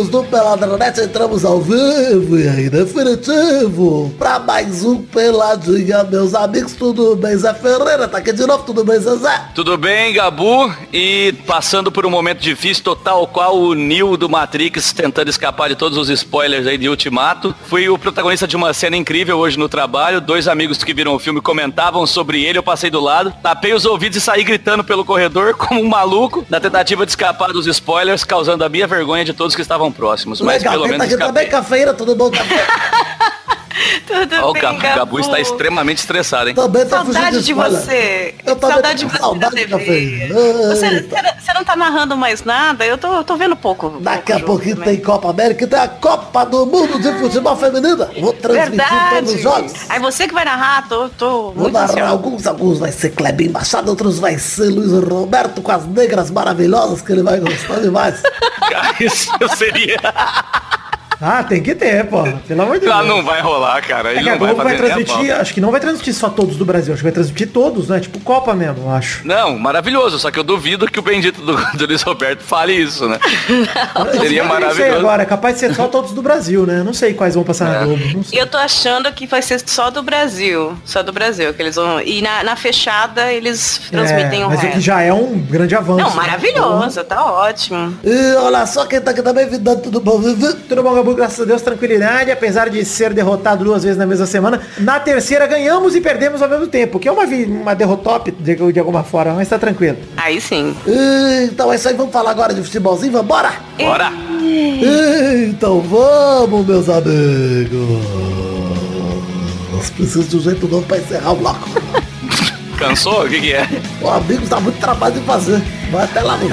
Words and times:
amigos 0.00 0.08
do 0.08 0.24
Peladronete, 0.24 1.00
entramos 1.00 1.44
ao 1.44 1.60
vivo 1.60 2.38
e 2.38 2.48
aí 2.48 2.70
definitivo 2.70 4.12
pra 4.18 4.38
mais 4.38 4.82
um 4.84 5.02
Peladinha, 5.02 6.04
meus 6.04 6.34
amigos, 6.34 6.72
tudo 6.72 7.14
bem? 7.16 7.36
Zé 7.36 7.52
Ferreira 7.52 8.08
tá 8.08 8.18
aqui 8.18 8.32
de 8.32 8.46
novo, 8.46 8.64
tudo 8.64 8.82
bem, 8.82 8.98
Zezé? 8.98 9.48
Tudo 9.54 9.76
bem, 9.76 10.14
Gabu? 10.14 10.74
E 10.92 11.34
passando 11.46 11.92
por 11.92 12.06
um 12.06 12.10
momento 12.10 12.40
difícil, 12.40 12.82
total 12.82 13.26
qual 13.26 13.58
o 13.58 13.74
Neo 13.74 14.16
do 14.16 14.28
Matrix, 14.28 14.92
tentando 14.92 15.28
escapar 15.28 15.68
de 15.68 15.76
todos 15.76 15.98
os 15.98 16.08
spoilers 16.08 16.66
aí 16.66 16.78
de 16.78 16.88
Ultimato. 16.88 17.54
Fui 17.66 17.88
o 17.88 17.98
protagonista 17.98 18.46
de 18.46 18.56
uma 18.56 18.72
cena 18.72 18.96
incrível 18.96 19.38
hoje 19.38 19.58
no 19.58 19.68
trabalho, 19.68 20.20
dois 20.20 20.48
amigos 20.48 20.82
que 20.82 20.94
viram 20.94 21.14
o 21.14 21.18
filme 21.18 21.42
comentavam 21.42 22.06
sobre 22.06 22.42
ele, 22.42 22.58
eu 22.58 22.62
passei 22.62 22.90
do 22.90 23.00
lado, 23.00 23.34
tapei 23.42 23.74
os 23.74 23.84
ouvidos 23.84 24.16
e 24.16 24.20
saí 24.20 24.44
gritando 24.44 24.82
pelo 24.82 25.04
corredor 25.04 25.54
como 25.58 25.80
um 25.80 25.88
maluco, 25.88 26.46
na 26.48 26.60
tentativa 26.60 27.04
de 27.04 27.12
escapar 27.12 27.52
dos 27.52 27.66
spoilers, 27.66 28.24
causando 28.24 28.64
a 28.64 28.68
minha 28.68 28.86
vergonha 28.86 29.24
de 29.24 29.34
todos 29.34 29.54
que 29.54 29.62
estavam 29.62 29.89
próximos. 29.92 30.40
Mas 30.40 30.58
Legal, 30.62 30.72
pelo 30.74 30.84
tá 30.84 30.90
menos 30.90 31.06
aqui 31.06 31.16
também, 31.16 31.44
escapei. 31.44 31.48
cafeína, 31.48 31.94
tudo 31.94 32.14
bom, 32.14 32.30
café? 32.30 32.66
Tudo 34.06 34.34
Ó, 34.42 34.50
o 34.50 34.52
bem, 34.52 34.62
Gabu, 34.62 34.78
Gabu. 34.80 34.96
Gabu 34.96 35.20
está 35.20 35.40
extremamente 35.40 35.98
estressado, 35.98 36.48
hein? 36.48 36.54
Também 36.54 36.84
tá 36.86 36.98
fugindo 37.04 37.12
Saudade 37.14 37.42
de 37.44 37.52
você. 37.52 38.34
Eu 38.44 38.58
Saudade 38.60 38.98
de 38.98 39.04
com 39.04 39.10
você 39.10 39.18
saudade, 39.18 39.54
na 39.66 39.78
TV. 39.78 40.28
Você, 40.28 40.74
você- 41.02 41.34
você 41.40 41.52
não 41.54 41.64
tá 41.64 41.76
narrando 41.76 42.16
mais 42.16 42.44
nada, 42.44 42.84
eu 42.84 42.98
tô, 42.98 43.08
eu 43.14 43.24
tô 43.24 43.36
vendo 43.36 43.56
pouco. 43.56 43.98
Daqui 44.00 44.32
a 44.32 44.36
pouco 44.36 44.50
pouquinho 44.52 44.76
também. 44.76 44.96
tem 44.96 45.04
Copa 45.04 45.30
América 45.30 45.66
tem 45.66 45.78
a 45.78 45.88
Copa 45.88 46.44
do 46.44 46.66
Mundo 46.66 47.00
de 47.00 47.12
Futebol 47.18 47.56
Feminina. 47.56 48.08
Vou 48.20 48.32
transmitir 48.32 49.10
todos 49.14 49.34
os 49.34 49.40
jogos. 49.40 49.72
Verdade. 49.72 49.86
Aí 49.88 50.00
você 50.00 50.28
que 50.28 50.34
vai 50.34 50.44
narrar, 50.44 50.88
tô, 50.88 51.08
tô 51.10 51.30
Vou 51.52 51.54
muito 51.54 51.72
narrar 51.72 51.84
ansiosa. 51.90 52.08
alguns, 52.10 52.46
alguns 52.46 52.78
vai 52.78 52.92
ser 52.92 53.10
Kleber 53.10 53.50
Machado, 53.50 53.88
outros 53.90 54.18
vai 54.18 54.38
ser 54.38 54.68
Luiz 54.70 54.92
Roberto 55.08 55.62
com 55.62 55.72
as 55.72 55.86
negras 55.86 56.30
maravilhosas 56.30 57.00
que 57.02 57.12
ele 57.12 57.22
vai 57.22 57.38
gostar 57.40 57.80
demais. 57.80 58.20
Cara, 58.70 58.94
isso 59.00 59.30
seria... 59.56 59.98
Ah, 61.20 61.42
tem 61.44 61.62
que 61.62 61.74
ter, 61.74 62.04
pô. 62.06 62.22
Pelo 62.48 62.62
amor 62.62 62.74
de 62.78 62.86
Deus. 62.86 62.94
Ah, 62.94 63.02
não 63.02 63.22
vai 63.22 63.40
rolar, 63.40 63.80
cara. 63.82 64.10
É 64.10 64.12
Ele 64.16 64.22
que 64.24 64.28
a 64.28 64.32
não 64.32 64.38
vai 64.38 64.48
Globo 64.54 64.64
vai 64.64 64.76
pau. 64.78 64.86
transmitir, 64.86 65.34
acho 65.36 65.54
que 65.54 65.60
não 65.60 65.70
vai 65.70 65.80
transmitir 65.80 66.14
só 66.14 66.28
todos 66.30 66.56
do 66.56 66.64
Brasil, 66.64 66.92
acho 66.94 67.00
que 67.00 67.04
vai 67.04 67.12
transmitir 67.12 67.48
todos, 67.50 67.88
né? 67.88 68.00
Tipo 68.00 68.18
Copa 68.20 68.54
mesmo, 68.54 68.84
eu 68.84 68.90
acho. 68.90 69.26
Não, 69.26 69.58
maravilhoso, 69.58 70.18
só 70.18 70.30
que 70.30 70.38
eu 70.38 70.44
duvido 70.44 70.86
que 70.86 70.98
o 70.98 71.02
bendito 71.02 71.40
do, 71.42 71.56
do 71.76 71.86
Luiz 71.86 72.02
Roberto 72.02 72.40
fale 72.42 72.72
isso, 72.72 73.06
né? 73.08 73.18
Seria 74.20 74.40
eu 74.40 74.44
Não 74.44 74.50
sei 74.50 74.60
maravilhoso. 74.60 74.96
agora, 74.98 75.22
é 75.22 75.26
capaz 75.26 75.54
de 75.54 75.60
ser 75.60 75.74
só 75.74 75.88
todos 75.88 76.12
do 76.12 76.22
Brasil, 76.22 76.64
né? 76.66 76.82
Não 76.82 76.94
sei 76.94 77.12
quais 77.14 77.34
vão 77.34 77.44
passar 77.44 77.68
na 77.68 77.80
É. 77.82 77.84
Globo. 77.84 78.04
Não 78.14 78.22
sei. 78.24 78.40
Eu 78.40 78.46
tô 78.46 78.56
achando 78.58 79.12
que 79.12 79.26
vai 79.26 79.42
ser 79.42 79.60
só 79.66 79.90
do 79.90 80.02
Brasil. 80.02 80.76
Só 80.84 81.02
do 81.02 81.12
Brasil. 81.12 81.52
Que 81.54 81.62
eles 81.62 81.76
vão. 81.76 82.00
E 82.00 82.22
na, 82.22 82.42
na 82.44 82.56
fechada 82.56 83.32
eles 83.32 83.80
transmitem 83.90 84.42
É, 84.42 84.46
o 84.46 84.48
mas 84.48 84.58
o 84.58 84.62
resto. 84.62 84.74
que 84.76 84.80
já 84.80 85.02
é 85.02 85.12
um 85.12 85.38
grande 85.38 85.74
avanço. 85.74 86.00
Não, 86.02 86.10
né? 86.10 86.16
maravilhoso, 86.16 87.04
tá 87.04 87.24
ótimo. 87.24 87.96
E 88.04 88.34
olha 88.36 88.64
só 88.66 88.86
quem 88.86 89.00
tá 89.00 89.10
aqui 89.10 89.22
também, 89.22 89.46
tudo 89.82 90.00
bom? 90.00 90.20
Tudo 90.68 90.82
bom, 90.82 90.94
Gabu? 90.94 91.09
Graças 91.14 91.40
a 91.40 91.44
Deus, 91.44 91.62
tranquilidade. 91.62 92.30
Apesar 92.30 92.68
de 92.70 92.84
ser 92.84 93.12
derrotado 93.12 93.64
duas 93.64 93.82
vezes 93.82 93.98
na 93.98 94.06
mesma 94.06 94.26
semana, 94.26 94.60
na 94.78 94.98
terceira 95.00 95.46
ganhamos 95.46 95.94
e 95.94 96.00
perdemos 96.00 96.42
ao 96.42 96.48
mesmo 96.48 96.66
tempo. 96.66 96.98
Que 96.98 97.08
é 97.08 97.12
uma, 97.12 97.24
uma 97.24 97.74
derrotop 97.74 98.30
de, 98.30 98.72
de 98.72 98.78
alguma 98.78 99.02
forma, 99.02 99.34
mas 99.34 99.48
tá 99.48 99.58
tranquilo. 99.58 99.98
Aí 100.16 100.40
sim. 100.40 100.74
E, 100.86 101.44
Então 101.44 101.72
é 101.72 101.76
isso 101.76 101.88
aí, 101.88 101.94
vamos 101.94 102.12
falar 102.12 102.30
agora 102.30 102.54
de 102.54 102.62
futebolzinho, 102.62 103.12
vambora? 103.12 103.52
Bora! 103.78 104.12
Então 105.48 105.80
vamos, 105.80 106.66
meus 106.66 106.88
amigos. 106.88 108.00
Preciso 109.96 110.24
de 110.24 110.36
um 110.36 110.40
jeito 110.40 110.66
novo 110.68 110.86
pra 110.86 110.98
encerrar 110.98 111.32
o 111.32 111.36
bloco. 111.36 111.68
Cansou? 112.78 113.24
O 113.24 113.28
que, 113.28 113.40
que 113.40 113.52
é? 113.52 113.68
O 114.00 114.08
amigo 114.08 114.46
dá 114.46 114.58
muito 114.58 114.78
trabalho 114.80 115.14
de 115.14 115.20
fazer. 115.26 115.60
Vai 115.90 116.04
até 116.04 116.20
lá 116.22 116.36
no. 116.36 116.48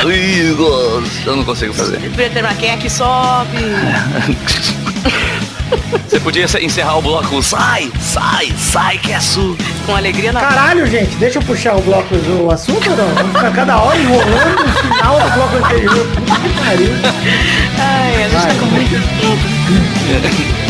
Amigos! 0.00 1.26
Eu 1.26 1.36
não 1.36 1.44
consigo 1.44 1.74
fazer. 1.74 1.98
Determinar 1.98 2.54
quem 2.56 2.70
é 2.70 2.76
que 2.76 2.88
sobe. 2.88 3.58
Você 6.08 6.20
podia 6.20 6.44
encerrar 6.62 6.98
o 6.98 7.02
bloco 7.02 7.42
sai, 7.42 7.90
sai, 8.00 8.52
sai 8.56 8.98
que 8.98 9.12
é 9.12 9.20
sua. 9.20 9.56
Com 9.84 9.96
alegria 9.96 10.32
na 10.32 10.40
Caralho, 10.40 10.86
gente, 10.86 11.16
deixa 11.16 11.38
eu 11.38 11.42
puxar 11.42 11.74
o 11.76 11.80
bloco 11.82 12.14
do 12.16 12.50
assunto 12.50 12.90
ou 12.90 12.96
não? 12.96 13.08
Vamos 13.14 13.32
ficar 13.36 13.52
cada 13.52 13.78
hora 13.82 13.98
enrolando 13.98 14.64
no 14.64 14.72
final 14.72 15.20
do 15.20 15.30
bloco 15.34 15.56
anterior. 15.56 16.06
Puta 16.14 16.40
que 16.40 16.48
pariu. 16.64 16.92
Ai, 17.78 18.24
a 18.24 18.28
gente 18.28 18.32
Vai. 18.32 18.46
tá 18.46 18.54
com 18.60 18.66
muito 18.66 18.90
tempo. 19.20 20.54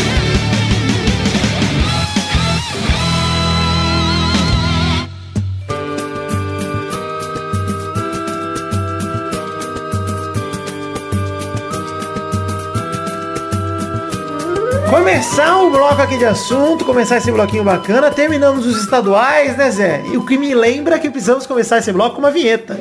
Começar 14.94 15.60
o 15.60 15.70
bloco 15.70 16.00
aqui 16.00 16.16
de 16.16 16.24
assunto, 16.24 16.84
começar 16.84 17.16
esse 17.16 17.32
bloquinho 17.32 17.64
bacana, 17.64 18.12
terminamos 18.12 18.64
os 18.64 18.80
estaduais, 18.80 19.56
né, 19.56 19.68
Zé? 19.68 20.00
E 20.06 20.16
o 20.16 20.24
que 20.24 20.38
me 20.38 20.54
lembra 20.54 20.94
é 20.94 20.98
que 21.00 21.10
precisamos 21.10 21.48
começar 21.48 21.78
esse 21.78 21.92
bloco 21.92 22.14
com 22.14 22.22
uma 22.22 22.30
vinheta. 22.30 22.78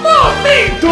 Momento 0.00 0.86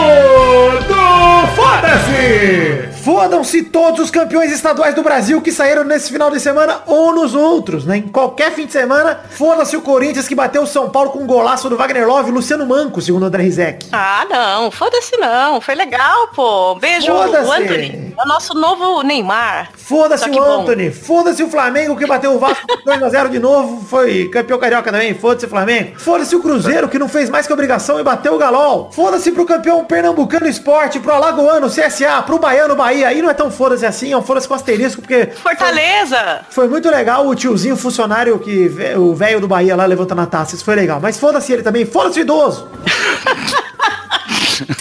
do 0.88 1.46
Foda-se! 1.54 2.77
Fodam-se 3.08 3.62
todos 3.62 4.00
os 4.00 4.10
campeões 4.10 4.52
estaduais 4.52 4.94
do 4.94 5.02
Brasil 5.02 5.40
que 5.40 5.50
saíram 5.50 5.82
nesse 5.82 6.12
final 6.12 6.30
de 6.30 6.38
semana 6.38 6.82
ou 6.84 7.10
nos 7.14 7.34
outros, 7.34 7.86
né? 7.86 7.96
Em 7.96 8.02
qualquer 8.02 8.52
fim 8.52 8.66
de 8.66 8.72
semana, 8.72 9.20
foda-se 9.30 9.74
o 9.74 9.80
Corinthians 9.80 10.28
que 10.28 10.34
bateu 10.34 10.62
o 10.62 10.66
São 10.66 10.90
Paulo 10.90 11.08
com 11.08 11.20
um 11.20 11.26
golaço 11.26 11.70
do 11.70 11.76
Wagner 11.78 12.06
Love 12.06 12.28
e 12.28 12.32
Luciano 12.34 12.66
Manco, 12.66 13.00
segundo 13.00 13.22
o 13.22 13.24
André 13.24 13.44
Rizek. 13.44 13.86
Ah, 13.92 14.26
não, 14.28 14.70
foda-se 14.70 15.16
não. 15.16 15.58
Foi 15.58 15.74
legal, 15.74 16.28
pô. 16.34 16.74
Beijo, 16.74 17.10
o 17.10 17.18
Anthony. 17.18 18.14
É 18.14 18.22
o 18.22 18.28
nosso 18.28 18.52
novo 18.52 19.02
Neymar. 19.02 19.70
Foda-se 19.74 20.28
o. 20.28 20.42
Anthony, 20.42 20.90
foda-se 20.90 21.42
o 21.42 21.48
Flamengo 21.48 21.96
que 21.96 22.06
bateu 22.06 22.34
o 22.34 22.38
Vasco 22.38 22.66
2x0 22.86 23.30
de 23.30 23.38
novo, 23.38 23.86
foi 23.86 24.28
campeão 24.28 24.58
carioca 24.58 24.92
também, 24.92 25.14
foda-se 25.14 25.46
o 25.46 25.48
Flamengo. 25.48 25.98
Foda-se 25.98 26.36
o 26.36 26.42
Cruzeiro 26.42 26.90
que 26.90 26.98
não 26.98 27.08
fez 27.08 27.30
mais 27.30 27.46
que 27.46 27.52
obrigação 27.54 27.98
e 27.98 28.02
bateu 28.02 28.34
o 28.34 28.38
Galol. 28.38 28.90
Foda-se 28.92 29.32
pro 29.32 29.46
campeão 29.46 29.82
pernambucano 29.82 30.46
esporte, 30.46 31.00
pro 31.00 31.14
Alagoano, 31.14 31.70
CSA, 31.70 32.20
pro 32.26 32.38
Baiano 32.38 32.76
Bahia. 32.76 32.97
Aí 33.04 33.22
não 33.22 33.30
é 33.30 33.34
tão 33.34 33.50
foda-se 33.50 33.86
assim, 33.86 34.12
é 34.12 34.16
um 34.16 34.22
foda-se 34.22 34.48
com 34.48 34.54
asterisco, 34.54 35.00
porque 35.00 35.26
Fortaleza. 35.26 36.40
foi 36.50 36.68
muito 36.68 36.88
legal 36.90 37.26
o 37.26 37.34
tiozinho 37.34 37.76
funcionário 37.76 38.38
que 38.38 38.70
o 38.96 39.14
velho 39.14 39.40
do 39.40 39.48
Bahia 39.48 39.76
lá 39.76 39.86
levantando 39.86 40.20
a 40.20 40.26
taça, 40.26 40.54
isso 40.54 40.64
foi 40.64 40.74
legal. 40.74 41.00
Mas 41.00 41.18
foda-se 41.18 41.52
ele 41.52 41.62
também, 41.62 41.84
foda-se 41.84 42.20
o 42.20 42.22
idoso. 42.22 42.68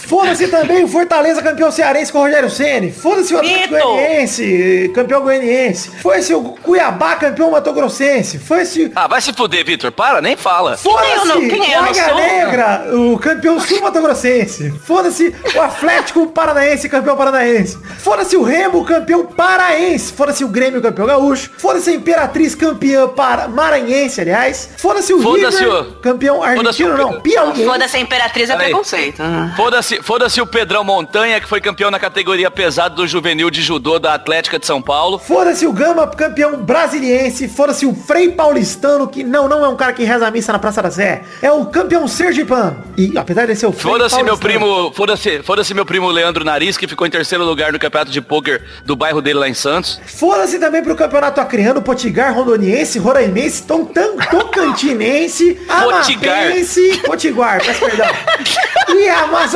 Foda-se 0.06 0.48
também 0.48 0.84
o 0.84 0.88
Fortaleza 0.88 1.42
campeão 1.42 1.70
cearense 1.70 2.12
com 2.12 2.18
o 2.18 2.22
Rogério 2.22 2.50
Ceni. 2.50 2.90
Foda-se 2.92 3.34
o 3.34 3.38
Atlético. 3.38 3.68
Goianiense, 3.70 4.90
campeão 4.94 5.20
goianiense. 5.22 5.90
Foi-se 6.02 6.34
o 6.34 6.42
Cuiabá 6.42 7.16
campeão 7.16 7.50
matogrossense. 7.50 8.38
Foi-se 8.38 8.90
Ah, 8.94 9.06
vai 9.06 9.20
se 9.20 9.32
fuder, 9.32 9.64
Vitor. 9.64 9.92
Para, 9.92 10.20
nem 10.20 10.36
fala. 10.36 10.74
É 10.74 10.76
Foda-se 10.76 11.48
quem 11.48 11.72
é 11.72 11.78
o 11.78 11.82
não 11.82 11.88
Águia? 11.88 12.14
Negra, 12.14 12.86
o 12.96 13.18
campeão 13.18 13.58
sul-matogrossense. 13.60 14.72
Foda-se 14.84 15.34
o 15.54 15.60
Atlético 15.60 16.26
Paranaense, 16.28 16.88
campeão 16.88 17.16
paranaense. 17.16 17.78
Foda-se 17.98 18.36
o 18.36 18.42
Remo, 18.42 18.84
campeão 18.84 19.26
paraense. 19.26 20.12
Foda-se 20.12 20.44
o 20.44 20.48
Grêmio, 20.48 20.80
campeão 20.80 21.06
gaúcho. 21.06 21.50
Foda-se 21.58 21.90
a 21.90 21.94
Imperatriz, 21.94 22.54
campeã 22.54 23.08
para... 23.08 23.48
maranhense, 23.48 24.20
aliás. 24.20 24.68
Foda-se 24.76 25.12
o 25.12 25.20
Foda-se 25.22 25.58
River, 25.58 25.80
o- 25.80 25.92
campeão 26.00 26.36
foda-se 26.36 26.58
argentino, 26.58 26.94
o- 26.94 26.96
não, 26.96 27.20
piauiense. 27.20 27.64
Foda-se 27.64 27.96
a 27.96 28.00
Imperatriz 28.00 28.50
é 28.50 28.56
preconceito. 28.56 29.20
Ah. 29.22 29.52
Foda-se 29.68 30.02
foda 30.02 30.26
o 30.40 30.46
Pedrão 30.46 30.82
Montanha, 30.82 31.38
que 31.38 31.46
foi 31.46 31.60
campeão 31.60 31.90
na 31.90 31.98
categoria 31.98 32.50
pesado 32.50 32.96
do 32.96 33.06
juvenil 33.06 33.50
de 33.50 33.60
judô 33.60 33.98
da 33.98 34.14
Atlética 34.14 34.58
de 34.58 34.64
São 34.64 34.80
Paulo. 34.80 35.18
Foda-se 35.18 35.66
o 35.66 35.72
Gama, 35.74 36.06
campeão 36.06 36.56
brasiliense. 36.62 37.46
Foda-se 37.48 37.84
o 37.84 37.94
Frei 37.94 38.30
Paulistano, 38.30 39.06
que 39.06 39.22
não, 39.22 39.46
não 39.46 39.62
é 39.62 39.68
um 39.68 39.76
cara 39.76 39.92
que 39.92 40.04
reza 40.04 40.26
a 40.26 40.30
missa 40.30 40.54
na 40.54 40.58
Praça 40.58 40.80
da 40.80 40.90
Sé. 40.90 41.22
É 41.42 41.52
o 41.52 41.66
campeão 41.66 42.08
sergipano. 42.08 42.82
E 42.96 43.12
apesar 43.18 43.44
de 43.46 43.54
ser 43.56 43.66
o 43.66 43.72
Frei 43.72 43.92
Foda-se 43.92 44.22
meu 44.22 44.38
primo, 44.38 44.90
foda-se 44.94 45.42
foda 45.42 45.62
meu 45.74 45.84
primo 45.84 46.08
Leandro 46.08 46.46
Nariz, 46.46 46.78
que 46.78 46.88
ficou 46.88 47.06
em 47.06 47.10
terceiro 47.10 47.44
lugar 47.44 47.70
no 47.70 47.78
campeonato 47.78 48.10
de 48.10 48.22
pôquer 48.22 48.64
do 48.86 48.96
bairro 48.96 49.20
dele 49.20 49.38
lá 49.38 49.50
em 49.50 49.54
Santos. 49.54 50.00
Foda-se 50.06 50.58
também 50.58 50.82
pro 50.82 50.96
campeonato 50.96 51.42
acreano, 51.42 51.82
Potigar, 51.82 52.34
Rondoniense, 52.34 52.98
Roraimense, 52.98 53.64
Tocantinense. 53.64 55.60
Amapense, 55.68 57.02
Potiguar, 57.04 57.62
peço 57.62 57.84
perdão. 57.84 58.08
E 58.90 59.06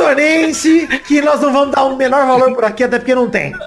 Amazonense, 0.07 0.87
que 1.07 1.21
nós 1.21 1.39
não 1.41 1.51
vamos 1.53 1.73
dar 1.75 1.83
o 1.83 1.95
menor 1.95 2.25
valor 2.25 2.53
por 2.53 2.65
aqui, 2.65 2.83
até 2.83 2.97
porque 2.99 3.15
não 3.15 3.29
tem. 3.29 3.53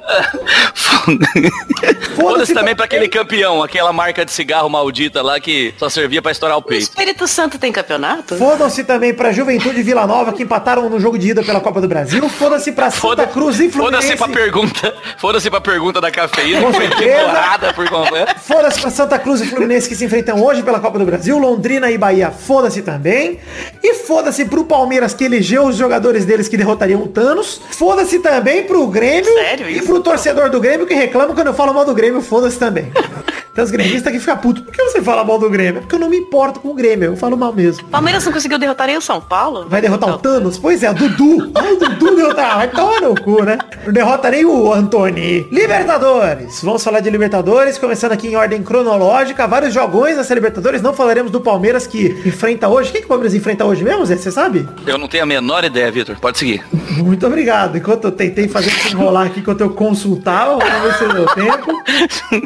Foda-se 2.16 2.52
também 2.54 2.74
pra 2.74 2.84
aquele 2.84 3.08
campeão, 3.08 3.62
aquela 3.62 3.92
marca 3.92 4.24
de 4.24 4.32
cigarro 4.32 4.68
maldita 4.68 5.22
lá 5.22 5.38
que 5.38 5.72
só 5.78 5.88
servia 5.88 6.20
pra 6.20 6.32
estourar 6.32 6.56
o 6.56 6.60
O 6.60 6.62
peito. 6.62 6.82
Espírito 6.82 7.26
Santo 7.28 7.58
tem 7.58 7.70
campeonato? 7.72 8.36
Fodam-se 8.36 8.82
também 8.84 9.14
pra 9.14 9.32
Juventude 9.32 9.82
Vila 9.82 10.06
Nova, 10.06 10.32
que 10.32 10.42
empataram 10.42 10.88
no 10.88 10.98
jogo 11.00 11.18
de 11.18 11.28
ida 11.30 11.42
pela 11.42 11.60
Copa 11.60 11.80
do 11.80 11.88
Brasil. 11.88 12.28
Foda-se 12.28 12.72
pra 12.72 12.90
Santa 12.90 13.00
Foda- 13.00 13.26
Cruz 13.26 13.60
e 13.60 13.70
Fluminense. 13.70 14.16
Foda-se 14.16 14.16
pra 14.16 14.28
pergunta. 14.28 14.94
Foda-se 15.18 15.50
pra 15.50 15.60
pergunta 15.60 16.00
da 16.00 16.10
cafeína. 16.10 16.60
Com 16.60 16.72
certeza. 16.72 17.72
por 17.74 17.88
completo. 17.88 18.34
Foda-se 18.40 18.80
pra 18.80 18.90
Santa 18.90 19.18
Cruz 19.18 19.40
e 19.40 19.46
Fluminense 19.46 19.88
que 19.88 19.94
se 19.94 20.04
enfrentam 20.04 20.42
hoje 20.42 20.62
pela 20.62 20.80
Copa 20.80 20.98
do 20.98 21.04
Brasil. 21.04 21.38
Londrina 21.38 21.90
e 21.90 21.98
Bahia, 21.98 22.30
foda-se 22.30 22.82
também. 22.82 23.38
E 23.82 23.94
foda-se 23.94 24.44
pro 24.46 24.64
Palmeiras 24.64 25.14
que 25.14 25.24
elegeu 25.24 25.64
os 25.66 25.76
jogadores 25.76 26.24
deles 26.26 26.48
que 26.48 26.56
derrotariam 26.56 27.02
o 27.02 27.08
Thanos. 27.08 27.60
Foda-se 27.70 28.18
também 28.18 28.64
pro 28.64 28.86
Grêmio 28.86 29.32
Sério 29.32 29.70
e 29.70 29.80
pro 29.82 30.00
torcedor 30.00 30.50
do 30.50 30.60
Grêmio 30.60 30.86
que 30.86 30.94
reclama 30.94 31.34
quando 31.34 31.48
eu 31.48 31.54
falo 31.54 31.72
mal 31.72 31.84
do 31.84 31.94
Grêmio, 31.94 32.20
foda-se 32.20 32.58
também. 32.58 32.92
Tem 33.56 33.64
os 33.64 33.70
gremistas 33.70 34.12
que 34.12 34.20
ficam 34.20 34.36
putos. 34.36 34.62
Por 34.62 34.70
que 34.70 34.84
você 34.84 35.00
fala 35.00 35.24
mal 35.24 35.38
do 35.38 35.48
Grêmio? 35.48 35.78
É 35.78 35.80
porque 35.80 35.94
eu 35.94 35.98
não 35.98 36.10
me 36.10 36.18
importo 36.18 36.60
com 36.60 36.68
o 36.68 36.74
Grêmio, 36.74 37.12
eu 37.12 37.16
falo 37.16 37.38
mal 37.38 37.54
mesmo. 37.54 37.88
Palmeiras 37.88 38.22
não 38.22 38.30
conseguiu 38.30 38.58
derrotar 38.58 38.86
nem 38.86 38.98
o 38.98 39.00
São 39.00 39.18
Paulo? 39.18 39.66
Vai 39.66 39.80
derrotar 39.80 40.10
o 40.10 40.18
Thanos? 40.18 40.58
Pois 40.58 40.82
é, 40.82 40.90
o 40.90 40.94
Dudu. 40.94 41.52
Ah, 41.54 41.64
o 41.72 41.76
Dudu 41.76 42.16
derrotar. 42.16 42.58
Vai 42.58 42.68
tomar 42.68 43.00
no 43.00 43.18
cu, 43.18 43.42
né? 43.44 43.56
Não 43.86 43.94
derrota 43.94 44.30
nem 44.30 44.44
o 44.44 44.74
Antony. 44.74 45.48
Libertadores. 45.50 46.60
Vamos 46.62 46.84
falar 46.84 47.00
de 47.00 47.08
Libertadores, 47.08 47.78
começando 47.78 48.12
aqui 48.12 48.28
em 48.28 48.36
ordem 48.36 48.62
cronológica. 48.62 49.46
Vários 49.46 49.72
jogões 49.72 50.18
nessa 50.18 50.34
Libertadores. 50.34 50.82
Não 50.82 50.92
falaremos 50.92 51.32
do 51.32 51.40
Palmeiras 51.40 51.86
que 51.86 52.08
enfrenta 52.26 52.68
hoje. 52.68 52.92
Quem 52.92 53.00
que 53.00 53.06
o 53.06 53.08
Palmeiras 53.08 53.34
enfrenta 53.34 53.64
hoje 53.64 53.82
mesmo, 53.82 54.04
Zé? 54.04 54.18
Você 54.18 54.30
sabe? 54.30 54.68
Eu 54.86 54.98
não 54.98 55.08
tenho 55.08 55.22
a 55.22 55.26
menor 55.26 55.64
ideia, 55.64 55.90
Vitor. 55.90 56.15
Pode 56.20 56.38
seguir. 56.38 56.64
Muito 56.72 57.26
obrigado. 57.26 57.76
Enquanto 57.76 58.04
eu 58.04 58.12
tentei 58.12 58.48
fazer 58.48 58.70
você 58.70 58.88
enrolar 58.90 59.26
aqui, 59.26 59.40
enquanto 59.40 59.60
eu 59.60 59.70
consultava, 59.70 60.58
vamos 60.58 60.82
ver 60.82 60.94
se 60.94 61.14
deu 61.14 61.26
tempo. 61.26 61.72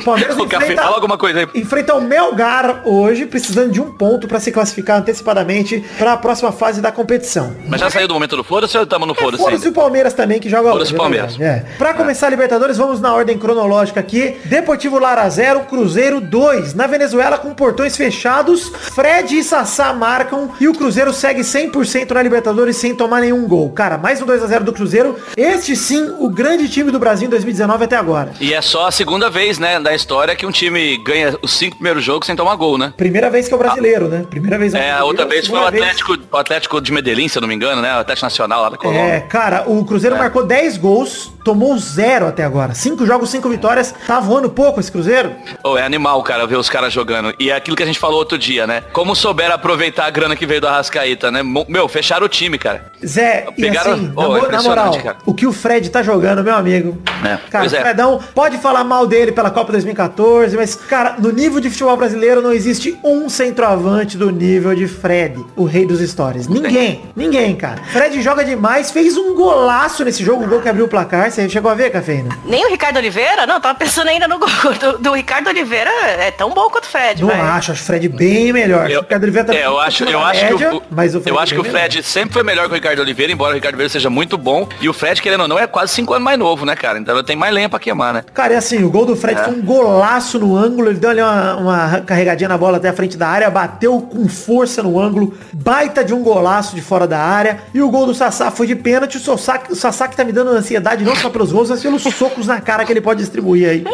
O 0.00 0.04
Palmeiras 0.04 0.36
Café, 0.36 0.56
enfrenta, 0.56 0.82
fala 0.82 0.94
alguma 0.96 1.16
coisa 1.18 1.40
aí. 1.40 1.48
enfrenta 1.54 1.94
o 1.94 2.00
Melgar 2.00 2.82
hoje, 2.84 3.26
precisando 3.26 3.72
de 3.72 3.80
um 3.80 3.92
ponto 3.92 4.26
para 4.28 4.40
se 4.40 4.50
classificar 4.52 4.98
antecipadamente 4.98 5.84
para 5.98 6.12
a 6.12 6.16
próxima 6.16 6.52
fase 6.52 6.80
da 6.80 6.90
competição. 6.92 7.54
Mas 7.68 7.80
já 7.80 7.90
saiu 7.90 8.08
do 8.08 8.14
momento 8.14 8.36
do 8.36 8.44
foda-se 8.44 8.76
ou 8.76 8.84
estamos 8.84 9.06
no 9.08 9.14
foda-se? 9.14 9.42
Foda-se 9.42 9.66
ainda? 9.66 9.68
o 9.70 9.72
Palmeiras 9.82 10.12
também 10.14 10.40
que 10.40 10.48
joga 10.48 10.70
Foda-se 10.70 10.90
hoje. 10.90 10.94
o 10.94 10.98
Palmeiras. 10.98 11.34
É. 11.34 11.38
verdade, 11.38 11.66
é. 11.74 11.76
Pra 11.78 11.94
começar 11.94 12.26
a 12.26 12.30
Libertadores, 12.30 12.76
vamos 12.76 13.00
na 13.00 13.12
ordem 13.14 13.38
cronológica 13.38 14.00
aqui. 14.00 14.36
Deportivo 14.44 14.98
Lara 14.98 15.28
0, 15.28 15.60
Cruzeiro 15.60 16.20
2. 16.20 16.74
Na 16.74 16.86
Venezuela, 16.86 17.38
com 17.38 17.54
portões 17.54 17.96
fechados, 17.96 18.70
Fred 18.94 19.38
e 19.38 19.44
Sassá 19.44 19.92
marcam 19.92 20.50
e 20.60 20.68
o 20.68 20.74
Cruzeiro 20.74 21.12
segue 21.12 21.40
100% 21.42 22.10
na 22.12 22.22
Libertadores 22.22 22.76
sem 22.76 22.94
tomar 22.94 23.20
nenhum 23.20 23.46
gol. 23.50 23.68
Cara, 23.70 23.98
mais 23.98 24.22
um 24.22 24.26
2x0 24.26 24.60
do 24.60 24.72
Cruzeiro. 24.72 25.16
Este 25.36 25.74
sim, 25.74 26.14
o 26.20 26.28
grande 26.30 26.68
time 26.68 26.90
do 26.92 26.98
Brasil 27.00 27.26
em 27.26 27.30
2019 27.30 27.84
até 27.84 27.96
agora. 27.96 28.32
E 28.40 28.54
é 28.54 28.62
só 28.62 28.86
a 28.86 28.90
segunda 28.92 29.28
vez, 29.28 29.58
né, 29.58 29.80
da 29.80 29.92
história 29.92 30.36
que 30.36 30.46
um 30.46 30.52
time 30.52 30.96
ganha 30.98 31.36
os 31.42 31.52
cinco 31.52 31.76
primeiros 31.76 32.04
jogos 32.04 32.26
sem 32.26 32.36
tomar 32.36 32.54
gol, 32.54 32.78
né? 32.78 32.94
Primeira 32.96 33.28
vez 33.28 33.48
que 33.48 33.52
é 33.52 33.56
o 33.56 33.58
brasileiro, 33.58 34.06
né? 34.08 34.24
Primeira 34.30 34.56
vez. 34.56 34.72
É, 34.72 34.92
a 34.92 35.02
outra 35.04 35.26
vez 35.26 35.46
foi 35.48 35.58
o 35.58 35.62
segunda 35.64 35.70
vez- 35.72 35.82
Atlético, 35.82 36.16
o 36.30 36.36
Atlético 36.36 36.80
de 36.80 36.92
Medellín, 36.92 37.26
se 37.26 37.36
eu 37.38 37.40
não 37.40 37.48
me 37.48 37.54
engano, 37.54 37.82
né? 37.82 37.92
O 37.96 37.98
Atlético 38.00 38.26
Nacional 38.26 38.62
lá 38.62 38.68
da 38.70 38.76
Colômbia. 38.76 39.00
É, 39.02 39.20
cara, 39.20 39.64
o 39.66 39.84
Cruzeiro 39.84 40.16
marcou 40.16 40.44
10 40.46 40.76
gols, 40.76 41.32
tomou 41.44 41.76
zero 41.78 42.26
até 42.26 42.44
agora. 42.44 42.72
Cinco 42.74 43.04
jogos, 43.04 43.30
cinco 43.30 43.48
vitórias. 43.48 43.92
Tá 44.06 44.20
voando 44.20 44.48
pouco 44.48 44.78
esse 44.78 44.92
Cruzeiro? 44.92 45.32
Oh, 45.64 45.76
é 45.76 45.82
animal, 45.82 46.22
cara, 46.22 46.46
ver 46.46 46.56
os 46.56 46.68
caras 46.70 46.92
jogando. 46.92 47.34
E 47.40 47.50
é 47.50 47.54
aquilo 47.56 47.76
que 47.76 47.82
a 47.82 47.86
gente 47.86 47.98
falou 47.98 48.18
outro 48.18 48.38
dia, 48.38 48.66
né? 48.66 48.82
Como 48.92 49.16
souberam 49.16 49.54
aproveitar 49.56 50.06
a 50.06 50.10
grana 50.10 50.36
que 50.36 50.46
veio 50.46 50.60
do 50.60 50.68
Arrascaíta, 50.68 51.30
né? 51.30 51.40
Meu, 51.68 51.88
fecharam 51.88 52.26
o 52.26 52.28
time, 52.28 52.58
cara. 52.58 52.92
Zé, 53.04 53.39
e 53.56 53.62
Pegaram- 53.62 53.92
assim, 53.94 54.12
Oh, 54.16 54.38
na, 54.38 54.48
na 54.48 54.62
moral, 54.62 54.98
cara. 55.02 55.16
o 55.26 55.34
que 55.34 55.46
o 55.46 55.52
Fred 55.52 55.88
tá 55.90 56.02
jogando, 56.02 56.42
meu 56.44 56.54
amigo. 56.54 56.98
É, 57.24 57.36
Cara, 57.50 57.64
pois 57.64 57.72
o 57.72 57.76
é. 57.76 57.80
Fredão 57.80 58.20
pode 58.34 58.58
falar 58.58 58.84
mal 58.84 59.06
dele 59.06 59.32
pela 59.32 59.50
Copa 59.50 59.72
2014, 59.72 60.56
mas, 60.56 60.74
cara, 60.74 61.16
no 61.18 61.30
nível 61.30 61.60
de 61.60 61.68
futebol 61.70 61.96
brasileiro 61.96 62.40
não 62.42 62.52
existe 62.52 62.98
um 63.04 63.28
centroavante 63.28 64.16
do 64.16 64.30
nível 64.30 64.74
de 64.74 64.86
Fred, 64.88 65.44
o 65.56 65.64
rei 65.64 65.84
dos 65.86 66.00
stories. 66.00 66.46
Ninguém, 66.48 67.02
ninguém, 67.16 67.54
cara. 67.56 67.80
Fred 67.92 68.20
joga 68.22 68.44
demais, 68.44 68.90
fez 68.90 69.16
um 69.16 69.34
golaço 69.34 70.04
nesse 70.04 70.24
jogo, 70.24 70.44
um 70.44 70.48
gol 70.48 70.60
que 70.60 70.68
abriu 70.68 70.84
o 70.84 70.88
placar. 70.88 71.30
Você 71.30 71.48
chegou 71.48 71.70
a 71.70 71.74
ver, 71.74 71.90
Cafeína? 71.90 72.30
Nem 72.44 72.66
o 72.66 72.70
Ricardo 72.70 72.96
Oliveira? 72.96 73.46
Não, 73.46 73.60
tava 73.60 73.76
pensando 73.78 74.08
ainda 74.08 74.26
no 74.28 74.38
gol 74.38 74.48
do, 74.80 74.98
do 74.98 75.12
Ricardo 75.14 75.48
Oliveira. 75.48 75.90
É 76.18 76.30
tão 76.30 76.50
bom 76.50 76.68
quanto 76.70 76.84
o 76.84 76.88
Fred, 76.88 77.20
Não 77.22 77.28
vai. 77.28 77.40
acho, 77.40 77.72
acho 77.72 77.82
o 77.82 77.86
Fred 77.86 78.08
bem 78.08 78.52
melhor. 78.52 78.84
Acho 78.86 78.92
Eu, 78.94 78.98
que 78.98 78.98
o 78.98 79.02
Ricardo 79.08 79.22
Oliveira 79.24 79.46
tá 79.48 79.54
é, 79.54 79.66
eu 79.66 79.72
um 79.74 79.78
acho, 79.78 79.98
pouco 80.04 80.12
eu 80.12 80.24
acho 80.24 80.40
da 80.40 80.46
que 80.46 80.52
média, 80.54 80.74
o, 80.76 80.82
mas 80.90 81.14
o 81.14 81.20
Fred 81.20 81.36
eu 81.36 81.40
acho 81.42 81.54
que 81.54 81.60
o 81.60 81.62
melhor. 81.62 81.78
Fred 81.78 82.02
sempre 82.02 82.32
foi 82.34 82.42
melhor 82.42 82.66
que 82.66 82.72
o 82.72 82.74
Ricardo 82.74 82.98
Oliveira, 83.00 83.29
embora 83.32 83.52
o 83.52 83.54
Ricardo 83.54 83.74
Oliveira 83.74 83.90
seja 83.92 84.10
muito 84.10 84.36
bom. 84.36 84.68
E 84.80 84.88
o 84.88 84.92
Fred, 84.92 85.20
querendo 85.22 85.42
ou 85.42 85.48
não, 85.48 85.58
é 85.58 85.66
quase 85.66 85.92
cinco 85.92 86.12
anos 86.14 86.24
mais 86.24 86.38
novo, 86.38 86.64
né, 86.64 86.74
cara? 86.76 86.98
Então 86.98 87.22
tem 87.22 87.36
mais 87.36 87.52
lenha 87.54 87.68
pra 87.68 87.78
queimar, 87.78 88.12
né? 88.14 88.24
Cara, 88.34 88.54
é 88.54 88.56
assim, 88.56 88.82
o 88.84 88.90
gol 88.90 89.06
do 89.06 89.16
Fred 89.16 89.40
É. 89.40 89.44
foi 89.44 89.54
um 89.54 89.62
golaço 89.62 90.38
no 90.38 90.56
ângulo, 90.56 90.88
ele 90.90 90.98
deu 90.98 91.10
ali 91.10 91.20
uma, 91.22 91.56
uma 91.56 92.00
carregadinha 92.00 92.48
na 92.48 92.58
bola 92.58 92.76
até 92.78 92.88
a 92.88 92.92
frente 92.92 93.16
da 93.16 93.28
área, 93.28 93.50
bateu 93.50 94.00
com 94.00 94.28
força 94.28 94.82
no 94.82 94.98
ângulo, 95.00 95.34
baita 95.52 96.04
de 96.04 96.12
um 96.14 96.22
golaço 96.22 96.74
de 96.74 96.82
fora 96.82 97.06
da 97.06 97.18
área, 97.18 97.60
e 97.74 97.80
o 97.82 97.88
gol 97.90 98.06
do 98.06 98.14
Sassá 98.14 98.50
foi 98.50 98.66
de 98.66 98.74
pênalti, 98.76 99.16
o 99.16 99.20
Sassá, 99.20 99.60
o 99.70 99.74
Sassá 99.74 100.08
que 100.08 100.16
tá 100.16 100.24
me 100.24 100.32
dando 100.32 100.50
ansiedade 100.50 101.04
não 101.04 101.14
só 101.16 101.30
pelos 101.30 101.52
gols, 101.52 101.70
mas 101.70 101.80
pelos 101.82 102.02
socos 102.02 102.46
na 102.46 102.60
cara 102.60 102.84
que 102.84 102.92
ele 102.92 103.00
pode 103.00 103.20
distribuir 103.20 103.68
aí. 103.68 103.84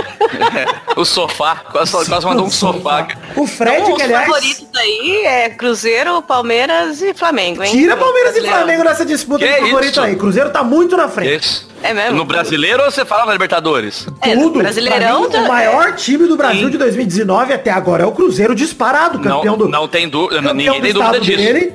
o 0.97 1.05
sofá, 1.05 1.57
quase, 1.71 1.93
quase 1.93 2.27
mandou 2.27 2.47
um 2.47 2.51
sofá. 2.51 3.05
cara. 3.05 3.19
O 3.37 3.47
Fred, 3.47 3.77
Então, 3.83 3.87
que 3.97 4.03
os 4.03 4.03
aliás... 4.03 4.27
favoritos 4.27 4.67
aí 4.77 5.23
é 5.25 5.51
Cruzeiro, 5.51 6.23
Palmeiras 6.23 7.03
e 7.03 7.13
Flamengo, 7.15 7.63
hein? 7.63 7.71
Tira 7.71 7.97
Palmeiras 7.97 8.37
e. 8.37 8.41
Flamengo 8.47 8.85
nessa 8.85 9.05
disputa 9.05 9.26
Que 9.39 9.47
de 9.47 9.61
favorito 9.61 9.91
isso? 9.91 10.01
aí. 10.01 10.17
Cruzeiro 10.17 10.51
tá 10.51 10.63
muito 10.63 10.97
na 10.97 11.09
frente. 11.09 11.45
Isso. 11.45 11.67
É 11.89 11.95
mesmo? 11.95 12.17
No 12.17 12.25
brasileiro 12.25 12.83
ou 12.85 12.91
você 12.91 13.05
fala 13.05 13.27
na 13.27 13.33
Libertadores? 13.33 14.07
É, 14.23 14.35
Tudo. 14.37 14.59
Brasileirão 14.59 15.23
mim, 15.25 15.31
tá- 15.31 15.39
o 15.41 15.49
maior 15.49 15.95
time 15.95 16.27
do 16.27 16.37
Brasil 16.37 16.65
Sim. 16.67 16.71
de 16.71 16.79
2019 16.79 17.53
até 17.53 17.71
agora 17.71 18.03
é 18.03 18.07
o 18.07 18.13
Cruzeiro 18.13 18.55
disparado, 18.55 19.19
campeão 19.19 19.45
Não, 19.57 19.59
do 19.59 19.69
não 19.69 19.87
tem 19.89 20.09
dúvida, 20.09 20.41
ninguém 20.53 20.75
do 20.81 20.83
tem 20.83 20.93
dúvida 20.93 21.21
disso. 21.21 21.39
dele, 21.39 21.73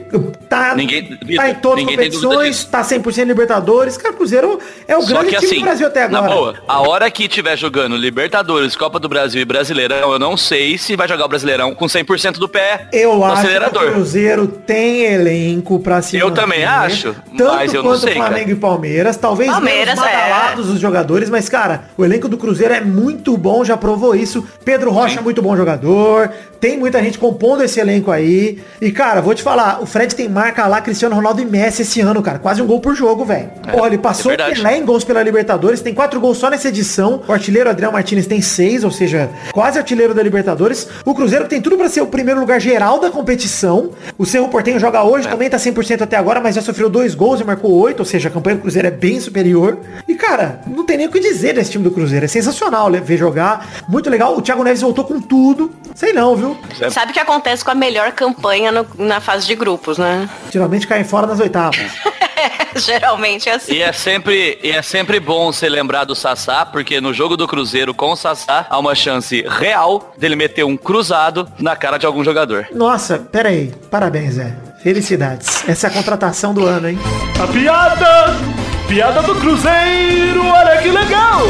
tá, 0.50 0.76
Ninguém- 0.76 1.18
tá 1.36 1.50
em 1.50 1.56
todas 1.56 1.84
as 1.86 1.90
competições, 1.92 2.64
tá 2.66 2.84
100% 2.84 3.28
Libertadores. 3.28 3.98
Cara, 3.98 4.14
o 4.14 4.18
Cruzeiro 4.18 4.60
é 4.88 4.98
o 4.98 5.02
Só 5.02 5.08
grande 5.08 5.30
que 5.30 5.36
time 5.38 5.46
assim, 5.48 5.56
do 5.60 5.64
Brasil 5.64 5.88
até 5.88 6.08
na 6.08 6.18
agora. 6.20 6.34
boa, 6.36 6.56
a 6.68 6.82
hora 6.82 7.10
que 7.12 7.28
tiver 7.28 7.58
jogando 7.58 7.96
Libertadores, 7.96 8.76
Copa 8.76 9.00
do 9.00 9.08
Brasil 9.08 9.42
e 9.42 9.46
Brasileirão, 9.46 10.12
eu 10.12 10.20
não 10.20 10.36
sei 10.36 10.78
se 10.78 10.96
vai 10.96 11.08
jogar 11.08 11.26
o 11.26 11.28
Brasileirão 11.30 11.74
com 11.74 11.86
100% 11.88 12.40
do 12.40 12.50
pé 12.50 12.88
Eu 12.92 13.16
no 13.16 13.26
acho 13.26 13.34
que 13.36 13.40
acelerador. 13.48 13.84
o 13.90 13.92
Cruzeiro 13.94 14.48
tem 14.48 15.04
elenco 15.06 15.80
pra 15.80 16.02
se 16.02 16.18
Eu 16.18 16.28
manter, 16.30 16.42
também 16.42 16.64
acho, 16.66 17.16
Tanto 17.38 17.56
mas 17.56 17.74
eu 17.74 17.84
não 17.84 17.92
quanto 17.92 18.02
sei, 18.02 18.14
Flamengo 18.16 18.40
cara. 18.40 18.52
e 18.52 18.56
Palmeiras. 18.56 19.18
Talvez 19.18 19.50
Palmeiras, 19.52 19.96
menos 20.02 20.18
é. 20.18 20.30
badalados 20.30 20.70
os 20.70 20.80
jogadores, 20.80 21.30
mas, 21.30 21.48
cara, 21.50 21.86
o 21.98 22.04
elenco 22.06 22.28
do 22.28 22.38
Cruzeiro 22.38 22.74
é 22.74 22.82
muito 22.82 23.36
bom, 23.38 23.64
já 23.64 23.78
provou 23.78 24.16
isso. 24.16 24.46
Pedro 24.64 24.92
Rocha 24.92 25.20
é 25.20 25.22
muito 25.22 25.42
bom 25.42 25.56
jogador. 25.56 26.30
Tem 26.60 26.78
muita 26.78 27.02
gente 27.02 27.18
compondo 27.18 27.64
esse 27.64 27.80
elenco 27.80 28.12
aí. 28.12 28.60
E, 28.80 28.92
cara, 28.92 29.20
vou 29.20 29.34
te 29.34 29.42
falar, 29.42 29.82
o 29.82 29.86
Fred 29.88 30.16
tem 30.16 30.30
marca 30.30 30.68
lá 30.68 30.80
Cristiano 30.80 31.16
Ronaldo 31.16 31.42
e 31.42 31.46
Messi 31.46 31.82
esse 31.82 32.00
ano, 32.02 32.22
cara. 32.22 32.38
Quase 32.38 32.62
um 32.62 32.68
gol 32.68 32.80
por 32.80 32.96
jogo, 32.96 33.26
velho. 33.26 33.50
Porra, 33.72 33.88
ele 33.88 33.98
passou 33.98 34.32
é 34.32 34.38
verdade. 34.38 34.62
Pelé 34.62 34.78
em 34.78 34.86
gols 34.86 35.04
pela 35.04 35.24
Libertadores, 35.24 35.82
tem 35.82 35.92
quatro 35.94 36.20
gols 36.20 36.38
só 36.38 36.50
nessa 36.52 36.68
edição. 36.68 37.24
O 37.28 37.32
artilheiro 37.34 37.68
Adriano 37.68 37.94
Martinez 37.94 38.28
tem 38.28 38.42
seis, 38.42 38.84
ou 38.84 38.92
seja, 38.92 39.28
quase 39.52 39.80
artilheiro 39.80 40.14
da 40.14 40.22
Libertadores. 40.22 40.88
O 41.04 41.16
Cruzeiro 41.16 41.48
tem 41.48 41.60
tudo 41.60 41.78
pra 41.78 41.90
ser 41.90 42.02
o 42.02 42.08
primeiro 42.08 42.40
lugar 42.40 42.62
geral 42.62 43.00
da 43.00 43.10
competição. 43.10 43.90
O 44.16 44.26
Cerro 44.26 44.48
Portenho 44.50 44.80
joga 44.80 45.04
hoje, 45.04 45.28
É. 45.28 45.32
também 45.32 45.50
tá 45.50 45.58
100% 45.58 46.04
até 46.04 46.16
agora, 46.16 46.40
mas 46.40 46.54
já 46.56 46.62
sofreu 46.62 46.90
dois 46.92 47.16
gols 47.16 47.40
e 47.42 47.44
marcou 47.44 47.72
oito, 47.72 48.02
ou 48.02 48.06
seja, 48.06 48.30
a 48.30 48.32
campanha 48.32 48.58
do 48.58 48.62
Cruzeiro 48.62 48.88
é 48.88 48.92
bem 48.92 49.20
superior. 49.20 49.80
E, 50.08 50.16
cara, 50.16 50.62
não 50.68 50.86
tem 50.86 50.98
nem 50.98 51.08
o 51.08 51.12
que 51.12 51.20
dizer 51.20 51.54
desse 51.54 51.72
time 51.72 51.84
do 51.84 51.92
Cruzeiro. 51.92 52.26
É 52.26 52.28
sensacional 52.28 52.90
né, 52.90 53.00
ver 53.00 53.18
jogar. 53.18 53.68
Muito 53.88 54.10
legal. 54.10 54.38
O 54.38 54.42
Thiago 54.42 54.64
Neves 54.64 54.82
voltou 54.82 55.04
com 55.06 55.20
tudo. 55.22 55.72
Sei 55.96 56.14
não, 56.14 56.36
viu? 56.36 56.58
Sabe 56.90 57.12
o 57.12 57.14
que 57.14 57.20
acontece 57.20 57.64
com 57.66 57.72
a 57.72 57.76
melhor 57.76 58.12
campanha 58.14 58.72
no- 58.72 58.88
na 58.98 59.20
fase 59.20 59.46
de 59.46 59.56
grupos, 59.56 59.98
né? 59.98 60.30
Geralmente 60.52 60.88
caem 60.88 61.04
fora 61.04 61.28
nas 61.28 61.40
oitavas. 61.40 61.80
Geralmente 62.76 63.50
é 63.50 63.56
assim. 63.56 63.74
E 63.74 63.82
é 63.82 63.92
sempre, 63.92 64.58
e 64.64 64.72
é 64.72 64.82
sempre 64.82 65.20
bom 65.20 65.52
ser 65.52 65.70
lembrar 65.70 66.06
do 66.06 66.16
Sassá, 66.16 66.66
porque 66.66 67.02
no 67.02 67.14
jogo 67.14 67.36
do 67.36 67.48
Cruzeiro 67.48 67.94
com 67.94 68.12
o 68.12 68.16
Sassá 68.16 68.66
há 68.70 68.80
uma 68.80 68.96
chance 68.96 69.44
real 69.48 70.14
dele 70.18 70.36
meter 70.36 70.64
um 70.64 70.78
cruzado 70.78 71.48
na 71.60 71.76
cara 71.76 71.98
de 71.98 72.06
algum 72.06 72.24
jogador. 72.24 72.68
Nossa, 72.74 73.20
pera 73.20 73.50
aí. 73.50 73.74
Parabéns, 73.90 74.36
Zé. 74.36 74.56
Felicidades. 74.82 75.68
Essa 75.68 75.88
é 75.88 75.90
a 75.90 75.94
contratação 75.94 76.54
do 76.54 76.66
ano, 76.66 76.90
hein? 76.90 76.98
A 77.42 77.48
piada! 77.48 78.71
Piada 78.92 79.22
do 79.22 79.36
Cruzeiro, 79.36 80.46
olha 80.46 80.82
que 80.82 80.90
legal! 80.90 81.44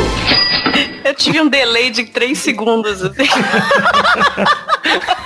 Eu 1.03 1.15
tive 1.15 1.41
um 1.41 1.49
delay 1.49 1.89
de 1.89 2.05
3 2.05 2.37
segundos. 2.37 3.01
assim. 3.01 3.23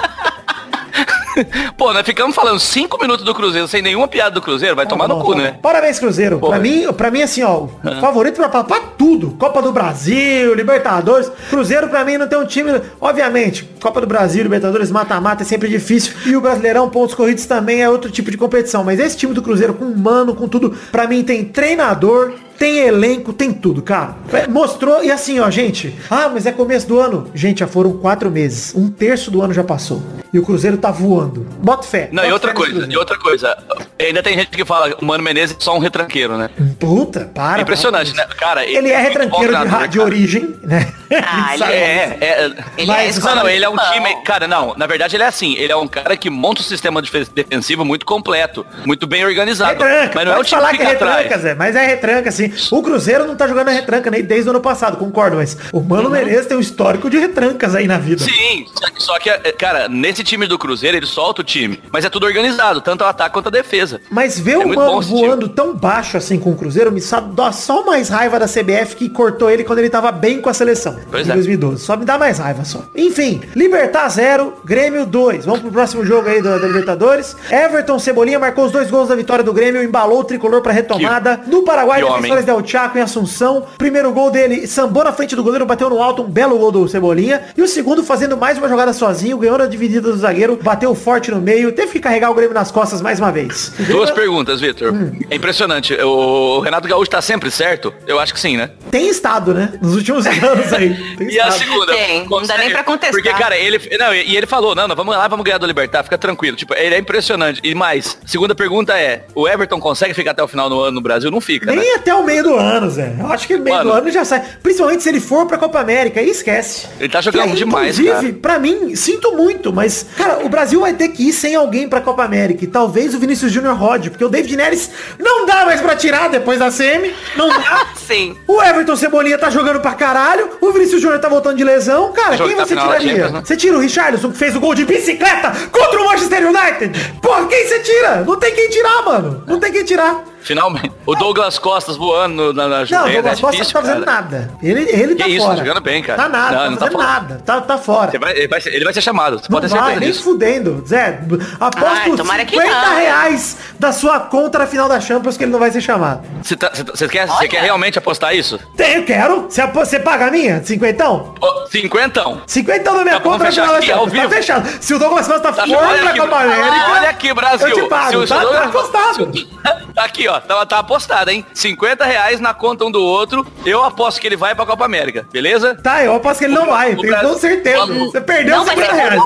Pô, 1.77 1.93
nós 1.93 2.05
ficamos 2.05 2.35
falando 2.35 2.59
cinco 2.59 2.99
minutos 3.01 3.25
do 3.25 3.33
Cruzeiro 3.33 3.67
sem 3.67 3.81
nenhuma 3.81 4.07
piada 4.07 4.31
do 4.31 4.41
Cruzeiro, 4.41 4.75
vai 4.75 4.85
tomar 4.87 5.07
no 5.07 5.15
Tá 5.17 5.21
cu, 5.21 5.27
bom, 5.27 5.35
tá 5.35 5.41
né? 5.41 5.51
bom. 5.51 5.59
Parabéns, 5.61 5.99
Cruzeiro. 5.99 6.39
Pra 6.39 6.59
mim, 6.59 6.85
pra 6.93 7.11
mim, 7.11 7.21
assim, 7.21 7.43
ó, 7.43 7.63
o 7.63 7.69
favorito 8.01 8.35
pra, 8.35 8.49
pra, 8.49 8.63
pra 8.63 8.79
tudo. 8.97 9.31
Copa 9.31 9.61
do 9.61 9.71
Brasil, 9.71 10.53
Libertadores. 10.53 11.31
Cruzeiro, 11.49 11.87
pra 11.89 12.03
mim, 12.03 12.17
não 12.17 12.27
tem 12.27 12.37
um 12.39 12.45
time. 12.45 12.81
Obviamente, 12.99 13.69
Copa 13.81 14.01
do 14.01 14.07
Brasil, 14.07 14.43
Libertadores, 14.43 14.91
mata-mata 14.91 15.43
é 15.43 15.45
sempre 15.45 15.67
difícil. 15.69 16.13
E 16.25 16.35
o 16.35 16.41
Brasileirão, 16.41 16.89
pontos 16.89 17.15
corridos 17.15 17.45
também 17.45 17.81
é 17.81 17.89
outro 17.89 18.09
tipo 18.11 18.31
de 18.31 18.37
competição. 18.37 18.83
Mas 18.83 18.99
esse 18.99 19.17
time 19.17 19.33
do 19.33 19.41
Cruzeiro, 19.41 19.73
com 19.73 19.85
mano, 19.85 20.35
com 20.35 20.47
tudo, 20.47 20.75
pra 20.91 21.07
mim 21.07 21.23
tem 21.23 21.43
treinador, 21.43 22.33
tem 22.57 22.77
elenco, 22.79 23.33
tem 23.33 23.53
tudo, 23.53 23.81
cara. 23.81 24.15
É, 24.31 24.47
Mostrou, 24.47 25.03
e 25.03 25.11
assim, 25.11 25.39
ó, 25.39 25.49
gente. 25.49 25.93
Ah, 26.09 26.29
mas 26.33 26.45
é 26.45 26.51
começo 26.51 26.87
do 26.87 26.99
ano. 26.99 27.29
Gente, 27.33 27.59
já 27.59 27.67
foram 27.67 27.93
quatro 27.97 28.29
meses. 28.31 28.73
Um 28.75 28.89
terço 28.89 29.29
do 29.31 29.41
ano 29.41 29.53
já 29.53 29.63
passou. 29.63 30.01
E 30.33 30.39
o 30.39 30.43
Cruzeiro 30.43 30.77
tá 30.77 30.91
voando. 30.91 31.45
Bota 31.59 31.83
fé. 31.83 32.09
Não, 32.11 32.17
bota 32.23 32.27
e 32.29 32.33
outra 32.33 32.53
coisa, 32.53 32.87
e 32.89 32.97
outra 32.97 33.17
coisa. 33.17 33.57
Ainda 33.99 34.21
tem 34.21 34.37
gente 34.37 34.49
que 34.49 34.65
fala, 34.65 34.93
o 35.01 35.05
Mano 35.05 35.23
Menezes 35.23 35.55
é 35.59 35.63
só 35.63 35.75
um 35.75 35.79
retranqueiro, 35.79 36.37
né? 36.37 36.49
Puta, 36.79 37.31
para. 37.33 37.61
Impressionante, 37.61 38.13
para. 38.13 38.27
né? 38.27 38.33
Cara, 38.37 38.65
Ele 38.65 38.89
é 38.89 38.99
retranqueiro 38.99 39.55
de, 39.57 39.65
ra- 39.67 39.85
de 39.87 39.99
origem, 39.99 40.55
né? 40.63 40.91
Ah, 41.23 41.51
ele 41.55 41.59
Sabe? 41.59 41.73
É, 41.73 42.17
é. 42.21 42.45
Ele 42.77 42.87
Mas- 42.87 43.17
é 43.17 43.21
Não, 43.21 43.35
não, 43.35 43.49
ele 43.49 43.63
é 43.63 43.69
um 43.69 43.77
time. 43.77 44.15
Cara, 44.25 44.47
não, 44.47 44.73
na 44.75 44.85
verdade 44.87 45.15
ele 45.15 45.23
é 45.23 45.27
assim. 45.27 45.55
Ele 45.55 45.71
é 45.71 45.75
um 45.75 45.87
cara 45.87 46.17
que 46.17 46.29
monta 46.29 46.61
um 46.61 46.63
sistema 46.65 47.01
defe- 47.01 47.27
defensivo 47.33 47.85
muito 47.85 48.05
completo, 48.05 48.65
muito 48.85 49.07
bem 49.07 49.23
organizado. 49.25 49.71
Retranca, 49.83 50.11
mas 50.15 50.25
não 50.25 50.31
é 50.31 50.35
um 50.35 50.37
pode 50.39 50.49
time 50.49 50.61
falar 50.61 50.71
que 50.71 50.77
que 50.77 50.83
é 50.83 50.87
retranca, 50.87 51.19
atrás. 51.21 51.41
Zé, 51.41 51.55
mas 51.55 51.75
é 51.75 51.85
retranca, 51.85 52.31
sim. 52.55 52.75
O 52.75 52.81
Cruzeiro 52.81 53.25
não 53.25 53.35
tá 53.35 53.47
jogando 53.47 53.69
a 53.69 53.71
retranca 53.71 54.09
nem 54.11 54.23
desde 54.23 54.49
o 54.49 54.51
ano 54.51 54.61
passado, 54.61 54.97
concordo, 54.97 55.37
mas 55.37 55.57
o 55.71 55.79
Mano 55.81 56.09
Menezes 56.09 56.45
tem 56.45 56.57
um 56.57 56.59
histórico 56.59 57.09
de 57.09 57.17
retrancas 57.17 57.75
aí 57.75 57.87
na 57.87 57.97
vida. 57.97 58.23
Sim, 58.23 58.65
só 58.97 59.17
que- 59.19 59.29
é, 59.29 59.51
cara, 59.51 59.87
nesse 59.87 60.23
time 60.23 60.47
do 60.47 60.57
Cruzeiro, 60.57 60.97
ele 60.97 61.05
solta 61.05 61.41
o 61.41 61.43
time. 61.43 61.79
Mas 61.91 62.05
é 62.05 62.09
tudo 62.09 62.25
organizado, 62.25 62.81
tanto 62.81 63.03
o 63.03 63.07
ataque 63.07 63.33
quanto 63.33 63.47
a 63.47 63.51
defesa. 63.51 64.01
Mas 64.09 64.39
ver 64.39 64.53
É 64.53 64.57
o 64.57 64.75
Mano 64.75 65.01
voando 65.01 65.49
tão 65.49 65.75
baixo 65.75 66.17
assim 66.17 66.39
com 66.39 66.51
o 66.51 66.55
Cruzeiro 66.55 66.91
me 66.91 67.01
dá 67.33 67.51
só 67.51 67.85
mais 67.85 68.09
raiva 68.09 68.39
da 68.39 68.47
CBF 68.47 68.95
que 68.95 69.09
cortou 69.09 69.49
ele 69.49 69.63
quando 69.63 69.79
ele 69.79 69.89
tava 69.89 70.11
bem 70.11 70.41
com 70.41 70.49
a 70.49 70.53
seleção. 70.53 70.97
Pois 71.09 71.27
em 71.27 71.31
é. 71.31 71.33
2012. 71.33 71.83
Só 71.83 71.95
me 71.97 72.05
dá 72.05 72.17
mais 72.17 72.39
raiva 72.39 72.63
só. 72.65 72.83
Enfim, 72.95 73.41
Libertar 73.55 74.07
0, 74.09 74.53
Grêmio 74.63 75.05
2. 75.05 75.45
Vamos 75.45 75.61
pro 75.61 75.71
próximo 75.71 76.05
jogo 76.05 76.29
aí 76.29 76.41
da, 76.41 76.57
da 76.57 76.67
Libertadores. 76.67 77.35
Everton 77.49 77.99
Cebolinha 77.99 78.39
marcou 78.39 78.65
os 78.65 78.71
dois 78.71 78.89
gols 78.89 79.09
da 79.09 79.15
vitória 79.15 79.43
do 79.43 79.53
Grêmio, 79.53 79.83
embalou 79.83 80.19
o 80.19 80.23
tricolor 80.23 80.61
pra 80.61 80.71
retomada. 80.71 81.41
No 81.47 81.63
Paraguai, 81.63 82.03
homem. 82.03 82.31
Defensores 82.35 82.45
Del 82.45 82.65
Chaco 82.65 82.97
em 82.97 83.01
Assunção. 83.01 83.65
Primeiro 83.77 84.11
gol 84.11 84.29
dele, 84.31 84.67
sambou 84.67 85.03
na 85.03 85.13
frente 85.13 85.35
do 85.35 85.43
goleiro, 85.43 85.65
bateu 85.65 85.89
no 85.89 86.01
alto, 86.01 86.23
um 86.23 86.29
belo 86.29 86.57
gol 86.57 86.71
do 86.71 86.87
Cebolinha. 86.87 87.41
E 87.55 87.61
o 87.61 87.67
segundo 87.67 88.03
fazendo 88.03 88.35
mais 88.37 88.57
uma 88.57 88.67
jogada 88.67 88.93
sozinho, 88.93 89.37
ganhou 89.37 89.57
na 89.57 89.65
dividida 89.65 90.01
do 90.11 90.17
zagueiro, 90.17 90.57
bateu 90.61 90.93
forte 90.95 91.31
no 91.31 91.39
meio, 91.41 91.71
teve 91.71 91.93
que 91.93 91.99
carregar 91.99 92.31
o 92.31 92.33
Grêmio 92.33 92.53
nas 92.53 92.71
costas 92.71 93.01
mais 93.01 93.19
uma 93.19 93.31
vez. 93.31 93.71
Duas 93.89 94.11
perguntas, 94.11 94.59
Vitor. 94.61 94.93
É 95.29 95.35
impressionante. 95.35 95.93
O 96.01 96.59
Renato 96.59 96.87
Gaúcho 96.87 97.09
tá 97.09 97.21
sempre 97.21 97.49
certo? 97.51 97.93
Eu 98.07 98.19
acho 98.19 98.33
que 98.33 98.39
sim, 98.39 98.57
né? 98.57 98.71
Tem 98.91 99.07
estado, 99.09 99.53
né? 99.53 99.73
Nos 99.81 99.95
últimos 99.95 100.25
anos 100.27 100.73
aí. 100.73 100.95
Tem 101.17 101.29
E 101.29 101.39
a 101.39 101.47
estado. 101.49 101.59
segunda? 101.59 101.93
Tem, 101.93 102.27
não 102.27 102.43
dá 102.43 102.57
nem 102.57 102.69
pra 102.71 102.83
contestar. 102.83 103.11
Porque, 103.21 103.33
cara, 103.33 103.57
ele. 103.57 103.79
Não, 103.97 104.13
e 104.13 104.35
ele 104.35 104.45
falou, 104.47 104.75
não, 104.75 104.87
não, 104.87 104.95
vamos 104.95 105.15
lá, 105.15 105.27
vamos 105.27 105.43
ganhar 105.45 105.57
do 105.57 105.65
Libertar, 105.65 106.03
fica 106.03 106.17
tranquilo. 106.17 106.55
Tipo, 106.57 106.73
ele 106.73 106.95
é 106.95 106.99
impressionante. 106.99 107.61
E 107.63 107.73
mais, 107.75 108.17
segunda 108.25 108.53
pergunta 108.55 108.97
é, 108.97 109.23
o 109.33 109.47
Everton 109.47 109.79
consegue 109.79 110.13
ficar 110.13 110.31
até 110.31 110.43
o 110.43 110.47
final 110.47 110.69
do 110.69 110.79
ano 110.81 110.95
no 110.95 111.01
Brasil? 111.01 111.29
Não 111.31 111.41
fica, 111.41 111.67
né? 111.67 111.75
Nem 111.81 111.95
até 111.95 112.13
o 112.13 112.24
meio 112.25 112.43
do 112.43 112.55
ano, 112.55 112.89
Zé. 112.89 113.13
Eu 113.19 113.27
acho 113.27 113.47
que 113.47 113.55
no 113.57 113.63
meio 113.63 113.77
Mano. 113.77 113.89
do 113.91 113.95
ano 113.97 114.11
já 114.11 114.25
sai. 114.25 114.41
Principalmente 114.61 115.03
se 115.03 115.09
ele 115.09 115.19
for 115.19 115.45
pra 115.45 115.57
Copa 115.57 115.79
América. 115.79 116.19
Aí 116.19 116.29
esquece. 116.29 116.87
Ele 116.99 117.09
tá 117.09 117.21
jogando 117.21 117.51
Que, 117.51 117.55
demais, 117.57 117.99
Inclusive, 117.99 118.31
cara. 118.33 118.41
pra 118.41 118.59
mim, 118.59 118.95
sinto 118.95 119.31
muito, 119.35 119.71
mas, 119.71 120.05
cara, 120.17 120.45
o 120.45 120.49
Brasil 120.49 120.79
vai 120.81 120.93
ter 120.93 121.09
que 121.09 121.29
ir 121.29 121.33
sem 121.33 121.55
alguém 121.55 121.87
pra 121.87 122.01
Copa 122.01 122.23
América. 122.23 122.63
E 122.63 122.67
talvez 122.67 123.13
o 123.13 123.19
Vinícius 123.19 123.51
Júnior 123.51 123.75
rode, 123.77 124.09
porque 124.09 124.23
o 124.25 124.29
David 124.29 124.55
Neres 124.55 124.89
não 125.19 125.45
dá 125.45 125.65
mais 125.65 125.81
pra 125.81 125.95
tirar 125.95 126.29
depois 126.29 126.59
da 126.59 126.71
semi. 126.71 127.13
Não 127.35 127.47
dá. 127.49 127.87
Sim. 128.07 128.35
O 128.47 128.61
Everton 128.61 128.95
Cebolinha 128.95 129.37
tá 129.37 129.49
jogando 129.49 129.79
pra 129.79 129.93
caralho. 129.93 130.49
O 130.61 130.71
Vinícius 130.71 131.01
Júnior 131.01 131.19
tá 131.19 131.29
voltando 131.29 131.57
de 131.57 131.63
lesão. 131.63 132.11
Cara, 132.13 132.37
Jogo 132.37 132.49
quem 132.49 132.57
da 132.57 132.63
você 132.65 132.69
final 132.69 132.87
da 132.87 132.97
tiraria? 132.99 133.15
Champions, 133.23 133.33
né? 133.33 133.41
Você 133.45 133.57
tira 133.57 133.77
o 133.77 133.79
Richarlison, 133.79 134.31
que 134.31 134.37
fez 134.37 134.55
o 134.55 134.59
gol 134.59 134.73
de 134.75 134.85
bicicleta 134.85 135.51
contra 135.71 136.01
o 136.01 136.05
Manchester 136.05 136.47
United? 136.47 137.13
Porra, 137.21 137.45
quem 137.47 137.67
você 137.67 137.79
tira? 137.79 138.23
Não 138.25 138.37
tem 138.37 138.53
quem 138.53 138.69
tirar, 138.69 139.01
mano. 139.03 139.43
Não 139.47 139.59
tem 139.59 139.71
quem 139.71 139.83
tirar. 139.83 140.23
Finalmente. 140.45 140.91
O 141.05 141.15
Douglas 141.15 141.57
Costas 141.57 141.97
voando 141.97 142.53
na, 142.53 142.67
na 142.67 142.85
Não, 142.85 143.05
o 143.07 143.11
Douglas 143.11 143.39
é 143.39 143.41
Costa 143.41 143.63
não 143.63 143.71
tá 143.71 143.81
fazendo 143.81 144.05
cara. 144.05 144.21
nada. 144.21 144.51
Ele, 144.61 144.81
ele 144.89 145.15
Que 145.15 145.23
tá 145.23 145.27
isso, 145.27 145.43
fora. 145.45 145.57
tá 145.57 145.63
jogando 145.65 145.81
bem, 145.83 146.03
cara. 146.03 146.21
Tá 146.21 146.29
nada, 146.29 146.51
Não, 146.51 146.57
tá 146.59 146.69
não 146.69 146.77
tá 146.77 146.85
fazendo 146.85 146.91
fora. 146.97 147.07
nada. 147.13 147.41
Tá, 147.45 147.61
tá 147.61 147.77
fora. 147.79 148.11
Ele 148.11 148.19
vai, 148.19 148.31
ele, 148.37 148.47
vai 148.47 148.61
ser, 148.61 148.73
ele 148.75 148.83
vai 148.85 148.93
ser 148.93 149.01
chamado. 149.01 149.39
Você 149.39 149.47
Não 149.49 149.59
pode 149.59 149.73
ter 149.73 149.79
vai, 149.79 149.95
nem 149.99 150.09
disso. 150.11 150.23
fudendo. 150.23 150.83
Zé, 150.87 151.19
aposto 151.59 151.85
Ai, 151.87 152.11
tomara 152.11 152.45
que 152.45 152.55
50 152.55 152.79
não. 152.89 152.95
reais 152.97 153.57
da 153.79 153.91
sua 153.91 154.19
conta 154.19 154.59
na 154.59 154.67
final 154.67 154.87
da 154.87 154.99
Champions 154.99 155.35
que 155.35 155.43
ele 155.43 155.51
não 155.51 155.59
vai 155.59 155.71
ser 155.71 155.81
chamado. 155.81 156.21
Você, 156.43 156.55
tá- 156.55 156.71
você 156.73 156.83
tá- 156.83 157.11
quer, 157.11 157.27
você 157.27 157.33
Olha. 157.33 157.47
quer 157.47 157.61
realmente 157.63 157.97
apostar 157.97 158.35
isso? 158.35 158.59
Eu 158.77 159.03
quero. 159.03 159.47
Você, 159.73 159.99
paga 159.99 160.27
a 160.27 160.31
minha? 160.31 160.63
Cinquentão? 160.63 161.33
Ô, 161.41 161.67
Cinquentão. 161.67 162.41
Cinquentão 162.45 162.95
da 162.95 163.03
minha 163.03 163.15
Tá 163.15 163.21
conta 163.21 163.45
na 163.45 163.51
final 163.51 163.73
da 163.73 163.81
Champions. 163.81 164.23
Tá 164.23 164.29
fechado. 164.29 164.69
Se 164.79 164.93
o 164.93 164.99
Douglas 164.99 165.27
Costa 165.27 165.51
Tá, 165.51 165.65
for 165.65 165.75
olha 165.75 166.01
pra 166.01 166.17
Copa 166.17 166.35
América, 166.39 166.91
olha 166.91 167.09
aqui, 167.09 167.33
Brasil. 167.33 167.67
eu 167.67 167.83
te 167.83 167.89
pago. 167.89 168.09
Se 168.11 168.15
o- 168.17 168.21
se 168.27 168.33
tá, 168.33 168.39
tá. 168.39 169.15
Tá 169.95 170.03
aqui, 170.03 170.27
ó. 170.27 170.34
Tá, 170.41 170.65
tá 170.65 170.79
apostado, 170.79 171.29
hein? 171.31 171.45
50 171.53 172.05
reais 172.05 172.39
na 172.39 172.53
conta 172.53 172.85
um 172.85 172.91
do 172.91 173.01
outro. 173.01 173.45
Eu 173.65 173.83
aposto 173.83 174.19
que 174.21 174.27
ele 174.27 174.35
vai 174.37 174.53
pra 174.55 174.65
Copa 174.65 174.85
América, 174.85 175.25
beleza? 175.31 175.75
Tá, 175.75 176.03
eu 176.03 176.15
aposto 176.15 176.39
que 176.39 176.45
ele 176.45 176.53
não 176.53 176.63
O- 176.63 176.71
vai. 176.71 176.93
o 176.93 176.97
Tenho 176.97 177.11
Brasil- 177.13 177.29
com 177.29 177.37
certeza. 177.39 177.77
Vamos. 177.77 178.11
Você 178.11 178.21
perdeu 178.21 178.57
Não 178.57 178.65
vai 178.65 178.75
50 178.75 178.95
ser 178.95 179.01
reais. 179.01 179.21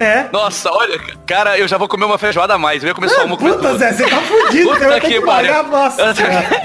É. 0.00 0.26
Nossa, 0.32 0.70
olha, 0.72 1.00
cara, 1.26 1.58
eu 1.58 1.66
já 1.68 1.76
vou 1.78 1.88
comer 1.88 2.04
uma 2.04 2.18
feijoada 2.18 2.54
a 2.54 2.58
mais. 2.58 2.82
Eu 2.82 2.88
ia 2.88 2.94
comer 2.94 3.08
só 3.10 3.24
uma 3.24 3.36
Puta. 3.36 3.76
Zé, 3.76 3.92
você 3.92 4.08
tá 4.08 4.16
fudido. 4.20 4.68
Puta 4.68 4.78
Você 4.80 4.86
vai 4.86 5.00
ter 5.00 5.06
que 5.08 5.14
que 5.14 5.20
pagar, 5.26 5.64
pariu. 5.64 5.70
nossa. 5.70 6.14
cara. 6.14 6.62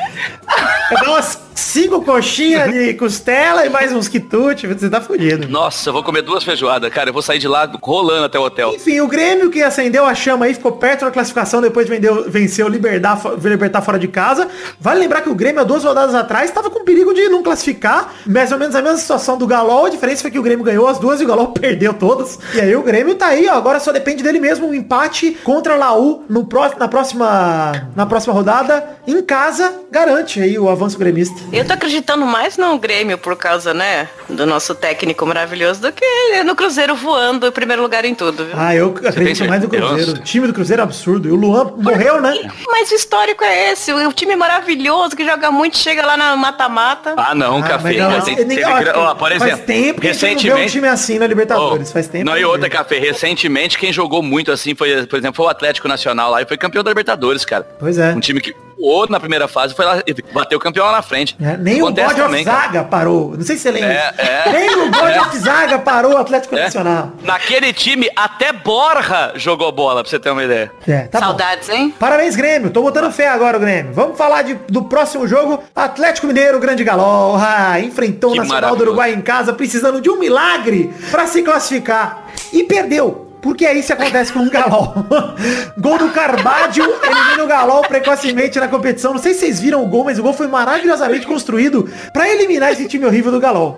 Vai 0.91 1.03
dar 1.03 1.09
umas 1.11 1.39
cinco 1.59 2.01
coxinhas 2.03 2.71
de 2.71 2.93
costela 2.99 3.65
e 3.65 3.69
mais 3.69 3.91
uns 3.91 4.07
quitutes. 4.07 4.69
Você 4.69 4.89
tá 4.89 5.01
fudido. 5.01 5.47
Nossa, 5.47 5.89
eu 5.89 5.93
vou 5.93 6.03
comer 6.03 6.21
duas 6.21 6.43
feijoadas, 6.43 6.91
cara. 6.93 7.09
Eu 7.09 7.13
vou 7.13 7.21
sair 7.21 7.39
de 7.39 7.47
lá 7.47 7.69
rolando 7.81 8.25
até 8.25 8.39
o 8.39 8.43
hotel. 8.43 8.73
Enfim, 8.75 8.99
o 9.01 9.07
Grêmio 9.07 9.49
que 9.49 9.61
acendeu 9.61 10.05
a 10.05 10.13
chama 10.15 10.45
aí, 10.45 10.53
ficou 10.53 10.71
perto 10.73 11.05
da 11.05 11.11
classificação 11.11 11.61
depois 11.61 11.85
de 11.85 11.91
vendeu- 11.91 12.29
vencer 12.29 12.65
o 12.65 12.69
Libertar, 12.69 13.19
Libertar 13.43 13.81
fora 13.81 13.99
de 13.99 14.07
casa. 14.07 14.47
Vale 14.79 14.99
lembrar 14.99 15.21
que 15.21 15.29
o 15.29 15.35
Grêmio, 15.35 15.61
há 15.61 15.63
duas 15.63 15.83
rodadas 15.83 16.15
atrás, 16.15 16.49
estava 16.49 16.69
com 16.69 16.83
perigo 16.83 17.13
de 17.13 17.27
não 17.29 17.43
classificar. 17.43 18.13
Mais 18.25 18.51
ou 18.51 18.57
menos 18.57 18.75
a 18.75 18.81
mesma 18.81 18.97
situação 18.97 19.37
do 19.37 19.45
Galol. 19.47 19.85
A 19.85 19.89
diferença 19.89 20.21
foi 20.21 20.31
que 20.31 20.39
o 20.39 20.43
Grêmio 20.43 20.63
ganhou 20.63 20.87
as 20.87 20.97
duas 20.99 21.19
e 21.21 21.23
o 21.23 21.27
Galol 21.27 21.47
perdeu 21.53 21.93
todas. 21.93 22.39
E 22.55 22.61
aí 22.61 22.75
o 22.75 22.81
Grêmio 22.83 23.15
tá 23.15 23.27
aí, 23.27 23.47
ó. 23.47 23.53
Agora 23.55 23.79
só 23.79 23.91
depende 23.91 24.23
dele 24.23 24.39
mesmo. 24.39 24.67
Um 24.67 24.73
empate 24.73 25.37
contra 25.43 25.73
a 25.73 25.77
Laú 25.77 26.23
no 26.29 26.45
pró- 26.45 26.71
na, 26.79 26.87
próxima, 26.87 27.89
na 27.95 28.05
próxima 28.05 28.33
rodada. 28.33 28.97
Em 29.07 29.21
casa, 29.21 29.73
garante 29.91 30.39
aí 30.41 30.57
o 30.57 30.69
avanço 30.69 30.97
gremista. 30.97 31.35
Eu 31.51 31.65
tô 31.65 31.73
acreditando 31.73 32.25
mais 32.25 32.57
no 32.57 32.77
Grêmio 32.77 33.17
por 33.17 33.35
causa, 33.35 33.73
né, 33.73 34.07
do 34.29 34.45
nosso 34.45 34.75
técnico 34.75 35.25
maravilhoso 35.25 35.81
do 35.81 35.91
que 35.91 36.43
no 36.43 36.55
Cruzeiro 36.55 36.95
voando 36.95 37.47
em 37.47 37.51
primeiro 37.51 37.81
lugar 37.81 38.05
em 38.05 38.13
tudo, 38.13 38.45
viu? 38.45 38.53
Ah, 38.55 38.75
eu 38.75 38.93
acredito 39.03 39.45
mais 39.47 39.61
no? 39.63 39.67
Cruzeiro. 39.69 40.11
O 40.11 40.17
time 40.23 40.45
do 40.47 40.53
Cruzeiro 40.53 40.81
é 40.81 40.83
absurdo. 40.83 41.27
E 41.27 41.31
o 41.31 41.35
Luan 41.35 41.73
morreu, 41.77 42.21
né? 42.21 42.33
Mas 42.67 42.91
o 42.91 42.95
histórico 42.95 43.43
é 43.43 43.71
esse, 43.71 43.91
o 43.91 44.13
time 44.13 44.35
maravilhoso 44.35 45.15
que 45.15 45.25
joga 45.25 45.49
muito, 45.51 45.77
chega 45.77 46.05
lá 46.05 46.15
na 46.15 46.35
mata-mata. 46.35 47.15
Ah, 47.17 47.33
não, 47.33 47.57
Ah, 47.59 47.63
café. 47.67 47.83
mas 47.89 47.97
não, 47.97 48.11
Mas 48.11 48.23
tem- 48.25 48.35
ninguém- 48.45 48.57
teve- 48.65 48.89
ó, 48.91 49.11
ó, 49.11 49.15
por 49.15 49.29
faz 49.29 49.41
exemplo, 49.41 49.65
tempo 49.65 50.01
que 50.01 50.07
a 50.07 50.13
gente 50.13 50.23
não 50.23 50.29
vê 50.29 50.35
um 50.35 50.35
recentemente. 50.35 50.71
time 50.71 50.87
assim 50.87 51.19
na 51.19 51.25
Libertadores, 51.27 51.89
Oh, 51.89 51.93
faz 51.93 52.07
tempo 52.07 52.25
Não, 52.25 52.37
e 52.37 52.45
outra, 52.45 52.69
café. 52.69 52.99
Recentemente, 52.99 53.77
quem 53.77 53.91
jogou 53.91 54.21
muito 54.21 54.51
assim 54.51 54.75
foi, 54.75 55.05
por 55.07 55.17
exemplo, 55.17 55.35
foi 55.35 55.45
o 55.47 55.49
Atlético 55.49 55.87
Nacional 55.87 56.29
lá 56.31 56.41
e 56.41 56.45
foi 56.45 56.57
campeão 56.57 56.83
da 56.83 56.91
Libertadores, 56.91 57.43
cara. 57.43 57.67
Pois 57.79 57.97
é. 57.97 58.11
Um 58.13 58.19
time 58.19 58.39
que 58.39 58.53
voou 58.79 59.07
na 59.09 59.19
primeira 59.19 59.47
fase 59.47 59.73
foi 59.75 59.85
lá 59.85 60.01
e 60.05 60.13
bateu 60.33 60.57
o 60.57 60.61
campeão 60.61 60.85
lá 60.85 60.91
na 60.93 61.01
frente. 61.01 61.35
É, 61.41 61.57
nem 61.57 61.79
Acontece 61.81 62.05
o 62.07 62.09
God 62.09 62.19
of 62.19 62.27
também, 62.29 62.45
cara. 62.45 62.61
Zaga 62.61 62.83
parou. 62.83 63.35
Não 63.37 63.43
sei 63.43 63.55
se 63.57 63.63
você 63.63 63.71
lembra. 63.71 63.91
É, 63.93 64.13
é. 64.17 64.51
nem 64.51 64.75
o 64.75 64.91
God 64.91 65.17
of 65.27 65.37
Zaga 65.37 65.79
parou 65.79 66.13
o 66.13 66.17
Atlético 66.17 66.55
É. 66.55 66.63
Nacional. 66.63 67.11
Naquele 67.23 67.73
time, 67.73 68.09
até 68.15 68.51
Borja 68.53 69.33
jogou 69.35 69.71
bola, 69.71 70.01
pra 70.01 70.09
você 70.09 70.19
ter 70.19 70.29
uma 70.29 70.43
ideia. 70.43 70.71
É, 70.87 71.01
tá 71.01 71.19
bom. 71.19 71.25
Saudades, 71.27 71.69
hein? 71.69 71.93
Parabéns, 71.99 72.35
Grêmio. 72.35 72.69
Tô 72.69 72.81
botando 72.81 73.11
fé 73.11 73.27
agora, 73.29 73.57
o 73.57 73.59
Grêmio. 73.59 73.93
Vamos 73.93 74.17
falar 74.17 74.41
de- 74.43 74.57
do 74.69 74.83
próximo 74.83 75.27
jogo. 75.27 75.61
Atlético 75.75 76.27
Mineiro, 76.27 76.59
Grande 76.59 76.83
Galol. 76.83 77.35
Ah, 77.37 77.79
enfrentou 77.79 78.31
o 78.31 78.33
Que 78.33 78.39
Nacional 78.39 78.75
do. 78.75 78.83
Uruguai 78.83 79.13
em 79.13 79.21
casa, 79.21 79.53
precisando 79.53 79.99
de 80.01 80.09
um 80.09 80.17
milagre 80.17 80.93
pra 81.11 81.27
se 81.27 81.41
classificar. 81.41 82.25
E 82.53 82.63
perdeu. 82.63 83.28
Porque 83.41 83.65
é 83.65 83.73
isso 83.73 83.87
que 83.87 83.93
acontece 83.93 84.33
com 84.33 84.39
o 84.39 84.49
Galol. 84.49 84.93
gol 85.77 85.97
do 85.97 86.09
Carbadio, 86.09 86.83
elimina 86.83 87.43
o 87.43 87.47
Galol 87.47 87.81
precocemente 87.81 88.59
na 88.59 88.67
competição. 88.67 89.13
Não 89.13 89.21
sei 89.21 89.33
se 89.33 89.41
vocês 89.41 89.59
viram 89.59 89.83
o 89.83 89.87
gol, 89.87 90.03
mas 90.03 90.19
o 90.19 90.23
gol 90.23 90.33
foi 90.33 90.47
maravilhosamente 90.47 91.25
construído 91.25 91.89
pra 92.11 92.29
eliminar 92.29 92.71
esse 92.71 92.87
time 92.87 93.05
horrível 93.05 93.31
do 93.31 93.39
Galol. 93.39 93.77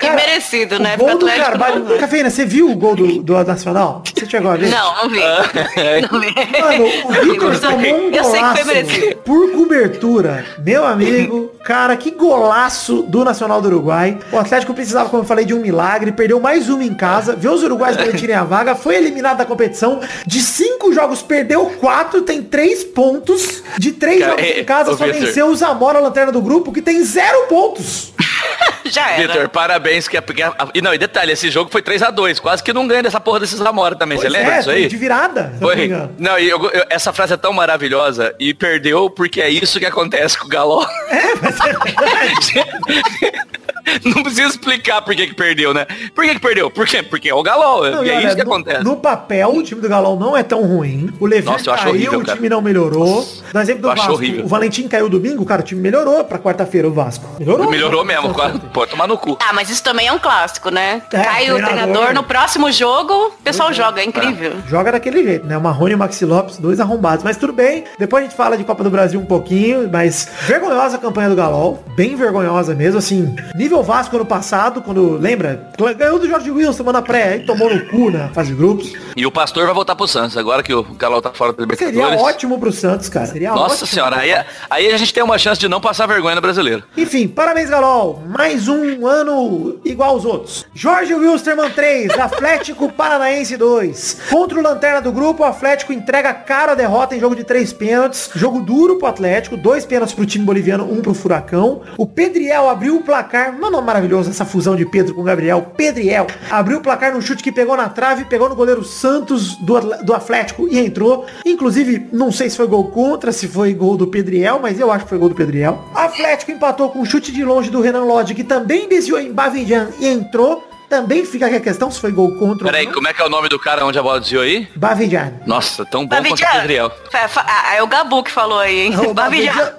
E 0.00 0.10
merecido, 0.10 0.78
né? 0.78 0.94
O 0.94 0.98
gol 0.98 1.18
do 1.18 1.26
Carvalho. 1.26 1.84
não- 1.84 1.98
Cafeína, 1.98 2.28
você 2.30 2.44
viu 2.44 2.70
o 2.70 2.74
gol 2.76 2.94
do, 2.94 3.22
do 3.22 3.44
Nacional? 3.44 4.02
Você 4.14 4.26
chegou 4.26 4.50
a 4.50 4.56
ver? 4.56 4.68
Não, 4.70 4.96
não 5.04 5.10
vi. 5.10 5.20
Não 6.10 6.20
vi. 6.20 6.60
Mano, 6.60 6.84
o 7.04 7.12
Vitor 7.32 7.58
tomou 7.58 7.78
um 7.80 8.10
Eu 8.10 8.24
sei 8.24 8.40
que 8.42 8.46
foi 8.46 8.64
golaço 8.64 8.66
merecido. 8.66 9.16
por 9.24 9.50
cobertura. 9.52 10.44
Meu 10.58 10.84
amigo, 10.86 11.50
cara, 11.64 11.96
que 11.96 12.10
golaço 12.10 13.02
do 13.02 13.24
Nacional 13.24 13.60
do 13.62 13.68
Uruguai. 13.68 14.18
O 14.32 14.38
Atlético 14.38 14.74
precisava, 14.74 15.08
como 15.08 15.22
eu 15.22 15.26
falei, 15.26 15.44
de 15.44 15.54
um 15.54 15.60
milagre. 15.60 16.12
Perdeu 16.12 16.38
mais 16.40 16.68
uma 16.68 16.84
em 16.84 16.94
casa. 16.94 17.34
Vê 17.34 17.48
os 17.48 17.62
uruguaios 17.62 17.96
garantirem 17.98 18.36
a 18.36 18.44
vaga. 18.44 18.74
Foi 18.74 18.96
eliminado 18.96 19.38
da 19.38 19.44
competição. 19.46 20.00
De 20.26 20.40
cinco 20.40 20.92
jogos, 20.92 21.22
perdeu 21.22 21.66
quatro. 21.80 22.22
Tem 22.22 22.42
três 22.42 22.84
pontos. 22.84 23.62
De 23.78 23.92
três 23.92 24.20
Cara, 24.20 24.30
jogos 24.32 24.44
é, 24.46 24.60
em 24.60 24.64
casa, 24.64 24.90
ô, 24.92 24.96
só 24.96 25.06
venceu 25.06 25.46
o 25.48 25.56
Zamora, 25.56 25.98
a 25.98 26.02
lanterna 26.02 26.30
do 26.32 26.40
grupo, 26.42 26.72
que 26.72 26.82
tem 26.82 27.02
zero 27.02 27.46
pontos. 27.48 28.12
Já 28.84 29.10
era. 29.10 29.26
Vitor, 29.32 29.48
parabéns. 29.48 29.85
Que, 30.08 30.20
porque, 30.20 30.42
e 30.74 30.82
não, 30.82 30.92
e 30.92 30.98
detalhe, 30.98 31.32
esse 31.32 31.50
jogo 31.50 31.70
foi 31.70 31.82
3x2. 31.82 32.40
Quase 32.40 32.62
que 32.62 32.72
não 32.72 32.86
ganha 32.86 33.02
dessa 33.02 33.20
porra 33.20 33.40
desses 33.40 33.60
Amora 33.60 33.94
também. 33.94 34.18
Você 34.18 34.22
Pois 34.28 34.32
lembra 34.32 34.54
é, 34.54 34.58
disso 34.58 34.70
aí? 34.70 34.88
De 34.88 34.96
virada. 34.96 35.52
não 35.60 35.68
Foi. 35.68 35.84
engano. 35.84 36.14
Não, 36.18 36.38
e 36.38 36.48
eu- 36.48 36.62
eu- 36.70 36.84
essa 36.90 37.12
frase 37.12 37.34
é 37.34 37.36
tão 37.36 37.52
maravilhosa 37.52 38.34
e 38.38 38.52
perdeu 38.54 39.08
porque 39.10 39.40
é 39.40 39.48
isso 39.48 39.78
que 39.78 39.86
acontece 39.86 40.38
com 40.38 40.46
o 40.46 40.48
Galol. 40.48 40.86
Não 44.04 44.22
precisa 44.22 44.48
explicar 44.48 45.02
por 45.02 45.14
que 45.14 45.26
que 45.28 45.34
perdeu, 45.34 45.72
né? 45.72 45.86
Por 46.14 46.24
que 46.24 46.34
que 46.34 46.40
perdeu? 46.40 46.70
Por 46.70 46.86
quê? 46.86 47.02
Porque 47.02 47.28
é 47.28 47.34
o 47.34 47.42
Galol. 47.42 47.90
Não, 47.90 48.04
e 48.04 48.10
é 48.10 48.16
olha, 48.16 48.26
isso 48.26 48.36
que 48.36 48.44
no, 48.44 48.52
acontece. 48.52 48.84
No 48.84 48.96
papel, 48.96 49.48
o 49.50 49.62
time 49.62 49.80
do 49.80 49.88
Galão 49.88 50.16
não 50.16 50.36
é 50.36 50.42
tão 50.42 50.62
ruim. 50.62 51.10
O 51.20 51.26
Levi 51.26 51.46
Nossa, 51.46 51.76
caiu, 51.76 51.90
horrível, 51.90 52.20
o 52.20 52.24
cara. 52.24 52.36
time 52.36 52.48
não 52.48 52.60
melhorou. 52.60 53.26
No 53.52 53.60
exemplo 53.60 53.82
do 53.82 53.88
Vasco, 53.88 54.12
horrível. 54.12 54.44
o 54.44 54.48
Valentim 54.48 54.88
caiu 54.88 55.08
domingo, 55.08 55.44
cara, 55.44 55.60
o 55.62 55.64
time 55.64 55.80
melhorou 55.80 56.24
pra 56.24 56.38
quarta-feira, 56.38 56.88
o 56.88 56.92
Vasco. 56.92 57.26
Melhorou. 57.38 57.70
Melhorou 57.70 58.04
mesmo, 58.04 58.32
quase. 58.34 58.58
Pode 58.58 58.90
tomar 58.90 59.06
no 59.06 59.16
cu. 59.16 59.38
Ah, 59.40 59.52
mas 59.52 59.70
isso 59.70 59.82
também 59.82 60.06
é 60.06 60.12
um 60.12 60.18
clássico, 60.18 60.70
né? 60.70 61.02
É, 61.12 61.22
Cai 61.22 61.50
o 61.50 61.56
treinador. 61.56 61.68
treinador 61.68 62.14
no 62.14 62.22
próximo 62.24 62.70
jogo, 62.72 63.12
o 63.12 63.42
pessoal 63.42 63.72
joga, 63.72 64.00
é 64.00 64.04
incrível. 64.04 64.54
Joga 64.68 64.92
daquele 64.92 65.22
jeito, 65.22 65.46
né? 65.46 65.56
O 65.56 65.60
Marrone 65.60 65.92
e 65.92 65.94
o 65.94 65.98
Maxi 65.98 66.24
Lopes, 66.24 66.58
dois 66.58 66.80
arrombados. 66.80 67.24
Mas 67.24 67.36
tudo 67.36 67.52
bem. 67.52 67.84
Depois 67.98 68.22
a 68.24 68.26
gente 68.26 68.36
fala 68.36 68.56
de 68.56 68.64
Copa 68.64 68.82
do 68.82 68.90
Brasil 68.90 69.18
um 69.20 69.24
pouquinho. 69.26 69.88
Mas 69.92 70.28
vergonhosa 70.42 70.96
a 70.96 70.98
campanha 70.98 71.28
do 71.28 71.36
Galol. 71.36 71.82
Bem 71.96 72.16
vergonhosa 72.16 72.74
mesmo. 72.74 72.98
Assim, 72.98 73.34
nível 73.54 73.75
Vasco 73.82 74.16
ano 74.16 74.26
passado, 74.26 74.82
quando, 74.82 75.16
lembra? 75.18 75.70
Ganhou 75.96 76.18
do 76.18 76.28
Jorge 76.28 76.50
Wilson 76.50 76.72
semana 76.72 77.02
pré. 77.02 77.28
Aí 77.34 77.40
tomou 77.40 77.72
no 77.72 77.86
cu 77.86 78.10
na 78.10 78.28
fase 78.28 78.50
de 78.50 78.56
grupos. 78.56 78.92
E 79.16 79.26
o 79.26 79.30
Pastor 79.30 79.64
vai 79.64 79.74
voltar 79.74 79.94
pro 79.96 80.06
Santos, 80.06 80.36
agora 80.36 80.62
que 80.62 80.74
o 80.74 80.82
Galol 80.82 81.22
tá 81.22 81.32
fora 81.32 81.52
Seria 81.52 81.64
Libertadores. 81.64 82.20
ótimo 82.20 82.58
pro 82.58 82.72
Santos, 82.72 83.08
cara. 83.08 83.26
Seria 83.26 83.52
Nossa 83.52 83.86
senhora, 83.86 84.16
aí, 84.18 84.32
aí 84.68 84.92
a 84.92 84.96
gente 84.96 85.12
tem 85.12 85.22
uma 85.22 85.38
chance 85.38 85.60
de 85.60 85.68
não 85.68 85.80
passar 85.80 86.06
vergonha 86.06 86.34
no 86.34 86.40
brasileiro. 86.40 86.82
Enfim, 86.96 87.26
parabéns, 87.26 87.70
Galol. 87.70 88.22
Mais 88.28 88.68
um 88.68 89.06
ano 89.06 89.78
igual 89.84 90.10
aos 90.10 90.24
outros. 90.24 90.66
Jorge 90.74 91.14
Wilstermann 91.14 91.70
3, 91.70 92.12
Atlético 92.18 92.92
Paranaense 92.92 93.56
2. 93.56 94.20
Contra 94.30 94.58
o 94.58 94.62
Lanterna 94.62 95.00
do 95.00 95.10
grupo, 95.12 95.42
o 95.42 95.46
Atlético 95.46 95.92
entrega 95.92 96.32
cara 96.34 96.72
a 96.72 96.74
derrota 96.74 97.16
em 97.16 97.20
jogo 97.20 97.34
de 97.34 97.44
três 97.44 97.72
pênaltis. 97.72 98.30
Jogo 98.34 98.60
duro 98.60 98.98
pro 98.98 99.08
Atlético, 99.08 99.56
dois 99.56 99.84
pênaltis 99.84 100.14
pro 100.14 100.26
time 100.26 100.44
boliviano, 100.44 100.84
um 100.84 101.00
pro 101.00 101.14
Furacão. 101.14 101.82
O 101.96 102.06
Pedriel 102.06 102.68
abriu 102.68 102.96
o 102.96 103.02
placar, 103.02 103.52
mano, 103.70 103.82
maravilhoso 103.84 104.30
essa 104.30 104.44
fusão 104.44 104.74
de 104.76 104.84
Pedro 104.86 105.14
com 105.14 105.22
Gabriel. 105.22 105.72
Pedriel 105.76 106.26
abriu 106.50 106.78
o 106.78 106.80
placar 106.80 107.12
num 107.12 107.20
chute 107.20 107.42
que 107.42 107.52
pegou 107.52 107.76
na 107.76 107.88
trave, 107.88 108.24
pegou 108.24 108.48
no 108.48 108.54
goleiro 108.54 108.84
Santos 108.84 109.56
do, 109.56 109.78
do 110.04 110.14
Atlético 110.14 110.66
e 110.68 110.78
entrou. 110.78 111.26
Inclusive, 111.44 112.08
não 112.12 112.30
sei 112.32 112.48
se 112.50 112.56
foi 112.56 112.66
gol 112.66 112.90
contra, 112.90 113.32
se 113.32 113.46
foi 113.48 113.72
gol 113.74 113.96
do 113.96 114.06
Pedriel, 114.06 114.58
mas 114.60 114.78
eu 114.80 114.90
acho 114.90 115.04
que 115.04 115.08
foi 115.10 115.18
gol 115.18 115.28
do 115.28 115.34
Pedriel. 115.34 115.84
Atlético 115.94 116.50
empatou 116.52 116.90
com 116.90 117.00
um 117.00 117.04
chute 117.04 117.32
de 117.32 117.44
longe 117.44 117.70
do 117.70 117.80
Renan 117.80 118.04
Lodge, 118.04 118.34
que 118.34 118.44
também 118.44 118.88
desviou 118.88 119.18
em 119.20 119.32
Bavidian 119.32 119.88
e 119.98 120.06
entrou. 120.06 120.66
Também 120.88 121.24
fica 121.24 121.46
aqui 121.46 121.56
a 121.56 121.60
questão 121.60 121.90
se 121.90 121.98
foi 122.00 122.12
gol 122.12 122.36
contra 122.38 122.66
Peraí, 122.66 122.82
ou 122.82 122.86
não. 122.86 122.94
como 122.94 123.08
é 123.08 123.12
que 123.12 123.20
é 123.20 123.24
o 123.24 123.28
nome 123.28 123.48
do 123.48 123.58
cara 123.58 123.84
onde 123.84 123.98
a 123.98 124.02
bola 124.04 124.20
desviou 124.20 124.44
aí? 124.44 124.68
Bavidian. 124.76 125.32
Nossa, 125.44 125.84
tão 125.84 126.06
bom 126.06 126.14
quanto 126.14 126.26
o 126.26 126.28
Bavidian. 126.30 126.60
Pedriel. 126.60 126.92
Ah, 127.38 127.74
É 127.74 127.82
o 127.82 127.88
Gabu 127.88 128.22
que 128.22 128.30
falou 128.30 128.60
aí, 128.60 128.82
hein? 128.82 128.96
O 129.00 129.12
Bavidian. 129.14 129.72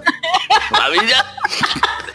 Bavidian- 0.70 1.24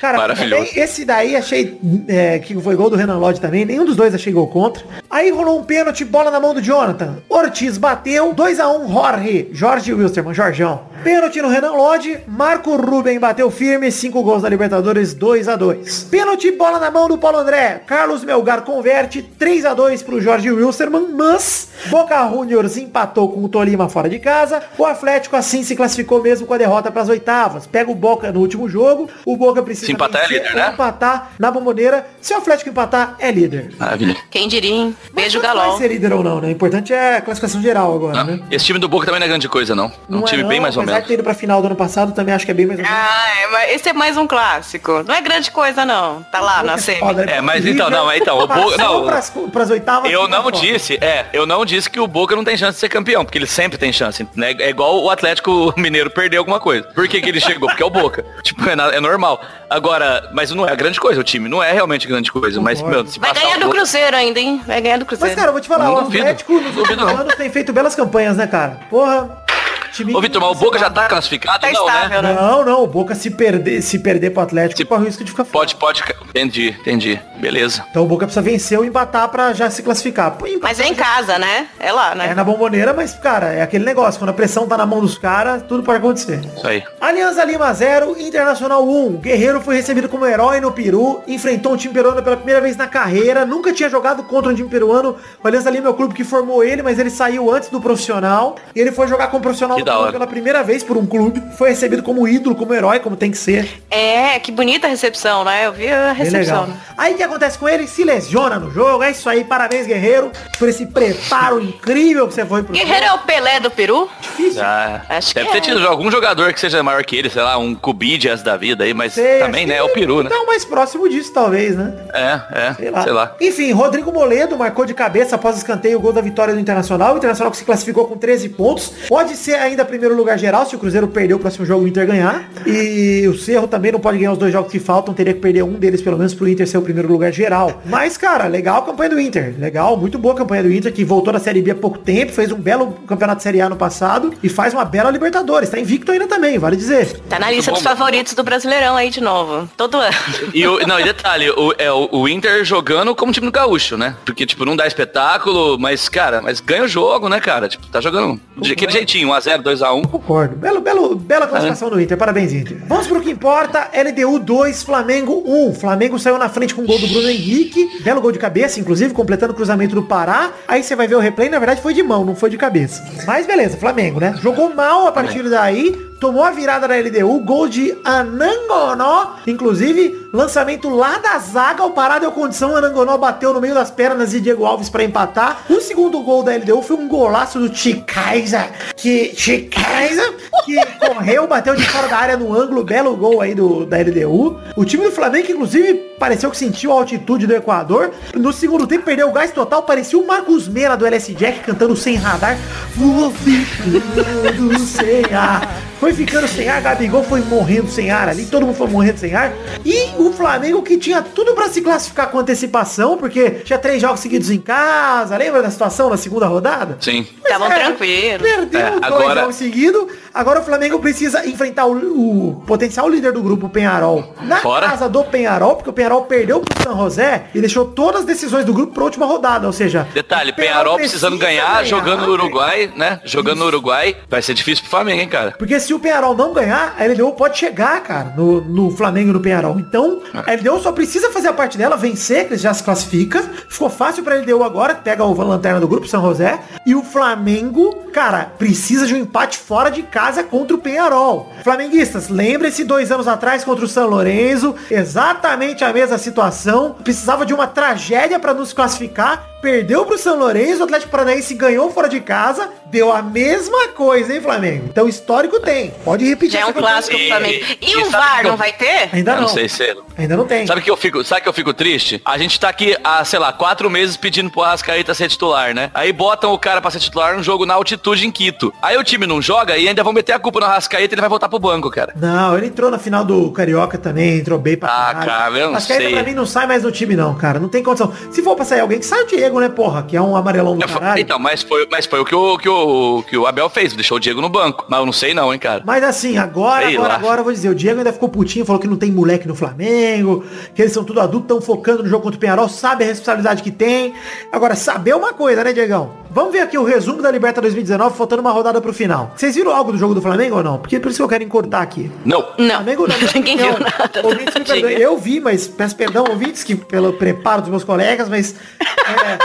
Cara, 0.00 0.18
Maravilhoso. 0.18 0.70
esse 0.76 1.04
daí 1.04 1.36
achei 1.36 1.78
é, 2.08 2.38
que 2.38 2.58
foi 2.60 2.76
gol 2.76 2.90
do 2.90 2.96
Renan 2.96 3.18
Lodge 3.18 3.40
também. 3.40 3.64
Nenhum 3.64 3.84
dos 3.84 3.96
dois 3.96 4.14
achei 4.14 4.32
gol 4.32 4.48
contra. 4.48 4.84
Aí 5.10 5.30
rolou 5.30 5.58
um 5.58 5.64
pênalti, 5.64 6.04
bola 6.04 6.30
na 6.30 6.40
mão 6.40 6.54
do 6.54 6.62
Jonathan. 6.62 7.18
Ortiz 7.28 7.78
bateu, 7.78 8.34
2x1 8.34 8.88
Jorge. 8.92 9.48
Jorge 9.52 9.92
Wilstermann, 9.92 10.34
Jorjão. 10.34 10.82
Pênalti 11.06 11.40
no 11.40 11.46
Renan 11.48 11.70
Lodge. 11.70 12.18
Marco 12.26 12.74
Ruben 12.74 13.20
bateu 13.20 13.48
firme, 13.48 13.92
5 13.92 14.20
gols 14.24 14.42
na 14.42 14.48
Libertadores, 14.48 15.14
2x2. 15.14 16.08
Pênalti, 16.10 16.50
bola 16.50 16.80
na 16.80 16.90
mão 16.90 17.06
do 17.06 17.16
Paulo 17.16 17.38
André. 17.38 17.80
Carlos 17.86 18.24
Melgar 18.24 18.62
converte, 18.62 19.22
3x2 19.38 20.02
pro 20.04 20.20
Jorge 20.20 20.50
Wilstermann, 20.50 21.06
mas 21.14 21.68
Boca 21.90 22.28
Juniors 22.28 22.76
empatou 22.76 23.30
com 23.30 23.44
o 23.44 23.48
Tolima 23.48 23.88
fora 23.88 24.08
de 24.08 24.18
casa. 24.18 24.60
O 24.76 24.84
Atlético 24.84 25.36
assim 25.36 25.62
se 25.62 25.76
classificou 25.76 26.20
mesmo 26.20 26.44
com 26.44 26.54
a 26.54 26.58
derrota 26.58 26.90
para 26.90 27.02
as 27.02 27.08
oitavas. 27.08 27.68
Pega 27.68 27.88
o 27.88 27.94
Boca 27.94 28.32
no 28.32 28.40
último 28.40 28.68
jogo. 28.68 29.08
O 29.24 29.36
Boca 29.36 29.62
precisa 29.62 29.86
Se 29.86 29.92
empatar, 29.92 30.24
é 30.24 30.26
líder, 30.26 30.54
né? 30.56 30.70
empatar 30.72 31.30
na 31.38 31.52
bomboneira. 31.52 32.04
Se 32.20 32.34
o 32.34 32.38
Atlético 32.38 32.70
empatar, 32.70 33.14
é 33.20 33.30
líder. 33.30 33.70
Maravilha. 33.78 34.16
Quem 34.28 34.48
diria, 34.48 34.74
hein? 34.74 34.96
Beijo, 35.14 35.40
Galol. 35.40 35.68
Vai 35.68 35.78
ser 35.78 35.86
líder 35.88 36.12
ou 36.12 36.24
não, 36.24 36.40
né? 36.40 36.48
O 36.48 36.50
importante 36.50 36.92
é 36.92 37.18
a 37.18 37.20
classificação 37.20 37.62
geral 37.62 37.94
agora, 37.94 38.18
Ah, 38.18 38.24
né? 38.24 38.40
Esse 38.50 38.64
time 38.64 38.80
do 38.80 38.88
Boca 38.88 39.06
também 39.06 39.20
não 39.20 39.26
é 39.26 39.28
grande 39.28 39.48
coisa, 39.48 39.72
não. 39.72 39.86
É 40.10 40.16
um 40.16 40.22
time 40.22 40.42
não, 40.42 40.48
bem 40.48 40.58
mais 40.58 40.76
ou 40.76 40.82
apesar 40.96 41.00
de 41.02 41.08
ter 41.08 41.14
ido 41.14 41.22
pra 41.22 41.34
final 41.34 41.60
do 41.60 41.66
ano 41.66 41.76
passado, 41.76 42.12
também 42.12 42.34
acho 42.34 42.44
que 42.44 42.50
é 42.50 42.54
bem 42.54 42.66
mais. 42.66 42.80
Ah, 42.80 43.24
é, 43.42 43.46
mas 43.48 43.70
esse 43.72 43.88
é 43.88 43.92
mais 43.92 44.16
um 44.16 44.26
clássico. 44.26 45.02
Não 45.06 45.14
é 45.14 45.20
grande 45.20 45.50
coisa, 45.50 45.84
não. 45.84 46.22
Tá 46.24 46.40
lá 46.40 46.62
na 46.62 46.78
semi. 46.78 46.98
Foda, 47.00 47.24
né? 47.24 47.36
É, 47.36 47.40
mas 47.40 47.64
então, 47.66 47.88
não, 47.90 48.12
então, 48.12 48.38
o 48.38 48.46
Boca- 48.46 48.76
não. 48.76 49.04
Pras, 49.06 49.32
pras 49.52 49.70
oitavas. 49.70 50.10
Eu 50.10 50.28
não 50.28 50.44
foda. 50.44 50.58
disse, 50.58 50.98
é, 51.00 51.26
eu 51.32 51.46
não 51.46 51.64
disse 51.64 51.88
que 51.90 52.00
o 52.00 52.06
Boca 52.06 52.34
não 52.36 52.44
tem 52.44 52.56
chance 52.56 52.74
de 52.74 52.80
ser 52.80 52.88
campeão, 52.88 53.24
porque 53.24 53.38
ele 53.38 53.46
sempre 53.46 53.78
tem 53.78 53.92
chance, 53.92 54.26
né? 54.34 54.54
É 54.58 54.68
igual 54.70 55.02
o 55.02 55.10
Atlético 55.10 55.72
Mineiro 55.78 56.10
perder 56.10 56.36
alguma 56.38 56.58
coisa. 56.60 56.86
Por 56.88 57.06
que, 57.08 57.20
que 57.20 57.28
ele 57.28 57.40
chegou? 57.40 57.68
Porque 57.68 57.82
é 57.82 57.86
o 57.86 57.90
Boca. 57.90 58.24
Tipo, 58.42 58.68
é, 58.68 58.72
é 58.96 59.00
normal. 59.00 59.40
Agora, 59.68 60.30
mas 60.32 60.50
não 60.52 60.66
é 60.68 60.74
grande 60.76 61.00
coisa, 61.00 61.20
o 61.20 61.24
time 61.24 61.48
não 61.48 61.62
é 61.62 61.72
realmente 61.72 62.06
grande 62.06 62.30
coisa. 62.30 62.60
Mas, 62.60 62.80
meu, 62.80 63.04
se 63.06 63.18
Vai 63.18 63.34
ganhar 63.34 63.58
do 63.58 63.68
Cruzeiro 63.68 64.16
ainda, 64.16 64.38
hein? 64.38 64.60
Vai 64.66 64.80
ganhar 64.80 64.96
do 64.98 65.00
Mas, 65.04 65.08
Cruzeiro. 65.08 65.36
cara, 65.36 65.48
eu 65.48 65.52
vou 65.52 65.60
te 65.60 65.68
falar, 65.68 65.84
Não 65.84 65.94
o 65.96 66.02
duvido. 66.02 66.22
Atlético 66.22 66.60
nos 66.60 66.76
últimos 66.76 67.12
anos 67.12 67.34
tem 67.34 67.50
feito 67.50 67.72
belas 67.72 67.94
campanhas, 67.94 68.36
né, 68.36 68.46
cara? 68.46 68.78
Porra. 68.88 69.44
Time 69.92 70.14
Ô, 70.14 70.20
Vitor, 70.20 70.40
mas 70.42 70.50
o 70.50 70.54
Boca 70.54 70.78
já 70.78 70.90
tá 70.90 71.06
classificado? 71.08 71.58
Tá 71.60 71.70
não, 71.72 71.86
estável, 71.86 72.22
né? 72.22 72.32
né? 72.34 72.40
Não, 72.40 72.64
não, 72.64 72.82
o 72.82 72.86
Boca 72.86 73.14
se 73.14 73.30
perder, 73.30 73.82
se 73.82 73.98
perder 73.98 74.30
pro 74.30 74.42
Atlético, 74.42 74.78
Se- 74.78 74.84
corre 74.84 75.02
o 75.02 75.06
risco 75.06 75.24
de 75.24 75.30
ficar 75.30 75.44
fora. 75.44 75.58
Pode, 75.66 75.76
pode. 75.76 76.02
Entendi, 76.30 76.68
entendi. 76.80 77.20
Beleza. 77.38 77.84
Então 77.90 78.02
o 78.02 78.06
Boca 78.06 78.26
precisa 78.26 78.42
vencer 78.42 78.78
ou 78.78 78.84
empatar 78.84 79.28
pra 79.28 79.52
já 79.52 79.70
se 79.70 79.82
classificar. 79.82 80.32
Pô, 80.32 80.46
empatar 80.46 80.70
Mas 80.76 80.80
é 80.80 80.88
em 80.88 80.94
já- 80.94 81.02
casa, 81.04 81.38
né? 81.38 81.68
É 81.78 81.92
lá, 81.92 82.14
né? 82.14 82.28
É 82.30 82.34
na 82.34 82.44
bomboneira, 82.44 82.92
mas, 82.92 83.14
cara, 83.14 83.52
é 83.52 83.62
aquele 83.62 83.84
negócio. 83.84 84.18
Quando 84.18 84.30
a 84.30 84.34
pressão 84.34 84.66
tá 84.66 84.76
na 84.76 84.86
mão 84.86 85.00
dos 85.00 85.16
caras, 85.18 85.62
tudo 85.62 85.82
pode 85.82 85.98
acontecer. 85.98 86.40
Isso 86.56 86.66
aí. 86.66 86.82
Alianza 87.00 87.44
Lima 87.44 87.72
0, 87.72 88.16
Internacional 88.18 88.86
1. 88.86 89.16
Guerreiro 89.18 89.60
foi 89.60 89.76
recebido 89.76 90.08
como 90.08 90.26
herói 90.26 90.60
no 90.60 90.72
Peru, 90.72 91.22
enfrentou 91.26 91.72
um 91.72 91.76
time 91.76 91.92
peruano 91.94 92.22
pela 92.22 92.36
primeira 92.36 92.60
vez 92.60 92.76
na 92.76 92.86
carreira, 92.86 93.44
nunca 93.46 93.72
tinha 93.72 93.88
jogado 93.88 94.22
contra 94.24 94.50
um 94.50 94.54
time 94.54 94.68
peruano. 94.68 95.16
O 95.42 95.46
Alianza 95.46 95.70
Lima 95.70 95.86
é 95.86 95.90
o 95.90 95.94
clube 95.94 96.14
que 96.14 96.24
formou 96.24 96.62
ele, 96.64 96.82
mas 96.82 96.98
ele 96.98 97.10
saiu 97.10 97.50
antes 97.52 97.68
do 97.68 97.80
profissional. 97.80 98.56
E 98.74 98.80
ele 98.80 98.92
foi 98.92 99.06
jogar 99.08 99.28
como 99.28 99.42
profissional 99.42 99.75
Da 99.84 99.98
hora. 99.98 100.12
pela 100.12 100.26
primeira 100.26 100.62
vez 100.62 100.82
por 100.82 100.96
um 100.96 101.06
clube. 101.06 101.42
Foi 101.56 101.70
recebido 101.70 102.02
como 102.02 102.26
ídolo, 102.26 102.54
como 102.54 102.74
herói, 102.74 103.00
como 103.00 103.16
tem 103.16 103.30
que 103.30 103.38
ser. 103.38 103.82
É, 103.90 104.38
que 104.38 104.50
bonita 104.50 104.86
a 104.86 104.90
recepção, 104.90 105.44
né? 105.44 105.66
Eu 105.66 105.72
vi 105.72 105.88
a 105.88 106.12
recepção. 106.12 106.68
Aí 106.96 107.14
o 107.14 107.16
que 107.16 107.22
acontece 107.22 107.58
com 107.58 107.68
ele? 107.68 107.86
Se 107.86 108.04
lesiona 108.04 108.58
no 108.58 108.70
jogo. 108.70 109.02
É 109.02 109.10
isso 109.10 109.28
aí. 109.28 109.44
Parabéns, 109.44 109.86
Guerreiro, 109.86 110.30
por 110.58 110.68
esse 110.68 110.86
preparo 110.86 111.60
incrível 111.60 112.26
que 112.28 112.34
você 112.34 112.44
foi 112.44 112.62
pro 112.62 112.72
Guerreiro 112.72 113.06
é 113.06 113.12
o 113.12 113.18
Pelé 113.20 113.60
do 113.60 113.70
Peru? 113.70 114.08
Difícil. 114.20 114.62
Ah, 114.62 115.02
Acho 115.08 115.34
deve 115.34 115.46
que 115.46 115.52
ter 115.52 115.58
é. 115.58 115.60
tido 115.60 115.86
algum 115.86 116.10
jogador 116.10 116.52
que 116.52 116.60
seja 116.60 116.82
maior 116.82 117.04
que 117.04 117.16
ele, 117.16 117.30
sei 117.30 117.42
lá, 117.42 117.58
um 117.58 117.74
Cubidias 117.74 118.42
da 118.42 118.56
vida 118.56 118.84
aí, 118.84 118.94
mas 118.94 119.14
Sei, 119.14 119.38
também, 119.38 119.66
né? 119.66 119.76
É 119.76 119.82
o 119.82 119.88
peru, 119.88 120.22
né? 120.22 120.30
Tá 120.30 120.40
o 120.40 120.46
mais 120.46 120.64
próximo 120.64 121.08
disso, 121.08 121.32
talvez, 121.32 121.76
né? 121.76 121.94
É, 122.12 122.68
é. 122.68 122.74
Sei 122.74 122.90
lá. 122.90 123.02
Sei 123.02 123.12
lá. 123.12 123.36
Enfim, 123.40 123.72
Rodrigo 123.72 124.12
Moledo 124.12 124.56
marcou 124.56 124.84
de 124.84 124.94
cabeça 124.94 125.36
após 125.36 125.56
o 125.56 125.58
escanteio 125.58 125.98
o 125.98 126.00
gol 126.00 126.12
da 126.12 126.20
vitória 126.20 126.54
do 126.54 126.60
Internacional. 126.60 127.14
O 127.14 127.18
Internacional 127.18 127.50
que 127.50 127.56
se 127.56 127.64
classificou 127.64 128.06
com 128.06 128.16
13 128.16 128.50
pontos. 128.50 128.92
Pode 129.08 129.36
ser 129.36 129.54
ainda 129.66 129.84
primeiro 129.84 130.16
lugar 130.16 130.38
geral 130.38 130.66
se 130.66 130.74
o 130.74 130.78
Cruzeiro 130.78 131.08
perder 131.08 131.34
o 131.34 131.38
próximo 131.38 131.66
jogo 131.66 131.82
e 131.82 131.84
o 131.84 131.88
Inter 131.88 132.06
ganhar. 132.06 132.48
E 132.66 133.26
o 133.28 133.36
Cerro 133.36 133.68
também 133.68 133.92
não 133.92 134.00
pode 134.00 134.18
ganhar 134.18 134.32
os 134.32 134.38
dois 134.38 134.52
jogos 134.52 134.70
que 134.70 134.78
faltam. 134.78 135.14
Teria 135.14 135.34
que 135.34 135.40
perder 135.40 135.62
um 135.62 135.74
deles 135.74 136.02
pelo 136.02 136.16
menos 136.16 136.34
pro 136.34 136.48
Inter 136.48 136.66
ser 136.66 136.78
o 136.78 136.82
primeiro 136.82 137.10
lugar 137.10 137.32
geral. 137.32 137.82
Mas, 137.84 138.16
cara, 138.16 138.46
legal 138.46 138.78
a 138.78 138.86
campanha 138.86 139.10
do 139.10 139.20
Inter. 139.20 139.54
Legal, 139.58 139.96
muito 139.96 140.18
boa 140.18 140.34
a 140.34 140.36
campanha 140.36 140.62
do 140.62 140.72
Inter, 140.72 140.92
que 140.92 141.04
voltou 141.04 141.32
da 141.32 141.38
Série 141.38 141.62
B 141.62 141.72
há 141.72 141.74
pouco 141.74 141.98
tempo. 141.98 142.32
Fez 142.32 142.50
um 142.50 142.56
belo 142.56 142.92
campeonato 143.06 143.38
de 143.38 143.42
Série 143.42 143.60
A 143.60 143.68
no 143.68 143.76
passado. 143.76 144.32
E 144.42 144.48
faz 144.48 144.72
uma 144.72 144.84
bela 144.84 145.10
Libertadores. 145.10 145.68
Tá 145.68 145.78
invicto 145.78 146.12
ainda 146.12 146.26
também, 146.26 146.58
vale 146.58 146.76
dizer. 146.76 147.20
Tá 147.28 147.38
na 147.38 147.50
lista 147.50 147.70
bom. 147.70 147.76
dos 147.76 147.84
favoritos 147.84 148.34
do 148.34 148.42
Brasileirão 148.42 148.96
aí 148.96 149.10
de 149.10 149.20
novo. 149.20 149.68
Todo 149.76 149.96
ano. 149.98 150.16
E 150.52 150.66
o, 150.66 150.78
não, 150.86 150.98
e 150.98 151.04
detalhe, 151.04 151.50
o, 151.50 151.72
é 151.78 151.90
o, 151.90 152.08
o 152.12 152.28
Inter 152.28 152.64
jogando 152.64 153.14
como 153.14 153.32
time 153.32 153.46
do 153.46 153.52
gaúcho, 153.52 153.96
né? 153.96 154.16
Porque, 154.24 154.46
tipo, 154.46 154.64
não 154.64 154.76
dá 154.76 154.86
espetáculo, 154.86 155.78
mas, 155.78 156.08
cara, 156.08 156.40
mas 156.40 156.60
ganha 156.60 156.84
o 156.84 156.88
jogo, 156.88 157.28
né, 157.28 157.40
cara? 157.40 157.68
Tipo, 157.68 157.86
tá 157.86 158.00
jogando 158.00 158.40
de 158.56 158.72
aquele 158.72 158.92
jeitinho, 158.92 159.28
1x0, 159.28 159.55
2x1. 159.62 160.06
Concordo. 160.08 160.56
Belo, 160.56 160.80
belo, 160.80 161.16
bela 161.16 161.46
classificação 161.46 161.90
do 161.90 162.00
Inter. 162.00 162.16
Parabéns, 162.16 162.52
Inter. 162.52 162.78
Vamos 162.86 163.06
pro 163.06 163.20
que 163.20 163.30
importa. 163.30 163.90
LDU 163.92 164.38
2, 164.38 164.82
Flamengo 164.82 165.42
1. 165.46 165.74
Flamengo 165.74 166.18
saiu 166.18 166.38
na 166.38 166.48
frente 166.48 166.74
com 166.74 166.82
o 166.82 166.86
gol 166.86 166.98
do 166.98 167.06
Bruno 167.08 167.28
Henrique. 167.28 168.02
Belo 168.02 168.20
gol 168.20 168.32
de 168.32 168.38
cabeça, 168.38 168.80
inclusive, 168.80 169.14
completando 169.14 169.52
o 169.52 169.56
cruzamento 169.56 169.94
do 169.94 170.02
Pará. 170.02 170.52
Aí 170.66 170.82
você 170.82 170.94
vai 170.94 171.06
ver 171.06 171.16
o 171.16 171.20
replay, 171.20 171.48
na 171.48 171.58
verdade 171.58 171.80
foi 171.80 171.94
de 171.94 172.02
mão, 172.02 172.24
não 172.24 172.34
foi 172.34 172.50
de 172.50 172.56
cabeça. 172.56 173.02
Mas 173.26 173.46
beleza, 173.46 173.76
Flamengo, 173.76 174.20
né? 174.20 174.34
Jogou 174.42 174.74
mal 174.74 175.06
a 175.06 175.12
partir 175.12 175.42
daí. 175.48 176.06
Tomou 176.20 176.44
a 176.44 176.50
virada 176.50 176.88
da 176.88 176.96
LDU, 176.96 177.40
gol 177.40 177.68
de 177.68 177.96
Anangonó, 178.04 179.36
inclusive 179.46 180.28
lançamento 180.32 180.88
lá 180.88 181.18
da 181.18 181.38
zaga, 181.38 181.84
o 181.84 181.90
parado 181.90 182.20
deu 182.20 182.32
condição, 182.32 182.76
Anangonó 182.76 183.16
bateu 183.16 183.52
no 183.52 183.60
meio 183.60 183.74
das 183.74 183.90
pernas 183.90 184.34
e 184.34 184.40
Diego 184.40 184.64
Alves 184.64 184.88
para 184.88 185.04
empatar. 185.04 185.64
O 185.68 185.80
segundo 185.80 186.20
gol 186.20 186.42
da 186.42 186.54
LDU 186.56 186.82
foi 186.82 186.96
um 186.96 187.08
golaço 187.08 187.58
do 187.58 187.74
Chicaiza, 187.74 188.66
que 188.96 189.32
Chicaiza, 189.34 190.22
que 190.64 190.76
correu, 190.98 191.46
bateu 191.46 191.74
de 191.74 191.88
fora 191.88 192.08
da 192.08 192.16
área 192.16 192.36
no 192.36 192.54
ângulo, 192.54 192.84
belo 192.84 193.16
gol 193.16 193.40
aí 193.40 193.54
do, 193.54 193.86
da 193.86 193.98
LDU. 193.98 194.60
O 194.76 194.84
time 194.84 195.04
do 195.04 195.12
Flamengo, 195.12 195.50
inclusive, 195.50 195.94
pareceu 196.18 196.50
que 196.50 196.56
sentiu 196.56 196.92
a 196.92 196.96
altitude 196.96 197.46
do 197.46 197.54
Equador. 197.54 198.10
No 198.34 198.52
segundo 198.52 198.86
tempo, 198.86 199.04
perdeu 199.04 199.28
o 199.28 199.32
gás 199.32 199.50
total, 199.52 199.82
parecia 199.82 200.18
o 200.18 200.26
Marcos 200.26 200.68
Meira 200.68 200.96
do 200.96 201.06
LS 201.06 201.34
Jack 201.34 201.60
cantando 201.60 201.96
sem 201.96 202.16
radar. 202.16 202.58
Vou 202.94 203.30
ficando 203.30 204.78
sem 204.78 205.24
ar. 205.34 205.95
Foi 205.98 206.12
ficando 206.12 206.46
sem 206.46 206.68
ar, 206.68 206.80
Gabigol 206.82 207.24
foi 207.24 207.40
morrendo 207.40 207.88
sem 207.88 208.10
ar 208.10 208.28
ali, 208.28 208.44
todo 208.44 208.66
mundo 208.66 208.76
foi 208.76 208.86
morrendo 208.86 209.18
sem 209.18 209.34
ar. 209.34 209.52
E 209.84 210.10
o 210.18 210.30
Flamengo 210.30 210.82
que 210.82 210.98
tinha 210.98 211.22
tudo 211.22 211.54
para 211.54 211.68
se 211.70 211.80
classificar 211.80 212.30
com 212.30 212.38
antecipação, 212.38 213.16
porque 213.16 213.50
tinha 213.64 213.78
três 213.78 214.02
jogos 214.02 214.20
seguidos 214.20 214.50
em 214.50 214.58
casa, 214.60 215.36
lembra 215.38 215.62
da 215.62 215.70
situação 215.70 216.10
na 216.10 216.18
segunda 216.18 216.46
rodada? 216.46 216.98
Sim. 217.00 217.26
Estavam 217.42 217.72
É, 217.72 217.78
tranquilos. 217.84 218.42
Perdeu 218.42 218.80
É, 218.80 218.90
dois 218.90 219.04
agora- 219.04 219.40
jogos 219.40 219.56
seguidos. 219.56 220.06
Agora 220.36 220.60
o 220.60 220.62
Flamengo 220.62 220.98
precisa 220.98 221.46
enfrentar 221.48 221.86
o, 221.86 222.50
o 222.50 222.62
potencial 222.66 223.08
líder 223.08 223.32
do 223.32 223.42
grupo, 223.42 223.68
o 223.68 223.70
Penharol, 223.70 224.34
na 224.42 224.56
Fora. 224.56 224.86
casa 224.86 225.08
do 225.08 225.24
Penharol, 225.24 225.76
porque 225.76 225.88
o 225.88 225.92
Penharol 225.94 226.24
perdeu 226.26 226.60
pro 226.60 226.82
San 226.82 226.94
José 226.94 227.44
e 227.54 227.60
deixou 227.60 227.86
todas 227.86 228.20
as 228.20 228.26
decisões 228.26 228.66
do 228.66 228.74
grupo 228.74 228.92
pra 228.92 229.04
última 229.04 229.24
rodada. 229.24 229.66
Ou 229.66 229.72
seja, 229.72 230.06
Detalhe, 230.12 230.52
Penharol 230.52 230.76
Penharol 230.76 230.96
precisando 230.96 231.38
precisa 231.38 231.62
ganhar, 231.62 231.84
jogando 231.86 232.20
no 232.20 232.26
ganhar. 232.26 232.42
Uruguai, 232.42 232.92
né? 232.94 233.20
Jogando 233.24 233.60
no 233.60 233.64
Uruguai, 233.64 234.14
vai 234.28 234.42
ser 234.42 234.52
difícil 234.52 234.82
pro 234.82 234.90
Flamengo, 234.90 235.22
hein, 235.22 235.28
cara? 235.28 235.54
Porque 235.56 235.80
se 235.80 235.94
o 235.94 235.98
Penharol 235.98 236.36
não 236.36 236.52
ganhar, 236.52 236.94
a 236.98 237.04
LDU 237.06 237.32
pode 237.32 237.56
chegar, 237.56 238.02
cara, 238.02 238.34
no, 238.36 238.60
no 238.60 238.90
Flamengo 238.90 239.30
e 239.30 239.32
no 239.32 239.40
Penharol. 239.40 239.80
Então, 239.80 240.20
a 240.34 240.52
LDU 240.52 240.82
só 240.82 240.92
precisa 240.92 241.30
fazer 241.30 241.48
a 241.48 241.54
parte 241.54 241.78
dela, 241.78 241.96
vencer, 241.96 242.46
que 242.46 242.58
já 242.58 242.74
se 242.74 242.82
classifica. 242.82 243.42
Ficou 243.70 243.88
fácil 243.88 244.22
pra 244.22 244.36
LDU 244.36 244.62
agora, 244.62 244.94
pega 244.96 245.24
o 245.24 245.32
lanterna 245.42 245.80
do 245.80 245.88
grupo, 245.88 246.06
São 246.06 246.20
José. 246.20 246.60
E 246.86 246.94
o 246.94 247.02
Flamengo, 247.02 248.10
cara, 248.12 248.52
precisa 248.58 249.06
de 249.06 249.14
um 249.14 249.18
empate 249.18 249.56
fora 249.56 249.90
de 249.90 250.02
casa 250.02 250.25
contra 250.44 250.74
o 250.76 250.78
Penharol. 250.78 251.52
Flamenguistas, 251.62 252.28
lembre-se 252.28 252.84
dois 252.84 253.10
anos 253.10 253.26
atrás 253.28 253.64
contra 253.64 253.84
o 253.84 253.88
São 253.88 254.06
Lourenço, 254.08 254.74
exatamente 254.90 255.84
a 255.84 255.92
mesma 255.92 256.18
situação. 256.18 256.94
Precisava 257.02 257.46
de 257.46 257.54
uma 257.54 257.66
tragédia 257.66 258.38
pra 258.38 258.52
nos 258.54 258.72
classificar. 258.72 259.48
Perdeu 259.62 260.04
pro 260.04 260.18
São 260.18 260.38
Lourenço, 260.38 260.80
o 260.82 260.84
Atlético 260.84 261.10
Paranaense 261.10 261.54
ganhou 261.54 261.90
fora 261.90 262.08
de 262.08 262.20
casa, 262.20 262.68
deu 262.84 263.10
a 263.10 263.20
mesma 263.22 263.88
coisa, 263.88 264.32
hein, 264.32 264.40
Flamengo? 264.40 264.84
Então 264.88 265.08
histórico 265.08 265.58
tem. 265.58 265.90
Pode 266.04 266.24
repetir. 266.24 266.52
Já 266.52 266.60
é 266.60 266.66
um 266.66 266.72
clássico 266.72 267.16
E- 267.16 267.26
Flamengo. 267.28 267.64
E, 267.80 267.90
e 267.92 267.96
o 267.96 268.10
VAR 268.10 268.42
eu- 268.44 268.50
não 268.50 268.56
vai 268.56 268.72
ter? 268.72 269.08
Ainda 269.12 269.34
não. 269.34 269.40
não 269.42 269.48
sei 269.48 269.68
se... 269.68 269.96
Ainda 270.16 270.36
não 270.36 270.46
tem. 270.46 270.66
Sabe 270.66 270.82
que 270.82 270.90
eu 270.90 270.96
fico, 270.96 271.24
sabe 271.24 271.40
que 271.40 271.48
eu 271.48 271.52
fico 271.52 271.74
triste? 271.74 272.20
A 272.24 272.38
gente 272.38 272.60
tá 272.60 272.68
aqui 272.68 272.96
há, 273.02 273.24
sei 273.24 273.38
lá, 273.38 273.52
quatro 273.52 273.90
meses 273.90 274.16
pedindo 274.16 274.50
pro 274.50 274.62
Arrascaeta 274.62 275.14
ser 275.14 275.28
titular, 275.28 275.74
né? 275.74 275.90
Aí 275.94 276.12
botam 276.12 276.52
o 276.52 276.58
cara 276.58 276.80
pra 276.80 276.90
ser 276.90 277.00
titular 277.00 277.34
num 277.34 277.42
jogo 277.42 277.66
na 277.66 277.74
altitude 277.74 278.24
em 278.26 278.30
Quito. 278.30 278.72
Aí 278.80 278.96
o 278.96 279.02
time 279.04 279.26
não 279.26 279.42
joga 279.42 279.76
e 279.76 279.88
ainda 279.88 280.04
vão 280.04 280.12
meter 280.16 280.32
a 280.32 280.38
culpa 280.38 280.60
no 280.60 280.66
Arrascaeta 280.66 281.14
ele 281.14 281.20
vai 281.20 281.28
voltar 281.30 281.48
pro 281.48 281.58
banco, 281.58 281.90
cara. 281.90 282.12
Não, 282.16 282.56
ele 282.56 282.66
entrou 282.66 282.90
na 282.90 282.98
final 282.98 283.24
do 283.24 283.50
Carioca 283.52 283.96
também, 283.98 284.38
entrou 284.38 284.58
bem 284.58 284.76
pra 284.76 284.88
Ah, 284.88 285.14
caralho. 285.14 285.26
cara, 285.30 285.50
eu 285.54 285.60
não 285.60 285.66
ainda 285.68 285.80
sei. 285.80 286.12
pra 286.12 286.22
mim 286.22 286.34
não 286.34 286.46
sai 286.46 286.66
mais 286.66 286.82
do 286.82 286.90
time 286.90 287.14
não, 287.14 287.34
cara. 287.34 287.58
Não 287.60 287.68
tem 287.68 287.82
condição. 287.82 288.12
Se 288.30 288.42
for 288.42 288.56
pra 288.56 288.64
sair 288.64 288.80
alguém, 288.80 288.98
que 288.98 289.06
sai 289.06 289.22
o 289.22 289.26
Diego, 289.26 289.60
né, 289.60 289.68
porra? 289.68 290.02
Que 290.02 290.16
é 290.16 290.20
um 290.22 290.34
amarelão 290.36 290.76
do 290.76 290.88
foi- 290.88 291.00
caralho. 291.00 291.20
Então, 291.20 291.38
mas 291.38 291.62
foi, 291.62 291.86
mas 291.90 292.06
foi 292.06 292.20
o, 292.20 292.24
que 292.24 292.34
o, 292.34 292.58
que, 292.58 292.68
o, 292.68 293.22
que 293.28 293.36
o 293.36 293.46
Abel 293.46 293.68
fez, 293.68 293.94
deixou 293.94 294.16
o 294.16 294.20
Diego 294.20 294.40
no 294.40 294.48
banco. 294.48 294.84
Mas 294.88 294.98
eu 295.00 295.06
não 295.06 295.12
sei 295.12 295.34
não, 295.34 295.52
hein, 295.52 295.58
cara. 295.58 295.82
Mas 295.84 296.02
assim, 296.02 296.38
agora, 296.38 296.86
Sei 296.86 296.96
agora, 296.96 297.08
lá. 297.12 297.18
agora 297.18 297.40
eu 297.40 297.44
vou 297.44 297.52
dizer, 297.52 297.68
o 297.68 297.74
Diego 297.74 297.98
ainda 297.98 298.12
ficou 298.12 298.28
putinho, 298.28 298.64
falou 298.64 298.80
que 298.80 298.88
não 298.88 298.96
tem 298.96 299.10
moleque 299.12 299.46
no 299.46 299.54
Flamengo, 299.54 300.44
que 300.74 300.82
eles 300.82 300.92
são 300.92 301.04
tudo 301.04 301.20
adultos, 301.20 301.42
estão 301.44 301.60
focando 301.60 302.02
no 302.02 302.08
jogo 302.08 302.22
contra 302.22 302.36
o 302.36 302.40
Penharol, 302.40 302.68
sabe 302.68 303.04
a 303.04 303.06
responsabilidade 303.06 303.62
que 303.62 303.70
tem. 303.70 304.14
Agora, 304.50 304.74
saber 304.74 305.14
uma 305.14 305.32
coisa, 305.32 305.62
né, 305.62 305.72
Diegão? 305.72 306.10
Vamos 306.36 306.52
ver 306.52 306.60
aqui 306.60 306.76
o 306.76 306.84
resumo 306.84 307.22
da 307.22 307.30
Liberta 307.30 307.62
2019, 307.62 308.14
faltando 308.14 308.42
uma 308.42 308.50
rodada 308.50 308.78
pro 308.78 308.92
final. 308.92 309.32
Vocês 309.34 309.54
viram 309.54 309.74
algo 309.74 309.90
do 309.90 309.96
jogo 309.96 310.14
do 310.14 310.20
Flamengo 310.20 310.56
ou 310.56 310.62
não? 310.62 310.76
Porque 310.78 311.00
por 311.00 311.08
isso 311.08 311.16
que 311.16 311.22
eu 311.22 311.28
quero 311.30 311.42
encurtar 311.42 311.80
aqui. 311.80 312.12
Não. 312.26 312.44
Não, 312.58 312.74
Flamengo 312.74 313.06
não. 313.08 313.16
ninguém 313.34 313.56
viu 313.56 313.78
nada. 313.78 314.20
Ouvintes 314.22 314.70
me. 314.70 315.00
Eu 315.00 315.16
vi, 315.16 315.40
mas 315.40 315.66
peço 315.66 315.96
perdão, 315.96 316.26
ouvintes, 316.28 316.62
que 316.62 316.74
pelo 316.74 317.14
preparo 317.14 317.62
dos 317.62 317.70
meus 317.70 317.84
colegas, 317.84 318.28
mas 318.28 318.54
é, 318.78 319.38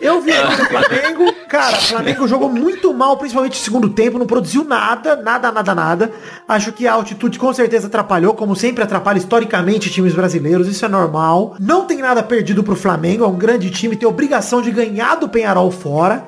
eu 0.00 0.20
vi 0.20 0.30
aqui 0.30 0.62
no 0.62 0.68
Flamengo. 0.70 1.34
Cara, 1.48 1.76
o 1.76 1.80
Flamengo 1.80 2.28
jogou 2.28 2.48
muito 2.48 2.94
mal, 2.94 3.16
principalmente 3.16 3.58
no 3.58 3.64
segundo 3.64 3.88
tempo, 3.88 4.16
não 4.16 4.26
produziu 4.26 4.62
nada, 4.62 5.16
nada, 5.16 5.50
nada, 5.50 5.74
nada. 5.74 6.12
Acho 6.46 6.70
que 6.70 6.86
a 6.86 6.92
altitude 6.92 7.36
com 7.36 7.52
certeza 7.52 7.88
atrapalhou, 7.88 8.32
como 8.32 8.54
sempre 8.54 8.84
atrapalha 8.84 9.18
historicamente 9.18 9.90
times 9.90 10.14
brasileiros, 10.14 10.68
isso 10.68 10.84
é 10.84 10.88
normal. 10.88 11.56
Não 11.58 11.84
tem 11.84 11.98
nada 11.98 12.22
perdido 12.22 12.62
pro 12.62 12.76
Flamengo, 12.76 13.24
é 13.24 13.26
um 13.26 13.36
grande 13.36 13.70
time, 13.70 13.96
tem 13.96 14.08
obrigação 14.08 14.62
de 14.62 14.70
ganhar 14.70 15.16
do 15.16 15.28
Penharol 15.28 15.72
fora. 15.72 16.27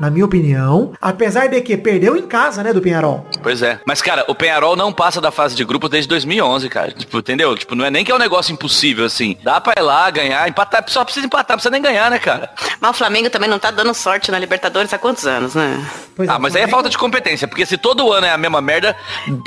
Na 0.00 0.10
minha 0.10 0.24
opinião, 0.24 0.92
apesar 1.00 1.46
de 1.48 1.60
que 1.60 1.76
perdeu 1.76 2.16
em 2.16 2.22
casa, 2.26 2.62
né, 2.62 2.72
do 2.72 2.80
Penharol. 2.80 3.24
Pois 3.42 3.62
é. 3.62 3.78
Mas, 3.86 4.02
cara, 4.02 4.24
o 4.28 4.34
Penharol 4.34 4.74
não 4.74 4.92
passa 4.92 5.20
da 5.20 5.30
fase 5.30 5.54
de 5.54 5.64
grupos 5.64 5.88
desde 5.90 6.08
2011, 6.08 6.68
cara. 6.68 6.90
Tipo, 6.92 7.18
entendeu? 7.18 7.56
Tipo, 7.56 7.74
não 7.74 7.84
é 7.84 7.90
nem 7.90 8.04
que 8.04 8.10
é 8.10 8.14
um 8.14 8.18
negócio 8.18 8.52
impossível, 8.52 9.04
assim. 9.04 9.36
Dá 9.42 9.60
pra 9.60 9.74
ir 9.78 9.82
lá, 9.82 10.10
ganhar, 10.10 10.48
empatar. 10.48 10.84
Só 10.88 11.04
precisa 11.04 11.26
empatar, 11.26 11.54
não 11.54 11.58
precisa 11.58 11.70
nem 11.70 11.80
ganhar, 11.82 12.10
né, 12.10 12.18
cara? 12.18 12.50
Mas 12.80 12.90
o 12.90 12.94
Flamengo 12.94 13.30
também 13.30 13.48
não 13.48 13.58
tá 13.58 13.70
dando 13.70 13.94
sorte 13.94 14.30
na 14.30 14.38
Libertadores 14.38 14.92
há 14.92 14.98
quantos 14.98 15.26
anos, 15.26 15.54
né? 15.54 15.84
Pois 16.16 16.28
ah, 16.28 16.38
mas 16.38 16.54
aí 16.54 16.62
é 16.62 16.64
Flamengo- 16.64 16.70
falta 16.76 16.88
de 16.90 16.98
competência. 16.98 17.46
Porque 17.48 17.64
se 17.64 17.76
todo 17.78 18.12
ano 18.12 18.26
é 18.26 18.30
a 18.30 18.38
mesma 18.38 18.60
merda, 18.60 18.96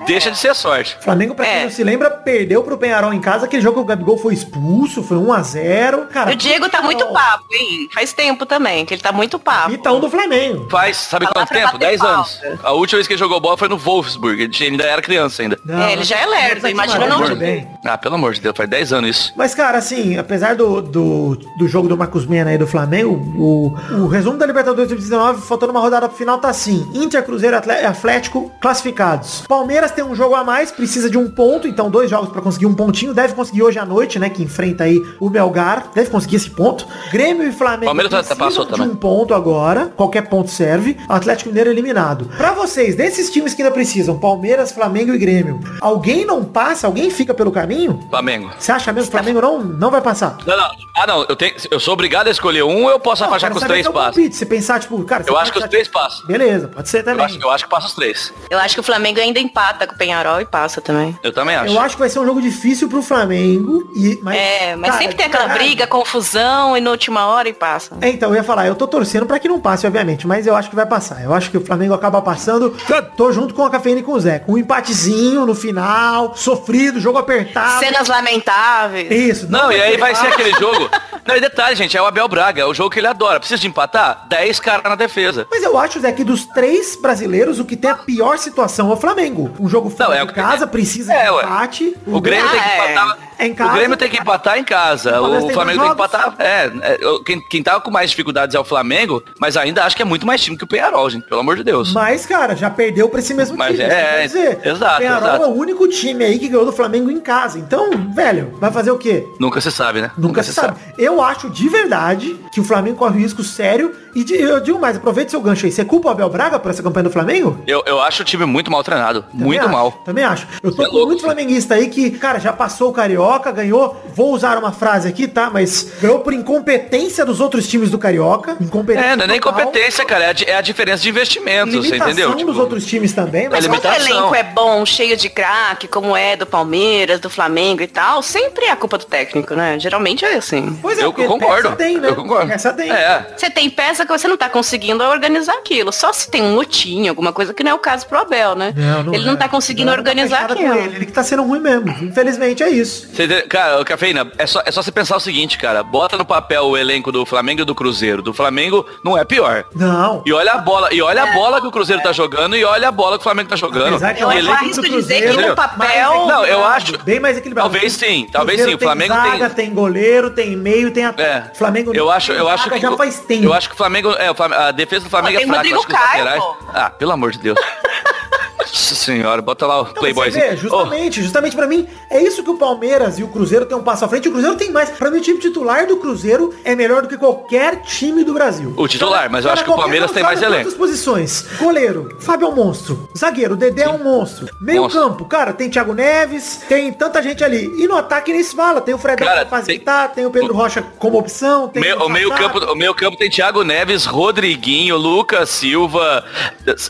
deixa 0.05 0.31
de 0.31 0.37
ser 0.37 0.55
sorte. 0.55 0.97
Flamengo, 1.01 1.35
pra 1.35 1.45
quem 1.45 1.53
É. 1.55 1.63
não 1.63 1.69
se 1.71 1.83
lembra, 1.83 2.09
perdeu 2.09 2.63
pro 2.63 2.77
Penharol 2.77 3.13
em 3.13 3.19
casa. 3.21 3.45
Aquele 3.45 3.61
jogo 3.61 3.75
que 3.75 3.81
o 3.81 3.85
Gabigol 3.85 4.17
foi 4.17 4.33
expulso, 4.33 5.03
foi 5.03 5.17
1 5.17 5.33
a 5.33 5.41
0 5.41 6.07
Cara, 6.07 6.31
o 6.31 6.35
Diego 6.35 6.69
tá 6.69 6.81
muito 6.81 7.05
papo, 7.07 7.45
hein? 7.53 7.89
Faz 7.93 8.13
tempo 8.13 8.45
também, 8.45 8.85
que 8.85 8.93
ele 8.93 9.01
tá 9.01 9.11
muito 9.11 9.37
papo. 9.37 9.71
E 9.71 9.77
tá 9.77 9.91
um 9.91 9.99
do 9.99 10.09
Flamengo. 10.09 10.34
Faz, 10.69 10.97
sabe 10.97 11.25
Tá 11.25 11.31
quanto 11.33 11.49
tempo? 11.49 11.65
bater 11.73 11.79
10 11.79 11.99
falta. 12.01 12.15
anos. 12.47 12.59
A 12.63 12.71
última 12.73 12.97
vez 12.97 13.07
que 13.07 13.13
ele 13.13 13.19
jogou 13.19 13.39
bola 13.39 13.57
foi 13.57 13.67
no 13.67 13.77
Wolfsburg. 13.77 14.41
Ele 14.43 14.65
ainda 14.65 14.83
era 14.83 15.01
criança 15.01 15.41
ainda. 15.41 15.59
Não, 15.65 15.81
É, 15.81 15.93
ele 15.93 16.03
já 16.03 16.17
é 16.19 16.25
lerdo, 16.25 16.67
imagina 16.67 17.07
muito 17.07 17.29
não- 17.29 17.35
bem. 17.37 17.67
Ah, 17.85 17.97
pelo 17.97 18.15
amor 18.15 18.33
de 18.33 18.41
Deus, 18.41 18.55
faz 18.55 18.69
10 18.69 18.93
anos 18.93 19.09
isso. 19.09 19.33
Mas, 19.35 19.53
cara, 19.55 19.77
assim, 19.77 20.17
apesar 20.17 20.55
do, 20.55 20.81
do, 20.81 21.37
do 21.57 21.67
jogo 21.67 21.87
do 21.87 21.97
Marcos 21.97 22.25
Mena 22.25 22.49
aí 22.51 22.57
do 22.57 22.67
Flamengo, 22.67 23.13
o, 23.37 23.75
o 24.03 24.07
resumo 24.07 24.37
da 24.37 24.45
Libertadores 24.45 24.89
2019, 24.89 25.41
faltando 25.41 25.71
uma 25.71 25.79
rodada 25.81 26.07
pro 26.07 26.17
final, 26.17 26.37
tá 26.39 26.49
assim. 26.49 26.85
Inter, 26.93 27.23
Cruzeiro 27.23 27.55
e 27.55 27.85
Atlético 27.85 28.51
classificados. 28.61 29.43
Palmeiras 29.47 29.91
tem 29.91 30.03
um 30.03 30.15
jogo 30.15 30.35
a 30.35 30.43
mais, 30.43 30.71
precisa 30.71 31.09
de 31.09 31.17
um 31.17 31.29
ponto, 31.29 31.67
então 31.67 31.89
dois 31.89 32.09
jogos 32.09 32.29
pra 32.29 32.41
conseguir 32.41 32.65
um 32.65 32.73
pontinho. 32.73 33.13
Deve 33.13 33.33
conseguir 33.33 33.63
hoje 33.63 33.79
à 33.79 33.85
noite, 33.85 34.19
né, 34.19 34.29
que 34.29 34.43
enfrenta 34.43 34.83
aí 34.83 35.01
o 35.19 35.29
Melgar. 35.29 35.87
Deve 35.93 36.09
conseguir 36.09 36.35
esse 36.37 36.49
ponto. 36.49 36.85
Grêmio 37.11 37.47
e 37.47 37.51
Flamengo 37.51 37.85
Palmeiras 37.85 38.11
já 38.11 38.17
precisam 38.19 38.37
passou 38.45 38.65
de 38.65 38.71
também. 38.71 38.87
um 38.89 38.95
ponto 38.95 39.33
agora. 39.33 39.91
Qualquer 39.95 40.24
ponto 40.29 40.49
serve. 40.49 40.97
Atlético 41.07 41.49
Mineiro 41.49 41.69
eliminado. 41.69 42.25
Pra 42.37 42.51
vocês, 42.51 42.95
desses 42.95 43.29
times 43.29 43.53
que 43.53 43.61
ainda 43.61 43.73
precisam, 43.73 44.17
Palmeiras, 44.19 44.71
Flamengo 44.71 45.13
e 45.13 45.17
Grêmio, 45.17 45.59
alguém 45.81 46.25
não 46.25 46.43
passa? 46.43 46.87
Alguém 46.87 47.09
fica 47.09 47.33
pelo 47.33 47.51
caminho? 47.51 47.99
Flamengo. 48.09 48.51
Você 48.57 48.71
acha 48.71 48.91
mesmo 48.93 49.09
que 49.09 49.15
o 49.15 49.19
Flamengo 49.19 49.41
não, 49.41 49.59
não 49.63 49.91
vai 49.91 50.01
passar? 50.01 50.37
Não, 50.45 50.55
não. 50.57 50.69
Ah, 50.97 51.05
não. 51.07 51.25
Eu, 51.27 51.35
tenho, 51.35 51.53
eu 51.69 51.79
sou 51.79 51.93
obrigado 51.93 52.27
a 52.27 52.31
escolher 52.31 52.63
um 52.63 52.83
ou 52.85 52.89
eu 52.89 52.99
posso 52.99 53.21
Não, 53.21 53.29
afastar 53.29 53.51
que 53.51 53.57
os 53.57 53.63
três 53.63 53.85
passam? 53.87 54.01
palpite. 54.03 54.35
Você 54.35 54.45
pensar, 54.45 54.79
tipo, 54.79 55.03
cara... 55.03 55.23
Eu 55.27 55.37
acho 55.37 55.51
que 55.51 55.59
os 55.59 55.65
três 55.65 55.87
passam. 55.87 56.25
Beleza, 56.25 56.67
pode 56.69 56.87
ser 56.89 56.99
Eu 56.99 57.03
também. 57.03 57.25
acho, 57.25 57.39
eu 57.41 57.49
acho 57.51 57.63
que 57.65 57.69
passa 57.69 57.87
os 57.87 57.93
três. 57.93 58.33
Eu 58.49 58.57
acho 58.59 58.75
que 58.75 58.79
o 58.79 58.83
Flamengo 58.83 59.19
ainda 59.19 59.39
empata 59.39 59.85
com 59.87 59.93
o 59.93 59.97
Penharol 59.97 60.39
e 60.39 60.45
passa 60.45 60.79
também. 60.79 61.17
Eu 61.21 61.33
também 61.33 61.55
acho. 61.55 61.73
Eu 61.73 61.79
acho 61.79 61.95
que 61.95 61.99
vai 61.99 62.09
ser 62.09 62.19
um 62.19 62.25
jogo 62.25 62.41
difícil 62.41 62.87
pro 62.87 63.01
Flamengo. 63.01 63.91
E, 63.95 64.19
mas, 64.23 64.37
é, 64.37 64.75
mas 64.77 64.91
cara, 64.91 65.01
sempre 65.01 65.17
tem 65.17 65.25
aquela 65.25 65.47
caralho. 65.47 65.59
briga, 65.65 65.85
confusão 65.87 66.77
e 66.77 66.81
na 66.81 66.91
última 66.91 67.25
hora 67.27 67.49
e 67.49 67.53
passa. 67.53 67.97
É, 67.99 68.09
então, 68.09 68.29
eu 68.29 68.35
ia 68.35 68.43
falar, 68.43 68.67
eu 68.67 68.75
tô 68.75 68.87
torcendo 68.87 69.25
pra 69.25 69.37
que 69.39 69.47
não 69.49 69.59
passe, 69.59 69.85
obviamente, 69.85 70.14
mas 70.23 70.47
eu 70.47 70.55
acho 70.55 70.69
que 70.69 70.75
vai 70.75 70.85
passar. 70.85 71.21
Eu 71.23 71.33
acho 71.33 71.51
que 71.51 71.57
o 71.57 71.65
Flamengo 71.65 71.93
acaba 71.93 72.21
passando. 72.21 72.69
Tô 73.17 73.31
junto 73.31 73.53
com 73.53 73.65
a 73.65 73.69
Cafeína 73.69 73.99
e 73.99 74.03
com 74.03 74.13
o 74.13 74.19
Zé. 74.19 74.39
Com 74.39 74.53
um 74.53 74.57
empatezinho 74.57 75.45
no 75.45 75.53
final, 75.55 76.35
sofrido, 76.35 76.99
jogo 76.99 77.17
apertado. 77.17 77.79
Cenas 77.79 78.07
lamentáveis. 78.07 79.09
Isso. 79.11 79.51
Não, 79.51 79.71
e 79.71 79.81
aí 79.81 79.97
vai 79.97 80.13
ser 80.15 80.27
aquele 80.27 80.51
jogo. 80.53 80.89
Não, 81.25 81.35
e 81.35 81.41
detalhe, 81.41 81.75
gente, 81.75 81.97
é 81.97 82.01
o 82.01 82.05
Abel 82.05 82.27
Braga, 82.27 82.61
é 82.61 82.65
o 82.65 82.73
jogo 82.73 82.89
que 82.91 82.99
ele 82.99 83.07
adora. 83.07 83.39
Precisa 83.39 83.59
de 83.59 83.67
empatar? 83.67 84.25
10 84.27 84.59
caras 84.59 84.83
na 84.83 84.95
defesa. 84.95 85.47
Mas 85.49 85.63
eu 85.63 85.77
acho, 85.77 85.99
Zé, 85.99 86.11
que 86.11 86.23
dos 86.23 86.45
três 86.45 86.95
brasileiros, 86.95 87.59
o 87.59 87.65
que 87.65 87.75
tem 87.75 87.89
a 87.89 87.95
pior 87.95 88.37
situação 88.37 88.91
é 88.91 88.93
o 88.93 88.97
Flamengo. 88.97 89.51
Um 89.59 89.67
jogo 89.67 89.89
fora 89.89 90.09
Não, 90.09 90.15
é 90.15 90.25
de 90.25 90.31
o- 90.31 90.35
casa, 90.35 90.67
precisa 90.67 91.13
É, 91.13 91.23
de 91.25 91.29
ué. 91.31 91.43
empate. 91.43 91.97
O 92.05 92.21
Grêmio 92.21 92.49
tem 92.49 92.59
que 92.59 92.65
Ah, 92.69 92.71
é. 92.71 92.91
empatar. 92.93 93.17
É 93.37 93.47
em 93.47 93.53
casa. 93.53 93.71
O 93.71 93.75
Grêmio 93.75 93.97
tem 93.97 94.09
que 94.09 94.17
empatar 94.19 94.57
em 94.57 94.63
casa. 94.63 95.21
O 95.21 95.25
O 95.25 95.41
tem 95.47 95.53
Flamengo 95.53 95.79
tem 95.79 95.87
que 95.89 95.93
empatar. 95.93 96.35
É, 96.39 96.65
é, 96.81 96.99
quem, 97.25 97.41
quem 97.49 97.63
tá 97.63 97.79
com 97.79 97.91
mais 97.91 98.09
dificuldades 98.09 98.55
é 98.55 98.59
o 98.59 98.63
Flamengo, 98.63 99.23
mas 99.39 99.57
ainda 99.57 99.83
acho 99.83 99.95
que 99.95 100.01
é 100.01 100.05
muito 100.05 100.25
mais 100.25 100.41
time 100.41 100.57
que 100.57 100.63
o 100.63 100.67
Penharol, 100.67 101.09
gente. 101.09 101.25
Pelo 101.27 101.41
amor 101.41 101.55
de 101.55 101.63
Deus. 101.63 101.93
Mas, 101.93 102.25
cara, 102.25 102.55
já 102.55 102.69
perdeu 102.69 103.09
pra 103.09 103.19
esse 103.19 103.33
mesmo 103.33 103.57
Mas 103.57 103.71
time. 103.71 103.83
é, 103.83 103.87
quer 103.89 104.25
dizer, 104.27 104.59
exato, 104.65 104.95
O 104.95 104.97
Penharol 104.99 105.27
exato. 105.29 105.43
é 105.43 105.47
o 105.47 105.51
único 105.53 105.87
time 105.87 106.23
aí 106.23 106.39
que 106.39 106.47
ganhou 106.47 106.65
do 106.65 106.71
Flamengo 106.73 107.09
em 107.11 107.19
casa. 107.19 107.57
Então, 107.59 107.89
velho, 108.13 108.53
vai 108.59 108.71
fazer 108.71 108.91
o 108.91 108.97
quê? 108.97 109.25
Nunca 109.39 109.59
se 109.61 109.71
sabe, 109.71 110.01
né? 110.01 110.11
Nunca 110.17 110.41
se 110.43 110.53
sabe. 110.53 110.77
Eu 110.97 111.21
acho 111.21 111.49
de 111.49 111.67
verdade 111.69 112.39
que 112.51 112.59
o 112.59 112.63
Flamengo 112.63 112.97
corre 112.97 113.17
um 113.17 113.21
risco 113.21 113.43
sério. 113.43 113.93
E 114.15 114.23
de- 114.23 114.35
eu 114.41 114.61
digo 114.61 114.79
mais, 114.79 114.95
aproveite 114.95 115.31
seu 115.31 115.41
gancho 115.41 115.65
aí. 115.65 115.71
Você 115.73 115.83
culpa 115.83 116.07
o 116.07 116.11
Abel 116.11 116.29
Braga 116.29 116.57
por 116.57 116.71
essa 116.71 116.81
campanha 116.81 117.03
do 117.03 117.09
Flamengo? 117.09 117.59
Eu, 117.67 117.83
eu 117.85 117.99
acho 118.01 118.21
o 118.21 118.25
time 118.25 118.45
muito 118.45 118.71
mal 118.71 118.81
treinado. 118.81 119.23
Também 119.23 119.45
muito 119.45 119.61
acho, 119.63 119.71
mal. 119.73 119.91
Também 120.05 120.23
acho. 120.23 120.47
Eu 120.63 120.73
tô 120.73 120.83
É 120.83 120.85
com 120.87 120.93
louco, 120.93 121.07
muito 121.09 121.23
flamenguista 121.23 121.75
aí 121.75 121.89
que, 121.89 122.11
cara, 122.11 122.39
já 122.39 122.53
passou 122.53 122.89
o 122.91 122.93
Carioca, 122.93 123.24
ganhou. 123.51 124.01
Vou 124.13 124.31
usar 124.33 124.57
uma 124.57 124.71
frase 124.71 125.07
aqui, 125.07 125.27
tá? 125.27 125.49
Mas 125.49 125.91
ganhou 126.01 126.19
por 126.19 126.33
incompetência 126.33 127.25
dos 127.25 127.39
outros 127.39 127.67
times 127.67 127.89
do 127.89 127.97
Carioca. 127.97 128.57
Incompetência. 128.61 129.09
É, 129.11 129.15
não 129.15 129.25
é 129.25 129.27
nem 129.27 129.39
competência, 129.39 130.05
cara. 130.05 130.25
É 130.25 130.27
a, 130.29 130.53
é 130.53 130.55
a 130.57 130.61
diferença 130.61 131.03
de 131.03 131.09
investimentos, 131.09 131.75
você 131.75 131.97
entendeu? 131.97 132.31
dos 132.31 132.37
Tipo, 132.37 132.59
outros 132.59 132.85
times 132.85 133.13
também, 133.13 133.49
mas 133.49 133.67
quando 133.67 133.85
o 133.85 133.93
elenco 133.93 134.35
é 134.35 134.43
bom, 134.43 134.85
cheio 134.85 135.17
de 135.17 135.29
craque, 135.29 135.87
como 135.87 136.15
é 136.15 136.35
do 136.35 136.45
Palmeiras, 136.45 137.19
do 137.19 137.29
Flamengo 137.29 137.81
e 137.81 137.87
tal, 137.87 138.21
sempre 138.21 138.65
é 138.65 138.71
a 138.71 138.75
culpa 138.75 138.97
do 138.97 139.05
técnico, 139.05 139.55
né? 139.55 139.79
Geralmente 139.79 140.23
é 140.25 140.35
assim. 140.35 140.77
Pois 140.81 140.97
é, 140.97 141.03
eu 141.03 141.11
porque 141.11 141.27
concordo. 141.27 141.63
peça 141.69 141.75
tem, 141.75 141.97
né? 141.97 142.09
Eu 142.09 142.15
concordo. 142.15 142.47
Peça 142.47 142.73
tem. 142.73 142.91
É. 142.91 143.25
Você 143.35 143.49
tem 143.49 143.69
peça 143.69 144.05
que 144.05 144.11
você 144.11 144.27
não 144.27 144.37
tá 144.37 144.49
conseguindo 144.49 145.03
organizar 145.03 145.53
aquilo. 145.53 145.91
Só 145.91 146.13
se 146.13 146.29
tem 146.29 146.41
um 146.41 146.55
motim, 146.55 147.07
alguma 147.07 147.33
coisa 147.33 147.53
que 147.53 147.63
não 147.63 147.71
é 147.71 147.73
o 147.73 147.79
caso 147.79 148.05
pro 148.07 148.19
Abel, 148.19 148.55
né? 148.55 148.73
ele 149.11 149.25
não 149.25 149.33
é. 149.33 149.37
tá 149.37 149.49
conseguindo 149.49 149.89
Não, 149.89 149.97
não 149.97 150.03
tá 150.03 150.09
organizar 150.09 150.51
aquilo. 150.51 150.73
Ele. 150.75 150.95
ele 150.95 151.05
que 151.05 151.11
tá 151.11 151.23
sendo 151.23 151.43
ruim 151.43 151.59
mesmo. 151.59 151.89
Infelizmente 152.01 152.63
é 152.63 152.69
isso. 152.69 153.09
Você? 153.15 153.41
Cara, 153.43 153.83
cafeína, 153.85 154.31
é 154.37 154.45
só, 154.45 154.61
é 154.65 154.71
só 154.71 154.81
você 154.81 154.91
pensar 154.91 155.15
o 155.15 155.19
seguinte, 155.19 155.57
cara. 155.57 155.81
Bota 155.83 156.17
no 156.17 156.25
papel 156.25 156.65
o 156.65 156.77
elenco 156.77 157.11
do 157.11 157.25
Flamengo 157.25 157.61
e 157.61 157.65
do 157.65 157.73
Cruzeiro. 157.75 158.21
Do 158.21 158.33
Flamengo 158.33 158.85
não 159.03 159.17
é 159.17 159.23
pior. 159.23 159.65
Não. 159.73 160.21
E 160.25 160.33
olha 160.33 160.53
a 160.53 160.57
bola, 160.57 160.93
e 160.93 161.01
olha 161.01 161.23
a 161.23 161.27
bola 161.33 161.61
que 161.61 161.67
o 161.67 161.71
Cruzeiro 161.71 162.01
tá 162.01 162.11
jogando 162.11 162.55
e 162.55 162.63
olha 162.65 162.89
a 162.89 162.91
bola 162.91 163.17
que 163.17 163.21
o 163.21 163.23
Flamengo 163.23 163.49
tá 163.49 163.55
jogando. 163.55 163.87
Apesar 163.89 164.13
que 164.13 164.23
Eu 164.23 164.31
elenco- 164.31 164.51
arrisco 164.53 164.81
do 164.81 164.89
dizer 164.89 165.15
que 165.15 165.21
Cruzeiro 165.27 165.49
no 165.49 165.55
papel- 165.55 165.77
mais 165.77 166.27
Não, 166.27 166.45
eu 166.45 166.65
acho- 166.65 166.97
Bem 167.03 167.19
mais 167.19 167.37
equilibrado. 167.37 167.69
Talvez 167.69 167.93
sim, 167.93 168.27
talvez 168.31 168.61
sim. 168.61 168.73
O 168.75 168.79
Flamengo 168.79 169.13
tem 169.13 169.23
tem- 169.23 169.31
zaga, 169.39 169.49
tem 169.53 169.73
goleiro, 169.73 170.29
tem 170.31 170.55
meio, 170.55 170.91
tem 170.91 171.03
É. 171.03 171.07
ataque. 171.07 171.57
Flamengo 171.57 171.91
eu 171.95 172.09
acho, 172.11 172.31
eu 172.31 172.45
tem 172.45 172.53
acho 172.53 172.69
que 172.69 172.79
já 172.79 172.91
faz 172.97 173.19
tempo. 173.19 173.45
eu 173.45 173.53
acho 173.53 173.69
que 173.69 173.75
o 173.75 173.77
Flamengo, 173.77 174.11
é, 174.11 174.27
a 174.67 174.71
defesa 174.71 175.05
do 175.05 175.09
Flamengo 175.09 175.35
é 175.35 175.39
tem 175.39 175.47
fraca, 175.47 175.59
Rodrigo 175.59 175.75
eu 175.75 175.79
acho 175.79 175.87
que 175.87 175.93
os 175.93 175.99
Caio, 176.11 176.23
laterais-. 176.25 176.55
Ah, 176.73 176.89
pelo 176.89 177.11
amor 177.11 177.31
de 177.31 177.39
Deus. 177.39 177.57
Nossa 178.57 178.95
senhora, 178.95 179.41
bota 179.41 179.65
lá 179.65 179.77
o 179.79 179.81
Então, 179.81 179.93
você 179.93 179.99
Playboyzinho. 179.99 180.49
vê, 180.49 180.55
justamente, 180.57 181.21
justamente 181.21 181.55
pra 181.55 181.67
mim, 181.67 181.87
é 182.09 182.21
isso 182.21 182.43
que 182.43 182.49
o 182.49 182.57
Palmeiras 182.57 183.19
e 183.19 183.23
o 183.23 183.27
Cruzeiro 183.27 183.65
tem 183.65 183.77
um 183.77 183.83
passo 183.83 184.05
à 184.05 184.07
frente. 184.07 184.27
O 184.29 184.31
Cruzeiro 184.31 184.55
tem 184.55 184.71
mais. 184.71 184.89
Pra 184.89 185.09
mim, 185.11 185.17
o 185.17 185.21
time 185.21 185.39
titular 185.39 185.85
do 185.87 185.97
Cruzeiro 185.97 186.53
é 186.63 186.75
melhor 186.75 187.01
do 187.01 187.07
que 187.07 187.17
qualquer 187.17 187.81
time 187.81 188.23
do 188.23 188.33
Brasil. 188.33 188.73
O 188.77 188.87
titular, 188.87 189.29
mas 189.29 189.45
eu 189.45 189.51
acho 189.51 189.63
que 189.63 189.69
o 189.69 189.75
Palmeiras 189.75 190.11
tem 190.11 190.23
mais 190.23 190.41
elenco. 190.41 190.71
posições. 190.73 191.45
Goleiro, 191.59 192.15
Fábio 192.19 192.47
é 192.47 192.49
um 192.49 192.55
monstro. 192.55 193.09
Zagueiro, 193.17 193.53
o 193.53 193.57
Dedé 193.57 193.83
é 193.83 193.89
um 193.89 194.03
monstro. 194.03 194.47
Meio 194.61 194.83
Monstro. 194.83 195.01
campo, 195.01 195.25
cara, 195.25 195.53
tem 195.53 195.69
Thiago 195.69 195.93
Neves, 195.93 196.61
tem 196.67 196.91
tanta 196.93 197.21
gente 197.21 197.43
ali. 197.43 197.65
E 197.77 197.87
no 197.87 197.97
ataque 197.97 198.31
nem 198.31 198.43
se 198.43 198.55
fala. 198.55 198.81
Tem 198.81 198.93
o 198.93 198.97
Fredão 198.97 199.27
Cara, 199.27 199.45
pra 199.45 199.59
facilitar, 199.59 200.11
tem... 200.13 200.25
o 200.25 200.31
Pedro 200.31 200.53
o- 200.53 200.57
Rocha 200.57 200.83
como 200.99 201.17
opção, 201.17 201.67
tem 201.67 201.81
Meio- 201.81 202.03
o 202.03 202.09
meio 202.09 202.29
Sassá. 202.29 202.41
campo, 202.43 202.71
o 202.71 202.75
meio 202.75 202.93
campo 202.93 203.17
tem 203.17 203.29
Thiago 203.29 203.63
Neves, 203.63 204.05
Rodriguinho, 204.05 204.97
Lucas 204.97 205.49
Silva, 205.49 206.23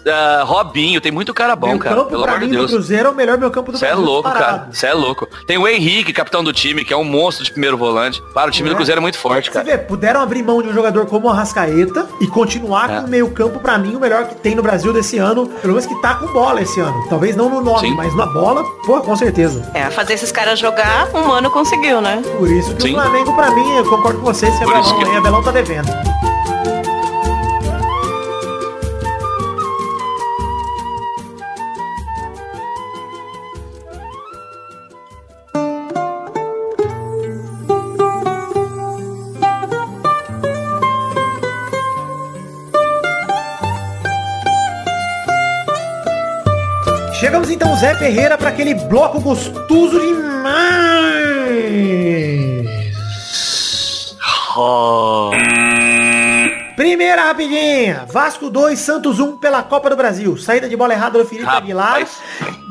ah, 0.07 0.43
Robinho, 0.45 0.99
tem 1.01 1.11
muito 1.11 1.33
cara 1.33 1.54
bom, 1.55 1.67
Meio 1.67 1.79
cara. 1.79 1.95
campo, 1.95 2.09
Pelo 2.09 2.23
pra 2.23 2.31
amor 2.33 2.39
de 2.41 2.45
mim, 2.47 2.51
do 2.53 2.57
Deus. 2.59 2.71
Cruzeiro 2.71 3.07
é 3.07 3.11
o 3.11 3.15
melhor 3.15 3.37
meio 3.37 3.51
campo 3.51 3.71
do 3.71 3.77
Você 3.77 3.85
é 3.85 3.89
Brasil. 3.89 4.05
louco, 4.05 4.29
disparado. 4.29 4.57
cara. 4.59 4.67
Você 4.71 4.87
é 4.87 4.93
louco. 4.93 5.27
Tem 5.45 5.57
o 5.57 5.67
Henrique, 5.67 6.13
capitão 6.13 6.43
do 6.43 6.51
time, 6.53 6.83
que 6.83 6.93
é 6.93 6.97
um 6.97 7.03
monstro 7.03 7.43
de 7.45 7.51
primeiro 7.51 7.77
volante. 7.77 8.21
Para, 8.33 8.47
o 8.47 8.51
time 8.51 8.69
do 8.69 8.73
É. 8.73 8.75
Cruzeiro 8.75 8.99
é 8.99 9.01
muito 9.01 9.17
forte, 9.17 9.47
Você 9.47 9.51
cara. 9.51 9.65
vê, 9.65 9.77
puderam 9.77 10.21
abrir 10.21 10.43
mão 10.43 10.61
de 10.61 10.69
um 10.69 10.73
jogador 10.73 11.05
como 11.05 11.27
o 11.27 11.29
Arrascaeta 11.29 12.07
e 12.21 12.27
continuar 12.27 12.89
É. 12.89 12.99
com 13.01 13.07
o 13.07 13.09
meio 13.09 13.29
campo, 13.31 13.59
pra 13.59 13.77
mim, 13.77 13.95
o 13.95 13.99
melhor 13.99 14.25
que 14.27 14.35
tem 14.35 14.55
no 14.55 14.61
Brasil 14.63 14.91
desse 14.93 15.17
ano. 15.17 15.47
Pelo 15.47 15.73
menos 15.73 15.85
que 15.85 15.95
tá 16.01 16.15
com 16.15 16.27
bola 16.27 16.61
esse 16.61 16.79
ano. 16.79 17.05
Talvez 17.09 17.35
não 17.35 17.49
no 17.49 17.61
nome, 17.61 17.89
Sim. 17.89 17.95
mas 17.95 18.15
na 18.15 18.25
bola, 18.25 18.63
pô, 18.85 18.99
com 19.01 19.15
certeza. 19.15 19.69
É, 19.73 19.89
fazer 19.89 20.13
esses 20.13 20.31
caras 20.31 20.59
jogar, 20.59 21.09
um 21.13 21.31
ano 21.31 21.49
conseguiu, 21.51 22.01
né? 22.01 22.21
Por 22.37 22.49
isso 22.49 22.73
que 22.75 22.81
Sim. 22.83 22.91
o 22.91 22.93
Flamengo, 22.95 23.33
pra 23.35 23.51
mim, 23.51 23.75
eu 23.77 23.85
concordo 23.89 24.19
com 24.19 24.25
você, 24.25 24.51
se 24.51 24.61
é 24.61 24.65
Por 24.65 24.75
Abelão, 24.75 24.99
que- 24.99 25.05
aí, 25.09 25.15
Abelão 25.17 25.43
tá 25.43 25.51
devendo. 25.51 25.87
Chegamos 47.25 47.49
então, 47.49 47.75
Zé 47.75 47.95
Ferreira, 47.95 48.37
para 48.37 48.49
aquele 48.49 48.75
bloco 48.75 49.19
gostoso 49.19 49.99
demais. 49.99 50.45
Oh. 54.55 55.31
Primeira 56.75 57.23
rapidinha. 57.25 58.05
Vasco 58.11 58.49
2, 58.49 58.77
Santos 58.77 59.19
1 59.19 59.37
pela 59.37 59.63
Copa 59.63 59.89
do 59.89 59.95
Brasil. 59.95 60.37
Saída 60.37 60.67
de 60.67 60.75
bola 60.75 60.93
errada 60.93 61.17
do 61.17 61.25
Felipe 61.25 61.47
Aguilar. 61.49 61.93
Rapaz, 61.99 62.19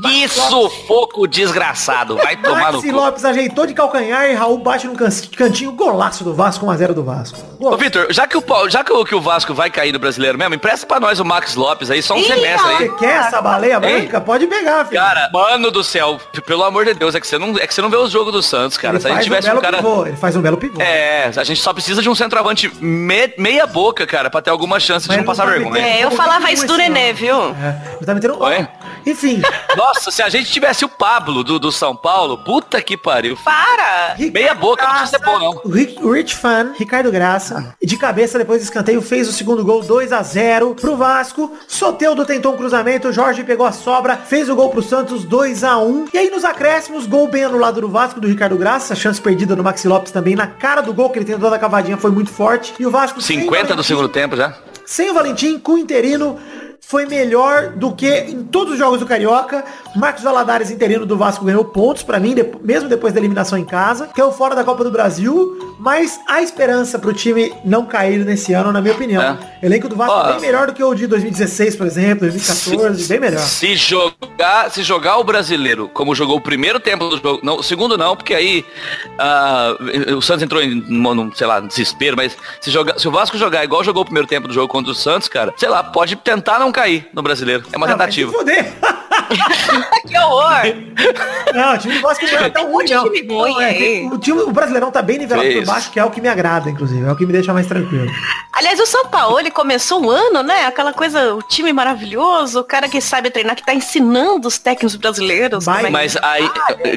que 0.03 0.29
sufoco 0.29 1.27
desgraçado. 1.27 2.17
Vai 2.17 2.37
tomar 2.37 2.73
no 2.73 2.79
Maxi 2.79 2.91
cu. 2.91 2.97
Lopes 2.97 3.25
ajeitou 3.25 3.67
de 3.67 3.73
calcanhar 3.75 4.27
e 4.31 4.35
Raul 4.35 4.59
bate 4.59 4.87
can- 4.89 5.09
cantinho 5.37 5.73
golaço 5.73 6.23
do 6.23 6.35
Vasco, 6.35 6.67
1x0 6.67 6.93
do 6.93 7.03
Vasco. 7.03 7.39
Ô, 7.59 7.71
Gol. 7.71 7.79
Vitor, 7.79 8.07
já, 8.11 8.27
que 8.27 8.37
o, 8.37 8.43
já 8.69 8.85
que, 8.85 8.93
o, 8.93 9.05
que 9.05 9.15
o 9.15 9.21
Vasco 9.21 9.55
vai 9.55 9.71
cair 9.71 9.93
no 9.93 9.99
brasileiro 9.99 10.37
mesmo, 10.37 10.55
empresta 10.55 10.87
pra 10.87 11.01
nós 11.01 11.19
o 11.21 11.25
Max 11.25 11.55
Lopes 11.55 11.91
aí, 11.91 12.03
só 12.03 12.15
um 12.15 12.19
Ih, 12.19 12.25
semestre 12.25 12.77
Você 12.77 12.83
aí. 12.85 12.91
quer 12.97 13.17
essa 13.21 13.41
baleia 13.41 13.81
branca? 13.81 14.21
Pode 14.21 14.47
pegar, 14.47 14.85
filho. 14.85 15.01
Cara, 15.01 15.31
mano 15.33 15.71
do 15.71 15.83
céu, 15.83 16.21
pelo 16.47 16.65
amor 16.65 16.85
de 16.85 16.93
Deus, 16.95 17.15
é 17.15 17.21
que 17.21 17.27
você 17.27 17.39
não, 17.39 17.57
é 17.59 17.67
que 17.67 17.73
você 17.73 17.81
não 17.81 17.89
vê 17.89 17.97
os 17.97 18.11
jogos 18.11 18.33
do 18.33 18.43
Santos, 18.43 18.77
cara. 18.77 18.97
ele 18.97 19.03
Se 19.03 19.09
a 19.09 19.15
gente 19.15 19.25
tivesse 19.25 19.51
um 19.51 19.57
um 19.57 19.61
cara. 19.61 19.79
pivô. 19.79 20.07
Ele 20.07 20.17
faz 20.17 20.37
um 20.37 20.43
belo 20.43 20.57
pivô. 20.59 20.81
É, 20.83 21.31
a 21.35 21.45
gente 21.45 21.61
só 21.63 21.73
precisa 21.73 22.03
de 22.03 22.11
um 22.11 22.15
centroavante 22.15 22.71
me- 22.83 23.33
meia 23.39 23.67
boca, 23.67 23.94
cara, 23.95 24.29
pra 24.31 24.43
ter 24.43 24.51
alguma 24.51 24.79
chance 24.81 25.05
de 25.05 25.09
Mas 25.09 25.19
não 25.19 25.25
passar 25.25 25.45
tá 25.45 25.51
vergonha. 25.53 25.73
metendo- 25.73 25.89
É, 25.89 26.05
eu 26.05 26.11
Como 26.11 26.23
falava 26.23 26.51
isso 26.53 26.67
do 26.67 26.77
Nenê, 26.77 27.13
viu? 27.13 27.37
É, 27.37 27.97
ele 27.97 28.07
tá 28.07 28.15
metendo... 28.15 28.43
Oi? 28.43 28.69
Enfim. 29.07 29.43
Nossa, 29.77 30.11
se 30.11 30.23
a 30.23 30.29
gente 30.29 30.51
tivesse 30.51 30.85
o 30.85 30.89
Pablo 30.89 31.45
do, 31.45 31.59
do 31.59 31.71
São 31.71 31.95
Paulo, 31.95 32.39
puta 32.39 32.81
que 32.81 32.97
pariu. 32.97 33.37
Para! 33.45 34.17
Meia 34.33 34.55
boca, 34.55 34.83
não 34.83 34.91
precisa 34.91 35.19
ser 35.19 35.25
bom, 35.25 35.39
não. 35.39 35.51
O 35.65 35.69
o 36.09 36.13
Rich 36.13 36.35
Fan, 36.37 36.73
Ricardo 36.79 37.11
Graça, 37.11 37.75
de 37.83 37.97
cabeça 37.97 38.39
depois 38.39 38.61
do 38.61 38.65
escanteio, 38.65 39.03
fez 39.03 39.29
o 39.29 39.33
segundo 39.33 39.65
gol 39.65 39.83
2 39.83 40.13
a 40.13 40.23
0 40.23 40.75
pro 40.75 40.97
Vasco. 40.97 41.53
Soteudo 41.69 42.25
tentou 42.25 42.55
um 42.55 42.57
cruzamento, 42.57 43.13
Jorge 43.13 43.45
pegou 43.45 43.67
a 43.67 43.73
sobra, 43.73 44.17
fez 44.17 44.49
o 44.49 44.55
gol 44.57 44.71
pro 44.71 44.83
Santos 44.83 45.25
2 45.25 45.65
a 45.65 45.77
1 45.79 46.07
E 46.15 46.19
aí 46.19 46.31
nos 46.31 46.45
acréscimos, 46.45 47.07
gol 47.07 47.29
bem 47.29 47.45
anulado 47.45 47.81
do 47.81 47.89
Vasco, 47.89 48.21
do 48.21 48.27
Ricardo 48.29 48.57
Graça, 48.57 48.95
chance 48.95 49.21
perdida 49.21 49.55
do 49.55 49.63
Maxi 49.63 49.87
Lopes 49.87 50.13
também, 50.13 50.35
na 50.35 50.47
cara 50.47 50.81
do 50.81 50.95
gol 50.95 51.11
que 51.11 51.19
ele 51.19 51.27
tentou 51.27 51.51
da 51.51 51.59
cavadinha, 51.59 51.97
foi 51.99 52.11
muito 52.11 52.31
forte. 52.31 52.73
E 52.79 52.87
o 52.87 52.91
Vasco 52.91 53.21
sem 53.21 53.41
50 53.41 53.77
do 53.77 53.84
Segundo 53.85 54.09
tempo 54.09 54.35
já. 54.35 54.55
sem 54.87 55.11
o 55.11 55.15
Valentim, 55.15 55.59
com 55.59 55.73
o 55.73 55.79
interino, 55.79 56.39
foi 56.95 57.07
melhor 57.07 57.71
do 57.71 57.91
que 57.91 58.09
em 58.09 58.45
todos 58.45 58.75
os 58.75 58.79
jogos 58.79 59.01
do 59.01 59.07
Carioca. 59.07 59.65
Marcos 59.97 60.23
Valadares, 60.23 60.71
interino 60.71 61.05
do 61.05 61.17
Vasco, 61.17 61.45
ganhou 61.45 61.65
pontos 61.65 62.05
pra 62.05 62.21
mim, 62.21 62.37
depo- 62.37 62.61
mesmo 62.63 62.89
depois 62.89 63.13
da 63.13 63.19
eliminação 63.19 63.59
em 63.59 63.65
casa. 63.65 64.09
Caiu 64.15 64.31
fora 64.31 64.55
da 64.55 64.63
Copa 64.63 64.85
do 64.85 64.93
Brasil, 64.93 65.75
mas 65.81 66.21
há 66.29 66.41
esperança 66.41 66.97
pro 66.97 67.13
time 67.13 67.53
não 67.65 67.85
cair 67.85 68.25
nesse 68.25 68.53
ano, 68.53 68.71
na 68.71 68.81
minha 68.81 68.95
opinião. 68.95 69.21
É. 69.21 69.67
Elenco 69.67 69.89
do 69.89 69.97
Vasco 69.97 70.15
Ó, 70.15 70.29
é 70.29 70.33
bem 70.35 70.41
melhor 70.43 70.69
do 70.69 70.73
que 70.73 70.85
o 70.85 70.95
de 70.95 71.09
2016, 71.09 71.75
por 71.75 71.85
exemplo, 71.85 72.21
2014, 72.29 73.09
bem 73.09 73.19
melhor. 73.19 73.41
Se 73.41 73.75
jogar, 73.75 74.71
se 74.71 74.85
jogar 74.85 75.19
o 75.19 75.25
brasileiro 75.25 75.89
como 75.89 76.15
jogou 76.15 76.37
o 76.37 76.41
primeiro 76.41 76.79
tempo 76.79 77.09
do 77.09 77.17
jogo, 77.17 77.41
não, 77.43 77.57
o 77.57 77.63
segundo 77.65 77.99
não, 77.99 78.15
porque 78.15 78.35
aí 78.35 78.65
ah, 79.19 79.77
o 80.17 80.23
Santos 80.23 80.45
entrou 80.45 80.63
em, 80.63 80.77
num, 80.89 81.33
sei 81.35 81.47
lá, 81.49 81.59
desespero, 81.59 82.17
mas 82.17 82.37
se, 82.61 82.71
jogar, 82.71 83.01
se 83.01 83.09
o 83.09 83.11
Vasco 83.11 83.37
jogar 83.37 83.65
igual 83.65 83.83
jogou 83.83 84.03
o 84.03 84.05
primeiro 84.05 84.29
tempo 84.29 84.47
do 84.47 84.55
jogo 84.55 84.69
contra 84.69 84.93
o 84.93 84.95
Santos, 84.95 85.27
cara, 85.29 85.53
sei 85.57 85.69
lá, 85.69 85.83
pode 85.83 86.15
tentar 86.17 86.59
não 86.59 86.71
cair 86.71 86.84
no 87.13 87.23
brasileiro. 87.23 87.65
É 87.73 87.77
uma 87.77 87.87
Ah, 87.87 87.91
tentativa. 87.91 88.33
que 90.07 90.19
horror! 90.19 90.63
Não, 91.55 91.75
o 91.75 91.79
time 91.79 91.95
do 91.95 92.01
Vasco 92.01 92.25
não 92.27 92.39
é 92.39 92.51
tão 92.51 92.69
um 92.69 92.73
ruim, 92.73 92.85
não. 92.89 93.61
é, 93.61 93.73
tem- 93.75 94.13
o, 94.13 94.19
time, 94.19 94.41
o 94.43 94.51
Brasileirão 94.53 94.91
tá 94.91 95.01
bem 95.03 95.19
nivelado 95.19 95.49
por 95.53 95.65
baixo, 95.65 95.91
que 95.91 95.99
é 95.99 96.05
o 96.05 96.11
que 96.11 96.21
me 96.21 96.29
agrada, 96.29 96.69
inclusive. 96.69 97.05
É 97.07 97.11
o 97.13 97.17
que 97.17 97.25
me 97.25 97.33
deixa 97.33 97.53
mais 97.53 97.67
tranquilo. 97.67 98.11
Aliás, 98.53 98.79
o 98.81 98.87
São 98.87 99.07
Paulo, 99.07 99.39
ele 99.39 99.51
começou 99.51 100.05
o 100.05 100.11
ano, 100.11 100.43
né? 100.43 100.67
Aquela 100.67 100.93
coisa, 100.93 101.35
o 101.35 101.43
time 101.43 101.73
maravilhoso, 101.73 102.61
o 102.61 102.65
cara 102.65 102.89
que 102.89 103.01
sabe 103.01 103.31
treinar, 103.31 103.57
que 103.57 103.65
tá 103.65 103.75
ensinando 103.75 104.47
os 104.49 104.59
técnicos 104.59 104.97
brasileiros. 104.97 105.65
Vai, 105.65 105.85
como 105.85 105.87
é 105.87 105.89
que- 105.89 105.93
Mas 105.93 106.17
aí, 106.23 106.51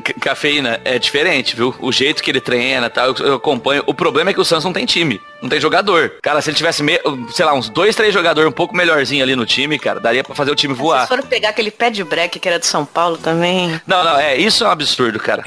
c- 0.05 0.13
cafeína, 0.19 0.79
é 0.83 0.99
diferente, 0.99 1.55
viu? 1.55 1.73
O 1.79 1.91
jeito 1.91 2.21
que 2.21 2.29
ele 2.31 2.41
treina, 2.41 2.89
tal, 2.89 3.07
eu, 3.07 3.15
eu 3.25 3.33
acompanho. 3.35 3.83
O 3.85 3.93
problema 3.93 4.29
é 4.31 4.33
que 4.33 4.41
o 4.41 4.45
Santos 4.45 4.65
não 4.65 4.73
tem 4.73 4.85
time, 4.85 5.21
não 5.41 5.49
tem 5.49 5.59
jogador. 5.59 6.13
Cara, 6.21 6.41
se 6.41 6.49
ele 6.49 6.57
tivesse, 6.57 6.81
me- 6.83 6.99
sei 7.31 7.45
lá, 7.45 7.53
uns 7.53 7.69
dois, 7.69 7.95
três 7.95 8.13
jogadores 8.13 8.49
um 8.49 8.53
pouco 8.53 8.75
melhorzinho 8.75 9.23
ali 9.23 9.35
no 9.35 9.45
time, 9.45 9.77
cara, 9.79 9.99
daria 9.99 10.23
pra 10.23 10.35
fazer 10.35 10.51
o 10.51 10.55
time 10.55 10.73
Se 10.75 10.81
voar. 10.81 11.07
for 11.07 11.21
pegar 11.23 11.49
aquele 11.49 11.71
pé 11.71 11.89
de 11.89 12.03
break 12.03 12.39
que 12.39 12.47
era 12.47 12.59
de 12.59 12.65
São 12.65 12.85
Paulo 12.85 13.17
também. 13.17 13.79
Não, 13.85 14.03
não, 14.03 14.17
é, 14.19 14.35
isso 14.37 14.63
é 14.63 14.67
um 14.67 14.71
absurdo, 14.71 15.19
cara. 15.19 15.43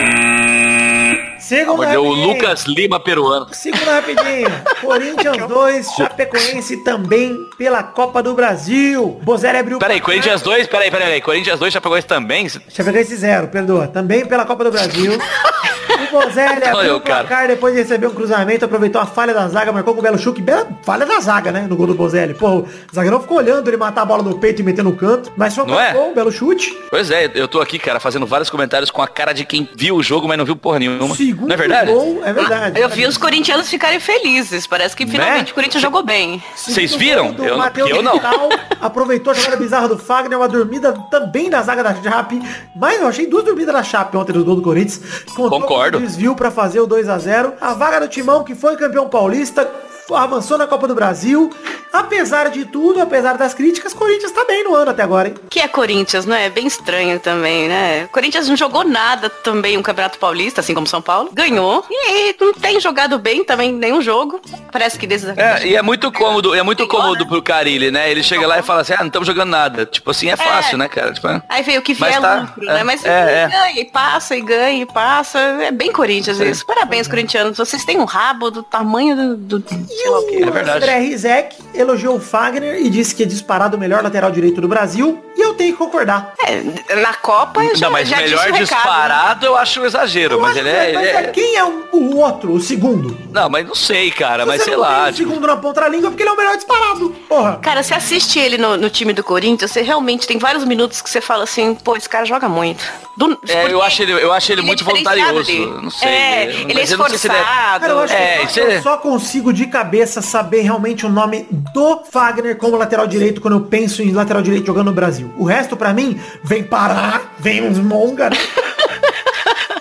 Segunda 1.51 1.79
Mordeu 1.79 2.05
o. 2.05 2.15
Lucas 2.15 2.65
Lima 2.65 3.01
peruano. 3.01 3.49
Segunda 3.51 3.97
rapidinha. 3.97 4.63
Corinthians 4.81 5.49
2, 5.49 5.91
Chapecoense 5.99 6.77
também 6.85 7.37
pela 7.59 7.83
Copa 7.83 8.23
do 8.23 8.35
Brasil. 8.35 9.19
Bozelli 9.25 9.59
abriu... 9.59 9.77
o 9.77 9.81
Peraí. 9.81 10.01
Corinthians 10.01 10.43
2, 10.43 10.69
peraí, 10.69 10.93
peraí, 10.93 11.07
peraí. 11.07 11.21
Corinthians 11.21 11.59
2 11.59 11.75
já 11.75 11.81
pegou 11.81 11.99
esse 11.99 12.07
também? 12.07 12.49
Chapecoense 12.49 13.17
0, 13.17 13.49
perdoa. 13.49 13.89
Também 13.89 14.25
pela 14.25 14.45
Copa 14.45 14.63
do 14.63 14.71
Brasil. 14.71 15.15
O 15.15 16.13
Bozelli 16.13 16.63
Olha 16.63 16.73
abriu 16.73 16.95
o 16.95 16.97
o 16.99 17.01
placar 17.01 17.49
depois 17.49 17.75
de 17.75 17.81
receber 17.81 18.07
um 18.07 18.15
cruzamento, 18.15 18.65
aproveitou 18.65 19.01
a 19.01 19.07
falha 19.07 19.35
da 19.35 19.49
zaga, 19.49 19.73
marcou 19.73 19.93
com 19.95 20.01
o 20.01 20.03
belo 20.03 20.19
chute. 20.19 20.41
Bela 20.41 20.69
falha 20.83 21.05
da 21.05 21.19
zaga, 21.19 21.51
né? 21.51 21.67
No 21.69 21.75
gol 21.75 21.89
do 21.89 21.95
Bozelli. 21.95 22.35
Pô, 22.35 22.59
o 22.59 22.69
zagueirão 22.95 23.21
ficou 23.21 23.39
olhando 23.39 23.69
ele 23.69 23.77
matar 23.77 24.03
a 24.03 24.05
bola 24.05 24.23
no 24.23 24.39
peito 24.39 24.61
e 24.61 24.65
meter 24.65 24.85
no 24.85 24.95
canto. 24.95 25.33
Mas 25.37 25.53
foi 25.55 25.65
um 25.65 25.67
Não 25.67 25.75
belo 25.75 25.89
é? 25.89 25.93
gol, 25.93 26.11
um 26.11 26.15
belo 26.15 26.31
chute. 26.31 26.79
Pois 26.91 27.11
é, 27.11 27.29
eu 27.35 27.49
tô 27.49 27.61
aqui, 27.61 27.77
cara, 27.77 27.99
fazendo 27.99 28.25
vários 28.25 28.49
comentários 28.49 28.89
com 28.89 29.03
a 29.03 29.09
cara 29.09 29.33
de 29.33 29.45
quem 29.45 29.69
viu 29.75 29.97
o 29.97 30.03
jogo, 30.03 30.29
mas 30.29 30.39
não 30.39 30.45
viu 30.45 30.55
porra 30.55 30.79
nenhuma. 30.79 31.15
Não 31.47 31.55
é 31.55 31.57
verdade? 31.57 31.91
gol, 31.93 32.21
é 32.25 32.33
verdade. 32.33 32.81
Eu 32.81 32.89
vi 32.89 33.07
os 33.07 33.17
corintianos 33.17 33.69
ficarem 33.69 33.99
felizes. 34.01 34.67
Parece 34.67 34.95
que 34.97 35.07
finalmente 35.07 35.47
Né? 35.47 35.51
o 35.53 35.55
Corinthians 35.55 35.83
jogou 35.83 36.03
bem. 36.03 36.43
Vocês 36.55 36.95
viram? 36.95 37.33
do 37.33 37.45
Eu, 37.45 37.57
eu 37.89 38.03
não. 38.03 38.15
Vital, 38.15 38.49
aproveitou 38.81 39.33
a 39.33 39.35
jogada 39.35 39.57
bizarra 39.57 39.89
do 39.89 39.99
Fagner, 39.99 40.39
uma 40.39 40.49
dormida 40.49 40.93
também 41.11 41.51
da 41.51 41.63
zaga 41.63 41.83
da 41.83 41.95
Chape. 41.95 42.41
Mas 42.75 43.01
eu 43.01 43.07
achei 43.09 43.27
duas 43.27 43.45
dormidas 43.45 43.75
da 43.75 43.83
Chape 43.83 44.17
ontem 44.17 44.33
no 44.33 44.45
gol 44.45 44.57
do 44.57 44.63
Corinthians. 44.63 45.01
Contou 45.35 45.61
Concordo. 45.61 45.99
com 45.99 46.05
um 46.05 46.07
desvio 46.07 46.35
para 46.35 46.51
fazer 46.51 46.81
o 46.81 46.87
2 46.87 47.09
a 47.09 47.19
0 47.19 47.55
A 47.61 47.75
vaga 47.75 48.01
do 48.01 48.09
Timão, 48.09 48.45
que 48.45 48.55
foi 48.55 48.77
campeão 48.77 49.09
paulista, 49.09 49.69
avançou 50.15 50.59
na 50.59 50.67
Copa 50.67 50.87
do 50.89 50.95
Brasil. 50.95 51.51
Apesar 51.93 52.51
de 52.51 52.65
tudo, 52.65 53.01
apesar 53.01 53.37
das 53.37 53.53
críticas, 53.53 53.93
Corinthians 53.93 54.31
tá 54.31 54.45
bem 54.45 54.63
no 54.63 54.75
ano 54.75 54.93
até 54.93 55.03
agora, 55.03 55.29
hein? 55.29 55.35
Que 55.51 55.59
é 55.59 55.67
Corinthians, 55.67 56.25
não 56.25 56.37
é? 56.37 56.49
Bem 56.49 56.67
estranho 56.67 57.19
também, 57.19 57.69
né? 57.69 58.09
Corinthians 58.13 58.49
não 58.49 58.57
jogou 58.57 58.85
nada 58.85 59.29
também 59.29 59.77
um 59.77 59.83
Campeonato 59.83 60.19
Paulista, 60.19 60.61
assim 60.61 60.73
como 60.73 60.87
São 60.87 61.03
Paulo. 61.03 61.31
Ganhou. 61.33 61.85
E 61.91 62.37
não 62.41 62.53
tem 62.53 62.79
jogado 62.81 63.19
bem 63.19 63.43
também 63.45 63.73
nenhum 63.73 64.01
jogo. 64.01 64.41
Parece 64.71 64.99
que 64.99 65.07
desde 65.07 65.31
É, 65.31 65.67
e 65.67 65.75
é 65.77 65.83
muito 65.83 66.13
cômodo, 66.13 66.55
é 66.55 66.63
muito 66.63 66.87
cômodo 66.87 67.25
né? 67.25 67.29
pro 67.29 67.43
Carilli, 67.43 67.91
né? 67.91 68.09
Ele 68.09 68.23
chega 68.23 68.47
lá 68.47 68.59
e 68.59 68.63
fala 68.63 68.83
assim, 68.83 68.93
ah, 68.95 69.01
não 69.01 69.09
estamos 69.09 69.27
jogando 69.27 69.51
nada. 69.51 69.85
Tipo 69.85 70.13
assim, 70.13 70.31
é 70.31 70.37
fácil, 70.37 70.79
né, 70.79 70.89
cara? 70.89 71.13
Tipo, 71.13 71.27
é- 71.27 71.43
Aí 71.49 71.63
veio 71.65 71.81
o 71.81 71.83
que 71.83 71.97
Mas 71.99 72.11
vier 72.11 72.21
tá, 72.21 72.41
lucro, 72.41 72.71
é, 72.71 72.75
né? 72.75 72.85
Mas 72.85 73.05
é, 73.05 73.43
é. 73.45 73.49
ganha 73.49 73.81
e 73.81 73.85
passa 73.85 74.37
e 74.37 74.41
ganha 74.41 74.83
e 74.83 74.87
passa. 74.87 75.39
É 75.39 75.71
bem 75.73 75.91
Corinthians 75.93 76.39
isso. 76.39 76.65
Parabéns, 76.65 77.09
corintianos. 77.09 77.59
Vocês 77.59 77.85
têm 77.85 77.99
um 77.99 78.05
rabo 78.05 78.51
do 78.51 78.63
tamanho 78.63 79.17
do. 79.17 79.59
do 79.59 79.61
sei 80.01 80.11
lá 80.11 80.19
o 80.21 80.27
quê. 80.27 80.37
É 80.47 80.51
verdade. 80.51 80.77
André 80.79 80.99
Rizek 80.99 81.57
elogiou 81.75 82.17
o 82.17 82.21
Fagner 82.21 82.77
e 82.81 82.89
disse 82.91 83.15
que 83.15 83.23
é 83.23 83.27
disparado 83.27 83.77
o 83.77 83.81
melhor 83.81 84.03
lateral 84.03 84.31
direito 84.31 84.61
do 84.61 84.69
Brasil. 84.69 85.23
E 85.37 85.41
eu 85.41 85.55
tenho 85.55 85.73
que 85.73 85.79
concordar. 85.79 86.35
É, 86.47 86.95
na 86.97 87.15
Copa 87.15 87.63
já, 87.75 87.87
Não, 87.87 87.93
mas 87.93 88.09
já 88.09 88.17
disse 88.19 88.29
melhor 88.31 88.41
o 88.51 88.53
recado, 88.53 88.59
né? 88.59 88.65
disparado 88.65 89.47
eu 89.47 89.57
acho 89.57 89.81
um 89.81 89.85
exagero, 89.87 90.35
Eu 90.35 90.41
mas 90.41 90.51
acho 90.51 90.59
ele 90.61 90.71
que- 90.71 90.77
é, 90.77 90.93
mas 90.93 91.07
ele 91.09 91.17
é- 91.17 91.23
Quem 91.31 91.57
é 91.57 91.65
o, 91.65 91.85
o 91.93 92.17
outro, 92.19 92.53
o 92.53 92.61
segundo? 92.61 93.17
Não, 93.33 93.49
mas 93.49 93.67
não 93.67 93.75
sei, 93.75 94.11
cara, 94.11 94.45
mas 94.45 94.59
Você 94.63 94.71
sei 94.71 94.77
não 94.77 94.85
tem 94.85 94.93
lá. 94.93 95.03
o 95.09 95.13
tipo, 95.13 95.29
segundo 95.31 95.47
na 95.47 95.57
ponta 95.57 95.81
da 95.81 95.89
língua 95.89 96.11
porque 96.11 96.23
ele 96.23 96.31
é 96.31 96.33
o 96.33 96.37
melhor 96.37 96.57
disparado. 96.57 97.11
Porra. 97.29 97.57
Cara, 97.63 97.83
você 97.83 97.95
assiste 97.95 98.39
ele 98.39 98.59
no, 98.59 98.77
no 98.77 98.91
time 98.91 99.13
do 99.13 99.23
Corinthians, 99.25 99.71
você 99.71 99.81
realmente 99.83 100.27
tem 100.27 100.37
vários 100.39 100.65
minutos 100.65 101.01
que 101.01 101.09
você 101.09 101.21
fala 101.21 101.45
assim, 101.45 101.75
pô, 101.75 101.97
esse 101.97 102.09
cara 102.09 102.25
joga 102.25 102.49
muito. 102.49 102.83
Do- 103.17 103.39
É, 103.49 103.73
eu 103.73 103.83
acho 103.83 104.03
ele, 104.03 104.13
eu 104.13 104.33
acho 104.33 104.51
ele 104.53 104.61
é 104.63 104.65
muito 104.65 104.85
voluntarioso. 104.85 105.45
dele. 105.45 105.67
Não 105.83 105.91
sei. 105.91 106.09
É, 106.09 106.47
mas 106.47 106.55
ele 106.55 106.55
é 106.55 106.57
sei 106.57 106.71
ele 106.71 106.81
é- 106.81 106.85
esforçado. 106.85 107.81
Cara, 107.81 107.93
eu 107.93 107.99
acho 108.01 108.15
É, 108.15 108.47
que 108.47 108.61
eu, 108.61 108.67
é- 108.71 108.77
eu 108.79 108.83
só 108.83 108.97
consigo 108.99 109.53
de 109.53 109.67
cabeça 109.67 109.90
saber 110.23 110.61
realmente 110.63 111.05
o 111.05 111.09
nome 111.09 111.47
do 111.75 112.03
Fagner 112.11 112.57
como 112.57 112.77
lateral 112.77 113.07
direito 113.07 113.41
quando 113.41 113.55
eu 113.55 113.61
penso 113.63 114.03
em 114.03 114.13
lateral 114.13 114.43
direito 114.43 114.67
jogando 114.67 114.87
no 114.87 114.93
Brasil. 114.93 115.33
O 115.37 115.45
resto, 115.45 115.77
pra 115.77 115.93
mim, 115.93 116.19
vem 116.43 116.63
Pará, 116.63 117.21
vem 117.39 117.63
uns 117.67 117.79
Monga, 117.79 118.31
né? 118.31 118.37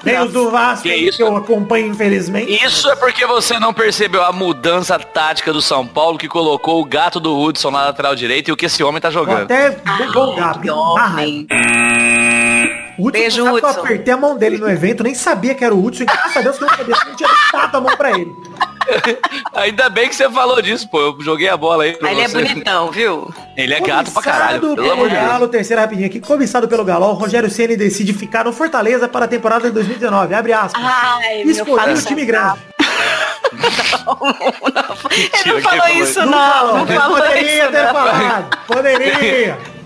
Vem 0.01 0.17
os 0.21 0.31
do 0.31 0.49
Vasco, 0.49 0.83
Que 0.83 0.93
que, 0.93 1.09
isso? 1.09 1.21
eu 1.21 1.35
acompanho, 1.35 1.87
infelizmente. 1.87 2.51
Isso 2.63 2.89
é 2.89 2.95
porque 2.95 3.25
você 3.25 3.59
não 3.59 3.73
percebeu 3.73 4.23
a 4.23 4.31
mudança 4.31 4.97
tática 4.97 5.51
do 5.51 5.61
São 5.61 5.85
Paulo 5.85 6.17
que 6.17 6.27
colocou 6.27 6.79
o 6.81 6.85
gato 6.85 7.19
do 7.19 7.37
Hudson 7.37 7.69
na 7.69 7.83
lateral 7.87 8.15
direita 8.15 8.49
e 8.49 8.53
o 8.53 8.57
que 8.57 8.67
esse 8.67 8.81
homem 8.81 9.01
tá 9.01 9.09
jogando. 9.09 9.43
até 9.43 9.71
vou 10.13 10.35
que 10.35 10.69
Ah, 10.69 10.73
homem. 10.73 11.45
O 11.51 12.58
Hudson, 12.99 13.11
Beijo, 13.11 13.43
sabe 13.43 13.59
que 13.59 13.65
eu 13.65 13.69
Hudson. 13.69 13.81
apertei 13.81 14.13
a 14.13 14.17
mão 14.17 14.37
dele 14.37 14.57
no 14.57 14.69
evento, 14.69 15.03
nem 15.03 15.13
sabia 15.15 15.55
que 15.55 15.63
era 15.63 15.73
o 15.73 15.83
Hudson, 15.83 16.03
e 16.03 16.05
graças 16.05 16.37
a 16.37 16.41
Deus 16.41 16.57
que 16.57 16.63
eu 16.63 16.67
não 16.67 16.75
sabia, 16.75 16.95
eu 17.07 17.15
tinha 17.15 17.29
dado 17.53 17.77
a 17.77 17.81
mão 17.81 17.97
pra 17.97 18.11
ele. 18.11 18.31
Ainda 19.53 19.89
bem 19.89 20.09
que 20.09 20.15
você 20.15 20.29
falou 20.29 20.61
disso, 20.61 20.87
pô. 20.89 20.99
Eu 20.99 21.17
joguei 21.21 21.47
a 21.47 21.55
bola 21.55 21.83
aí 21.83 21.93
pra 21.95 22.11
ele 22.11 22.21
é 22.21 22.27
bonitão, 22.27 22.89
viu? 22.91 23.31
Ele 23.55 23.73
é 23.73 23.79
gato 23.79 24.11
pra 24.11 24.21
caralho, 24.21 24.75
pelo 24.75 24.91
amor 24.91 25.09
de. 25.09 25.15
Galo, 25.15 25.47
terceira 25.47 25.81
rapidinha 25.83 26.07
aqui. 26.07 26.19
Cobiçado 26.19 26.67
pelo 26.67 26.83
Galo, 26.83 27.05
o 27.07 27.13
Rogério 27.13 27.49
Ceni 27.51 27.77
decide 27.77 28.13
ficar 28.13 28.45
no 28.45 28.53
Fortaleza 28.53 29.07
para 29.07 29.25
a 29.25 29.27
temporada 29.27 29.67
de 29.67 29.73
2019. 29.73 30.33
Abre 30.33 30.53
aspas. 30.53 30.81
Ai, 30.83 31.43
meu 31.43 31.51
Escolheu 31.51 31.93
o 31.95 32.01
time 32.01 32.25
grande. 32.25 32.59
Ele 35.11 35.21
Mentira, 35.21 35.53
não 35.55 35.61
falou 35.61 35.85
quem 35.85 35.99
isso, 35.99 36.13
falou 36.13 36.31
não. 36.31 36.77
Não 36.77 36.87
falou 36.87 37.17
Poderia 37.17 37.63
isso, 37.63 37.71
ter 37.71 37.83
não. 37.83 37.93
falado. 37.93 38.57
Poderia. 38.67 39.57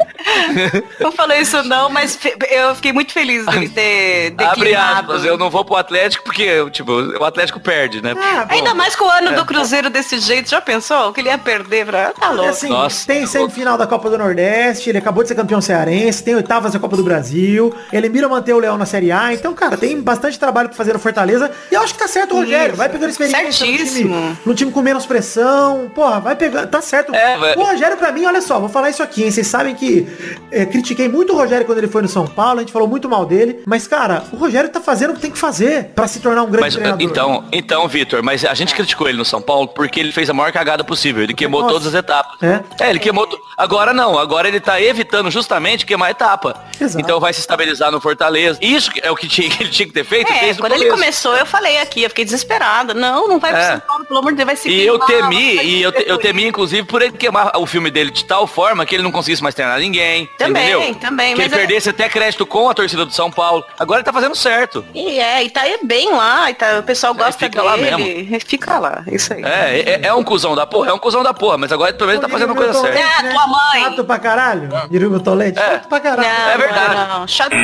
Não 0.99 1.11
falou 1.11 1.35
isso, 1.35 1.63
não, 1.63 1.89
mas 1.89 2.17
eu 2.49 2.75
fiquei 2.75 2.93
muito 2.93 3.11
feliz 3.11 3.45
dele 3.45 3.69
ter 3.69 4.33
Abre 4.39 4.69
declinado. 4.71 5.11
aspas, 5.13 5.25
eu 5.25 5.37
não 5.37 5.49
vou 5.49 5.63
pro 5.65 5.75
Atlético 5.75 6.23
porque, 6.23 6.69
tipo, 6.71 6.91
o 6.91 7.23
Atlético 7.23 7.59
perde, 7.59 8.01
né? 8.01 8.13
Ah, 8.17 8.45
bom. 8.45 8.53
Ainda 8.55 8.73
mais 8.73 8.95
com 8.95 9.05
o 9.05 9.09
ano 9.09 9.33
do 9.33 9.45
Cruzeiro 9.45 9.89
desse 9.89 10.19
jeito, 10.19 10.49
já 10.49 10.61
pensou? 10.61 11.11
Que 11.13 11.21
ele 11.21 11.29
ia 11.29 11.37
perder 11.37 11.85
pra... 11.85 12.11
Tá 12.11 12.29
louco. 12.29 12.49
Assim, 12.49 12.69
Nossa. 12.69 13.05
tem 13.07 13.25
semifinal 13.25 13.77
da 13.77 13.87
Copa 13.87 14.09
do 14.09 14.17
Nordeste, 14.17 14.89
ele 14.89 14.97
acabou 14.97 15.23
de 15.23 15.29
ser 15.29 15.35
campeão 15.35 15.61
cearense, 15.61 16.23
tem 16.23 16.35
oitavas 16.35 16.73
da 16.73 16.79
Copa 16.79 16.95
do 16.95 17.03
Brasil, 17.03 17.73
ele 17.91 18.09
mira 18.09 18.27
manter 18.27 18.53
o 18.53 18.59
Leão 18.59 18.77
na 18.77 18.85
Série 18.85 19.11
A, 19.11 19.33
então, 19.33 19.53
cara, 19.53 19.77
tem 19.77 19.99
bastante 20.01 20.37
trabalho 20.39 20.69
pra 20.69 20.77
fazer 20.77 20.93
no 20.93 20.99
Fortaleza, 20.99 21.51
e 21.71 21.75
eu 21.75 21.81
acho 21.81 21.93
que 21.93 21.99
tá 21.99 22.07
certo 22.07 22.33
o 22.35 22.39
Rogério, 22.39 22.69
Isso. 22.69 22.77
vai 22.77 22.89
pegando 22.89 23.09
experiência 23.09 23.43
no 23.43 23.51
time, 23.51 23.77
Certíssimo. 23.77 24.37
num 24.45 24.53
time 24.53 24.71
com 24.71 24.81
menos 24.81 25.05
pressão, 25.05 25.91
porra, 25.93 26.19
vai 26.19 26.35
pegando, 26.35 26.67
tá 26.67 26.81
certo. 26.81 27.13
É, 27.13 27.55
o 27.57 27.63
Rogério, 27.63 27.97
pra 27.97 28.11
mim, 28.11 28.25
olha 28.25 28.41
só, 28.41 28.59
vou 28.59 28.69
falar 28.69 28.89
isso 28.89 29.03
aqui, 29.03 29.23
hein, 29.23 29.31
vocês 29.31 29.47
sabem 29.47 29.75
que 29.75 30.07
é, 30.51 30.65
critiquei 30.65 31.07
muito 31.09 31.33
o 31.33 31.35
Rogério 31.35 31.65
quando 31.65 31.77
ele 31.79 31.87
foi 31.87 32.01
no 32.01 32.07
São 32.07 32.25
Paulo, 32.27 32.57
a 32.59 32.61
gente 32.61 32.71
falou 32.71 32.87
muito 32.87 33.09
mal 33.09 33.25
dele, 33.25 33.59
mas, 33.65 33.87
cara, 33.87 34.23
o 34.31 34.35
Rogério 34.37 34.69
tá 34.69 34.79
fazendo 34.81 35.11
o 35.11 35.13
que 35.15 35.21
tem 35.21 35.31
que 35.31 35.37
fazer 35.37 35.85
pra 35.95 36.07
se 36.07 36.19
tornar 36.19 36.43
um 36.43 36.47
grande 36.47 36.61
Mas, 36.61 36.75
treinador. 36.75 37.01
então, 37.01 37.43
então, 37.51 37.87
Vitor, 37.87 38.21
mas 38.23 38.45
a 38.45 38.53
gente 38.53 38.73
criticou 38.75 39.07
ele 39.07 39.17
no 39.17 39.25
São 39.25 39.41
Paulo 39.41 39.67
porque 39.67 39.99
ele 39.99 40.11
fez 40.11 40.29
a 40.29 40.33
maior 40.33 40.51
cagada 40.51 40.83
possível. 40.83 41.23
Ele 41.23 41.33
queimou 41.33 41.61
Nossa. 41.61 41.73
todas 41.73 41.87
as 41.87 41.93
etapas. 41.93 42.37
É? 42.41 42.89
ele 42.89 42.99
queimou. 42.99 43.25
to- 43.27 43.39
Agora 43.57 43.93
não, 43.93 44.17
agora 44.17 44.47
ele 44.47 44.59
tá 44.59 44.81
evitando 44.81 45.29
justamente 45.29 45.85
queimar 45.85 46.07
a 46.07 46.11
etapa. 46.11 46.63
Exato. 46.79 46.99
Então 47.03 47.19
vai 47.19 47.31
se 47.33 47.39
estabilizar 47.39 47.91
no 47.91 48.01
Fortaleza. 48.01 48.57
Isso 48.61 48.89
é 49.01 49.11
o 49.11 49.15
que, 49.15 49.27
tinha- 49.27 49.47
que 49.51 49.63
ele 49.63 49.69
tinha 49.69 49.87
que 49.87 49.93
ter 49.93 50.03
feito, 50.03 50.31
É, 50.31 50.53
quando 50.55 50.71
ele 50.73 50.85
começo. 50.85 50.97
começou, 50.99 51.35
eu 51.35 51.45
falei 51.45 51.77
aqui, 51.79 52.03
eu 52.03 52.09
fiquei 52.09 52.25
desesperada. 52.25 52.93
Não, 52.93 53.27
não 53.27 53.39
vai 53.39 53.51
pro 53.51 53.61
É. 53.61 53.67
São 53.71 53.79
Paulo, 53.81 54.05
pelo 54.05 54.19
amor 54.19 54.31
de 54.31 54.37
Deus, 54.37 54.45
vai 54.47 54.55
se 54.55 54.69
E 54.69 54.85
eu 54.85 54.99
queimar, 54.99 55.29
temi, 55.29 55.55
vai 55.55 55.65
e 55.65 55.81
eu, 55.83 55.91
te- 55.91 56.03
eu 56.07 56.17
temi, 56.17 56.45
inclusive, 56.47 56.83
por 56.87 57.01
ele 57.01 57.11
queimar 57.13 57.51
o 57.57 57.65
filme 57.65 57.91
dele 57.91 58.09
de 58.11 58.25
tal 58.25 58.47
forma 58.47 58.85
que 58.85 58.95
ele 58.95 59.03
não 59.03 59.11
conseguisse 59.11 59.41
mais 59.43 59.53
treinar 59.55 59.79
ninguém. 59.79 60.02
Você 60.03 60.27
Também, 60.37 60.71
entendeu? 60.71 60.95
também, 60.99 61.35
Que 61.35 61.41
ele 61.41 61.49
mas 61.49 61.53
é- 61.53 61.57
perdesse 61.57 61.89
até 61.89 62.09
crédito 62.09 62.45
com 62.45 62.69
a 62.69 62.73
torcida 62.73 63.05
do 63.05 63.11
São 63.13 63.31
Paulo. 63.31 63.63
Agora 63.79 63.99
ele 63.99 64.05
tá 64.05 64.13
fazendo 64.13 64.35
certo. 64.35 64.85
E 64.93 65.19
é, 65.19 65.43
e 65.43 65.49
tá 65.49 65.61
aí 65.61 65.77
bem 65.83 66.11
lá, 66.11 66.49
e 66.49 66.53
tá, 66.53 66.79
o 66.79 66.83
pessoal 66.83 67.13
gosta 67.13 67.33
fica 67.45 67.61
lá 67.61 67.75
dele. 67.77 68.39
Fica 68.45 68.79
lá, 68.79 69.03
isso 69.11 69.33
aí. 69.33 69.43
É, 69.43 69.79
é, 70.03 70.07
é 70.07 70.13
um 70.13 70.23
cuzão 70.23 70.55
da 70.55 70.65
porra, 70.65 70.89
é 70.91 70.93
um 70.93 70.99
cuzão 70.99 71.23
da 71.23 71.33
porra, 71.33 71.57
mas 71.57 71.71
agora 71.71 71.93
pelo 71.93 72.07
menos 72.09 72.21
ele 72.23 72.31
tá 72.31 72.37
fazendo 72.37 72.51
a 72.53 72.55
coisa 72.55 72.73
certa. 72.73 72.99
É, 72.99 73.31
tua 73.31 73.47
mãe. 73.47 73.83
Chato 73.83 74.03
pra 74.03 74.19
caralho. 74.19 74.69
Diria 74.89 75.07
o 75.07 75.11
Milton 75.11 75.33
Leite. 75.35 75.59
É. 75.59 75.71
Chato 75.73 75.87
pra 75.87 75.99
caralho. 75.99 76.27
Não, 76.27 76.49
É 76.49 76.57
verdade. 76.57 76.95
Não, 76.95 77.19
não. 77.19 77.27
Chato. 77.27 77.55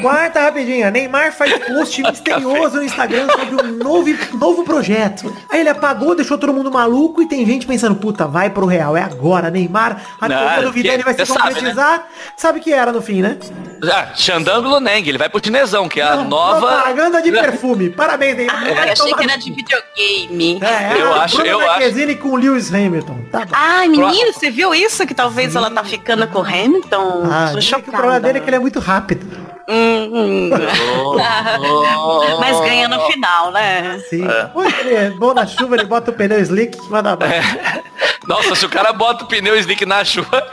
Quarta 0.00 0.40
rapidinha. 0.40 0.90
Neymar 0.90 1.32
faz 1.32 1.52
post 1.66 2.00
misterioso 2.02 2.76
no 2.76 2.84
Instagram 2.84 3.26
sobre 3.30 3.54
um 3.66 3.72
novo, 3.76 4.06
novo 4.38 4.64
projeto. 4.64 5.34
Aí 5.50 5.60
ele 5.60 5.68
apagou, 5.68 6.14
deixou 6.14 6.38
todo 6.38 6.52
mundo 6.54 6.70
maluco 6.70 7.20
e 7.22 7.26
tem 7.26 7.44
gente 7.44 7.66
pensando, 7.66 7.94
puta, 7.96 8.26
vai 8.26 8.48
pro 8.50 8.66
Real, 8.66 8.96
é 8.96 9.02
agora. 9.02 9.50
Neymar, 9.50 10.02
a 10.20 10.28
Não, 10.28 10.62
do 10.62 10.72
Vidani 10.72 11.02
que- 11.02 11.09
vai 11.16 11.26
se 11.26 11.32
você 11.32 11.38
sabe, 11.38 11.48
né? 11.48 11.54
concretizar. 11.54 12.06
Sabe 12.36 12.58
o 12.58 12.62
que 12.62 12.72
era 12.72 12.92
no 12.92 13.00
fim, 13.02 13.22
né? 13.22 13.36
Ah, 13.92 14.08
Xandango 14.14 14.68
Luneng, 14.68 15.08
ele 15.08 15.16
vai 15.18 15.28
pro 15.28 15.40
chinesão, 15.42 15.88
que 15.88 16.00
é 16.00 16.04
a 16.04 16.16
nova. 16.16 16.66
Propaganda 16.66 17.22
de 17.22 17.30
perfume. 17.32 17.90
Parabéns, 17.90 18.36
Neymar. 18.36 18.62
Ah, 18.62 18.68
eu 18.86 18.92
achei 18.92 19.14
que 19.14 19.24
era 19.24 19.36
de 19.38 19.52
videogame. 19.52 20.60
É, 20.62 21.00
Eu 21.00 21.14
a 21.14 21.24
acho- 21.24 21.36
Bruna 21.36 21.50
eu 21.50 21.58
acho. 21.60 21.68
Marquezine 21.70 22.14
com 22.16 22.36
Lewis 22.36 22.72
Hamilton. 22.72 23.18
Tá 23.32 23.40
bom. 23.40 23.52
Ai, 23.52 23.88
menino, 23.88 24.32
você 24.32 24.50
viu 24.50 24.74
isso? 24.74 25.06
Que 25.06 25.14
talvez 25.14 25.56
ela 25.56 25.70
tá 25.70 25.82
ficando 25.84 26.26
com 26.28 26.40
o 26.40 26.42
Hamilton? 26.42 27.22
Ah, 27.30 27.52
o 27.78 27.82
problema 27.82 28.20
dele 28.20 28.38
é 28.38 28.40
que 28.40 28.48
ele 28.48 28.56
é 28.56 28.60
muito 28.60 28.78
rápido. 28.80 29.26
Hum, 29.68 30.10
hum. 30.12 30.50
Mas 32.40 32.60
ganha 32.60 32.88
no 32.88 33.00
final, 33.06 33.52
né? 33.52 34.00
Sim. 34.08 34.26
Pô, 34.52 34.62
ele 34.64 34.94
é 34.94 35.10
bom 35.10 35.32
na 35.32 35.46
chuva, 35.46 35.76
ele 35.76 35.84
bota 35.86 36.10
o 36.10 36.14
pneu 36.14 36.40
slick, 36.40 36.76
manda 36.90 37.12
abaixo. 37.12 37.56
Nossa, 38.30 38.54
se 38.54 38.64
o 38.64 38.68
cara 38.68 38.92
bota 38.92 39.24
o 39.24 39.26
pneu 39.26 39.56
slick 39.56 39.84
na 39.84 40.04
chuva, 40.04 40.46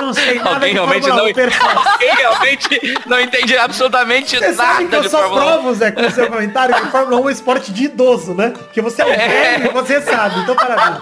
Não 0.00 0.12
sei 0.12 0.34
nada 0.38 0.50
alguém 0.50 0.72
realmente 0.72 1.06
não, 1.08 1.26
1, 1.26 1.32
perfeito. 1.32 1.66
alguém 1.88 2.14
realmente 2.16 2.68
não 3.06 3.20
entende 3.20 3.56
absolutamente 3.56 4.36
Você 4.36 4.52
sabe 4.52 4.86
que 4.86 4.90
nada 4.90 5.06
eu 5.06 5.10
só 5.10 5.18
Fórmula 5.18 5.44
1. 5.44 5.46
provo, 5.62 5.74
Zé, 5.74 5.92
com 5.92 6.02
o 6.02 6.10
seu 6.10 6.26
comentário, 6.26 6.74
que 6.74 6.88
Fórmula 6.88 7.16
1 7.16 7.20
é 7.20 7.22
um 7.26 7.30
esporte 7.30 7.72
de 7.72 7.84
idoso, 7.84 8.34
né? 8.34 8.50
Porque 8.50 8.80
você 8.82 9.02
é 9.02 9.04
velho 9.28 9.66
e 9.70 9.72
você 9.72 10.00
sabe, 10.02 10.40
então 10.40 10.56
parabéns. 10.56 10.98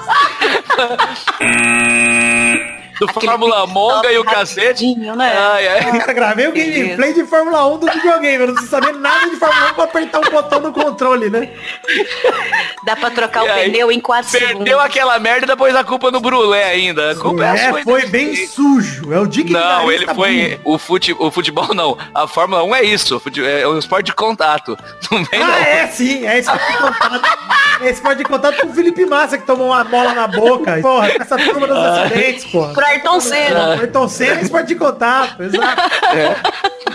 do 3.06 3.10
Aquele 3.10 3.26
Fórmula 3.26 3.66
Monga 3.66 4.12
e 4.12 4.18
o 4.18 4.24
cacete. 4.24 4.94
né? 4.96 5.32
Ai, 5.36 5.68
ai. 5.68 5.98
Cara, 5.98 6.12
gravei 6.12 6.46
o 6.46 6.52
gameplay 6.52 7.12
de 7.12 7.24
Fórmula 7.24 7.66
1 7.74 7.78
do 7.78 7.86
videogame. 7.90 8.36
Eu 8.42 8.46
não 8.48 8.54
preciso 8.54 8.70
saber 8.70 8.92
nada 8.94 9.28
de 9.30 9.36
Fórmula 9.36 9.70
1 9.70 9.74
pra 9.74 9.84
apertar 9.84 10.18
um 10.20 10.30
botão 10.30 10.60
no 10.60 10.72
controle, 10.72 11.30
né? 11.30 11.50
Dá 12.84 12.96
pra 12.96 13.10
trocar 13.10 13.44
E 13.44 13.48
o 13.48 13.52
aí, 13.52 13.70
pneu 13.70 13.92
em 13.92 14.00
4 14.00 14.30
Perdeu 14.30 14.48
segundos. 14.48 14.74
aquela 14.84 15.18
merda 15.18 15.44
e 15.44 15.48
depois 15.48 15.74
a 15.74 15.84
culpa 15.84 16.10
no 16.10 16.20
Brulé 16.20 16.64
ainda. 16.64 17.12
A 17.12 17.14
culpa 17.16 17.44
é, 17.44 17.66
É, 17.66 17.82
foi 17.82 18.06
bem 18.06 18.34
sujo. 18.46 19.12
É 19.12 19.18
o 19.18 19.26
Dick 19.26 19.52
Não, 19.52 19.90
ele 19.90 20.06
foi. 20.14 20.60
O, 20.64 20.78
fute, 20.78 21.14
o 21.18 21.30
futebol 21.30 21.74
não. 21.74 21.96
A 22.14 22.26
Fórmula 22.26 22.62
1 22.64 22.74
é 22.76 22.82
isso. 22.82 23.16
o 23.24 23.46
É 23.46 23.66
um 23.68 23.78
esporte 23.78 24.06
de 24.06 24.14
contato. 24.14 24.76
Não 25.10 25.22
vem, 25.24 25.40
não. 25.40 25.46
Ah, 25.52 25.60
é 25.60 25.86
sim, 25.88 26.26
é 26.26 26.38
esporte 26.38 26.72
de 26.72 26.78
contato. 26.78 27.38
É 27.82 27.90
esporte 27.90 28.18
de 28.18 28.24
contato 28.24 28.60
com 28.60 28.68
o 28.68 28.72
Felipe 28.74 29.04
Massa 29.04 29.36
que 29.36 29.44
tomou 29.44 29.66
uma 29.68 29.84
bola 29.84 30.14
na 30.14 30.26
boca. 30.26 30.78
Porra, 30.80 31.10
com 31.10 31.22
essa 31.22 31.36
turma 31.36 31.66
dos 31.66 31.76
acidentes, 31.76 32.44
porra. 32.46 32.72
Pro 32.72 32.84
Ayrton 32.92 33.20
Senna. 33.20 33.72
Ayrton 33.74 34.08
Senna 34.08 34.40
é 34.40 34.42
esporte 34.42 34.68
de 34.68 34.74
contato, 34.76 35.42
exato. 35.42 35.82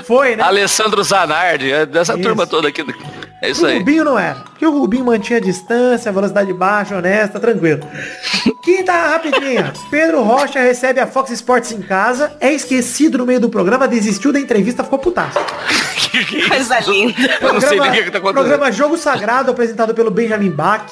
Foi, 0.03 0.35
né? 0.35 0.43
Alessandro 0.43 1.03
Zanardi, 1.03 1.71
é 1.71 1.85
dessa 1.85 2.13
Isso. 2.13 2.21
turma 2.21 2.47
toda 2.47 2.67
aqui. 2.69 2.83
É 3.41 3.49
isso 3.49 3.63
O 3.63 3.67
aí. 3.67 3.77
Rubinho 3.79 4.03
não 4.03 4.17
era. 4.17 4.37
Porque 4.57 4.65
o 4.65 4.71
Rubinho 4.71 5.05
mantinha 5.05 5.37
a 5.37 5.41
distância, 5.41 6.11
velocidade 6.11 6.51
baixa, 6.51 6.97
honesta, 6.97 7.39
tranquilo. 7.39 7.81
Quinta 8.63 8.91
rapidinha. 8.91 9.71
Pedro 9.91 10.23
Rocha 10.23 10.59
recebe 10.59 10.99
a 10.99 11.05
Fox 11.05 11.29
Sports 11.29 11.71
em 11.71 11.81
casa, 11.83 12.35
é 12.39 12.51
esquecido 12.51 13.19
no 13.19 13.25
meio 13.25 13.39
do 13.39 13.49
programa, 13.49 13.87
desistiu 13.87 14.33
da 14.33 14.39
entrevista, 14.39 14.83
ficou 14.83 14.97
putaço. 14.97 15.37
Coisa 16.49 16.79
linda. 16.79 17.13
Eu 17.39 17.53
não 17.53 17.61
sei 17.61 17.79
nem 17.79 17.89
o 17.89 17.93
que, 17.93 18.03
que 18.03 18.11
tá 18.11 18.17
acontecendo. 18.17 18.33
programa 18.33 18.71
Jogo 18.71 18.97
Sagrado, 18.97 19.51
apresentado 19.51 19.93
pelo 19.93 20.09
Benjamin 20.09 20.49
Bach. 20.49 20.85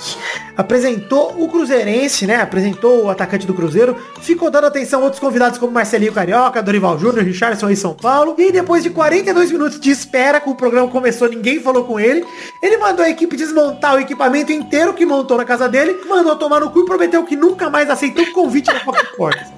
Apresentou 0.55 1.35
o 1.41 1.49
Cruzeirense, 1.49 2.27
né? 2.27 2.37
Apresentou 2.37 3.05
o 3.05 3.09
atacante 3.09 3.47
do 3.47 3.53
Cruzeiro. 3.53 3.97
Ficou 4.21 4.49
dando 4.49 4.67
atenção 4.67 5.01
a 5.01 5.03
outros 5.03 5.19
convidados 5.19 5.57
como 5.57 5.71
Marcelinho 5.71 6.13
Carioca, 6.13 6.61
Dorival 6.61 6.97
Júnior, 6.99 7.25
Richardson 7.25 7.69
em 7.69 7.75
São 7.75 7.93
Paulo. 7.93 8.35
E 8.37 8.51
depois 8.51 8.83
de 8.83 8.89
42 8.89 9.51
minutos 9.51 9.79
de 9.79 9.89
espera, 9.89 10.39
que 10.39 10.49
o 10.49 10.55
programa 10.55 10.87
começou, 10.87 11.27
ninguém 11.27 11.59
falou 11.59 11.83
com 11.83 11.99
ele. 11.99 12.23
Ele 12.61 12.77
mandou 12.77 13.03
a 13.03 13.09
equipe 13.09 13.35
desmontar 13.55 13.95
o 13.95 13.99
equipamento 13.99 14.51
inteiro 14.51 14.93
que 14.93 15.05
montou 15.05 15.37
na 15.37 15.45
casa 15.45 15.69
dele, 15.69 16.01
mandou 16.05 16.35
tomar 16.35 16.59
no 16.59 16.69
cu 16.69 16.81
e 16.81 16.85
prometeu 16.85 17.23
que 17.23 17.37
nunca 17.37 17.69
mais 17.69 17.89
aceitou 17.89 18.25
convite 18.33 18.65
da 18.65 18.81
Fox 18.81 19.01
Sports. 19.03 19.53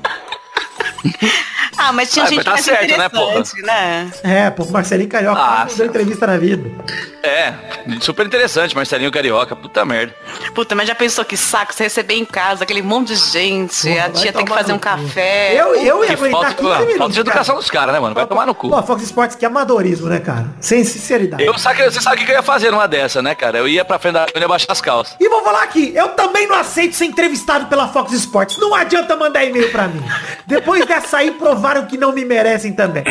Ah, 1.77 1.91
mas 1.91 2.11
tinha 2.11 2.25
Ah, 2.25 2.27
gente 2.27 2.37
mas 2.37 2.45
tá 2.45 2.51
mais 2.53 2.65
certo, 2.65 2.97
né, 2.97 3.09
porra? 3.09 3.43
né? 3.63 4.11
É, 4.23 4.49
pô, 4.49 4.65
Marcelinho 4.65 5.09
Carioca 5.09 5.39
Ah, 5.39 5.67
deu 5.75 5.85
entrevista 5.85 6.25
na 6.25 6.37
vida. 6.37 6.69
É, 7.21 7.53
super 8.01 8.25
interessante, 8.25 8.75
Marcelinho 8.75 9.11
Carioca, 9.11 9.55
puta 9.55 9.85
merda. 9.85 10.15
Puta, 10.55 10.73
mas 10.75 10.87
já 10.87 10.95
pensou 10.95 11.23
que 11.23 11.37
saco 11.37 11.73
você 11.73 11.83
receber 11.83 12.15
em 12.15 12.25
casa 12.25 12.63
aquele 12.63 12.81
monte 12.81 13.09
de 13.09 13.15
gente, 13.15 13.87
Porra, 13.89 14.05
a 14.05 14.09
tia 14.09 14.33
tem 14.33 14.45
que 14.45 14.53
fazer 14.53 14.73
um 14.73 14.77
cu. 14.77 14.83
café. 14.83 15.53
Eu, 15.53 15.75
eu 15.75 16.03
ia 16.05 16.13
aguentar 16.13 16.31
falta, 16.41 16.53
15 16.55 16.69
falta 16.69 16.85
minutos, 16.85 17.13
de 17.13 17.19
educação 17.19 17.45
cara. 17.55 17.59
dos 17.59 17.69
caras, 17.71 17.93
né, 17.93 17.99
mano? 17.99 18.15
Vai 18.15 18.25
tomar 18.25 18.45
no 18.45 18.55
cu. 18.55 18.69
Pô, 18.69 18.81
Fox 18.83 19.03
Sports 19.03 19.35
que 19.35 19.45
é 19.45 19.47
amadorismo, 19.47 20.07
né, 20.09 20.19
cara? 20.19 20.47
Sem 20.59 20.83
sinceridade. 20.83 21.43
Eu, 21.43 21.57
sabe, 21.57 21.83
você 21.83 22.01
sabe 22.01 22.21
o 22.21 22.25
que 22.25 22.31
eu 22.31 22.35
ia 22.35 22.41
fazer 22.43 22.71
numa 22.71 22.87
dessa, 22.87 23.21
né, 23.21 23.35
cara? 23.35 23.57
Eu 23.59 23.67
ia 23.67 23.85
pra 23.85 23.99
frente 23.99 24.13
da 24.13 24.25
câmera 24.25 24.45
e 24.45 24.47
baixar 24.47 24.71
as 24.71 24.81
calças. 24.81 25.15
E 25.19 25.29
vou 25.29 25.43
falar 25.43 25.63
aqui, 25.63 25.91
eu 25.95 26.09
também 26.09 26.47
não 26.47 26.55
aceito 26.55 26.95
ser 26.95 27.05
entrevistado 27.05 27.67
pela 27.67 27.87
Fox 27.89 28.11
Sports. 28.13 28.57
Não 28.57 28.73
adianta 28.73 29.15
mandar 29.15 29.43
e-mail 29.43 29.69
pra 29.71 29.87
mim. 29.87 30.03
Depois 30.47 30.85
dessa 30.85 30.96
aí, 31.15 31.31
provaram 31.31 31.85
que 31.85 31.97
não 31.97 32.11
me 32.11 32.23
merecem 32.25 32.73
também. 32.73 33.03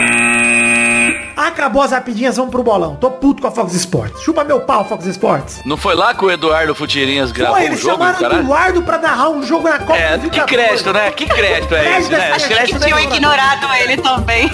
Acabou 1.37 1.83
as 1.83 1.91
rapidinhas, 1.93 2.37
vamos 2.37 2.51
pro 2.51 2.63
bolão. 2.63 2.97
Tô 2.97 3.11
puto 3.11 3.43
com 3.43 3.49
a 3.49 3.51
Fox 3.51 3.75
Sports. 3.75 4.23
Chupa 4.23 4.43
meu 4.43 4.61
pau, 4.61 4.85
Fox 4.89 5.05
Sports. 5.07 5.61
Não 5.65 5.77
foi 5.77 5.95
lá 5.95 6.15
que 6.15 6.25
o 6.25 6.31
Eduardo 6.31 6.75
Futirinhas 6.75 7.31
gravou 7.31 7.59
o 7.59 7.63
eles 7.63 7.79
jogo, 7.81 7.95
chamaram 7.97 8.19
o 8.19 8.21
caralho? 8.21 8.41
Eduardo 8.41 8.83
pra 8.83 8.99
narrar 8.99 9.29
um 9.29 9.43
jogo 9.43 9.69
na 9.69 9.79
Copa 9.79 9.97
É, 9.97 10.13
que 10.13 10.29
2014. 10.31 10.47
crédito, 10.47 10.93
né? 10.93 11.11
Que 11.11 11.27
crédito 11.27 11.75
é 11.75 11.99
esse, 11.99 12.11
né? 12.11 12.19
Crédito, 12.19 12.49
Crédito 12.49 12.79
Que 12.79 12.85
tinham 12.87 13.01
ignorado 13.01 13.67
ele 13.83 13.97
também. 13.99 14.51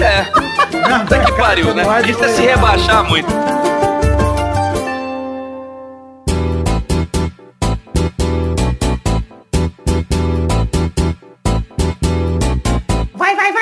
Não, 0.89 1.01
Puta 1.01 1.21
que 1.21 1.33
pariu, 1.33 1.73
né? 1.75 1.85
Isso 2.09 2.25
é 2.25 2.29
se 2.29 2.43
rebaixar 2.43 3.05
muito. 3.05 3.33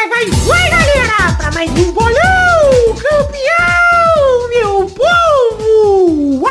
vai, 0.00 0.08
vai, 0.08 0.30
vai, 0.30 0.70
galera! 0.70 1.36
Pra 1.36 1.50
mais 1.52 1.70
um 1.70 1.92
bolão! 1.92 2.94
Campeão, 2.96 4.48
meu 4.48 4.86
povo! 4.86 6.40
Uau, 6.40 6.50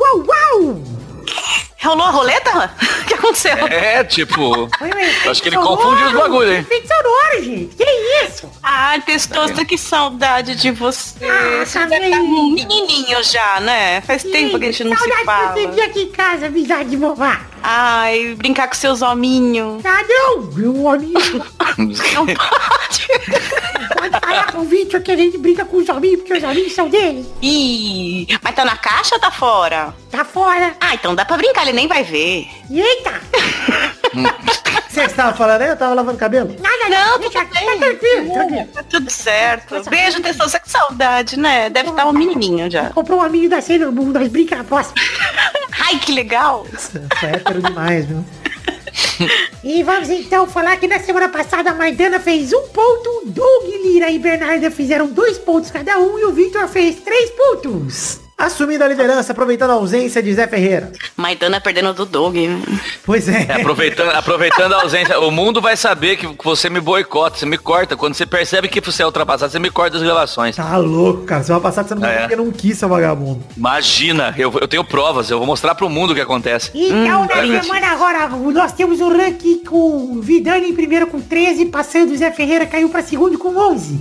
uau, 0.00 0.24
uau, 0.28 0.82
Rolou 1.82 2.06
a 2.06 2.10
roleta? 2.10 2.70
O 3.02 3.04
que 3.04 3.14
aconteceu? 3.14 3.66
É, 3.66 4.04
tipo. 4.04 4.68
acho 5.28 5.42
que 5.42 5.48
ele 5.48 5.56
confundiu 5.56 6.06
os 6.06 6.12
bagulhos. 6.12 6.52
hein? 6.52 6.60
Efeito 6.60 6.86
sonoro, 6.86 7.42
gente. 7.42 7.74
Que 7.74 7.84
isso? 8.24 8.48
Ah, 8.62 8.96
testosta, 9.04 9.64
que 9.64 9.76
saudade 9.76 10.54
de 10.54 10.70
você. 10.70 11.16
Ah, 11.24 11.64
você 11.66 11.78
tá 11.80 11.88
já 11.88 11.98
tá 11.98 12.20
menininho 12.20 13.24
já, 13.24 13.58
né? 13.60 14.00
Faz 14.02 14.22
e 14.22 14.30
tempo 14.30 14.58
que 14.60 14.66
a 14.66 14.70
gente 14.72 14.84
não 14.84 14.96
se 14.96 15.24
fala. 15.24 15.48
Saudade 15.48 15.54
de 15.54 15.60
você 15.62 15.66
vir 15.74 15.82
aqui 15.82 16.02
em 16.02 16.12
casa 16.12 16.46
amizade 16.46 16.90
de 16.90 16.96
bobar. 16.96 17.51
Ai, 17.62 18.34
brincar 18.36 18.68
com 18.68 18.74
seus 18.74 19.02
hominhos. 19.02 19.82
Ah, 19.84 20.02
não! 20.08 20.42
Meu 20.52 20.88
amigo, 20.88 21.12
Não 21.78 22.26
pode. 22.26 23.06
pode 23.94 24.20
falar 24.20 24.52
com 24.52 24.58
o 24.58 24.64
Victor 24.64 25.00
que 25.00 25.12
a 25.12 25.16
gente 25.16 25.38
brinca 25.38 25.64
com 25.64 25.76
os 25.78 25.88
amigos, 25.88 26.18
porque 26.20 26.34
os 26.34 26.44
amigos 26.44 26.72
são 26.74 26.88
dele. 26.88 27.24
Ih, 27.40 28.26
mas 28.42 28.54
tá 28.54 28.64
na 28.64 28.76
caixa 28.76 29.14
ou 29.14 29.20
tá 29.20 29.30
fora? 29.30 29.94
Tá 30.10 30.24
fora. 30.24 30.74
Ah, 30.80 30.94
então 30.94 31.14
dá 31.14 31.24
pra 31.24 31.36
brincar, 31.36 31.62
ele 31.62 31.72
nem 31.72 31.86
vai 31.88 32.02
ver. 32.02 32.48
Eita! 32.70 33.20
Você 34.88 35.04
estava 35.04 35.34
falando 35.34 35.62
aí? 35.62 35.68
Eu 35.70 35.76
tava 35.76 35.94
lavando 35.94 36.18
cabelo? 36.18 36.54
Nada 36.60 36.88
não, 36.90 37.18
tudo 37.18 37.30
bem. 37.30 37.30
tá 37.30 37.44
tranquilo, 37.46 38.32
tranquilo. 38.34 38.66
Tá 38.74 38.82
tudo 38.82 39.10
certo. 39.10 39.82
Beijo, 39.88 40.20
Testosta, 40.20 40.60
que 40.60 40.68
saudade, 40.70 41.38
né? 41.38 41.70
Deve 41.70 41.88
estar 41.90 42.06
um 42.06 42.12
menininho 42.12 42.70
já. 42.70 42.90
Comprou 42.90 43.20
um 43.20 43.22
amigo 43.22 43.48
da 43.48 43.62
Sailor 43.62 43.90
Moon, 43.90 44.06
nós 44.12 44.28
brinca 44.28 44.56
na 44.56 44.64
próxima. 44.64 44.94
Ai, 45.92 45.98
que 45.98 46.12
legal. 46.12 46.66
Foi 47.20 47.28
hétero 47.28 47.60
demais, 47.60 48.06
viu? 48.06 48.24
E 49.62 49.82
vamos 49.84 50.10
então 50.10 50.44
falar 50.44 50.76
que 50.76 50.88
na 50.88 50.98
semana 50.98 51.28
passada 51.28 51.70
a 51.70 51.74
Maidana 51.74 52.18
fez 52.18 52.52
um 52.52 52.62
ponto, 52.62 53.22
Doug 53.26 53.64
Lira 53.64 54.10
e 54.10 54.18
Bernarda 54.18 54.72
fizeram 54.72 55.06
dois 55.06 55.38
pontos 55.38 55.70
cada 55.70 56.00
um 56.00 56.18
e 56.18 56.24
o 56.24 56.32
Victor 56.32 56.66
fez 56.66 56.96
três 56.96 57.30
pontos. 57.30 58.21
Assumindo 58.36 58.82
a 58.82 58.88
liderança, 58.88 59.30
aproveitando 59.32 59.70
a 59.70 59.74
ausência 59.74 60.20
de 60.22 60.34
Zé 60.34 60.48
Ferreira. 60.48 60.90
Maidana 61.16 61.60
perdendo 61.60 61.92
do 61.92 62.04
Doug. 62.04 62.34
Pois 63.04 63.28
é. 63.28 63.46
É, 63.48 63.60
aproveitando, 63.60 64.10
aproveitando 64.10 64.72
a 64.72 64.82
ausência, 64.82 65.18
o 65.20 65.30
mundo 65.30 65.60
vai 65.60 65.76
saber 65.76 66.16
que 66.16 66.28
você 66.42 66.68
me 66.68 66.80
boicota, 66.80 67.36
você 67.38 67.46
me 67.46 67.56
corta. 67.56 67.96
Quando 67.96 68.14
você 68.14 68.26
percebe 68.26 68.66
que 68.68 68.80
você 68.80 69.02
é 69.02 69.06
ultrapassado, 69.06 69.52
você 69.52 69.58
me 69.60 69.70
corta 69.70 69.96
as 69.96 70.02
gravações. 70.02 70.56
Tá 70.56 70.76
louco, 70.76 71.24
cara. 71.24 71.42
Semana 71.44 71.62
passada 71.62 71.88
você 71.88 71.94
não 71.94 72.06
É. 72.06 72.20
porque 72.20 72.36
não 72.36 72.50
quis, 72.50 72.78
seu 72.78 72.88
vagabundo. 72.88 73.44
Imagina, 73.56 74.34
eu, 74.36 74.52
eu 74.60 74.66
tenho 74.66 74.82
provas, 74.84 75.30
eu 75.30 75.38
vou 75.38 75.46
mostrar 75.46 75.74
pro 75.76 75.88
mundo 75.88 76.10
o 76.10 76.14
que 76.14 76.20
acontece. 76.20 76.70
Então, 76.74 77.22
na 77.22 77.28
print. 77.28 77.62
semana 77.64 77.88
agora, 77.92 78.28
nós 78.28 78.72
temos 78.72 79.00
o 79.00 79.08
ranking 79.08 79.62
com 79.64 80.20
Vidani 80.20 80.68
em 80.70 80.74
primeiro 80.74 81.06
com 81.06 81.20
13, 81.20 81.66
passando 81.66 82.12
o 82.12 82.16
Zé 82.16 82.30
Ferreira, 82.32 82.66
caiu 82.66 82.88
pra 82.88 83.02
segundo 83.02 83.38
com 83.38 83.56
11. 83.56 84.00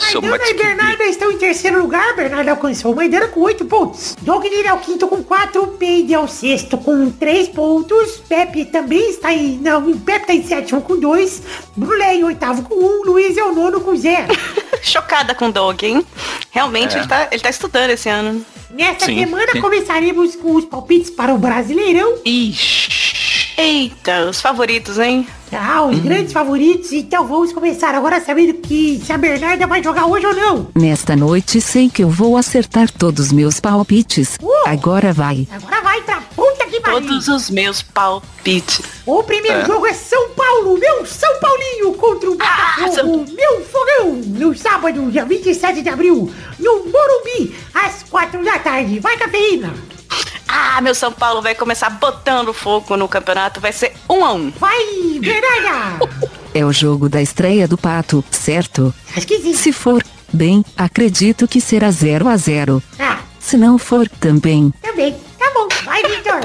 Seu 0.00 0.22
Maidana 0.22 0.48
e 0.50 0.54
Bernarda 0.54 1.04
estão 1.04 1.30
em 1.30 1.36
terceiro 1.36 1.78
lugar. 1.80 2.16
Bernarda 2.16 2.52
alcançou 2.52 2.92
o 2.92 2.96
Maidana 2.96 3.28
com 3.28 3.40
8 3.40 3.66
pontos. 3.66 4.16
Dogner 4.22 4.66
é 4.66 4.72
o 4.72 4.78
quinto 4.78 5.06
com 5.06 5.22
4. 5.22 5.66
Peide 5.78 6.14
é 6.14 6.18
o 6.18 6.26
sexto 6.26 6.78
com 6.78 7.10
3 7.10 7.48
pontos. 7.48 8.12
Pepe 8.26 8.64
também 8.64 9.10
está 9.10 9.32
em... 9.34 9.58
Não, 9.58 9.86
o 9.86 9.98
Pepe 10.00 10.20
está 10.22 10.34
em 10.34 10.42
sétimo 10.42 10.80
com 10.80 10.98
2. 10.98 11.42
Brulé 11.76 12.14
em 12.14 12.24
oitavo 12.24 12.62
com 12.62 12.74
1. 12.74 12.78
Um, 12.78 13.02
Luiz 13.04 13.36
é 13.36 13.44
o 13.44 13.54
nono 13.54 13.80
com 13.82 13.94
0. 13.94 14.28
Chocada 14.82 15.34
com 15.34 15.48
o 15.48 15.52
Doug, 15.52 15.82
hein? 15.82 16.04
Realmente 16.50 16.94
É. 16.96 17.00
ele, 17.00 17.08
tá, 17.08 17.28
ele 17.30 17.42
tá 17.42 17.50
estudando 17.50 17.90
esse 17.90 18.08
ano. 18.08 18.44
Nesta 18.70 19.04
Sim, 19.06 19.18
semana 19.18 19.52
sim. 19.52 19.60
começaremos 19.60 20.34
com 20.34 20.56
os 20.56 20.64
palpites 20.64 21.10
para 21.10 21.32
o 21.34 21.38
Brasileirão. 21.38 22.14
Ixi. 22.24 23.23
Eita, 23.56 24.26
os 24.28 24.40
favoritos, 24.40 24.98
hein? 24.98 25.26
Ah, 25.52 25.84
os 25.84 26.00
grandes 26.00 26.32
favoritos. 26.32 26.92
Então 26.92 27.24
vamos 27.26 27.52
começar 27.52 27.94
agora 27.94 28.20
sabendo 28.20 28.54
que 28.54 29.00
se 29.04 29.12
a 29.12 29.18
Bernarda 29.18 29.66
vai 29.68 29.80
jogar 29.82 30.06
hoje 30.06 30.26
ou 30.26 30.34
não. 30.34 30.68
Nesta 30.74 31.14
noite 31.14 31.60
sei 31.60 31.88
que 31.88 32.02
eu 32.02 32.08
vou 32.10 32.36
acertar 32.36 32.90
todos 32.90 33.30
meus 33.30 33.60
palpites. 33.60 34.36
Uh! 34.42 34.50
Agora 34.66 35.12
vai. 35.12 35.46
Agora 35.52 35.80
vai 35.82 36.02
pra 36.02 36.20
puta 36.34 36.66
que 36.66 36.80
pariu. 36.80 37.00
Todos 37.02 37.28
os 37.28 37.50
meus 37.50 37.80
palpites. 37.82 38.80
O 39.06 39.22
primeiro 39.22 39.60
É. 39.60 39.64
jogo 39.66 39.86
é 39.86 39.92
São 39.94 40.30
Paulo, 40.30 40.76
meu 40.76 41.06
São 41.06 41.38
Paulinho 41.38 41.94
contra 41.94 42.30
o 42.30 42.36
Ah, 42.40 42.74
Botafogo, 42.80 43.24
meu 43.32 43.60
fogão, 43.64 44.12
no 44.16 44.56
sábado, 44.58 45.08
dia 45.12 45.24
27 45.24 45.80
de 45.82 45.88
abril, 45.88 46.28
no 46.58 46.72
Morumbi, 46.86 47.54
às 47.72 48.02
4 48.10 48.42
da 48.44 48.58
tarde. 48.58 48.98
Vai, 48.98 49.16
cafeína! 49.16 49.72
Ah, 50.56 50.80
meu 50.80 50.94
São 50.94 51.10
Paulo 51.12 51.42
vai 51.42 51.52
começar 51.54 51.90
botando 51.90 52.52
fogo 52.54 52.96
no 52.96 53.08
campeonato. 53.08 53.60
Vai 53.60 53.72
ser 53.72 53.92
um 54.08 54.24
a 54.24 54.32
um. 54.32 54.50
Vai, 54.52 54.78
Bernarda! 55.20 56.08
É 56.54 56.64
o 56.64 56.72
jogo 56.72 57.08
da 57.08 57.20
estreia 57.20 57.66
do 57.66 57.76
Pato, 57.76 58.24
certo? 58.30 58.94
Acho 59.16 59.26
que 59.26 59.40
sim. 59.40 59.52
Se 59.54 59.72
for, 59.72 60.00
bem, 60.32 60.64
acredito 60.76 61.48
que 61.48 61.60
será 61.60 61.90
0 61.90 62.28
a 62.28 62.36
0. 62.36 62.80
Ah, 63.00 63.18
Se 63.40 63.56
não 63.56 63.78
for, 63.78 64.08
também. 64.08 64.72
também. 64.80 65.16
Tá 65.36 65.50
bom, 65.52 65.66
vai. 65.84 66.00
Vitor. 66.04 66.40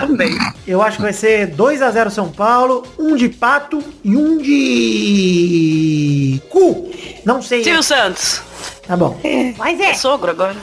Eu 0.66 0.82
acho 0.82 0.98
que 0.98 1.04
vai 1.04 1.14
ser 1.14 1.56
2x0 1.56 2.10
São 2.10 2.30
Paulo, 2.30 2.84
um 2.98 3.16
de 3.16 3.30
pato 3.30 3.84
e 4.04 4.16
um 4.18 4.38
de... 4.40 6.42
Cu. 6.50 6.92
Não 7.24 7.42
sei. 7.44 7.64
Silvio 7.64 7.84
Santos. 7.84 8.42
Tá 8.88 8.98
bom. 8.98 9.20
Vai, 9.58 9.76
É 9.76 9.78
Zé. 9.78 9.94
sogro 9.94 10.32
agora. 10.32 10.56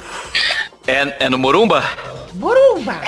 É, 0.86 1.26
é 1.26 1.28
no 1.28 1.38
Morumba? 1.38 1.84
Borumba. 2.36 3.00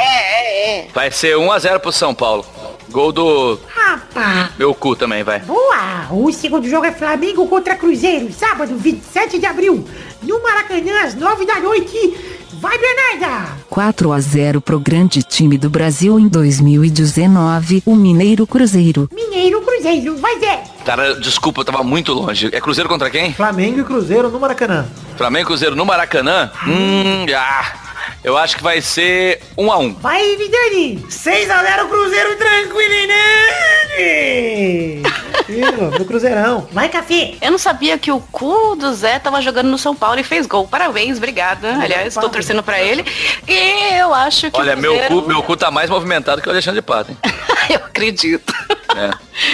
Vai 0.95 1.11
ser 1.11 1.37
1x0 1.37 1.79
pro 1.79 1.93
São 1.93 2.15
Paulo. 2.15 2.45
Gol 2.91 3.13
do 3.13 3.61
Rapaz. 3.69 4.51
meu 4.59 4.75
cu 4.75 4.97
também, 4.97 5.23
vai. 5.23 5.41
Boa! 5.41 6.07
O 6.11 6.33
segundo 6.33 6.67
jogo 6.69 6.87
é 6.87 6.93
Flamengo 6.93 7.47
contra 7.47 7.77
Cruzeiro, 7.77 8.33
sábado, 8.33 8.75
27 8.77 9.39
de 9.39 9.45
abril, 9.45 9.87
no 10.23 10.43
Maracanã, 10.43 11.03
às 11.05 11.15
9 11.15 11.45
da 11.45 11.61
noite. 11.61 12.17
Vai, 12.55 12.77
Bernarda! 12.79 13.53
4 13.69 14.11
a 14.11 14.19
0 14.19 14.61
pro 14.63 14.81
grande 14.81 15.23
time 15.23 15.59
do 15.59 15.69
Brasil 15.69 16.19
em 16.19 16.27
2019, 16.29 17.83
o 17.85 17.95
Mineiro 17.95 18.47
Cruzeiro. 18.47 19.09
Mineiro 19.13 19.61
Cruzeiro, 19.61 20.17
vai, 20.17 20.41
Zé! 20.41 20.65
Cara, 20.85 21.15
desculpa, 21.21 21.61
eu 21.61 21.65
tava 21.67 21.85
muito 21.85 22.15
longe. 22.15 22.49
É 22.53 22.61
Cruzeiro 22.61 22.89
contra 22.89 23.11
quem? 23.11 23.35
Flamengo 23.35 23.81
e 23.81 23.85
Cruzeiro 23.85 24.31
no 24.31 24.41
Maracanã. 24.41 24.87
Flamengo 25.17 25.43
e 25.43 25.47
Cruzeiro 25.47 25.77
no 25.77 25.85
Maracanã? 25.85 26.51
Hum, 26.67 27.27
ah, 27.37 27.73
eu 28.25 28.37
acho 28.37 28.57
que 28.57 28.63
vai 28.63 28.81
ser 28.81 29.41
1x1. 29.57 29.97
Vai, 30.01 30.37
Vidani! 30.37 31.05
6x0 31.09 31.89
Cruzeiro 31.89 32.37
tranquilidade! 32.37 33.19
Ih, 35.49 35.99
no 35.99 36.05
Cruzeirão. 36.05 36.69
Vai, 36.71 36.89
Café! 36.89 37.35
Eu 37.41 37.51
não 37.51 37.59
sabia 37.59 37.97
que 37.97 38.13
o 38.13 38.21
cu 38.21 38.77
do 38.77 38.93
Zé 38.95 39.19
tava 39.19 39.41
jogando 39.41 39.69
no 39.69 39.79
São 39.79 39.97
Paulo 39.97 40.21
e 40.21 40.23
fez 40.23 40.47
gol. 40.47 40.69
Parabéns, 40.69 41.17
obrigada. 41.17 41.75
Aliás, 41.81 42.15
tô 42.15 42.29
torcendo 42.29 42.63
pra 42.63 42.81
ele. 42.81 43.05
E 43.47 43.95
eu 43.99 44.13
acho 44.13 44.51
que 44.51 44.61
Olha, 44.61 44.75
o 44.75 44.79
meu 44.79 44.93
Cruzeiro... 44.93 45.23
cu, 45.23 45.29
meu 45.29 45.43
cu 45.43 45.57
tá 45.57 45.71
mais 45.71 45.89
movimentado 45.89 46.43
que 46.43 46.49
o 46.49 46.51
Alexandre 46.53 46.81
de 46.81 46.87
Pato, 46.87 47.13
hein? 47.13 47.19
eu 47.75 47.77
acredito. 47.77 48.53
É. 48.97 49.11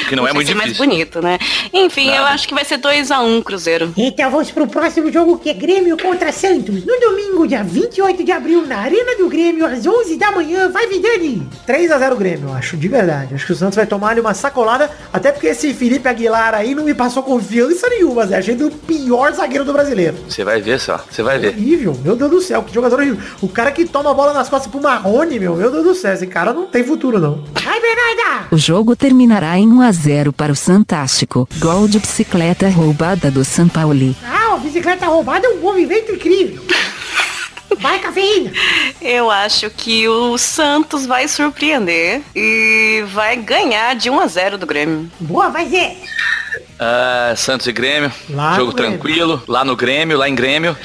Que 0.08 0.16
não 0.16 0.26
é 0.26 0.32
Podia 0.32 0.54
muito 0.54 0.56
mais 0.56 0.72
difícil. 0.72 0.86
bonito, 0.86 1.20
né? 1.20 1.38
Enfim, 1.72 2.08
eu 2.08 2.24
acho 2.24 2.48
que 2.48 2.54
vai 2.54 2.64
ser 2.64 2.78
2x1 2.78 3.42
Cruzeiro. 3.42 3.92
Então 3.96 4.30
vamos 4.30 4.50
pro 4.50 4.66
próximo 4.66 5.12
jogo 5.12 5.38
que 5.38 5.50
é 5.50 5.52
Grêmio 5.52 5.98
contra 5.98 6.32
Santos. 6.32 6.84
No 6.86 6.98
domingo, 6.98 7.46
dia 7.46 7.62
28 7.62 8.24
de 8.24 8.32
abril, 8.32 8.66
na 8.66 8.78
Arena 8.78 9.16
do 9.18 9.28
Grêmio, 9.28 9.66
às 9.66 9.86
11 9.86 10.16
da 10.16 10.30
manhã. 10.32 10.70
Vai, 10.70 10.86
Vidani! 10.86 11.46
3x0 11.68 12.16
Grêmio, 12.16 12.48
eu 12.48 12.54
acho, 12.54 12.76
de 12.78 12.88
verdade. 12.88 13.34
Acho 13.34 13.44
que 13.44 13.52
o 13.52 13.56
Santos 13.56 13.76
vai 13.76 13.86
tomar 13.86 14.10
ali 14.10 14.20
uma 14.20 14.32
sacolada, 14.32 14.90
até 15.12 15.30
porque 15.30 15.48
esse 15.48 15.74
Felipe 15.74 16.08
Aguilar 16.08 16.54
aí 16.54 16.74
não 16.74 16.84
me 16.84 16.94
passou 16.94 17.22
confiança 17.22 17.86
nenhuma, 17.90 18.26
Zé. 18.26 18.38
Achei 18.38 18.54
do 18.54 18.70
pior 18.70 19.32
zagueiro 19.34 19.64
do 19.64 19.72
brasileiro. 19.74 20.16
Você 20.26 20.44
vai 20.44 20.62
ver 20.62 20.80
só, 20.80 21.04
você 21.10 21.22
vai 21.22 21.38
ver. 21.38 21.48
Horrível, 21.48 21.94
meu 22.02 22.16
Deus 22.16 22.30
do 22.30 22.40
céu, 22.40 22.62
que 22.62 22.72
jogador 22.72 23.00
horrível. 23.00 23.18
O 23.42 23.48
cara 23.48 23.70
que 23.70 23.84
toma 23.84 24.10
a 24.10 24.14
bola 24.14 24.32
nas 24.32 24.48
costas 24.48 24.70
pro 24.70 24.80
Marrone, 24.80 25.38
meu, 25.38 25.54
meu 25.56 25.70
Deus 25.70 25.84
do 25.84 25.94
céu, 25.94 26.14
esse 26.14 26.26
cara 26.26 26.54
não 26.54 26.64
tem 26.66 26.82
futuro, 26.82 27.18
não. 27.18 27.44
O 28.50 28.56
jogo 28.56 28.94
terminará 28.94 29.58
em 29.58 29.66
1 29.68 29.80
a 29.82 29.92
0 29.92 30.32
para 30.32 30.52
o 30.52 30.56
Santástico. 30.56 31.48
Gol 31.58 31.88
de 31.88 31.98
bicicleta 31.98 32.68
roubada 32.68 33.30
do 33.30 33.44
São 33.44 33.68
Paulo. 33.68 34.14
Ah, 34.24 34.54
a 34.54 34.58
bicicleta 34.58 35.06
roubada 35.06 35.46
é 35.46 35.50
um 35.50 35.60
movimento 35.60 36.12
incrível. 36.12 36.62
Vai, 37.78 37.98
cafeína! 37.98 38.52
Eu 39.02 39.30
acho 39.30 39.68
que 39.70 40.06
o 40.08 40.38
Santos 40.38 41.04
vai 41.06 41.26
surpreender 41.26 42.22
e 42.34 43.04
vai 43.12 43.36
ganhar 43.36 43.94
de 43.94 44.08
1 44.08 44.20
a 44.20 44.26
0 44.26 44.58
do 44.58 44.66
Grêmio. 44.66 45.10
Boa, 45.18 45.48
vai, 45.50 45.68
Zé! 45.68 45.96
Ah, 46.78 47.34
Santos 47.36 47.66
e 47.66 47.72
Grêmio. 47.72 48.12
Lá 48.30 48.56
jogo 48.56 48.72
Grêmio. 48.72 48.98
tranquilo. 48.98 49.42
Lá 49.48 49.64
no 49.64 49.74
Grêmio, 49.76 50.16
lá 50.16 50.28
em 50.28 50.34
Grêmio. 50.34 50.76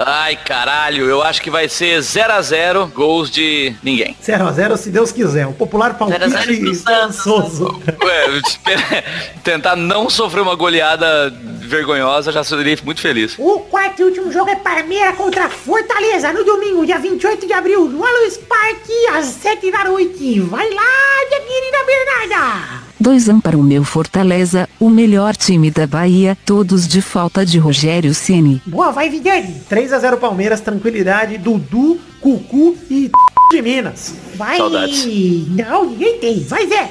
Ai, 0.00 0.36
caralho, 0.36 1.04
eu 1.06 1.22
acho 1.22 1.42
que 1.42 1.50
vai 1.50 1.68
ser 1.68 2.00
0x0, 2.00 2.90
gols 2.92 3.30
de 3.30 3.74
ninguém. 3.82 4.16
0x0, 4.24 4.76
se 4.76 4.90
Deus 4.90 5.10
quiser. 5.12 5.46
O 5.46 5.52
popular 5.52 5.96
0 5.98 6.04
a 6.24 6.28
0 6.28 6.30
pro 6.30 6.38
palpite. 6.38 6.76
Sansoso. 6.76 7.82
Ué, 8.02 8.26
eu 8.28 8.38
espero- 8.38 8.80
tentar 9.42 9.76
não 9.76 10.08
sofrer 10.08 10.40
uma 10.42 10.54
goleada 10.54 11.30
vergonhosa, 11.60 12.32
já 12.32 12.42
seria 12.44 12.78
muito 12.84 13.00
feliz. 13.00 13.34
O 13.38 13.60
quarto 13.60 14.00
e 14.00 14.04
último 14.04 14.32
jogo 14.32 14.50
é 14.50 14.56
Palmeiras 14.56 15.16
contra 15.16 15.48
Fortaleza, 15.50 16.32
no 16.32 16.44
domingo, 16.44 16.86
dia 16.86 16.98
28 16.98 17.46
de 17.46 17.52
abril, 17.52 17.86
no 17.88 18.04
Allianz 18.04 18.38
Parque, 18.38 19.06
às 19.14 19.26
7 19.26 19.70
da 19.70 19.84
noite. 19.84 20.40
Vai 20.40 20.68
lá, 20.70 20.82
minha 21.28 21.40
querida 21.40 21.78
Bernarda! 21.84 22.87
2 23.00 23.28
a 23.28 23.32
1 23.34 23.40
para 23.40 23.56
o 23.56 23.62
meu 23.62 23.84
Fortaleza, 23.84 24.68
o 24.80 24.90
melhor 24.90 25.36
time 25.36 25.70
da 25.70 25.86
Bahia, 25.86 26.36
todos 26.44 26.86
de 26.88 27.00
falta 27.00 27.46
de 27.46 27.56
Rogério 27.56 28.12
Ceni. 28.12 28.60
Boa, 28.66 28.90
vai, 28.90 29.08
Vidani! 29.08 29.54
3x0 29.70 30.16
Palmeiras, 30.16 30.60
tranquilidade, 30.60 31.38
Dudu, 31.38 32.00
Cucu 32.20 32.76
e 32.90 33.10
de 33.52 33.62
Minas. 33.62 34.14
Vai! 34.34 34.56
Saudades. 34.56 35.06
Não, 35.48 35.86
ninguém 35.86 36.18
tem. 36.18 36.44
Vai, 36.44 36.66
Zé! 36.66 36.90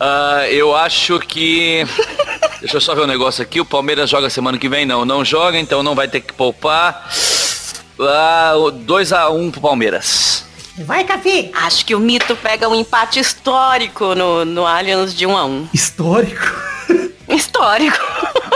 Ah, 0.00 0.46
eu 0.50 0.74
acho 0.74 1.20
que. 1.20 1.86
Deixa 2.60 2.76
eu 2.76 2.80
só 2.80 2.94
ver 2.94 3.02
um 3.02 3.06
negócio 3.06 3.42
aqui. 3.42 3.60
O 3.60 3.64
Palmeiras 3.64 4.10
joga 4.10 4.28
semana 4.28 4.58
que 4.58 4.68
vem? 4.68 4.84
Não, 4.84 5.04
não 5.04 5.24
joga, 5.24 5.58
então 5.58 5.82
não 5.82 5.94
vai 5.94 6.08
ter 6.08 6.20
que 6.20 6.32
poupar. 6.32 7.08
Ah, 8.00 8.54
2x1 8.86 9.52
pro 9.52 9.60
Palmeiras. 9.60 10.43
Vai, 10.78 11.04
Café! 11.04 11.50
Acho 11.54 11.86
que 11.86 11.94
o 11.94 12.00
Mito 12.00 12.34
pega 12.36 12.68
um 12.68 12.74
empate 12.74 13.20
histórico 13.20 14.14
no, 14.14 14.44
no 14.44 14.66
Allianz 14.66 15.14
de 15.14 15.24
1 15.26 15.36
a 15.36 15.44
1 15.46 15.68
Histórico. 15.72 16.42
Histórico. 17.28 17.96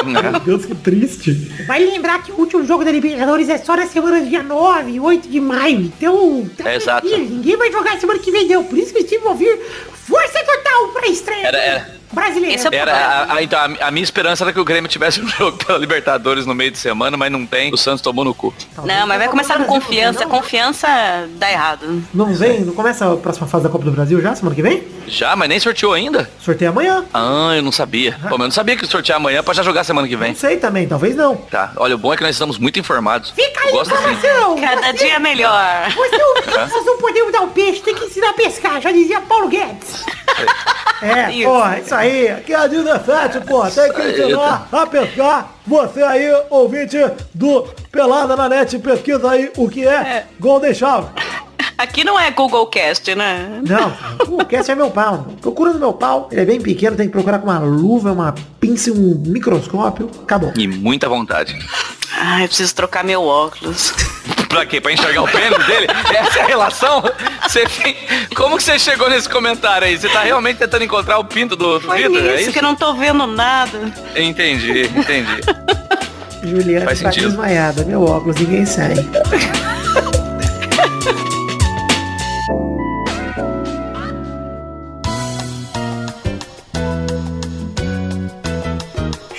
Meu 0.05 0.41
Deus, 0.41 0.65
que 0.67 0.75
triste. 0.75 1.33
Vai 1.67 1.79
lembrar 1.85 2.23
que 2.23 2.31
o 2.33 2.37
último 2.39 2.65
jogo 2.65 2.85
da 2.85 2.91
Libertadores 2.93 3.49
é 3.49 3.57
só 3.59 3.77
na 3.77 3.87
semana 3.87 4.21
dia 4.21 4.43
9 4.43 4.91
e 4.93 5.01
8 5.01 5.29
de 5.29 5.41
maio. 5.41 5.81
Então, 5.81 6.49
tá 6.57 6.71
É, 6.71 6.77
exato. 6.77 7.07
Ninguém 7.09 7.57
vai 7.57 7.71
jogar 7.73 7.99
semana 7.99 8.19
que 8.19 8.31
vem, 8.31 8.47
não. 8.49 8.63
Por 8.65 8.77
isso 8.79 8.93
que 8.93 8.99
eu 9.01 9.05
tive 9.07 9.23
que 9.23 9.29
ouvir 9.29 9.59
força 10.07 10.39
total 10.45 10.89
pra 10.89 11.07
estreia 11.09 11.47
Era- 11.47 11.59
era- 11.59 11.98
brasileira. 12.13 12.55
Esse 12.55 12.69
é 12.69 12.77
Era, 12.77 12.93
a, 12.97 13.35
a- 13.35 13.43
então, 13.43 13.59
a, 13.59 13.89
a 13.89 13.91
minha 13.91 14.05
esperança 14.05 14.45
era 14.45 14.53
que 14.53 14.61
o 14.61 14.65
Grêmio 14.65 14.89
tivesse 14.89 15.21
um 15.23 15.29
jogo 15.29 15.57
pela 15.65 15.79
Libertadores 15.79 16.47
no 16.47 16.55
meio 16.55 16.71
de 16.71 16.79
semana, 16.79 17.17
mas 17.17 17.31
não 17.31 17.45
tem. 17.47 17.73
O 17.73 17.77
Santos 17.77 18.01
tomou 18.01 18.25
no 18.25 18.35
cu. 18.35 18.55
Não, 18.85 19.07
mas 19.07 19.19
vai 19.19 19.29
começar 19.29 19.57
com 19.59 19.65
confiança. 19.65 20.27
Confiança 20.27 20.87
dá 21.37 21.51
errado. 21.51 22.03
Não 22.15 22.35
vem? 22.35 22.61
Não 22.61 22.73
começa 22.75 23.13
a 23.13 23.17
próxima 23.17 23.47
fase 23.47 23.65
da 23.65 23.71
Copa 23.71 23.85
do 23.85 23.91
Brasil 23.93 24.21
já, 24.21 24.35
semana 24.35 24.55
que 24.55 24.63
vem? 24.63 24.83
Já, 25.07 25.35
mas 25.37 25.49
nem 25.49 25.59
sorteou 25.59 25.93
ainda? 25.95 26.31
Sorteio 26.41 26.71
amanhã. 26.71 27.05
Ah, 27.15 27.53
eu 27.57 27.63
não 27.63 27.73
sabia. 27.73 28.13
Pô, 28.23 28.31
mas 28.31 28.41
eu 28.41 28.45
não 28.45 28.51
sabia 28.51 28.77
que 28.77 28.87
sortear 28.87 29.17
amanhã 29.17 29.43
pra 29.43 29.55
já 29.55 29.63
jogar 29.63 29.83
semana 29.85 30.07
que 30.07 30.17
vem. 30.17 30.31
Não 30.33 30.37
sei 30.39 30.57
também, 30.59 30.87
talvez 30.87 31.17
não. 31.17 31.35
Tá, 31.37 31.73
olha, 31.77 31.95
o 31.95 31.99
bom 31.99 32.13
é 32.13 32.17
que 32.17 32.23
nós 32.23 32.35
estamos 32.35 32.59
muito 32.59 32.79
informados. 32.79 33.31
Fica 33.31 33.61
aí, 33.65 33.71
gosto 33.73 33.95
assim. 33.95 34.13
informação! 34.13 34.57
Cada 34.61 34.87
Você- 34.93 35.05
dia 35.05 35.19
melhor. 35.19 35.91
Você 35.95 36.23
ouvinte, 36.23 36.71
vocês 36.71 36.85
não 36.85 36.99
podemos 36.99 37.33
dar 37.33 37.41
o 37.43 37.49
peixe, 37.49 37.81
tem 37.81 37.95
que 37.95 38.05
ensinar 38.05 38.31
a 38.31 38.35
pescar, 38.35 38.81
já 38.83 38.93
dizia 38.93 39.21
Paulo 39.23 39.49
Guedes. 39.49 40.05
É, 41.01 41.31
Isso. 41.33 41.49
porra, 41.49 41.79
isso 41.79 41.95
aí. 41.99 42.29
Aqui 42.29 42.53
é 42.53 42.57
a 42.57 42.67
17, 42.67 43.41
porra. 43.41 43.71
Tem 43.71 43.93
que 43.93 44.03
ensinar 44.03 44.69
a 44.71 44.87
pescar. 44.87 45.53
Você 45.67 46.03
aí, 46.03 46.31
ouvinte 46.51 46.97
do 47.35 47.63
Pelada 47.91 48.37
na 48.37 48.49
Net, 48.49 48.79
pesquisa 48.79 49.31
aí 49.31 49.53
o 49.57 49.69
que 49.69 49.87
é, 49.87 50.27
Golden 50.41 50.75
Shower. 50.75 51.09
Aqui 51.77 52.03
não 52.03 52.19
é 52.19 52.29
Google 52.33 52.67
Cast, 52.67 53.15
né? 53.15 53.63
Não, 53.65 53.97
o 54.35 54.45
cast 54.45 54.69
é 54.73 54.75
meu 54.75 54.91
pau. 54.91 55.29
Procura 55.41 55.73
no 55.73 55.79
meu 55.79 55.93
pau. 55.93 56.29
Ele 56.33 56.41
é 56.41 56.45
bem 56.45 56.61
pequeno, 56.61 56.97
tem 56.97 57.07
que 57.07 57.13
procurar 57.13 57.39
com 57.39 57.47
uma 57.47 57.61
luva, 57.61 58.11
uma 58.11 58.35
pinça 58.59 58.91
e 58.91 58.93
um 58.93 59.23
microscópio. 59.25 60.11
Acabou. 60.23 60.53
E 60.57 60.67
muita 60.67 61.09
vontade. 61.09 61.57
Ai, 62.17 62.45
eu 62.45 62.49
preciso 62.49 62.75
trocar 62.75 63.05
meu 63.05 63.23
óculos. 63.23 63.95
Pra 64.49 64.67
quê? 64.67 64.81
Pra 64.81 64.91
enxergar 64.93 65.23
o 65.23 65.29
pênis 65.29 65.67
dele? 65.67 65.87
Essa 66.13 66.41
é 66.41 66.43
a 66.43 66.47
relação? 66.47 67.03
Você 67.49 67.65
tem... 67.65 67.97
Como 68.37 68.57
que 68.59 68.63
você 68.63 68.79
chegou 68.79 69.09
nesse 69.09 69.29
comentário 69.29 69.87
aí? 69.87 69.99
Você 69.99 70.09
tá 70.09 70.21
realmente 70.21 70.59
tentando 70.59 70.85
encontrar 70.85 71.19
o 71.19 71.25
pinto 71.25 71.57
do, 71.57 71.79
do 71.79 71.91
Vitor? 71.91 72.23
É 72.27 72.35
isso 72.35 72.43
isso? 72.43 72.53
que 72.53 72.59
eu 72.59 72.63
não 72.63 72.77
tô 72.77 72.93
vendo 72.95 73.27
nada. 73.27 73.93
Entendi, 74.15 74.83
entendi. 74.83 75.41
Juliana 76.43 76.85
Faz 76.85 76.99
está 76.99 77.11
sentido. 77.11 77.29
desmaiada. 77.31 77.85
Meu 77.85 78.05
óculos, 78.05 78.37
ninguém 78.37 78.65
sai. 78.67 78.95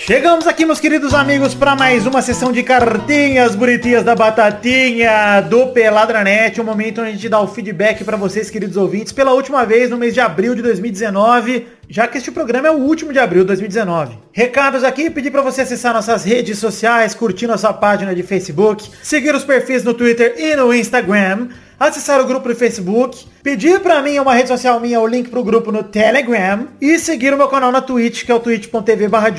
Chegamos 0.10 0.47
aqui, 0.47 0.66
meus 0.66 0.80
queridos 0.80 1.14
amigos, 1.14 1.53
para 1.53 1.76
mais 1.76 2.07
uma 2.07 2.20
sessão 2.20 2.51
de 2.51 2.64
cartinhas 2.64 3.53
bonitinhas 3.53 4.03
da 4.03 4.16
Batatinha 4.16 5.39
do 5.39 5.68
Peladranet, 5.68 6.60
um 6.60 6.64
momento 6.64 7.01
onde 7.01 7.10
a 7.12 7.14
gente 7.14 7.30
dá 7.30 7.39
o 7.39 7.47
feedback 7.47 8.03
para 8.03 8.18
vocês, 8.18 8.49
queridos 8.49 8.76
ouvintes, 8.76 9.14
pela 9.14 9.34
última 9.34 9.64
vez 9.68 9.88
no 9.91 9.99
mês 9.99 10.16
de 10.16 10.20
abril 10.20 10.55
de 10.55 10.64
2019, 10.64 11.68
já 11.88 12.07
que 12.07 12.18
este 12.18 12.32
programa 12.32 12.68
é 12.68 12.72
o 12.72 12.80
último 12.80 13.14
de 13.14 13.20
abril 13.20 13.43
de 13.43 13.49
2019. 13.49 14.18
Recados 14.32 14.84
aqui, 14.84 15.12
pedir 15.12 15.30
para 15.30 15.43
você 15.43 15.62
acessar 15.62 15.93
nossas 15.93 16.24
redes 16.24 16.57
sociais, 16.57 17.14
curtir 17.14 17.45
nossa 17.45 17.72
página 17.72 18.16
de 18.16 18.24
Facebook, 18.24 18.89
seguir 19.03 19.36
os 19.36 19.43
perfis 19.43 19.84
no 19.84 19.93
Twitter 19.93 20.34
e 20.39 20.55
no 20.55 20.74
Instagram, 20.74 21.49
acessar 21.80 22.20
o 22.20 22.26
grupo 22.26 22.50
do 22.50 22.56
Facebook, 22.56 23.26
pedir 23.42 23.80
pra 23.80 24.02
mim 24.02 24.20
uma 24.20 24.34
rede 24.34 24.50
social 24.50 24.80
minha, 24.80 25.00
o 25.00 25.08
link 25.08 25.30
pro 25.30 25.44
grupo 25.44 25.72
no 25.72 25.82
Telegram 25.84 26.68
e 26.82 27.00
seguir 27.00 27.34
o 27.34 27.38
meu 27.38 27.48
canal 27.48 27.72
na 27.72 27.82
Twitch, 27.82 28.26
que 28.26 28.32
é 28.32 28.36
o 28.36 28.40
twitch.tv 28.40 29.08
barra. 29.08 29.30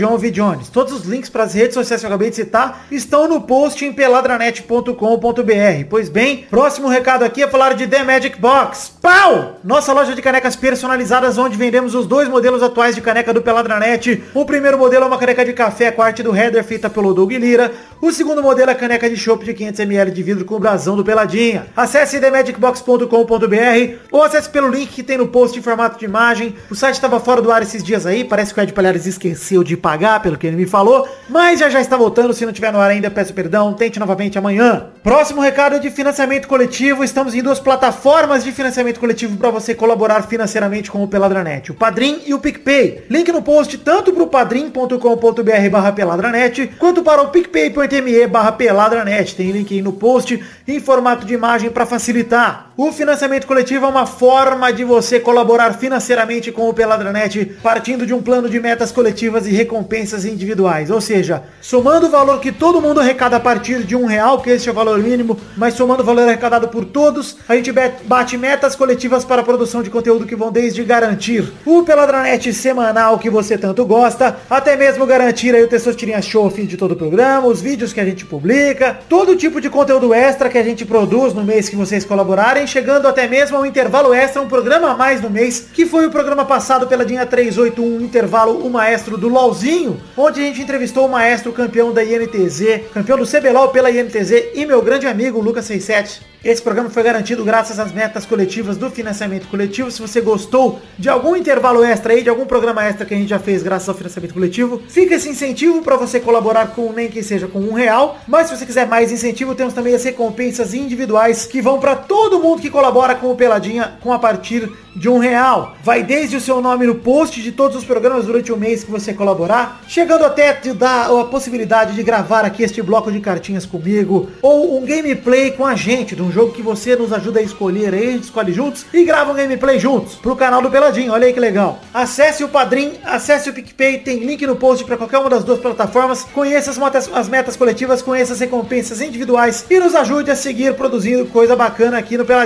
Todos 0.73 0.93
os 0.93 1.05
links 1.05 1.29
para 1.29 1.45
as 1.45 1.53
redes 1.53 1.75
sociais 1.75 2.01
que 2.01 2.07
eu 2.07 2.09
acabei 2.09 2.31
de 2.31 2.37
citar 2.37 2.87
estão 2.91 3.29
no 3.29 3.41
post 3.43 3.85
em 3.85 3.93
peladranet.com.br. 3.93 5.87
Pois 5.89 6.09
bem, 6.09 6.47
próximo 6.49 6.89
recado 6.89 7.25
aqui 7.25 7.43
é 7.43 7.49
falar 7.49 7.75
de 7.75 7.87
The 7.87 8.03
Magic 8.05 8.41
Box. 8.41 8.93
Pau! 9.03 9.59
Nossa 9.65 9.93
loja 9.93 10.15
de 10.15 10.23
canecas 10.23 10.57
personalizadas 10.57 11.37
onde 11.39 11.57
vendemos 11.57 11.95
os 11.95 12.07
dois 12.07 12.29
modelos 12.29 12.63
atuais 12.63 12.95
de 12.95 13.01
caneca 13.01 13.35
do 13.35 13.43
Peladranet. 13.43 14.23
O 14.33 14.45
primeiro 14.45 14.79
modelo 14.79 15.05
é 15.05 15.09
uma 15.09 15.19
caneca 15.19 15.45
de 15.45 15.53
café 15.53 15.91
com 15.91 16.03
arte 16.03 16.23
do 16.23 16.35
header 16.35 16.65
feita 16.65 16.89
pelo 16.89 17.13
Doug 17.13 17.33
Lira. 17.33 17.73
O 18.01 18.13
segundo 18.13 18.43
modelo 18.43 18.71
é 18.71 18.73
a 18.73 18.77
caneca 18.77 19.11
de 19.11 19.17
chopp 19.17 19.45
de 19.45 19.53
500ml 19.53 20.11
de 20.11 20.23
vidro 20.23 20.45
com 20.45 20.55
o 20.55 20.61
brasão 20.61 20.97
do 20.97 21.05
Peladinha. 21.05 21.67
Acesse 21.77 22.19
themagicbox.com.br 22.31 23.99
ou 24.11 24.23
acesse 24.23 24.49
pelo 24.49 24.69
link 24.69 24.89
que 24.89 25.03
tem 25.03 25.19
no 25.19 25.29
post 25.29 25.59
em 25.59 25.63
formato 25.63 25.99
de 25.99 26.05
imagem. 26.05 26.55
O 26.71 26.75
site 26.75 26.95
estava 26.95 27.19
fora 27.19 27.43
do 27.43 27.51
ar 27.51 27.63
esses 27.63 27.83
dias 27.83 28.07
aí, 28.07 28.25
parece 28.25 28.55
que 28.55 28.61
o 28.61 28.63
Ed 28.63 28.73
Palhares 28.73 29.07
esqueceu 29.07 29.65
de 29.65 29.77
pagar, 29.77 30.23
pelo 30.23 30.39
que 30.39 30.47
ele 30.47 30.57
me 30.57 30.67
falou, 30.67 31.09
mas 31.29 31.61
já 31.61 31.69
já 31.69 31.81
está 31.81 31.97
voltando, 31.97 32.33
se 32.33 32.47
não 32.47 32.53
tiver 32.53 32.73
no 32.73 32.81
ar 32.81 32.91
ainda, 32.91 33.11
peço 33.11 33.35
perdão, 33.35 33.75
tente 33.75 33.99
novamente 33.99 34.39
amanhã. 34.39 34.87
Próximo 35.03 35.41
recado 35.41 35.77
é 35.77 35.79
de 35.79 35.91
financiamento 35.91 36.47
coletivo, 36.47 37.03
estamos 37.03 37.35
em 37.35 37.43
duas 37.43 37.59
plataformas 37.59 38.45
de 38.45 38.53
financiamento 38.53 39.01
coletivo 39.01 39.37
para 39.37 39.51
você 39.51 39.75
colaborar 39.75 40.23
financeiramente 40.23 40.91
com 40.91 41.03
o 41.03 41.09
Peladranet, 41.09 41.71
o 41.71 41.75
Padrim 41.75 42.21
e 42.27 42.35
o 42.35 42.39
PicPay. 42.39 43.05
Link 43.11 43.31
no 43.33 43.43
post 43.43 43.79
tanto 43.79 44.13
para 44.13 44.23
o 44.23 44.27
padrim.com.br 44.27 45.71
barra 45.71 45.93
peladranet, 45.93 46.69
quanto 46.79 47.03
para 47.03 47.23
o 47.23 47.29
picpay.me 47.29 48.27
barra 48.27 48.53
peladranet. 48.53 49.35
Tem 49.35 49.51
link 49.51 49.73
aí 49.75 49.83
no 49.83 49.93
post 49.93 50.43
em 50.67 50.81
formato 50.81 51.27
de 51.27 51.35
imagem 51.35 51.71
para 51.71 51.87
facilitar 51.87 52.20
gritar. 52.21 52.70
O 52.83 52.91
financiamento 52.93 53.47
coletivo 53.47 53.85
é 53.85 53.89
uma 53.91 54.07
forma 54.07 54.73
de 54.73 54.85
você 54.85 55.21
colaborar 55.21 55.75
financeiramente 55.75 56.51
com 56.51 56.67
o 56.67 56.73
Peladranet, 56.73 57.45
partindo 57.63 58.07
de 58.07 58.15
um 58.15 58.23
plano 58.23 58.49
de 58.49 58.59
metas 58.59 58.91
coletivas 58.91 59.47
e 59.47 59.51
recompensas 59.51 60.25
individuais. 60.25 60.91
Ou 60.91 60.99
seja, 60.99 61.43
somando 61.61 62.07
o 62.07 62.11
valor 62.11 62.41
que 62.41 62.51
todo 62.51 62.81
mundo 62.81 62.99
arrecada 62.99 63.37
a 63.37 63.41
partir 63.41 63.83
de 63.83 63.95
um 63.95 64.07
real, 64.07 64.41
que 64.41 64.49
esse 64.49 64.67
é 64.67 64.73
o 64.73 64.75
valor 64.75 64.99
mínimo, 64.99 65.39
mas 65.59 65.75
somando 65.75 66.03
o 66.03 66.07
valor 66.07 66.27
arrecadado 66.27 66.69
por 66.69 66.87
todos, 66.87 67.37
a 67.47 67.55
gente 67.55 67.71
bate 68.05 68.39
metas 68.39 68.75
coletivas 68.75 69.27
para 69.27 69.43
a 69.43 69.45
produção 69.45 69.83
de 69.83 69.91
conteúdo 69.91 70.25
que 70.25 70.35
vão 70.35 70.51
desde 70.51 70.83
garantir 70.83 71.53
o 71.67 71.83
Peladranet 71.83 72.51
semanal 72.55 73.19
que 73.19 73.29
você 73.29 73.59
tanto 73.59 73.85
gosta, 73.85 74.39
até 74.49 74.75
mesmo 74.75 75.05
garantir 75.05 75.55
aí 75.55 75.63
o 75.63 75.69
Testosterinha 75.69 76.23
Show 76.23 76.45
ao 76.45 76.51
fim 76.51 76.65
de 76.65 76.79
todo 76.79 76.93
o 76.93 76.97
programa, 76.97 77.47
os 77.47 77.61
vídeos 77.61 77.93
que 77.93 78.01
a 78.01 78.07
gente 78.07 78.25
publica, 78.25 78.99
todo 79.07 79.37
tipo 79.37 79.61
de 79.61 79.69
conteúdo 79.69 80.15
extra 80.15 80.49
que 80.49 80.57
a 80.57 80.65
gente 80.65 80.87
produz 80.87 81.35
no 81.35 81.45
mês 81.45 81.69
que 81.69 81.77
vocês 81.77 82.07
colaborarem, 82.07 82.70
chegando 82.71 83.09
até 83.09 83.27
mesmo 83.27 83.57
ao 83.57 83.67
intervalo 83.67 84.15
extra, 84.15 84.41
um 84.41 84.49
programa 84.49 84.93
a 84.93 84.97
mais 84.97 85.21
no 85.21 85.29
mês, 85.29 85.67
que 85.73 85.85
foi 85.85 86.07
o 86.07 86.11
programa 86.11 86.45
passado 86.45 86.87
pela 86.87 87.05
Dinha 87.05 87.27
381, 87.27 88.01
intervalo 88.01 88.65
o 88.65 88.71
maestro 88.71 89.19
do 89.19 89.29
LOLzinho, 89.29 90.01
onde 90.17 90.41
a 90.41 90.45
gente 90.45 90.63
entrevistou 90.63 91.05
o 91.07 91.11
maestro 91.11 91.53
campeão 91.53 91.93
da 91.93 92.05
INTZ, 92.05 92.83
campeão 92.95 93.19
do 93.19 93.27
CBLOL 93.27 93.69
pela 93.71 93.91
INTZ 93.91 94.55
e 94.55 94.65
meu 94.65 94.81
grande 94.83 95.09
amigo 95.09 95.41
Lucas 95.41 95.65
67. 95.65 96.31
Esse 96.43 96.63
programa 96.63 96.89
foi 96.89 97.03
garantido 97.03 97.45
graças 97.45 97.79
às 97.79 97.93
metas 97.93 98.25
coletivas 98.25 98.79
do 98.79 98.91
financiamento 98.91 99.47
coletivo. 99.47 99.91
Se 99.91 100.01
você 100.01 100.23
gostou 100.23 100.81
de 100.99 101.07
algum 101.07 101.37
intervalo 101.37 101.85
extra 101.85 102.15
aí, 102.15 102.23
de 102.23 102.31
algum 102.31 102.47
programa 102.47 102.83
extra 102.83 103.05
que 103.05 103.13
a 103.13 103.17
gente 103.17 103.29
já 103.29 103.39
fez 103.39 103.63
graças 103.63 103.91
ao 103.91 103.95
financiamento 103.95 104.33
coletivo, 104.33 104.81
fica 104.89 105.17
esse 105.17 105.29
incentivo 105.29 105.83
para 105.83 105.97
você 105.97 106.19
colaborar 106.19 106.69
com 106.69 106.95
nem 106.95 107.11
que 107.11 107.23
seja 107.23 107.47
com 107.47 107.59
um 107.59 107.75
real. 107.75 108.19
Mas 108.27 108.47
se 108.47 108.57
você 108.57 108.65
quiser 108.65 108.87
mais 108.87 109.13
incentivo, 109.13 109.55
temos 109.55 109.75
também 109.75 109.95
as 109.95 110.03
recompensas 110.03 110.73
individuais 110.73 111.45
que 111.45 111.61
vão 111.61 111.79
para 111.79 111.95
todo 111.95 112.41
mundo 112.41 112.50
que 112.59 112.71
colabora 112.71 113.15
com 113.15 113.31
o 113.31 113.37
Peladinha 113.37 113.93
com 114.01 114.13
a 114.13 114.19
partir 114.19 114.71
de 114.95 115.09
um 115.09 115.19
real. 115.19 115.77
Vai 115.83 116.03
desde 116.03 116.37
o 116.37 116.41
seu 116.41 116.61
nome 116.61 116.87
no 116.87 116.97
post 116.97 117.41
de 117.41 117.53
todos 117.53 117.77
os 117.77 117.85
programas 117.85 118.27
durante 118.27 118.53
o 118.53 118.57
mês 118.57 118.83
que 118.85 118.91
você 118.91 119.15
colaborar, 119.15 119.83
chegando 119.87 120.25
até 120.25 120.53
te 120.53 120.73
dar 120.73 121.11
a 121.11 121.25
possibilidade 121.25 121.95
de 121.95 122.03
gravar 122.03 122.45
aqui 122.45 122.63
este 122.63 122.83
bloco 122.83 123.11
de 123.11 123.21
cartinhas 123.21 123.65
comigo, 123.65 124.31
ou 124.43 124.79
um 124.79 124.85
gameplay 124.85 125.53
com 125.53 125.65
a 125.65 125.75
gente, 125.75 126.17
de 126.17 126.23
um 126.23 126.33
jogo 126.33 126.53
que 126.53 126.63
você 126.63 126.97
nos 126.97 127.13
ajuda 127.13 127.41
a 127.41 127.43
escolher 127.43 127.95
aí, 127.95 128.09
a 128.09 128.13
gente 128.13 128.25
escolhe 128.25 128.53
juntos 128.53 128.85
e 128.93 129.05
grava 129.05 129.33
um 129.33 129.35
gameplay 129.35 129.79
juntos 129.79 130.17
pro 130.17 130.37
canal 130.37 130.61
do 130.61 130.71
Peladinho, 130.71 131.13
olha 131.13 131.27
aí 131.27 131.33
que 131.33 131.41
legal. 131.41 131.81
Acesse 131.95 132.43
o 132.43 132.49
Padrim, 132.49 132.95
acesse 133.05 133.49
o 133.49 133.53
PicPay, 133.53 133.99
tem 133.99 134.25
link 134.25 134.45
no 134.47 134.57
post 134.57 134.85
para 134.85 134.97
qualquer 134.97 135.19
uma 135.19 135.31
das 135.31 135.45
duas 135.45 135.61
plataformas, 135.61 136.25
conheça 136.25 136.71
as 136.71 136.79
metas, 136.79 137.11
as 137.13 137.29
metas 137.29 137.57
coletivas, 137.57 138.03
conheça 138.03 138.33
as 138.33 138.41
recompensas 138.41 139.01
individuais 139.01 139.65
e 139.71 139.79
nos 139.79 139.95
ajude 139.95 140.31
a 140.31 140.37
seguir 140.37 140.75
produzindo 140.75 141.27
coisa 141.27 141.55
bacana 141.55 141.99
aqui 141.99 142.17
no 142.17 142.25
Peladinho. 142.25 142.40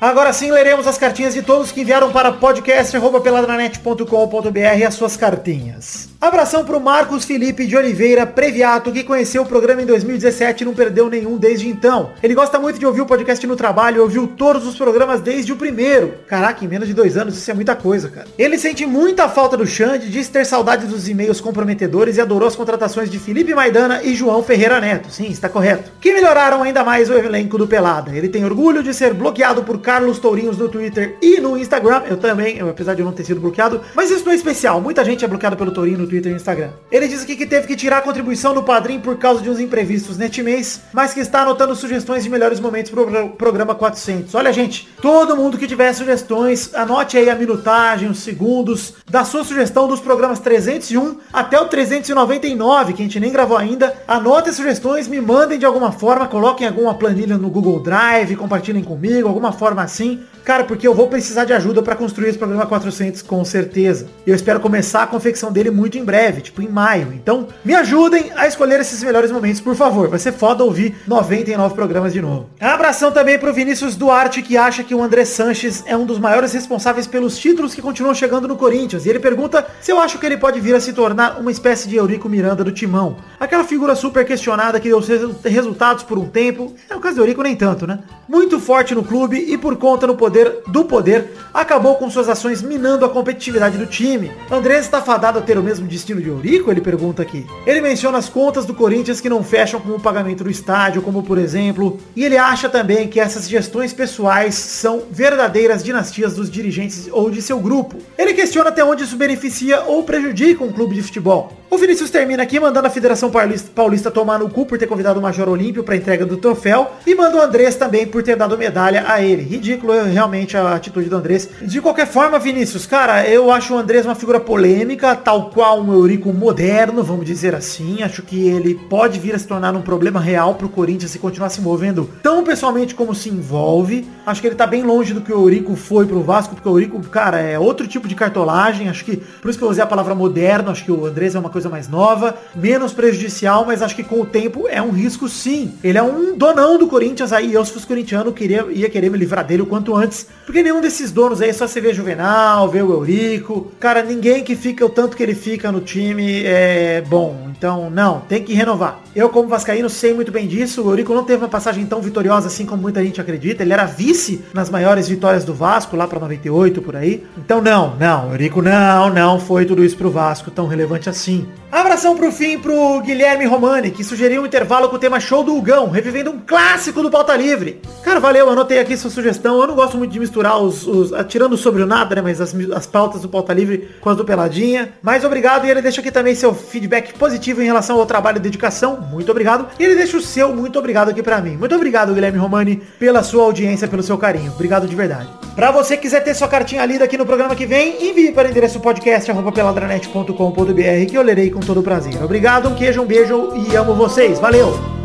Agora 0.00 0.32
sim, 0.32 0.50
leremos 0.50 0.86
as 0.86 0.96
cartinhas 0.96 1.34
de 1.34 1.42
todos 1.42 1.72
que 1.72 1.80
enviaram 1.80 2.12
para 2.12 2.30
podcast.peladranet.com.br 2.32 4.86
as 4.86 4.94
suas 4.94 5.16
cartinhas. 5.16 6.08
Abração 6.20 6.64
pro 6.64 6.80
Marcos 6.80 7.24
Felipe 7.24 7.64
de 7.64 7.76
Oliveira 7.76 8.26
Previato, 8.26 8.90
que 8.90 9.04
conheceu 9.04 9.42
o 9.42 9.46
programa 9.46 9.82
em 9.82 9.86
2017 9.86 10.62
e 10.62 10.66
não 10.66 10.74
perdeu 10.74 11.08
nenhum 11.08 11.36
desde 11.36 11.68
então. 11.68 12.10
Ele 12.20 12.34
gosta 12.34 12.58
muito 12.58 12.78
de 12.78 12.84
ouvir 12.84 13.00
o 13.00 13.06
podcast 13.06 13.46
no 13.46 13.54
trabalho, 13.54 14.02
ouviu 14.02 14.26
todos 14.26 14.66
os 14.66 14.76
programas 14.76 15.20
desde 15.20 15.52
o 15.52 15.56
primeiro. 15.56 16.14
Caraca, 16.26 16.64
em 16.64 16.68
menos 16.68 16.88
de 16.88 16.94
dois 16.94 17.16
anos 17.16 17.36
isso 17.36 17.48
é 17.48 17.54
muita 17.54 17.76
coisa, 17.76 18.08
cara. 18.08 18.26
Ele 18.36 18.58
sente 18.58 18.84
muita 18.84 19.28
falta 19.28 19.56
do 19.56 19.64
Xande, 19.64 20.10
diz 20.10 20.28
ter 20.28 20.44
saudade 20.44 20.86
dos 20.86 21.08
e-mails 21.08 21.40
comprometedores 21.40 22.16
e 22.16 22.20
adorou 22.20 22.48
as 22.48 22.56
contratações 22.56 23.08
de 23.08 23.18
Felipe 23.18 23.54
Maidana 23.54 24.02
e 24.02 24.14
João 24.14 24.42
Ferreira 24.42 24.80
Neto. 24.80 25.12
Sim, 25.12 25.28
está 25.28 25.48
correto. 25.48 25.92
Que 26.00 26.12
melhoraram 26.12 26.64
ainda 26.64 26.82
mais 26.82 27.08
o 27.08 27.14
elenco 27.14 27.56
do 27.56 27.68
Pelada. 27.68 28.16
Ele 28.16 28.28
tem 28.28 28.44
orgulho 28.44 28.82
de 28.82 28.92
ser 28.92 29.14
bloqueado 29.28 29.62
por 29.62 29.78
Carlos 29.78 30.18
Tourinhos 30.18 30.56
no 30.56 30.68
Twitter 30.70 31.18
e 31.20 31.38
no 31.38 31.56
Instagram. 31.58 32.02
Eu 32.08 32.16
também, 32.16 32.56
eu, 32.56 32.70
apesar 32.70 32.94
de 32.94 33.02
eu 33.02 33.06
não 33.06 33.12
ter 33.12 33.24
sido 33.24 33.40
bloqueado. 33.40 33.82
Mas 33.94 34.10
isso 34.10 34.24
não 34.24 34.32
é 34.32 34.34
especial. 34.34 34.80
Muita 34.80 35.04
gente 35.04 35.22
é 35.22 35.28
bloqueada 35.28 35.54
pelo 35.54 35.70
Tourinho 35.70 35.98
no 35.98 36.06
Twitter 36.06 36.32
e 36.32 36.34
Instagram. 36.34 36.70
Ele 36.90 37.06
diz 37.06 37.22
aqui 37.22 37.36
que 37.36 37.46
teve 37.46 37.66
que 37.66 37.76
tirar 37.76 37.98
a 37.98 38.00
contribuição 38.00 38.54
do 38.54 38.62
padrinho 38.62 39.02
por 39.02 39.18
causa 39.18 39.42
de 39.42 39.50
uns 39.50 39.60
imprevistos 39.60 40.16
neste 40.16 40.42
mês, 40.42 40.80
mas 40.94 41.12
que 41.12 41.20
está 41.20 41.42
anotando 41.42 41.76
sugestões 41.76 42.24
de 42.24 42.30
melhores 42.30 42.58
momentos 42.58 42.90
pro 42.90 43.28
programa 43.36 43.74
400. 43.74 44.34
Olha, 44.34 44.50
gente, 44.50 44.88
todo 45.02 45.36
mundo 45.36 45.58
que 45.58 45.66
tiver 45.66 45.92
sugestões, 45.92 46.74
anote 46.74 47.18
aí 47.18 47.28
a 47.28 47.34
minutagem, 47.34 48.08
os 48.08 48.20
segundos 48.20 48.94
da 49.10 49.24
sua 49.26 49.44
sugestão 49.44 49.86
dos 49.86 50.00
programas 50.00 50.38
301 50.38 51.18
até 51.30 51.60
o 51.60 51.66
399, 51.66 52.94
que 52.94 53.02
a 53.02 53.04
gente 53.04 53.20
nem 53.20 53.30
gravou 53.30 53.58
ainda. 53.58 53.94
Anote 54.08 54.54
sugestões, 54.54 55.06
me 55.06 55.20
mandem 55.20 55.58
de 55.58 55.66
alguma 55.66 55.92
forma, 55.92 56.26
coloquem 56.26 56.66
alguma 56.66 56.94
planilha 56.94 57.36
no 57.36 57.50
Google 57.50 57.80
Drive, 57.80 58.34
compartilhem 58.36 58.82
comigo, 58.82 59.17
alguma 59.26 59.52
forma 59.52 59.82
assim. 59.82 60.20
Cara, 60.48 60.64
porque 60.64 60.88
eu 60.88 60.94
vou 60.94 61.08
precisar 61.08 61.44
de 61.44 61.52
ajuda 61.52 61.82
para 61.82 61.94
construir 61.94 62.30
esse 62.30 62.38
programa 62.38 62.64
400 62.64 63.20
com 63.20 63.44
certeza. 63.44 64.06
Eu 64.26 64.34
espero 64.34 64.58
começar 64.60 65.02
a 65.02 65.06
confecção 65.06 65.52
dele 65.52 65.70
muito 65.70 65.98
em 65.98 66.04
breve, 66.04 66.40
tipo 66.40 66.62
em 66.62 66.68
maio. 66.68 67.12
Então, 67.12 67.48
me 67.62 67.74
ajudem 67.74 68.32
a 68.34 68.46
escolher 68.46 68.80
esses 68.80 69.02
melhores 69.02 69.30
momentos, 69.30 69.60
por 69.60 69.74
favor. 69.74 70.08
Vai 70.08 70.18
ser 70.18 70.32
foda 70.32 70.64
ouvir 70.64 70.96
99 71.06 71.74
programas 71.74 72.14
de 72.14 72.22
novo. 72.22 72.48
Abração 72.58 73.12
também 73.12 73.38
pro 73.38 73.52
Vinícius 73.52 73.94
Duarte, 73.94 74.40
que 74.40 74.56
acha 74.56 74.82
que 74.82 74.94
o 74.94 75.02
André 75.02 75.26
Sanches 75.26 75.84
é 75.84 75.94
um 75.94 76.06
dos 76.06 76.18
maiores 76.18 76.54
responsáveis 76.54 77.06
pelos 77.06 77.36
títulos 77.36 77.74
que 77.74 77.82
continuam 77.82 78.14
chegando 78.14 78.48
no 78.48 78.56
Corinthians. 78.56 79.04
E 79.04 79.10
ele 79.10 79.18
pergunta 79.18 79.66
se 79.82 79.92
eu 79.92 80.00
acho 80.00 80.18
que 80.18 80.24
ele 80.24 80.38
pode 80.38 80.60
vir 80.60 80.74
a 80.74 80.80
se 80.80 80.94
tornar 80.94 81.38
uma 81.38 81.50
espécie 81.50 81.88
de 81.88 81.96
Eurico 81.96 82.26
Miranda 82.26 82.64
do 82.64 82.72
Timão. 82.72 83.16
Aquela 83.38 83.64
figura 83.64 83.94
super 83.94 84.24
questionada 84.24 84.80
que 84.80 84.88
deu 84.88 85.02
resultados 85.44 86.04
por 86.04 86.16
um 86.16 86.26
tempo. 86.26 86.74
É 86.88 86.96
o 86.96 87.00
caso 87.00 87.16
do 87.16 87.20
Eurico 87.20 87.42
nem 87.42 87.54
tanto, 87.54 87.86
né? 87.86 87.98
Muito 88.26 88.58
forte 88.58 88.94
no 88.94 89.04
clube 89.08 89.38
e 89.48 89.56
por 89.56 89.76
conta 89.76 90.06
no 90.06 90.14
poder 90.14 90.60
do 90.68 90.84
poder, 90.84 91.32
acabou 91.52 91.96
com 91.96 92.10
suas 92.10 92.28
ações 92.28 92.62
minando 92.62 93.04
a 93.04 93.08
competitividade 93.08 93.78
do 93.78 93.86
time. 93.86 94.30
Andrés 94.50 94.84
está 94.84 95.00
fadado 95.00 95.38
a 95.38 95.42
ter 95.42 95.58
o 95.58 95.62
mesmo 95.62 95.86
destino 95.88 96.20
de 96.20 96.28
Eurico? 96.28 96.70
Ele 96.70 96.80
pergunta 96.80 97.22
aqui. 97.22 97.46
Ele 97.66 97.80
menciona 97.80 98.18
as 98.18 98.28
contas 98.28 98.66
do 98.66 98.74
Corinthians 98.74 99.20
que 99.20 99.28
não 99.28 99.42
fecham 99.42 99.80
com 99.80 99.92
o 99.92 100.00
pagamento 100.00 100.44
do 100.44 100.50
estádio, 100.50 101.02
como 101.02 101.22
por 101.22 101.38
exemplo, 101.38 101.98
e 102.14 102.24
ele 102.24 102.36
acha 102.36 102.68
também 102.68 103.08
que 103.08 103.18
essas 103.18 103.48
gestões 103.48 103.92
pessoais 103.92 104.54
são 104.54 105.02
verdadeiras 105.10 105.82
dinastias 105.82 106.34
dos 106.34 106.50
dirigentes 106.50 107.08
ou 107.10 107.30
de 107.30 107.40
seu 107.40 107.58
grupo. 107.58 107.96
Ele 108.16 108.34
questiona 108.34 108.68
até 108.68 108.84
onde 108.84 109.04
isso 109.04 109.16
beneficia 109.16 109.82
ou 109.84 110.04
prejudica 110.04 110.62
um 110.62 110.70
clube 110.70 110.94
de 110.94 111.02
futebol. 111.02 111.52
O 111.70 111.76
Vinícius 111.76 112.10
termina 112.10 112.42
aqui 112.42 112.58
mandando 112.58 112.86
a 112.86 112.90
Federação 112.90 113.30
Paulista, 113.30 114.10
tomar 114.10 114.38
no 114.38 114.48
cu 114.48 114.64
por 114.64 114.78
ter 114.78 114.86
convidado 114.86 115.20
o 115.20 115.22
Major 115.22 115.48
Olímpio 115.48 115.84
para 115.84 115.96
entrega 115.96 116.24
do 116.24 116.36
troféu 116.36 116.90
e 117.06 117.14
manda 117.14 117.36
o 117.36 117.40
Andrés 117.40 117.76
também 117.76 118.06
por 118.06 118.22
ter 118.22 118.36
dado 118.36 118.56
medalha 118.56 118.97
a 119.06 119.22
ele. 119.22 119.42
Ridículo 119.42 119.92
realmente 120.04 120.56
a 120.56 120.74
atitude 120.74 121.08
do 121.08 121.16
Andrés. 121.16 121.48
De 121.62 121.80
qualquer 121.80 122.06
forma, 122.06 122.38
Vinícius, 122.38 122.86
cara, 122.86 123.26
eu 123.28 123.50
acho 123.50 123.74
o 123.74 123.78
Andrés 123.78 124.06
uma 124.06 124.14
figura 124.14 124.40
polêmica, 124.40 125.14
tal 125.14 125.50
qual 125.50 125.80
um 125.80 125.92
Eurico 125.92 126.32
moderno, 126.32 127.02
vamos 127.02 127.26
dizer 127.26 127.54
assim. 127.54 128.02
Acho 128.02 128.22
que 128.22 128.48
ele 128.48 128.74
pode 128.74 129.18
vir 129.18 129.34
a 129.34 129.38
se 129.38 129.46
tornar 129.46 129.74
um 129.74 129.82
problema 129.82 130.20
real 130.20 130.54
pro 130.54 130.68
Corinthians 130.68 131.10
se 131.10 131.18
continuar 131.18 131.50
se 131.50 131.60
envolvendo 131.60 132.08
tão 132.22 132.44
pessoalmente 132.44 132.94
como 132.94 133.14
se 133.14 133.28
envolve. 133.28 134.06
Acho 134.26 134.40
que 134.40 134.46
ele 134.46 134.54
tá 134.54 134.66
bem 134.66 134.82
longe 134.82 135.14
do 135.14 135.20
que 135.20 135.32
o 135.32 135.42
Eurico 135.42 135.74
foi 135.76 136.06
pro 136.06 136.22
Vasco, 136.22 136.54
porque 136.54 136.68
o 136.68 136.72
Eurico, 136.72 137.00
cara, 137.08 137.38
é 137.38 137.58
outro 137.58 137.86
tipo 137.86 138.08
de 138.08 138.14
cartolagem. 138.14 138.88
Acho 138.88 139.04
que, 139.04 139.16
por 139.16 139.48
isso 139.48 139.58
que 139.58 139.64
eu 139.64 139.70
usei 139.70 139.82
a 139.82 139.86
palavra 139.86 140.14
moderno, 140.14 140.70
acho 140.70 140.84
que 140.84 140.92
o 140.92 141.06
Andrés 141.06 141.34
é 141.34 141.38
uma 141.38 141.50
coisa 141.50 141.68
mais 141.68 141.88
nova, 141.88 142.34
menos 142.54 142.92
prejudicial, 142.92 143.64
mas 143.66 143.82
acho 143.82 143.96
que 143.96 144.02
com 144.02 144.20
o 144.20 144.26
tempo 144.26 144.66
é 144.68 144.82
um 144.82 144.90
risco 144.90 145.28
sim. 145.28 145.74
Ele 145.82 145.98
é 145.98 146.02
um 146.02 146.36
donão 146.36 146.78
do 146.78 146.86
Corinthians 146.86 147.32
aí, 147.32 147.52
eu 147.52 147.64
se 147.64 147.72
fosse 147.72 147.86
corintiano, 147.86 148.32
queria, 148.32 148.66
ia 148.70 148.87
querer 148.88 149.10
me 149.10 149.18
livrar 149.18 149.44
dele 149.44 149.62
o 149.62 149.66
quanto 149.66 149.94
antes, 149.94 150.26
porque 150.44 150.62
nenhum 150.62 150.80
desses 150.80 151.10
donos 151.12 151.40
aí, 151.40 151.52
só 151.52 151.66
você 151.66 151.80
vê 151.80 151.92
Juvenal, 151.92 152.68
vê 152.68 152.82
o 152.82 152.92
Eurico, 152.92 153.70
cara, 153.78 154.02
ninguém 154.02 154.42
que 154.42 154.54
fica 154.56 154.84
o 154.84 154.88
tanto 154.88 155.16
que 155.16 155.22
ele 155.22 155.34
fica 155.34 155.70
no 155.70 155.80
time 155.80 156.42
é 156.44 157.02
bom. 157.06 157.48
Então, 157.58 157.90
não, 157.90 158.20
tem 158.20 158.42
que 158.42 158.54
renovar. 158.54 159.00
Eu, 159.16 159.28
como 159.30 159.48
vascaíno, 159.48 159.90
sei 159.90 160.14
muito 160.14 160.30
bem 160.30 160.46
disso. 160.46 160.82
O 160.82 160.90
Eurico 160.90 161.12
não 161.12 161.24
teve 161.24 161.42
uma 161.42 161.48
passagem 161.48 161.84
tão 161.86 162.00
vitoriosa 162.00 162.46
assim 162.46 162.64
como 162.64 162.80
muita 162.80 163.02
gente 163.02 163.20
acredita. 163.20 163.64
Ele 163.64 163.72
era 163.72 163.84
vice 163.84 164.44
nas 164.54 164.70
maiores 164.70 165.08
vitórias 165.08 165.44
do 165.44 165.52
Vasco, 165.52 165.96
lá 165.96 166.06
pra 166.06 166.20
98, 166.20 166.80
por 166.80 166.94
aí. 166.94 167.26
Então, 167.36 167.60
não, 167.60 167.96
não, 167.96 168.30
Eurico 168.30 168.62
não, 168.62 169.12
não 169.12 169.40
foi 169.40 169.66
tudo 169.66 169.84
isso 169.84 169.96
pro 169.96 170.10
Vasco 170.10 170.52
tão 170.52 170.68
relevante 170.68 171.08
assim. 171.08 171.48
Abração 171.70 172.16
pro 172.16 172.32
fim 172.32 172.58
pro 172.58 173.00
Guilherme 173.02 173.44
Romani, 173.44 173.90
que 173.90 174.02
sugeriu 174.02 174.40
um 174.40 174.46
intervalo 174.46 174.88
com 174.88 174.96
o 174.96 174.98
tema 174.98 175.20
show 175.20 175.44
do 175.44 175.54
Hugão, 175.54 175.90
revivendo 175.90 176.30
um 176.30 176.40
clássico 176.40 177.02
do 177.02 177.10
Pauta 177.10 177.36
Livre. 177.36 177.82
Cara, 178.02 178.18
valeu, 178.18 178.48
anotei 178.48 178.78
aqui 178.78 178.96
sua 178.96 179.10
sugestão. 179.10 179.60
Eu 179.60 179.66
não 179.66 179.74
gosto 179.74 179.98
muito 179.98 180.10
de 180.10 180.18
misturar 180.18 180.58
os, 180.58 180.86
os 180.86 181.12
tirando 181.28 181.58
sobre 181.58 181.82
o 181.82 181.86
nada, 181.86 182.14
né, 182.14 182.22
mas 182.22 182.40
as, 182.40 182.54
as 182.74 182.86
pautas 182.86 183.20
do 183.20 183.28
Pauta 183.28 183.52
Livre 183.52 183.90
com 184.00 184.08
as 184.08 184.16
do 184.16 184.24
Peladinha. 184.24 184.94
Mas 185.02 185.24
obrigado, 185.24 185.66
e 185.66 185.70
ele 185.70 185.82
deixa 185.82 186.00
aqui 186.00 186.10
também 186.10 186.34
seu 186.34 186.54
feedback 186.54 187.12
positivo 187.18 187.60
em 187.60 187.66
relação 187.66 188.00
ao 188.00 188.06
trabalho 188.06 188.38
e 188.38 188.40
dedicação. 188.40 188.98
Muito 189.10 189.30
obrigado. 189.30 189.68
E 189.78 189.84
ele 189.84 189.94
deixa 189.94 190.16
o 190.16 190.22
seu 190.22 190.54
muito 190.54 190.78
obrigado 190.78 191.10
aqui 191.10 191.22
pra 191.22 191.42
mim. 191.42 191.58
Muito 191.58 191.74
obrigado, 191.74 192.14
Guilherme 192.14 192.38
Romani, 192.38 192.76
pela 192.98 193.22
sua 193.22 193.44
audiência, 193.44 193.86
pelo 193.86 194.02
seu 194.02 194.16
carinho. 194.16 194.52
Obrigado 194.52 194.86
de 194.88 194.96
verdade. 194.96 195.28
Pra 195.54 195.70
você 195.70 195.96
quiser 195.96 196.22
ter 196.22 196.34
sua 196.34 196.48
cartinha 196.48 196.86
lida 196.86 197.04
aqui 197.04 197.18
no 197.18 197.26
programa 197.26 197.54
que 197.54 197.66
vem, 197.66 198.08
envie 198.08 198.32
para 198.32 198.48
o 198.48 198.50
endereço 198.50 198.80
podcast 198.80 199.30
arroba 199.30 199.52
peladranet.com.br 199.52 201.10
que 201.10 201.18
eu 201.18 201.22
lerei 201.22 201.50
com 201.50 201.57
todo 201.60 201.82
prazer. 201.82 202.22
Obrigado, 202.22 202.68
um 202.68 202.74
queijo, 202.74 203.02
um 203.02 203.06
beijo 203.06 203.52
e 203.54 203.76
amo 203.76 203.94
vocês. 203.94 204.38
Valeu! 204.38 204.97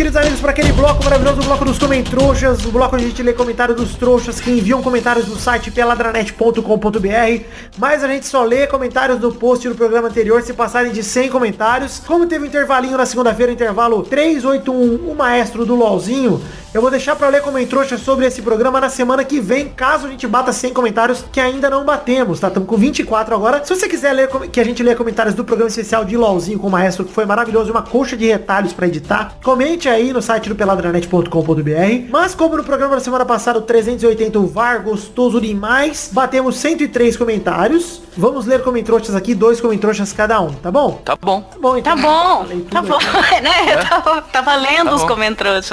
Queridos 0.00 0.16
amigos, 0.16 0.40
para 0.40 0.52
aquele 0.52 0.72
bloco 0.72 1.04
maravilhoso, 1.04 1.42
o 1.42 1.44
bloco 1.44 1.62
dos 1.62 1.78
comentroxas, 1.78 2.64
o 2.64 2.70
bloco 2.70 2.96
onde 2.96 3.04
a 3.04 3.08
gente 3.08 3.22
lê 3.22 3.34
comentários 3.34 3.76
dos 3.76 3.96
trouxas 3.96 4.40
que 4.40 4.50
enviam 4.50 4.80
comentários 4.80 5.28
no 5.28 5.36
site 5.36 5.70
peladranet.com.br, 5.70 7.44
mas 7.76 8.02
a 8.02 8.08
gente 8.08 8.24
só 8.24 8.42
lê 8.42 8.66
comentários 8.66 9.18
do 9.18 9.30
post 9.30 9.68
do 9.68 9.74
programa 9.74 10.08
anterior 10.08 10.40
se 10.40 10.54
passarem 10.54 10.90
de 10.90 11.02
100 11.02 11.28
comentários. 11.28 11.98
Como 11.98 12.26
teve 12.26 12.46
um 12.46 12.48
intervalinho 12.48 12.96
na 12.96 13.04
segunda-feira, 13.04 13.52
intervalo 13.52 14.02
381, 14.02 15.10
o 15.10 15.14
maestro 15.14 15.66
do 15.66 15.74
LOLzinho, 15.74 16.40
eu 16.72 16.80
vou 16.80 16.90
deixar 16.90 17.16
para 17.16 17.28
ler 17.28 17.42
comentroxa 17.42 17.98
sobre 17.98 18.26
esse 18.26 18.40
programa 18.42 18.80
na 18.80 18.88
semana 18.88 19.24
que 19.24 19.40
vem, 19.40 19.68
caso 19.68 20.06
a 20.06 20.10
gente 20.10 20.26
bata 20.26 20.52
100 20.52 20.72
comentários, 20.72 21.24
que 21.32 21.40
ainda 21.40 21.68
não 21.68 21.84
batemos, 21.84 22.38
tá? 22.38 22.46
Estamos 22.48 22.68
com 22.68 22.76
24 22.76 23.34
agora. 23.34 23.64
Se 23.64 23.74
você 23.74 23.88
quiser 23.88 24.12
ler 24.12 24.28
que 24.52 24.60
a 24.60 24.64
gente 24.64 24.82
lê 24.82 24.94
comentários 24.94 25.34
do 25.34 25.44
programa 25.44 25.68
especial 25.68 26.04
de 26.04 26.16
LOLzinho 26.16 26.58
com 26.60 26.68
o 26.68 26.70
maestro, 26.70 27.04
que 27.04 27.12
foi 27.12 27.26
maravilhoso, 27.26 27.70
uma 27.72 27.82
coxa 27.82 28.16
de 28.16 28.26
retalhos 28.26 28.72
para 28.72 28.86
editar, 28.86 29.34
comente 29.42 29.88
aí 29.88 30.12
no 30.12 30.22
site 30.22 30.48
do 30.48 30.54
peladranet.com.br. 30.54 32.08
Mas 32.08 32.34
como 32.34 32.56
no 32.56 32.64
programa 32.64 32.94
da 32.94 33.00
semana 33.00 33.24
passada, 33.24 33.58
o 33.58 33.62
380 33.62 34.38
o 34.38 34.46
VAR, 34.46 34.82
gostoso 34.82 35.40
demais, 35.40 36.10
batemos 36.12 36.56
103 36.58 37.16
comentários. 37.16 38.00
Vamos 38.16 38.44
ler 38.46 38.62
comentroxas 38.62 39.14
aqui, 39.14 39.34
dois 39.34 39.60
comentroxas 39.60 40.12
cada 40.12 40.40
um, 40.40 40.52
tá 40.52 40.70
bom? 40.70 41.00
Tá 41.04 41.16
bom. 41.20 41.40
Tá 41.42 41.58
bom, 41.60 41.76
então. 41.78 41.96
Tá 41.96 42.02
bom, 42.02 42.46
tá 42.70 42.82
bom, 42.82 42.98
né? 43.42 43.74
Eu 43.74 43.88
tava, 43.88 44.22
tava 44.22 44.54
lendo 44.56 44.90
Tá 44.90 44.94
os 44.94 45.02
bom. 45.02 45.08
comentroxas, 45.08 45.68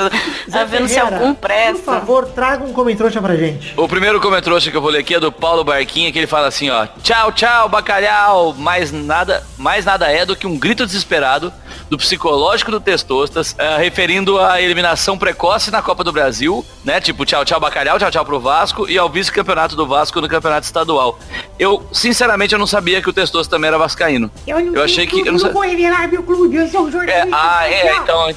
Zé 0.49 0.59
tá 0.59 0.63
vendo 0.63 0.86
se 0.87 0.99
algum 0.99 1.33
Por 1.33 1.47
presta. 1.47 1.83
favor, 1.83 2.25
traga 2.27 2.63
um 2.63 2.73
comentroxa 2.73 3.21
pra 3.21 3.35
gente. 3.35 3.73
O 3.77 3.87
primeiro 3.87 4.19
comentário 4.19 4.59
que 4.71 4.75
eu 4.77 4.81
vou 4.81 4.91
ler 4.91 4.99
aqui 4.99 5.15
é 5.15 5.19
do 5.19 5.31
Paulo 5.31 5.63
Barquinha, 5.63 6.11
que 6.11 6.17
ele 6.19 6.27
fala 6.27 6.47
assim, 6.47 6.69
ó. 6.69 6.87
Tchau, 7.03 7.31
tchau, 7.31 7.67
bacalhau. 7.69 8.53
Mais 8.53 8.91
nada, 8.91 9.43
mais 9.57 9.85
nada 9.85 10.11
é 10.11 10.25
do 10.25 10.35
que 10.35 10.47
um 10.47 10.57
grito 10.57 10.85
desesperado 10.85 11.51
do 11.89 11.97
psicológico 11.97 12.69
do 12.69 12.81
Testostas, 12.81 13.55
eh, 13.57 13.77
referindo 13.77 14.37
à 14.39 14.61
eliminação 14.61 15.17
precoce 15.17 15.71
na 15.71 15.81
Copa 15.81 16.03
do 16.03 16.11
Brasil, 16.11 16.65
né? 16.83 16.99
Tipo, 16.99 17.25
tchau, 17.25 17.45
tchau, 17.45 17.59
bacalhau, 17.61 17.97
tchau, 17.97 18.11
tchau 18.11 18.25
pro 18.25 18.39
Vasco 18.41 18.89
e 18.89 18.97
ao 18.97 19.07
vice-campeonato 19.09 19.75
do 19.75 19.87
Vasco 19.87 20.19
no 20.19 20.27
campeonato 20.27 20.65
estadual. 20.65 21.17
Eu, 21.57 21.87
sinceramente, 21.93 22.53
eu 22.53 22.59
não 22.59 22.67
sabia 22.67 23.01
que 23.01 23.09
o 23.09 23.13
Testoso 23.13 23.49
também 23.49 23.69
era 23.69 23.77
vascaíno. 23.77 24.29
Eu 24.45 24.59
não 24.59 24.75
Eu 24.75 24.83
achei 24.83 25.07
que- 25.07 25.13
eu 25.19 25.23
clube, 25.23 25.25
não 25.27 25.33
não 25.33 25.39
sa- 25.39 26.07
meu 26.07 26.23
clube, 26.23 26.55
eu 26.57 26.67
sou 26.67 26.81
um 26.83 26.87
É, 26.87 26.91
jornalista. 26.91 27.29
ah, 27.37 27.69
é, 27.69 27.95
então... 27.95 28.35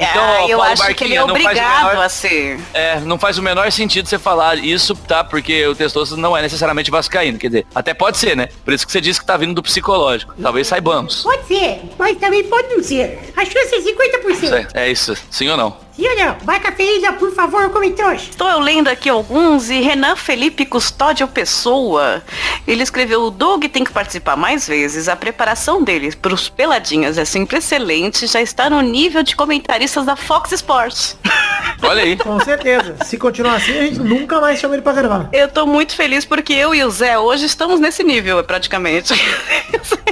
Então, 0.00 0.22
ah, 0.22 0.48
eu 0.48 0.58
Paulo 0.58 0.62
acho 0.72 0.94
que 0.94 1.04
ele 1.04 1.14
é 1.14 1.18
Barquinha, 1.18 1.24
obrigado 1.24 1.88
menor- 1.88 2.04
a 2.04 2.08
ser. 2.08 2.60
É, 2.72 3.00
não 3.00 3.18
faz 3.18 3.36
o 3.36 3.42
menor 3.42 3.70
sentido 3.72 4.08
você 4.08 4.18
falar 4.18 4.56
isso, 4.58 4.94
tá? 4.94 5.24
Porque 5.24 5.66
o 5.66 5.74
Testoso 5.74 6.16
não 6.16 6.36
é 6.36 6.42
necessariamente 6.42 6.90
vascaíno, 6.90 7.36
quer 7.38 7.48
dizer, 7.48 7.66
até 7.74 7.92
pode 7.92 8.16
ser, 8.18 8.36
né? 8.36 8.48
Por 8.64 8.72
isso 8.72 8.86
que 8.86 8.92
você 8.92 9.00
disse 9.00 9.18
que 9.20 9.26
tá 9.26 9.36
vindo 9.36 9.54
do 9.54 9.62
psicológico. 9.62 10.34
Talvez 10.40 10.66
saibamos. 10.68 11.22
Pode 11.22 11.46
ser, 11.48 11.80
mas 11.98 12.16
também 12.18 12.44
pode 12.44 12.68
não 12.68 12.82
ser. 12.82 13.18
A 13.36 13.44
chance 13.44 13.74
é 13.74 13.80
50%. 13.80 14.68
É, 14.74 14.84
é 14.84 14.90
isso, 14.90 15.16
sim 15.30 15.48
ou 15.48 15.56
não? 15.56 15.87
Não? 15.98 16.36
Vai 16.44 16.60
cafeína, 16.60 17.12
por 17.14 17.32
favor, 17.34 17.70
come 17.70 17.90
trouxa. 17.90 18.30
Estou 18.30 18.48
eu 18.48 18.58
lendo 18.58 18.88
aqui 18.88 19.08
alguns 19.08 19.70
e 19.70 19.80
Renan 19.80 20.14
Felipe 20.14 20.66
Custódio 20.66 21.26
Pessoa, 21.26 22.22
ele 22.66 22.82
escreveu, 22.82 23.22
o 23.22 23.30
Doug 23.30 23.64
tem 23.66 23.82
que 23.82 23.90
participar 23.90 24.36
mais 24.36 24.66
vezes, 24.66 25.08
a 25.08 25.16
preparação 25.16 25.82
dele 25.82 26.14
para 26.14 26.34
os 26.34 26.48
peladinhas 26.48 27.16
é 27.18 27.24
sempre 27.24 27.58
excelente, 27.58 28.26
já 28.26 28.40
está 28.42 28.68
no 28.68 28.80
nível 28.80 29.22
de 29.22 29.34
comentaristas 29.34 30.04
da 30.04 30.16
Fox 30.16 30.52
Sports. 30.52 31.16
Olha 31.82 32.02
aí. 32.02 32.16
Com 32.16 32.38
certeza. 32.40 32.96
Se 33.04 33.16
continuar 33.16 33.56
assim, 33.56 33.78
a 33.78 33.82
gente 33.82 34.00
nunca 34.00 34.40
mais 34.40 34.58
chama 34.58 34.74
ele 34.74 34.82
pra 34.82 34.92
gravar. 34.92 35.28
Eu 35.32 35.48
tô 35.48 35.66
muito 35.66 35.94
feliz 35.94 36.24
porque 36.24 36.52
eu 36.52 36.74
e 36.74 36.84
o 36.84 36.90
Zé 36.90 37.18
hoje 37.18 37.46
estamos 37.46 37.80
nesse 37.80 38.02
nível, 38.02 38.42
praticamente. 38.44 39.14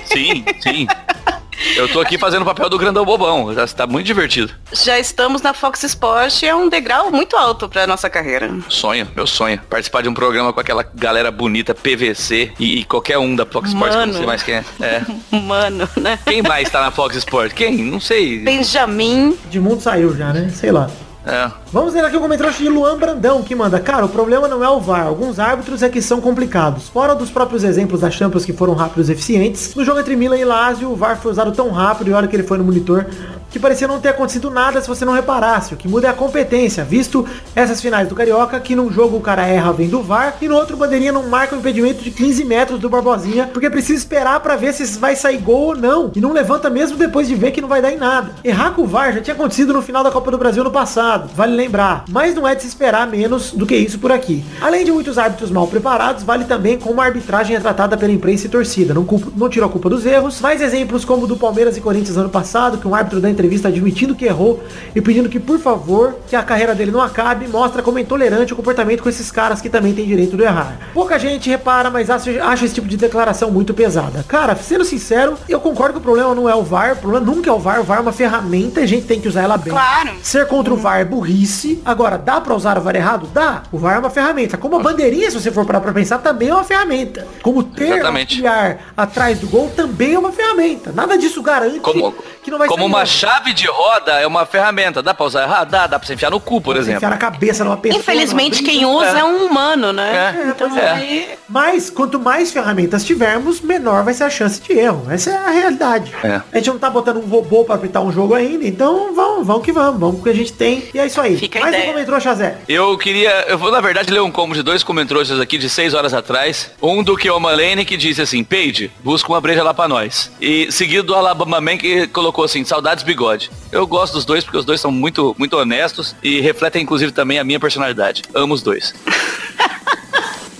Sim, 0.06 0.44
sim. 0.62 0.86
Eu 1.76 1.88
tô 1.88 2.00
aqui 2.00 2.18
fazendo 2.18 2.42
o 2.42 2.44
papel 2.44 2.68
do 2.68 2.78
grandão 2.78 3.04
bobão. 3.04 3.54
Já 3.54 3.66
tá 3.66 3.86
muito 3.86 4.06
divertido. 4.06 4.52
Já 4.72 4.98
estamos 4.98 5.42
na 5.42 5.54
Fox 5.54 5.82
Sports 5.84 6.42
e 6.42 6.46
é 6.46 6.54
um 6.54 6.68
degrau 6.68 7.10
muito 7.10 7.36
alto 7.36 7.68
para 7.68 7.86
nossa 7.86 8.08
carreira. 8.10 8.50
Sonho, 8.68 9.08
meu 9.14 9.26
sonho. 9.26 9.60
Participar 9.68 10.02
de 10.02 10.08
um 10.08 10.14
programa 10.14 10.52
com 10.52 10.60
aquela 10.60 10.82
galera 10.94 11.30
bonita, 11.30 11.74
PVC 11.74 12.52
e, 12.58 12.80
e 12.80 12.84
qualquer 12.84 13.18
um 13.18 13.34
da 13.34 13.46
Fox 13.46 13.68
Sports, 13.70 13.96
que 13.96 14.02
eu 14.02 14.06
não 14.06 14.14
sei 14.14 14.26
mais 14.26 14.42
quem 14.42 14.54
é. 14.54 14.64
é. 14.80 15.02
Mano, 15.36 15.88
né? 15.96 16.18
Quem 16.24 16.42
mais 16.42 16.70
tá 16.70 16.80
na 16.80 16.90
Fox 16.90 17.16
Sports? 17.16 17.54
Quem? 17.54 17.76
Não 17.78 18.00
sei. 18.00 18.38
Benjamin, 18.40 19.36
Edmundo 19.46 19.80
saiu 19.80 20.16
já, 20.16 20.32
né? 20.32 20.50
Sei 20.50 20.70
lá. 20.70 20.90
É. 21.26 21.50
Vamos 21.72 21.92
ler 21.92 22.04
aqui 22.04 22.16
o 22.16 22.20
comentário 22.20 22.52
de 22.52 22.68
Luan 22.68 22.96
Brandão, 22.96 23.42
que 23.42 23.52
manda, 23.52 23.80
cara, 23.80 24.04
o 24.04 24.08
problema 24.08 24.46
não 24.46 24.62
é 24.62 24.68
o 24.70 24.78
VAR, 24.78 25.08
alguns 25.08 25.40
árbitros 25.40 25.82
é 25.82 25.88
que 25.88 26.00
são 26.00 26.20
complicados. 26.20 26.88
Fora 26.88 27.16
dos 27.16 27.30
próprios 27.30 27.64
exemplos 27.64 28.00
da 28.00 28.10
Champions 28.10 28.44
que 28.44 28.52
foram 28.52 28.74
rápidos 28.74 29.08
e 29.08 29.12
eficientes, 29.12 29.74
no 29.74 29.84
jogo 29.84 29.98
entre 29.98 30.14
Milan 30.14 30.38
e 30.38 30.44
Lazio, 30.44 30.88
o 30.88 30.94
VAR 30.94 31.20
foi 31.20 31.32
usado 31.32 31.50
tão 31.50 31.70
rápido 31.70 32.10
e 32.10 32.14
a 32.14 32.16
hora 32.16 32.28
que 32.28 32.36
ele 32.36 32.44
foi 32.44 32.58
no 32.58 32.64
monitor, 32.64 33.06
que 33.50 33.58
parecia 33.58 33.88
não 33.88 33.98
ter 33.98 34.10
acontecido 34.10 34.50
nada 34.50 34.80
se 34.80 34.86
você 34.86 35.04
não 35.04 35.14
reparasse. 35.14 35.74
O 35.74 35.76
que 35.76 35.88
muda 35.88 36.06
é 36.06 36.10
a 36.10 36.14
competência, 36.14 36.84
visto 36.84 37.26
essas 37.54 37.80
finais 37.80 38.08
do 38.08 38.14
Carioca, 38.14 38.60
que 38.60 38.76
num 38.76 38.92
jogo 38.92 39.16
o 39.16 39.20
cara 39.20 39.46
erra 39.46 39.72
vem 39.72 39.88
do 39.88 40.02
VAR, 40.02 40.36
e 40.40 40.46
no 40.46 40.54
outro 40.54 40.76
bandeirinha 40.76 41.10
não 41.10 41.28
marca 41.28 41.56
um 41.56 41.58
impedimento 41.58 42.04
de 42.04 42.10
15 42.10 42.44
metros 42.44 42.78
do 42.78 42.88
Barbosinha, 42.88 43.48
porque 43.52 43.70
precisa 43.70 43.98
esperar 43.98 44.40
pra 44.40 44.56
ver 44.56 44.74
se 44.74 44.98
vai 44.98 45.16
sair 45.16 45.38
gol 45.38 45.68
ou 45.68 45.76
não, 45.76 46.12
e 46.14 46.20
não 46.20 46.32
levanta 46.32 46.68
mesmo 46.70 46.96
depois 46.96 47.26
de 47.26 47.34
ver 47.34 47.50
que 47.50 47.60
não 47.60 47.68
vai 47.68 47.82
dar 47.82 47.90
em 47.90 47.96
nada. 47.96 48.32
Errar 48.44 48.72
com 48.72 48.82
o 48.82 48.86
VAR 48.86 49.12
já 49.12 49.20
tinha 49.20 49.34
acontecido 49.34 49.72
no 49.72 49.82
final 49.82 50.04
da 50.04 50.10
Copa 50.10 50.30
do 50.30 50.38
Brasil 50.38 50.62
no 50.62 50.70
passado, 50.70 51.15
vale 51.16 51.54
lembrar, 51.54 52.04
mas 52.08 52.34
não 52.34 52.46
é 52.46 52.54
de 52.54 52.62
se 52.62 52.68
esperar 52.68 53.06
menos 53.06 53.52
do 53.52 53.66
que 53.66 53.76
isso 53.76 53.98
por 53.98 54.12
aqui. 54.12 54.44
Além 54.60 54.84
de 54.84 54.92
muitos 54.92 55.18
árbitros 55.18 55.50
mal 55.50 55.66
preparados, 55.66 56.22
vale 56.22 56.44
também 56.44 56.78
como 56.78 57.00
a 57.00 57.04
arbitragem 57.04 57.56
é 57.56 57.60
tratada 57.60 57.96
pela 57.96 58.12
imprensa 58.12 58.46
e 58.46 58.50
torcida. 58.50 58.94
Não, 58.94 59.04
culpo, 59.04 59.32
não 59.36 59.48
tiro 59.48 59.66
a 59.66 59.68
culpa 59.68 59.88
dos 59.88 60.04
erros, 60.06 60.40
mas 60.40 60.60
exemplos 60.60 61.04
como 61.04 61.24
o 61.24 61.26
do 61.26 61.36
Palmeiras 61.36 61.76
e 61.76 61.80
Corinthians 61.80 62.16
ano 62.16 62.28
passado, 62.28 62.78
que 62.78 62.86
um 62.86 62.94
árbitro 62.94 63.20
da 63.20 63.30
entrevista 63.30 63.68
admitindo 63.68 64.14
que 64.14 64.24
errou 64.24 64.62
e 64.94 65.00
pedindo 65.00 65.28
que, 65.28 65.38
por 65.38 65.58
favor, 65.58 66.16
que 66.28 66.36
a 66.36 66.42
carreira 66.42 66.74
dele 66.74 66.90
não 66.90 67.00
acabe, 67.00 67.46
mostra 67.48 67.82
como 67.82 67.98
é 67.98 68.02
intolerante 68.02 68.52
o 68.52 68.56
comportamento 68.56 69.02
com 69.02 69.08
esses 69.08 69.30
caras 69.30 69.60
que 69.60 69.68
também 69.68 69.94
têm 69.94 70.06
direito 70.06 70.36
de 70.36 70.42
errar. 70.42 70.76
Pouca 70.92 71.18
gente 71.18 71.48
repara, 71.48 71.90
mas 71.90 72.10
acho, 72.10 72.30
acho 72.40 72.64
esse 72.64 72.74
tipo 72.74 72.88
de 72.88 72.96
declaração 72.96 73.50
muito 73.50 73.74
pesada. 73.74 74.24
Cara, 74.28 74.54
sendo 74.56 74.84
sincero, 74.84 75.34
eu 75.48 75.60
concordo 75.60 75.94
que 75.94 75.98
o 75.98 76.02
problema 76.02 76.34
não 76.34 76.48
é 76.48 76.54
o 76.54 76.62
VAR, 76.62 76.94
o 76.94 76.96
problema 76.96 77.24
nunca 77.24 77.50
é 77.50 77.52
o 77.52 77.58
VAR, 77.58 77.80
o 77.80 77.84
VAR 77.84 77.98
é 77.98 78.02
uma 78.02 78.12
ferramenta 78.12 78.80
e 78.80 78.84
a 78.84 78.86
gente 78.86 79.06
tem 79.06 79.20
que 79.20 79.28
usar 79.28 79.42
ela 79.42 79.56
bem. 79.56 79.72
Claro. 79.72 80.10
Ser 80.22 80.46
contra 80.46 80.72
o 80.72 80.76
VAR 80.76 81.00
é 81.00 81.04
burrice. 81.06 81.80
Agora, 81.84 82.18
dá 82.18 82.40
pra 82.40 82.54
usar 82.54 82.76
o 82.78 82.80
VAR 82.80 82.96
errado? 82.96 83.26
Dá. 83.32 83.62
O 83.72 83.78
VAR 83.78 83.96
é 83.96 83.98
uma 83.98 84.10
ferramenta. 84.10 84.56
Como 84.56 84.76
a 84.76 84.80
bandeirinha, 84.80 85.30
se 85.30 85.40
você 85.40 85.50
for 85.50 85.64
parar 85.64 85.80
pra 85.80 85.92
pensar, 85.92 86.18
também 86.18 86.48
é 86.48 86.54
uma 86.54 86.64
ferramenta. 86.64 87.26
Como 87.42 87.62
ter 87.62 87.92
Exatamente. 87.94 88.34
auxiliar 88.34 88.78
atrás 88.96 89.38
do 89.38 89.48
gol 89.48 89.70
também 89.74 90.14
é 90.14 90.18
uma 90.18 90.32
ferramenta. 90.32 90.92
Nada 90.92 91.16
disso 91.16 91.42
garante 91.42 91.80
Como, 91.80 92.14
que 92.42 92.50
não 92.50 92.58
vai 92.58 92.68
como 92.68 92.82
sair 92.82 92.88
uma 92.90 93.06
chave 93.06 93.52
de 93.52 93.66
roda 93.66 94.12
é 94.12 94.26
uma 94.26 94.44
ferramenta. 94.46 95.02
Dá 95.02 95.14
pra 95.14 95.26
usar 95.26 95.42
errado? 95.42 95.70
Dá, 95.70 95.86
dá 95.86 95.98
pra 95.98 96.06
você 96.06 96.14
enfiar 96.14 96.30
no 96.30 96.40
cu, 96.40 96.60
por 96.60 96.74
Você 96.74 96.80
exemplo. 96.82 96.96
enfiar 96.98 97.10
na 97.10 97.16
cabeça 97.16 97.64
numa 97.64 97.76
pessoa. 97.76 98.00
Infelizmente, 98.00 98.62
numa 98.62 98.72
quem 98.72 98.84
usa 98.84 99.18
é 99.18 99.24
um 99.24 99.46
humano, 99.46 99.92
né? 99.92 100.36
É, 100.36 100.48
então 100.50 100.68
pois 100.68 100.82
é. 100.82 100.90
aí. 100.90 101.28
Mas 101.48 101.90
quanto 101.90 102.18
mais 102.18 102.52
ferramentas 102.52 103.04
tivermos, 103.04 103.60
menor 103.60 104.02
vai 104.04 104.14
ser 104.14 104.24
a 104.24 104.30
chance 104.30 104.60
de 104.60 104.72
erro. 104.72 105.06
Essa 105.10 105.30
é 105.30 105.36
a 105.36 105.50
realidade. 105.50 106.12
É. 106.22 106.40
A 106.52 106.56
gente 106.56 106.70
não 106.70 106.78
tá 106.78 106.90
botando 106.90 107.18
um 107.18 107.26
robô 107.26 107.64
pra 107.64 107.74
apitar 107.76 108.02
um 108.02 108.12
jogo 108.12 108.34
ainda, 108.34 108.66
então 108.66 109.14
vamos, 109.14 109.46
vamos 109.46 109.64
que 109.64 109.72
vamos, 109.72 110.00
vamos 110.00 110.16
com 110.16 110.20
o 110.22 110.24
que 110.24 110.30
a 110.30 110.34
gente 110.34 110.52
tem. 110.52 110.82
E 110.96 110.98
é 110.98 111.04
isso 111.04 111.20
aí. 111.20 111.36
Fica 111.36 111.60
Mais 111.60 111.76
um 111.76 111.88
comentário, 111.88 112.22
Chazé. 112.22 112.56
Eu 112.66 112.96
queria, 112.96 113.44
eu 113.48 113.58
vou 113.58 113.70
na 113.70 113.82
verdade 113.82 114.10
ler 114.10 114.22
um 114.22 114.30
combo 114.30 114.54
de 114.54 114.62
dois 114.62 114.82
comentários 114.82 115.30
aqui 115.38 115.58
de 115.58 115.68
seis 115.68 115.92
horas 115.92 116.14
atrás. 116.14 116.70
Um 116.80 117.02
do 117.02 117.18
Kioma 117.18 117.52
Lane 117.52 117.84
que 117.84 117.98
disse 117.98 118.22
assim, 118.22 118.42
Paige, 118.42 118.90
busca 119.04 119.28
uma 119.30 119.38
breja 119.38 119.62
lá 119.62 119.74
pra 119.74 119.86
nós. 119.86 120.32
E 120.40 120.72
seguido 120.72 121.02
do 121.02 121.14
Alabama 121.14 121.60
Man 121.60 121.76
que 121.76 122.06
colocou 122.06 122.46
assim, 122.46 122.64
saudades 122.64 123.04
bigode. 123.04 123.50
Eu 123.70 123.86
gosto 123.86 124.14
dos 124.14 124.24
dois 124.24 124.42
porque 124.42 124.56
os 124.56 124.64
dois 124.64 124.80
são 124.80 124.90
muito, 124.90 125.36
muito 125.38 125.54
honestos 125.58 126.16
e 126.22 126.40
refletem 126.40 126.82
inclusive 126.82 127.12
também 127.12 127.38
a 127.38 127.44
minha 127.44 127.60
personalidade. 127.60 128.22
Amo 128.34 128.54
os 128.54 128.62
dois. 128.62 128.94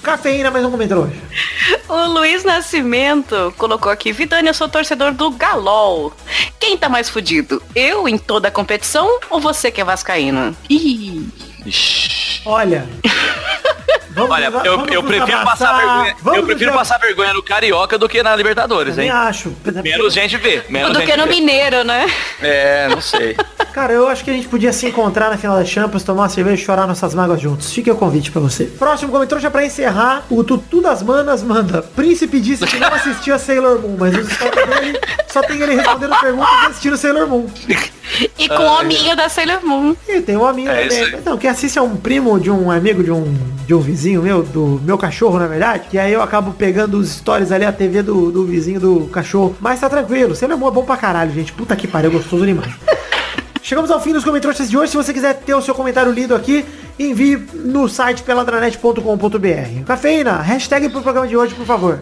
Cafeína, 0.07 0.53
mais 0.53 0.65
um 0.65 0.71
comentário 0.71 1.03
hoje. 1.03 1.21
O 1.89 2.07
Luiz 2.13 2.45
Nascimento 2.45 3.53
colocou 3.59 3.91
aqui, 3.91 4.13
Vidani, 4.13 4.47
eu 4.47 4.55
sou 4.55 4.69
torcedor 4.69 5.11
do 5.13 5.33
Galol. 5.33 6.13
Quem 6.61 6.79
tá 6.79 6.89
mais 6.89 7.11
fudido? 7.11 7.61
Eu 7.75 8.09
em 8.09 8.17
toda 8.17 8.47
a 8.47 8.51
competição 8.53 9.19
ou 9.29 9.41
você 9.41 9.69
que 9.69 9.81
é 9.81 9.85
vascaíno? 9.85 10.57
Ih. 10.71 11.27
Olha. 12.45 12.89
Vamos 14.17 14.31
Olha, 14.31 14.47
eu, 14.47 14.79
vamos 14.79 14.93
eu 14.93 15.03
prefiro 15.03 15.45
passar 15.45 15.77
vergonha. 15.77 16.17
Eu 16.39 16.47
prefiro 16.47 16.73
passar 16.73 16.99
vergonha 16.99 17.35
no 17.35 17.43
Carioca 17.43 17.99
do 17.99 18.09
que 18.09 18.23
na 18.23 18.35
Libertadores, 18.35 18.97
hein? 18.97 19.11
acho. 19.11 19.53
Menos 19.83 20.15
gente 20.15 20.39
vê. 20.39 20.63
Menos 20.71 20.93
Do 20.93 21.01
gente 21.01 21.11
que 21.11 21.17
no 21.19 21.25
vê. 21.25 21.31
Mineiro, 21.31 21.85
né? 21.85 22.11
É, 22.41 22.89
não 22.89 23.01
sei. 23.03 23.37
Cara, 23.75 23.93
eu 23.93 24.09
acho 24.09 24.25
que 24.25 24.31
a 24.31 24.33
gente 24.33 24.49
podia 24.49 24.73
se 24.73 24.87
encontrar 24.87 25.29
na 25.29 25.37
final 25.37 25.55
da 25.55 25.65
Champions, 25.65 26.03
tomar 26.03 26.23
uma 26.23 26.29
cerveja 26.31 26.63
e 26.63 26.65
chorar 26.65 26.87
nossas 26.87 27.15
mágoas 27.15 27.43
juntos. 27.43 27.71
Fica 27.71 27.93
o 27.93 27.97
convite 27.97 28.31
pra 28.31 28.41
você. 28.41 28.65
Próximo 28.65 29.13
comentário 29.13 29.43
já 29.43 29.51
pra 29.51 29.67
encerrar. 29.67 30.25
O 30.31 30.43
Tutu 30.43 30.81
das 30.81 31.03
Manas 31.03 31.43
manda. 31.43 31.83
Príncipe 31.83 32.41
disse 32.41 32.67
que 32.67 32.79
não 32.79 32.89
assistia 32.89 33.39
Sailor 33.39 33.83
Moon, 33.83 33.97
mas 34.01 34.15
os 34.17 34.29
dele 34.29 34.99
só 35.29 35.43
tem 35.43 35.61
ele 35.61 35.75
respondendo 35.75 36.19
perguntas 36.19 36.49
e 36.63 36.67
assistindo 36.69 36.97
Sailor 36.97 37.29
Moon. 37.29 37.47
E 38.39 38.49
com 38.49 38.63
o 38.63 38.81
hominho 38.81 39.15
da 39.15 39.29
Sailor 39.29 39.61
Moon. 39.63 39.95
E 40.09 40.21
tem 40.23 40.37
um 40.37 40.47
amigo 40.47 40.71
É 40.71 40.87
também. 40.87 41.21
Não, 41.25 41.37
quem 41.37 41.51
assiste 41.51 41.79
é 41.79 41.83
um 41.83 41.97
primo 41.97 42.39
de 42.41 42.51
um 42.51 42.71
amigo 42.71 43.03
de 43.03 43.11
um, 43.11 43.37
de 43.67 43.75
um 43.75 43.81
vizinho 43.81 44.06
meu, 44.15 44.43
do 44.43 44.81
meu 44.85 44.97
cachorro, 44.99 45.39
na 45.39 45.47
verdade. 45.47 45.89
Que 45.91 45.99
aí 45.99 46.13
eu 46.13 46.23
acabo 46.23 46.53
pegando 46.53 46.99
os 46.99 47.11
stories 47.11 47.51
ali, 47.51 47.65
a 47.65 47.73
TV 47.73 48.03
do, 48.03 48.31
do 48.31 48.45
vizinho 48.47 48.79
do 48.79 49.07
cachorro. 49.13 49.57
Mas 49.61 49.81
tá 49.81 49.89
tranquilo. 49.89 50.35
Sailor 50.35 50.59
Moon 50.59 50.69
é 50.69 50.71
bom 50.71 50.85
pra 50.85 50.97
caralho, 50.97 51.33
gente. 51.33 51.53
Puta 51.53 51.75
que 51.75 51.89
pariu, 51.89 52.11
gostoso 52.11 52.45
demais. 52.47 52.73
Chegamos 53.63 53.91
ao 53.91 54.01
fim 54.01 54.13
dos 54.13 54.23
comentários 54.25 54.71
de 54.71 54.79
hoje. 54.79 54.93
Se 54.93 54.97
você 54.97 55.13
quiser 55.13 55.35
ter 55.35 55.53
o 55.53 55.61
seu 55.61 55.75
comentário 55.75 56.13
lido 56.13 56.37
aqui, 56.37 56.65
envie 56.97 57.37
no 57.53 57.89
site 57.89 58.23
peladranet.com.br. 58.23 59.85
Cafeína, 59.85 60.37
hashtag 60.41 60.89
pro 60.89 61.03
programa 61.03 61.27
de 61.27 61.37
hoje, 61.37 61.53
por 61.53 61.67
favor. 61.67 62.01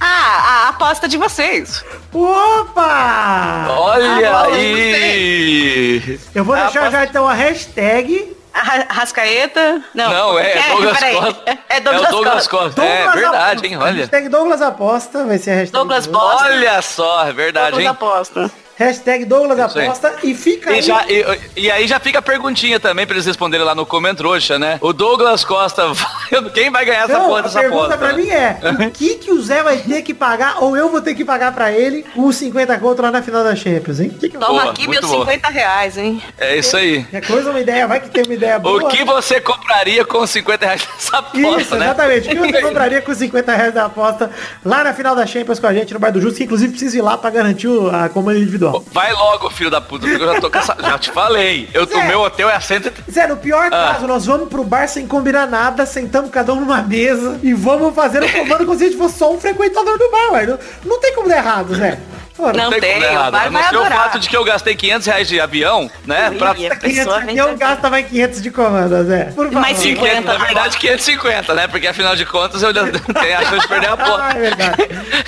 Ah, 0.00 0.64
a 0.64 0.68
aposta 0.70 1.06
de 1.06 1.18
vocês. 1.18 1.84
Opa! 2.14 3.66
Olha 3.68 4.42
aí! 4.44 6.18
Eu 6.34 6.44
vou 6.44 6.56
deixar 6.56 6.80
posso- 6.80 6.92
já 6.92 7.04
então 7.04 7.28
a 7.28 7.34
hashtag 7.34 8.32
Rascaeta? 8.52 9.82
Não. 9.94 10.10
Não, 10.10 10.38
é, 10.38 10.68
Douglas 10.68 10.98
peraí. 10.98 11.14
Costa. 11.16 11.58
É 11.68 11.80
Douglas, 11.80 12.04
é 12.04 12.08
o 12.08 12.10
Douglas 12.12 12.46
Costa. 12.48 12.64
Costa. 12.64 12.82
É 12.84 12.96
Douglas 12.96 13.14
verdade, 13.14 13.50
Aposta. 13.50 13.66
hein? 13.66 13.76
Olha. 13.78 13.92
Hashtag 14.00 14.28
Douglas 14.28 14.62
Aposta, 14.62 15.24
vai 15.24 15.38
ser 15.38 15.50
a 15.50 15.54
hashtag. 15.54 15.72
Douglas. 15.72 16.06
Bosta. 16.06 16.44
Olha 16.44 16.82
só, 16.82 17.26
é 17.26 17.32
verdade, 17.32 17.66
Douglas 17.70 17.82
hein? 17.84 17.88
aposta. 17.88 18.50
Hashtag 18.76 19.24
Douglas 19.26 19.58
Isso 19.70 19.78
aí. 19.78 19.84
Aposta 19.86 20.14
e 20.22 20.34
fica 20.34 20.70
aí. 20.70 20.78
E, 20.78 20.82
já, 20.82 21.04
e, 21.08 21.40
e 21.56 21.70
aí 21.70 21.86
já 21.86 22.00
fica 22.00 22.18
a 22.18 22.22
perguntinha 22.22 22.80
também 22.80 23.06
pra 23.06 23.14
eles 23.14 23.26
responderem 23.26 23.64
lá 23.64 23.74
no 23.74 23.84
Comentrouxa, 23.86 24.58
né? 24.58 24.78
O 24.80 24.92
Douglas 24.92 25.44
Costa, 25.44 25.88
vai- 25.94 26.50
quem 26.54 26.70
vai 26.70 26.84
ganhar 26.84 27.04
essa 27.04 27.12
Não, 27.18 27.26
porra 27.26 27.38
a 27.40 27.42
dessa 27.42 27.60
pergunta 27.60 27.94
aposta? 27.94 27.98
pra 27.98 28.12
né? 28.12 28.22
mim 28.22 28.28
é, 28.30 28.58
o 28.86 28.90
que 28.90 29.14
que 29.16 29.30
o 29.30 29.40
Zé 29.42 29.62
vai 29.62 29.76
ter 29.78 30.02
que 30.02 30.14
pagar 30.14 30.62
ou 30.62 30.76
eu 30.76 30.88
vou 30.88 31.00
ter 31.02 31.14
que 31.14 31.24
pagar 31.24 31.52
pra 31.52 31.70
ele 31.70 32.04
os 32.16 32.34
50 32.36 32.78
conto 32.78 33.02
lá 33.02 33.10
na 33.10 33.22
final 33.22 33.44
da 33.44 33.54
Champions, 33.54 34.00
hein? 34.00 34.08
Que 34.18 34.28
que- 34.30 34.38
Toma 34.38 34.60
Boa, 34.62 34.70
aqui 34.72 34.88
meus 34.88 35.04
boa. 35.06 35.20
50 35.26 35.48
reais, 35.50 35.96
hein? 35.98 36.22
É 36.38 36.56
isso 36.56 36.76
aí. 36.76 37.06
É 37.12 37.20
coisa, 37.20 37.50
uma 37.50 37.60
ideia, 37.60 37.86
vai 37.86 38.00
que 38.00 38.08
tem 38.10 38.24
uma 38.24 38.34
ideia 38.34 38.58
boa. 38.58 38.84
O 38.84 38.88
que 38.88 39.04
você 39.04 39.40
compraria 39.40 40.04
com 40.04 40.26
50 40.26 40.64
reais 40.66 40.88
nessa 40.92 41.18
aposta, 41.18 41.60
Isso, 41.60 41.76
né? 41.76 41.84
exatamente. 41.86 42.28
O 42.28 42.30
que 42.30 42.52
você 42.52 42.62
compraria 42.62 43.02
com 43.02 43.14
50 43.14 43.54
reais 43.54 43.74
da 43.74 43.84
aposta 43.84 44.30
lá 44.64 44.82
na 44.82 44.92
final 44.94 45.14
da 45.14 45.26
Champions 45.26 45.60
com 45.60 45.66
a 45.66 45.74
gente 45.74 45.92
no 45.94 46.00
Bar 46.00 46.10
do 46.10 46.20
Justo, 46.20 46.38
que 46.38 46.44
inclusive 46.44 46.70
precisa 46.70 46.98
ir 46.98 47.02
lá 47.02 47.16
pra 47.18 47.30
garantir 47.30 47.68
o- 47.68 47.88
a 47.94 48.08
comanda 48.08 48.38
individual. 48.62 48.84
Vai 48.92 49.12
logo, 49.12 49.50
filho 49.50 49.70
da 49.70 49.80
puta, 49.80 50.06
porque 50.06 50.22
eu 50.22 50.34
já 50.34 50.40
tô 50.40 50.50
cansado. 50.50 50.82
Já 50.82 50.98
te 50.98 51.10
falei. 51.10 51.68
Eu, 51.74 51.86
Zé. 51.86 51.96
o 51.96 52.06
meu 52.06 52.20
hotel 52.20 52.48
é 52.48 52.54
a 52.54 52.60
130. 52.60 53.10
Zé, 53.10 53.26
no 53.26 53.36
pior 53.36 53.66
Ah. 53.66 53.92
caso, 53.94 54.06
nós 54.06 54.26
vamos 54.26 54.48
pro 54.48 54.64
bar 54.64 54.88
sem 54.88 55.06
combinar 55.06 55.46
nada, 55.46 55.84
sentamos 55.86 56.30
cada 56.30 56.52
um 56.52 56.60
numa 56.60 56.82
mesa 56.82 57.38
e 57.42 57.52
vamos 57.52 57.94
fazer 57.94 58.22
o 58.22 58.32
comando 58.32 58.64
como 58.64 58.78
se 58.78 58.84
a 58.84 58.86
gente 58.88 58.98
fosse 58.98 59.18
só 59.18 59.32
um 59.32 59.40
frequentador 59.40 59.98
do 59.98 60.10
bar, 60.10 60.32
ué. 60.32 60.46
Não, 60.46 60.58
não 60.84 61.00
tem 61.00 61.14
como 61.14 61.28
dar 61.28 61.36
errado, 61.38 61.74
Zé. 61.74 61.98
Não 62.46 62.52
Não 62.64 62.70
tem 62.70 62.80
tem, 62.80 63.02
o 63.02 63.20
A 63.20 63.30
não 63.30 63.52
vai 63.52 63.62
ser 63.68 63.76
o 63.76 63.80
adorar. 63.80 64.02
fato 64.04 64.18
de 64.18 64.28
que 64.28 64.36
eu 64.36 64.44
gastei 64.44 64.74
500 64.74 65.06
reais 65.06 65.28
de 65.28 65.40
avião, 65.40 65.90
né? 66.04 66.30
Pra... 66.38 66.52
Ui, 66.52 66.66
a 66.66 66.76
500, 66.76 66.78
pessoa 66.78 67.20
vem 67.20 67.36
eu 67.36 67.56
gasta 67.56 67.90
mais 67.90 68.06
500 68.08 68.42
de 68.42 68.50
comanda, 68.50 69.04
Zé. 69.04 69.24
Por 69.34 69.46
favor. 69.46 69.60
Mais 69.60 69.78
50. 69.78 70.08
500, 70.10 70.24
na 70.38 70.44
verdade, 70.44 70.76
550, 70.78 71.54
né? 71.54 71.68
Porque 71.68 71.86
afinal 71.86 72.16
de 72.16 72.26
contas 72.26 72.62
eu 72.62 72.74
já 72.74 72.82
tenho 72.86 73.38
a 73.38 73.42
chance 73.44 73.60
de 73.60 73.68
perder 73.68 73.86
a 73.86 73.90
Ah, 73.90 73.94
aposta. 73.94 74.36
é 74.36 74.40
verdade. 74.40 74.76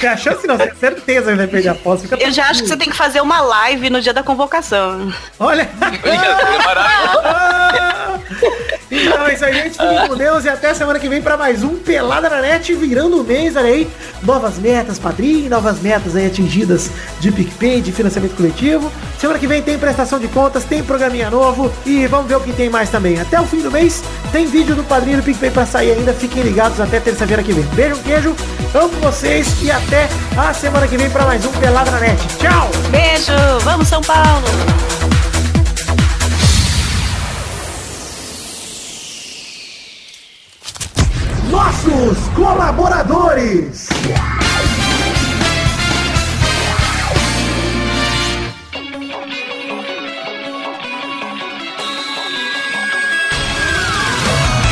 Tem 0.01 0.11
a 0.11 0.17
chance 0.17 0.47
não, 0.47 0.59
tem 0.59 0.75
certeza 0.75 1.31
que 1.31 1.37
vai 1.37 1.47
perder 1.47 1.69
a 1.69 1.73
aposta. 1.73 2.17
Eu 2.19 2.31
já 2.33 2.47
acho 2.49 2.62
que 2.62 2.69
você 2.69 2.77
tem 2.77 2.91
que 2.91 2.97
fazer 2.97 3.21
uma 3.21 3.41
live 3.41 3.91
no 3.91 4.01
dia 4.01 4.12
da 4.12 4.23
convocação. 4.23 5.12
Olha. 5.39 5.69
Então 8.91 9.27
é 9.27 9.35
isso 9.35 9.45
aí, 9.45 9.53
gente. 9.55 9.71
Fiquem 9.73 10.09
com 10.09 10.17
Deus 10.17 10.45
e 10.45 10.49
até 10.49 10.73
semana 10.73 10.99
que 11.01 11.09
vem 11.09 11.21
pra 11.21 11.37
mais 11.37 11.65
um 11.65 11.75
Pelada 11.77 12.31
na 12.31 12.41
Net, 12.41 12.73
virando 12.75 13.21
o 13.21 13.25
mês, 13.25 13.57
olha 13.57 13.67
aí. 13.67 13.91
Novas 14.23 14.57
metas, 14.59 14.99
padrinho, 14.99 15.51
novas 15.51 15.81
metas 15.81 16.15
aí 16.15 16.27
atingidas 16.27 16.91
de 17.21 17.31
PicPay, 17.33 17.81
de 17.81 17.93
financiamento 17.93 18.37
coletivo. 18.37 18.91
Semana 19.19 19.39
que 19.39 19.47
vem 19.47 19.63
tem 19.63 19.79
prestação 19.79 20.19
de 20.19 20.29
contas, 20.29 20.65
tem 20.65 20.83
programinha 20.83 21.31
novo 21.31 21.73
e 21.87 22.07
vamos 22.07 22.27
ver 22.27 22.37
o 22.37 22.41
que 22.41 22.53
tem 22.53 22.69
mais 22.69 22.91
também. 22.91 23.21
Até 23.21 23.41
o 23.41 23.45
fim 23.45 23.61
do 23.61 23.71
mês 23.71 24.03
tem 24.33 24.47
vídeo 24.47 24.75
do 24.75 24.85
padrinho 24.85 25.19
do 25.19 25.23
PicPay 25.23 25.51
pra 25.51 25.67
sair 25.67 25.93
ainda. 25.93 26.13
Fiquem 26.13 26.43
ligados 26.43 26.81
até 26.81 27.01
terça-feira 27.01 27.43
que 27.43 27.53
vem. 27.53 27.65
Beijo, 27.75 27.97
queijo, 28.03 28.37
amo 28.75 28.95
vocês 29.01 29.63
e 29.63 29.71
até 29.71 30.09
a 30.37 30.53
semana 30.53 30.87
que 30.87 30.97
vem 30.97 31.11
pra 31.11 31.25
mais 31.25 31.45
um 31.45 31.53
Pelada 31.53 31.91
na 31.91 32.01
Net. 32.01 32.21
Tchau! 32.39 32.71
Beijo! 32.91 33.33
Vamos, 33.65 33.89
São 33.89 34.01
Paulo! 34.03 34.45
nossos 41.55 42.19
colaboradores. 42.35 43.89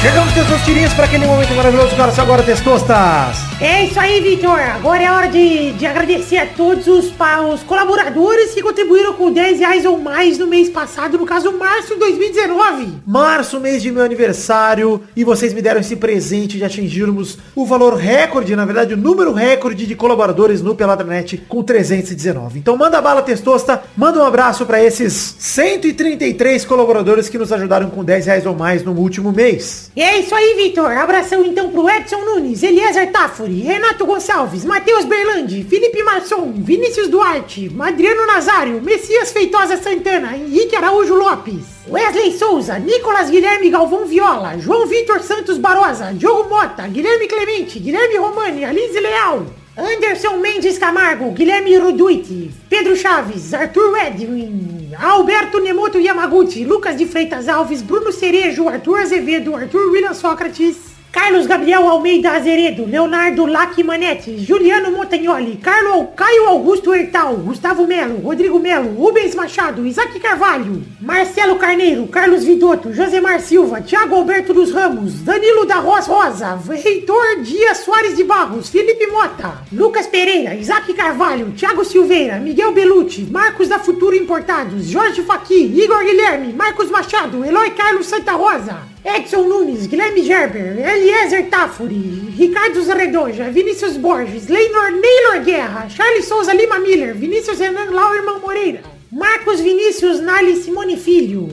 Chegamos 0.02 0.32
tirinhos 0.64 0.92
para 0.94 1.04
aquele 1.04 1.26
momento 1.26 1.54
maravilhoso, 1.54 1.94
cara. 1.96 2.12
Só 2.12 2.22
agora, 2.22 2.42
Testostas. 2.42 3.52
É 3.60 3.84
isso 3.84 4.00
aí, 4.00 4.20
Vitor. 4.20 4.58
Agora 4.58 5.02
é 5.02 5.10
hora 5.10 5.28
de, 5.28 5.72
de 5.72 5.86
agradecer 5.86 6.38
a 6.38 6.46
todos 6.46 6.86
os, 6.86 7.12
os 7.52 7.62
colaboradores 7.62 8.52
que 8.52 8.62
contribuíram 8.62 9.12
com 9.14 9.32
10 9.32 9.60
reais 9.60 9.84
ou 9.84 9.98
mais 9.98 10.38
no 10.38 10.46
mês 10.46 10.68
passado, 10.68 11.18
no 11.18 11.24
caso, 11.24 11.52
março 11.52 11.94
de 11.94 12.00
2019. 12.00 12.94
Março, 13.06 13.60
mês 13.60 13.80
de 13.80 13.92
meu 13.92 14.02
aniversário, 14.02 15.02
e 15.14 15.22
vocês 15.22 15.52
me 15.52 15.62
deram 15.62 15.80
esse 15.80 15.94
presente 15.94 16.58
de 16.58 16.64
atingirmos 16.64 17.38
o 17.54 17.64
valor 17.64 17.94
recorde, 17.94 18.56
na 18.56 18.64
verdade, 18.64 18.94
o 18.94 18.96
número 18.96 19.32
recorde 19.32 19.86
de 19.86 19.94
colaboradores 19.94 20.60
no 20.60 20.74
Peladranet 20.74 21.36
com 21.48 21.62
319. 21.62 22.58
Então 22.58 22.76
manda 22.76 23.00
bala, 23.00 23.22
Testosta, 23.22 23.82
manda 23.96 24.18
um 24.18 24.26
abraço 24.26 24.66
para 24.66 24.82
esses 24.82 25.36
133 25.38 26.64
colaboradores 26.64 27.28
que 27.28 27.38
nos 27.38 27.52
ajudaram 27.52 27.88
com 27.90 28.02
10 28.02 28.26
reais 28.26 28.46
ou 28.46 28.54
mais 28.56 28.82
no 28.82 28.92
último 28.92 29.30
mês. 29.30 29.91
E 29.94 30.00
é 30.00 30.18
isso 30.20 30.34
aí, 30.34 30.54
Vitor. 30.56 30.90
Abração 30.90 31.44
então 31.44 31.70
pro 31.70 31.88
Edson 31.88 32.24
Nunes, 32.24 32.62
Eliezer 32.62 33.12
Tafuri, 33.12 33.60
Renato 33.60 34.06
Gonçalves, 34.06 34.64
Matheus 34.64 35.04
Berlandi, 35.04 35.64
Felipe 35.64 36.02
Marçom, 36.02 36.50
Vinícius 36.56 37.08
Duarte, 37.08 37.70
Adriano 37.78 38.26
Nazário, 38.26 38.80
Messias 38.80 39.30
Feitosa 39.32 39.76
Santana, 39.76 40.34
Henrique 40.34 40.74
Araújo 40.74 41.14
Lopes, 41.14 41.66
Wesley 41.86 42.32
Souza, 42.38 42.78
Nicolas 42.78 43.28
Guilherme 43.28 43.68
Galvão 43.68 44.06
Viola, 44.06 44.58
João 44.58 44.86
Vitor 44.86 45.20
Santos 45.20 45.58
Barosa, 45.58 46.14
Diogo 46.14 46.48
Mota, 46.48 46.88
Guilherme 46.88 47.28
Clemente, 47.28 47.78
Guilherme 47.78 48.16
Romani, 48.16 48.64
Alice 48.64 48.98
Leal, 48.98 49.44
Anderson 49.74 50.38
Mendes 50.38 50.78
Camargo, 50.78 51.30
Guilherme 51.32 51.78
Roduiti, 51.78 52.52
Pedro 52.68 52.94
Chaves, 52.94 53.54
Arthur 53.54 53.96
Edwin, 53.96 54.94
Alberto 54.98 55.58
Nemoto 55.60 55.98
Yamaguchi, 55.98 56.62
Lucas 56.62 56.94
de 56.94 57.06
Freitas 57.06 57.48
Alves, 57.48 57.80
Bruno 57.80 58.12
Cerejo, 58.12 58.68
Arthur 58.68 58.98
Azevedo, 58.98 59.56
Arthur 59.56 59.90
William 59.90 60.12
Sócrates, 60.12 60.91
Carlos 61.12 61.46
Gabriel 61.46 61.86
Almeida 61.86 62.32
Azeredo, 62.32 62.86
Leonardo 62.86 63.46
Lacmanetti, 63.46 64.46
Juliano 64.48 64.90
Montagnoli, 64.90 65.58
Carlo, 65.58 66.06
Caio 66.16 66.48
Augusto 66.48 66.94
Hertal, 66.94 67.36
Gustavo 67.36 67.86
Melo, 67.86 68.18
Rodrigo 68.22 68.58
Melo, 68.58 68.88
Rubens 68.94 69.34
Machado, 69.34 69.84
Isaac 69.84 70.18
Carvalho, 70.18 70.82
Marcelo 71.02 71.56
Carneiro, 71.56 72.06
Carlos 72.06 72.44
Vidotto, 72.44 72.90
Josemar 72.94 73.40
Silva, 73.40 73.82
Thiago 73.82 74.16
Alberto 74.16 74.54
dos 74.54 74.72
Ramos, 74.72 75.22
Danilo 75.22 75.66
da 75.66 75.80
Rosa 75.80 76.10
Rosa, 76.10 76.58
Reitor 76.66 77.42
Dias 77.42 77.78
Soares 77.84 78.16
de 78.16 78.24
Barros, 78.24 78.70
Felipe 78.70 79.06
Mota, 79.08 79.62
Lucas 79.70 80.06
Pereira, 80.06 80.54
Isaac 80.54 80.94
Carvalho, 80.94 81.52
Thiago 81.52 81.84
Silveira, 81.84 82.38
Miguel 82.38 82.72
Belucci, 82.72 83.28
Marcos 83.30 83.68
da 83.68 83.78
Futuro 83.78 84.16
Importados, 84.16 84.90
Jorge 84.90 85.22
Faqui, 85.22 85.66
Igor 85.78 86.04
Guilherme, 86.04 86.54
Marcos 86.54 86.90
Machado, 86.90 87.44
Eloy 87.44 87.70
Carlos 87.72 88.06
Santa 88.06 88.32
Rosa, 88.32 88.91
Edson 89.04 89.48
Nunes, 89.48 89.88
Guilherme 89.88 90.22
Gerber, 90.22 90.78
Eliezer 90.78 91.50
Tafuri, 91.50 92.34
Ricardo 92.38 92.80
Zredoja, 92.82 93.50
Vinícius 93.50 93.96
Borges, 93.98 94.48
Leonor, 94.48 94.92
Neylor 94.92 95.44
Guerra, 95.44 95.88
Charles 95.88 96.26
Souza 96.28 96.54
Lima 96.54 96.78
Miller, 96.78 97.12
Vinícius 97.12 97.58
Renan 97.58 97.92
Lauerman 97.92 98.40
Moreira, 98.40 98.80
Marcos 99.14 99.60
Vinícius 99.60 100.20
Nali 100.20 100.56
Simone 100.56 100.96
Filho, 100.96 101.46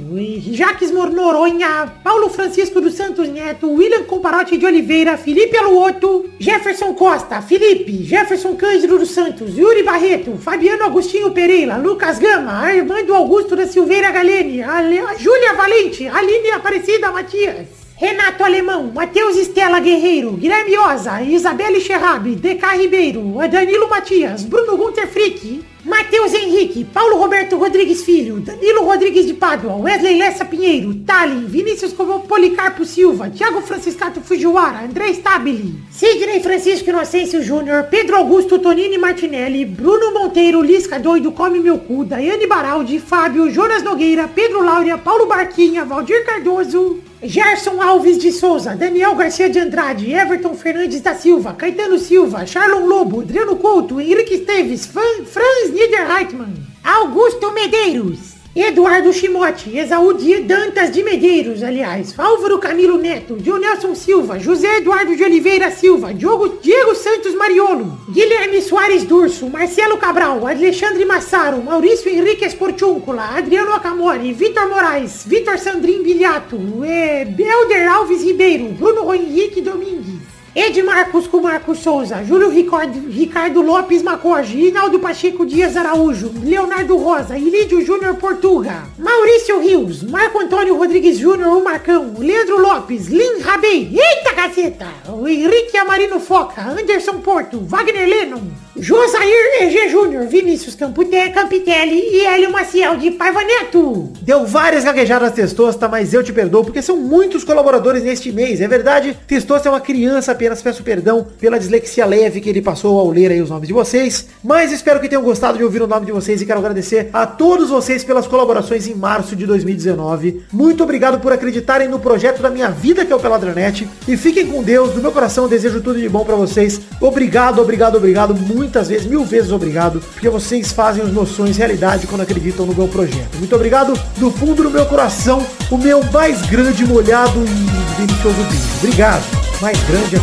Jaques 0.50 0.92
Mornoronha, 0.92 1.92
Paulo 2.02 2.30
Francisco 2.30 2.80
dos 2.80 2.94
Santos 2.94 3.28
Neto, 3.28 3.68
William 3.68 4.06
Comparotti 4.06 4.58
de 4.58 4.66
Oliveira, 4.66 5.18
Felipe 5.18 5.58
Aluoto, 5.58 6.30
Jefferson 6.40 6.94
Costa, 6.94 7.42
Felipe, 7.42 7.92
Jefferson 8.06 8.56
Cândido 8.56 8.98
dos 8.98 9.12
Santos, 9.12 9.58
Yuri 9.58 9.84
Barreto, 9.84 10.38
Fabiano 10.38 10.86
Agostinho 10.86 11.32
Pereira, 11.32 11.76
Lucas 11.76 12.18
Gama, 12.18 12.54
Armando 12.66 13.14
Augusto 13.14 13.58
da 13.58 13.68
Silveira 13.68 14.10
Galene, 14.10 14.64
Ale- 14.64 15.18
Júlia 15.18 15.54
Valente, 15.54 16.08
Aline 16.08 16.52
Aparecida 16.52 17.12
Matias. 17.12 17.79
Renato 18.00 18.46
Alemão, 18.46 18.92
Matheus 18.96 19.36
Estela 19.36 19.82
Guerreiro, 19.82 20.32
Guilherme 20.32 20.78
Oza, 20.78 21.22
Isabelle 21.22 21.82
Cherrabi, 21.82 22.34
DK 22.36 22.78
Ribeiro, 22.78 23.22
Danilo 23.52 23.90
Matias, 23.90 24.46
Bruno 24.46 24.78
Gunter 24.78 25.06
Frick, 25.06 25.66
Matheus 25.84 26.34
Henrique, 26.34 26.86
Paulo 26.86 27.18
Roberto 27.18 27.58
Rodrigues 27.58 28.02
Filho, 28.06 28.40
Danilo 28.40 28.86
Rodrigues 28.86 29.26
de 29.26 29.34
Pádua, 29.34 29.76
Wesley 29.76 30.18
Lessa 30.18 30.46
Pinheiro, 30.46 30.94
Tallin, 31.06 31.46
Vinícius 31.46 31.92
Como- 31.92 32.22
Policarpo 32.22 32.86
Silva, 32.86 33.30
Thiago 33.30 33.62
Franciscato 33.62 34.22
Fujiwara, 34.22 34.80
André 34.86 35.14
Stabile, 35.14 35.74
Sidney 35.92 36.42
Francisco 36.42 36.90
Inocêncio 36.90 37.44
Júnior, 37.44 37.84
Pedro 37.90 38.16
Augusto 38.16 38.60
Tonini 38.60 38.98
Martinelli, 38.98 39.66
Bruno 39.66 40.14
Monteiro, 40.14 40.62
Lisca 40.62 40.98
Doido, 41.00 41.34
Come 41.34 41.60
Meu 41.60 41.80
Cu, 41.80 42.06
Daiane 42.06 42.48
Baraldi, 42.48 42.98
Fábio, 42.98 43.50
Jonas 43.52 43.84
Nogueira, 43.84 44.26
Pedro 44.30 44.64
Laura, 44.64 44.98
Paulo 44.98 45.26
Barquinha, 45.26 45.84
Valdir 45.84 46.24
Cardoso, 46.26 47.00
Gerson 47.22 47.82
Alves 47.82 48.18
de 48.18 48.32
Souza, 48.32 48.76
Daniel 48.76 49.14
Garcia 49.16 49.50
de 49.50 49.60
Andrade, 49.60 50.14
Everton 50.14 50.56
Fernandes 50.56 51.02
da 51.02 51.14
Silva, 51.16 51.54
Caetano 51.54 51.98
Silva, 52.00 52.46
Charlon 52.46 52.86
Lobo, 52.88 53.20
Adriano 53.22 53.58
Couto, 53.58 54.00
Henrique 54.00 54.36
Esteves, 54.36 54.86
Fran- 54.86 55.26
Franz 55.26 55.70
Niederreitmann, 55.74 56.54
Augusto 56.84 57.52
Medeiros, 57.52 58.29
Eduardo 58.56 59.14
Chimote, 59.14 59.78
Exaú 59.78 60.14
Dantas 60.44 60.92
de 60.92 61.04
Medeiros, 61.04 61.62
aliás, 61.62 62.18
Álvaro 62.18 62.60
Camilo 62.60 62.98
Neto, 62.98 63.36
Dionelson 63.36 63.96
Silva, 63.96 64.40
José 64.44 64.78
Eduardo 64.78 65.16
de 65.16 65.24
Oliveira 65.24 65.70
Silva, 65.70 66.12
Diogo, 66.14 66.58
Diego 66.62 66.96
Santos 66.96 67.36
Mariolo, 67.36 68.00
Guilherme 68.10 68.60
Soares 68.62 69.04
Durso, 69.04 69.48
Marcelo 69.50 69.98
Cabral, 69.98 70.48
Alexandre 70.48 71.06
Massaro, 71.06 71.62
Maurício 71.62 72.10
Henrique 72.12 72.44
Esportúncula, 72.44 73.38
Adriano 73.38 73.72
Acamori, 73.72 74.34
Vitor 74.34 74.68
Moraes, 74.68 75.26
Vitor 75.28 75.60
Sandrin 75.60 76.02
Biliato, 76.02 76.58
é, 76.84 77.26
Belder 77.26 77.88
Alves 77.88 78.24
Ribeiro, 78.24 78.66
Bruno 78.70 79.14
Henrique 79.14 79.62
Domingues, 79.62 80.19
Edmarcos 80.60 81.26
com 81.26 81.40
Marcos 81.40 81.80
Souza, 81.80 82.22
Júlio 82.22 82.50
Ricardo, 82.50 83.08
Ricardo 83.10 83.62
Lopes 83.62 84.04
Macoge, 84.04 84.58
Hinaldo 84.68 85.00
Pacheco 85.00 85.46
Dias 85.46 85.78
Araújo, 85.78 86.34
Leonardo 86.44 86.98
Rosa, 86.98 87.38
Ilídio 87.38 87.82
Júnior 87.86 88.16
Portuga, 88.18 88.84
Maurício 88.98 89.62
Rios, 89.62 90.04
Marco 90.04 90.38
Antônio 90.38 90.76
Rodrigues 90.76 91.18
Júnior, 91.18 91.56
o 91.56 91.64
Marcão, 91.64 92.14
Leandro 92.20 92.62
Lopes, 92.62 93.08
Lin 93.08 93.40
Rabei, 93.40 93.90
eita 93.98 94.34
caceta, 94.34 94.88
o 95.08 95.26
Henrique 95.30 95.78
Amarino 95.78 96.20
Foca, 96.20 96.62
Anderson 96.62 97.20
Porto, 97.20 97.62
Wagner 97.62 98.06
Lennon, 98.08 98.42
Josair 98.82 99.62
EG 99.62 99.90
Júnior, 99.90 100.26
Vinícius 100.28 100.74
Campute, 100.74 101.30
Campitelli 101.32 102.00
e 102.00 102.26
Hélio 102.26 102.52
Maciel 102.52 102.96
de 102.98 103.12
Paiva 103.12 103.44
Neto. 103.44 104.10
Deu 104.22 104.46
várias 104.46 104.86
gaguejadas 104.86 105.34
testosta, 105.34 105.88
mas 105.88 106.14
eu 106.14 106.24
te 106.24 106.32
perdoo 106.32 106.64
porque 106.64 106.82
são 106.82 106.96
muitos 106.96 107.44
colaboradores 107.44 108.04
neste 108.04 108.32
mês. 108.32 108.62
É 108.62 108.68
verdade, 108.68 109.18
testosta 109.28 109.68
é 109.68 109.72
uma 109.72 109.82
criança, 109.82 110.32
apenas 110.32 110.62
peço 110.62 110.82
perdão 110.82 111.28
pela 111.40 111.60
dislexia 111.60 112.06
leve 112.06 112.40
que 112.40 112.50
ele 112.50 112.62
passou 112.62 112.98
ao 112.98 113.10
ler 113.10 113.32
aí 113.32 113.42
os 113.42 113.50
nomes 113.50 113.68
de 113.68 113.74
vocês. 113.74 114.28
Mas 114.42 114.72
espero 114.72 115.00
que 115.00 115.10
tenham 115.10 115.24
gostado 115.24 115.58
de 115.58 115.64
ouvir 115.64 115.82
o 115.82 115.88
nome 115.88 116.06
de 116.06 116.12
vocês 116.12 116.42
e 116.42 116.46
quero 116.46 116.60
agradecer 116.60 117.10
a 117.12 117.28
todos 117.28 117.70
vocês 117.70 118.04
pelas 118.04 118.28
colaborações 118.28 118.88
em 118.88 118.96
março 118.96 119.36
de 119.36 119.46
2019. 119.46 120.44
Muito 120.54 120.84
obrigado 120.84 121.20
por 121.20 121.34
acreditarem 121.34 121.90
no 121.90 122.00
projeto 122.00 122.42
da 122.42 122.50
minha 122.50 122.70
vida 122.70 123.06
que 123.06 123.12
é 123.12 123.16
o 123.16 123.20
Peladranet. 123.20 123.88
E 124.08 124.16
fiquem 124.16 124.48
com 124.48 124.64
Deus, 124.64 124.92
do 124.92 125.02
meu 125.02 125.12
coração 125.12 125.50
desejo 125.50 125.82
tudo 125.82 126.00
de 126.00 126.08
bom 126.08 126.24
pra 126.24 126.36
vocês. 126.36 126.80
Obrigado, 127.02 127.62
obrigado, 127.62 127.98
obrigado, 127.98 128.34
muitas 128.70 128.88
vezes, 128.88 129.08
mil 129.08 129.26
vezes 129.26 129.52
obrigado, 129.52 130.00
porque 130.14 130.30
vocês 130.30 130.72
fazem 130.72 131.04
os 131.04 131.12
meus 131.12 131.30
sonhos 131.30 131.58
realidade 131.58 132.06
quando 132.06 132.22
acreditam 132.22 132.68
no 132.68 132.76
meu 132.76 132.88
projeto. 132.88 133.38
Muito 133.38 133.56
obrigado 133.56 134.00
do 134.18 134.30
fundo 134.30 134.62
do 134.62 134.70
meu 134.70 134.86
coração, 134.86 135.44
o 135.72 135.78
meu 135.78 136.04
mais 136.12 136.42
grande, 136.44 136.86
molhado 136.86 137.44
e 137.44 138.06
delicioso 138.06 138.38
beijo. 138.44 138.70
Obrigado. 138.78 139.24
Mais 139.60 139.78
grande 139.86 140.16
é 140.16 140.20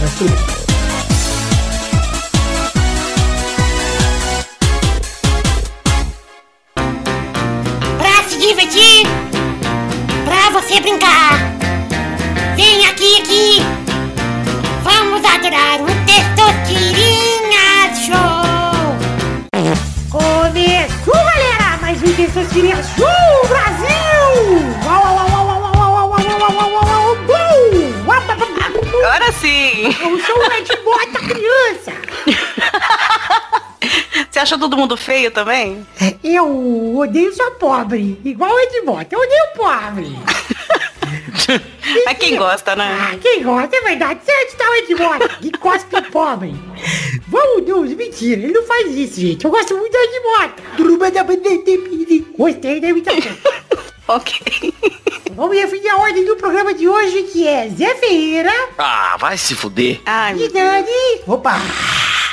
mas 0.00 0.14
tudo 0.16 0.30
bem. 0.30 0.58
Você 10.52 10.80
brincar. 10.80 11.38
Vem 12.56 12.84
aqui, 12.86 13.16
aqui. 13.22 13.62
Vamos 14.82 15.24
adorar 15.24 15.80
o 15.80 15.86
Testosterinha 16.04 16.87
ba, 28.34 28.34
ba, 28.36 28.68
bu, 28.70 28.80
bu. 28.90 28.98
Agora 28.98 29.32
sim! 29.32 29.84
Eu 29.84 30.18
sou 30.20 30.38
o 30.38 30.52
Ed 30.52 30.76
Bota 30.84 31.18
criança! 31.20 31.92
Você 34.30 34.38
acha 34.38 34.58
todo 34.58 34.76
mundo 34.76 34.96
feio 34.96 35.30
também? 35.30 35.86
Eu 36.22 36.98
odeio 36.98 37.34
só 37.34 37.50
pobre, 37.52 38.20
igual 38.24 38.52
o 38.52 38.60
Ed 38.60 38.82
Bota. 38.82 39.14
Eu 39.14 39.20
odeio 39.20 39.46
pobre. 39.56 40.16
Mas 42.04 42.18
quem 42.18 42.36
gosta, 42.36 42.76
né? 42.76 42.96
Ah, 43.00 43.16
quem 43.20 43.42
gosta 43.42 43.76
é 43.76 43.80
verdade. 43.80 44.20
Certo 44.24 44.48
está 44.50 44.70
o 44.70 44.74
Ed 44.74 44.94
Bota, 44.94 45.28
que 45.40 45.50
cospe 45.52 46.02
pobre. 46.12 46.54
Vamos, 47.28 47.64
Deus, 47.64 47.90
mentira. 47.94 48.42
Ele 48.42 48.52
não 48.52 48.64
faz 48.64 48.94
isso, 48.94 49.20
gente. 49.20 49.44
Eu 49.44 49.50
gosto 49.50 49.76
muito 49.76 49.92
do 49.92 49.98
Ed 49.98 50.20
Bota. 50.22 50.62
Gostei 52.36 52.80
da 52.80 52.88
imitação. 52.88 53.36
Ok. 54.08 54.72
Vamos 55.36 55.54
definir 55.54 55.90
a 55.90 55.98
ordem 55.98 56.24
do 56.24 56.34
programa 56.34 56.72
de 56.72 56.88
hoje, 56.88 57.24
que 57.24 57.46
é 57.46 57.68
Zé 57.68 57.94
Ferreira 57.96 58.50
Ah, 58.78 59.18
vai 59.20 59.36
se 59.36 59.54
fuder. 59.54 60.00
Ai, 60.06 60.34
e 60.38 60.48
Dani 60.48 61.20
Opa! 61.26 61.60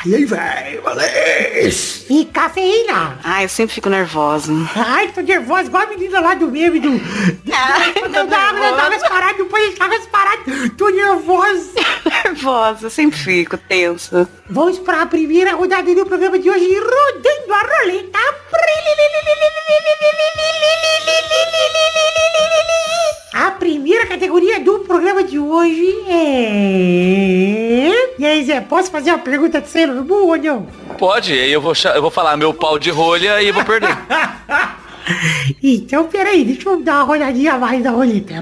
E 0.06 0.16
aí, 0.16 0.24
velho? 0.24 0.82
Valês! 0.84 2.06
e 2.10 2.26
Cafeína. 2.26 3.18
ai, 3.24 3.46
eu 3.46 3.50
sempre 3.50 3.74
fico 3.74 3.90
nervosa. 3.90 4.54
Ai, 4.76 5.12
tô 5.12 5.22
nervosa, 5.22 5.64
igual 5.64 5.84
a 5.84 5.88
menina 5.88 6.20
lá 6.20 6.36
do 6.36 6.48
meme 6.48 6.80
do... 6.80 6.90
Ai, 7.52 7.94
tô 7.94 8.10
Não 8.10 8.28
dá, 8.28 8.54
não 8.54 8.78
dá 8.78 8.90
mais 8.90 9.02
parado, 9.02 9.38
depois 9.40 9.78
mais 9.80 10.06
parado. 10.06 10.70
Tô 10.78 10.90
nervosa. 10.90 11.72
nervosa, 12.24 12.86
eu 12.86 12.90
sempre 12.92 13.18
fico 13.18 13.58
tensa. 13.58 14.30
Vamos 14.48 14.78
para 14.78 15.02
a 15.02 15.06
primeira 15.08 15.56
rodada 15.56 15.96
do 15.96 16.06
programa 16.06 16.38
de 16.38 16.50
hoje, 16.50 16.80
rodando 16.80 17.54
a 17.54 17.78
roleta. 17.80 18.20
A 23.36 23.52
primeira 23.52 24.06
categoria 24.06 24.62
do 24.62 24.80
programa 24.80 25.22
de 25.22 25.38
hoje 25.38 25.94
é... 26.08 27.92
E 28.18 28.26
aí, 28.26 28.46
Zé, 28.46 28.62
posso 28.62 28.90
fazer 28.90 29.10
uma 29.12 29.20
pergunta 29.20 29.60
de 29.60 29.68
Sailor 29.68 30.06
Moon 30.06 30.28
ou 30.28 30.38
não? 30.38 30.66
Pode, 30.98 31.34
aí 31.34 31.52
eu 31.52 31.60
vou, 31.60 31.74
eu 31.94 32.02
vou 32.02 32.10
falar 32.10 32.38
meu 32.38 32.54
pau 32.54 32.80
de 32.80 32.90
rolha 32.90 33.42
e 33.42 33.52
vou 33.52 33.66
perder. 33.66 33.90
Então, 35.62 36.06
peraí, 36.06 36.44
deixa 36.44 36.68
eu 36.68 36.82
dar 36.82 36.96
uma 36.96 37.04
rodadinha 37.04 37.60
mais 37.60 37.84
da 37.84 37.92
roleta. 37.92 38.34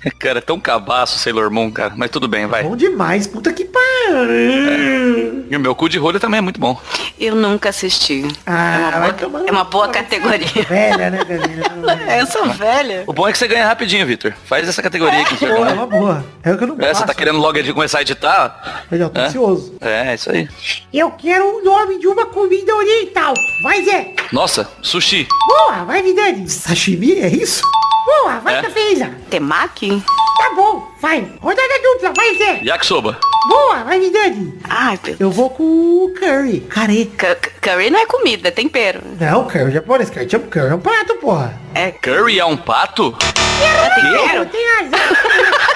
Cara, 0.18 0.38
é 0.38 0.42
tão 0.42 0.58
cabaço 0.60 1.18
Sailor 1.18 1.50
Moon, 1.50 1.70
cara. 1.70 1.92
Mas 1.96 2.10
tudo 2.10 2.28
bem, 2.28 2.46
vai. 2.46 2.62
Bom 2.62 2.76
demais, 2.76 3.26
puta 3.26 3.52
que 3.52 3.64
pariu. 3.64 5.46
E 5.50 5.56
o 5.56 5.60
meu 5.60 5.74
cu 5.74 5.88
de 5.88 5.98
rolho 5.98 6.20
também 6.20 6.38
é 6.38 6.40
muito 6.40 6.60
bom. 6.60 6.80
Eu 7.18 7.34
nunca 7.34 7.68
assisti. 7.70 8.26
Ah, 8.46 8.90
é, 8.94 8.98
vai 8.98 9.10
uma 9.10 9.28
boa, 9.28 9.44
é 9.48 9.50
uma 9.50 9.64
boa 9.64 9.88
categoria. 9.88 10.46
Velha, 10.68 11.10
né, 11.10 11.18
Karina? 11.24 11.68
Eu 12.18 12.26
sou 12.26 12.44
velha. 12.50 13.04
O 13.06 13.12
bom 13.12 13.28
é 13.28 13.32
que 13.32 13.38
você 13.38 13.48
ganha 13.48 13.66
rapidinho, 13.66 14.06
Vitor. 14.06 14.32
Faz 14.44 14.68
essa 14.68 14.82
categoria 14.82 15.20
aqui. 15.22 15.36
Pô, 15.36 15.46
é 15.46 15.72
uma 15.72 15.86
boa. 15.86 16.24
É 16.42 16.52
o 16.52 16.58
que 16.58 16.64
eu 16.64 16.68
não 16.68 16.76
É, 16.80 16.88
faço. 16.88 17.00
você 17.00 17.06
tá 17.06 17.14
querendo 17.14 17.38
logo 17.38 17.60
de 17.62 17.72
começar 17.72 17.98
a 17.98 18.02
editar? 18.02 18.84
Eu 18.90 18.98
já 18.98 19.08
tô 19.08 19.20
É? 19.20 19.24
ansioso. 19.26 19.74
É, 19.80 20.14
isso 20.14 20.30
aí. 20.30 20.48
Eu 20.92 21.10
quero 21.12 21.58
o 21.58 21.64
nome 21.64 21.98
de 21.98 22.06
uma 22.06 22.26
comida 22.26 22.74
oriental. 22.74 23.34
Vai, 23.62 23.82
Zé. 23.82 24.14
Nossa, 24.32 24.68
sushi. 24.82 25.26
Boa, 25.48 25.84
vai, 25.84 26.02
Vidani. 26.02 26.48
Sashimi, 26.48 27.18
é 27.20 27.28
isso? 27.28 27.62
Boa, 28.08 28.38
vai, 28.40 28.56
É? 28.56 28.62
Cafeína. 28.62 29.14
Temaki? 29.28 30.02
Tá 30.38 30.54
bom, 30.56 30.87
vai. 31.00 31.26
Rodada 31.40 31.74
dupla, 31.82 32.12
vai, 32.16 32.34
Zé. 32.36 32.60
Yakisoba. 32.64 33.18
Boa, 33.48 33.84
vai, 33.84 33.98
Vidani. 33.98 34.58
Ai, 34.68 34.98
meu 35.06 35.16
Eu 35.20 35.30
vou 35.30 35.48
com 35.50 35.62
o 35.62 36.14
curry. 36.18 36.60
Care. 36.68 37.06
Cu- 37.06 37.26
cu- 37.26 37.60
Curry 37.62 37.90
não 37.90 38.00
é 38.00 38.06
comida, 38.06 38.48
é 38.48 38.50
tempero. 38.50 39.00
Não, 39.18 39.44
curry 39.46 39.70
japonês. 39.72 40.10
Curry, 40.10 40.26
tipo, 40.26 40.48
curry 40.48 40.70
é 40.70 40.74
um 40.74 40.80
prato, 40.80 41.14
porra. 41.16 41.58
É, 41.74 41.90
Curry 41.92 42.38
é 42.38 42.44
um 42.44 42.56
pato? 42.56 43.16
é 43.60 43.90
tempero? 43.90 44.46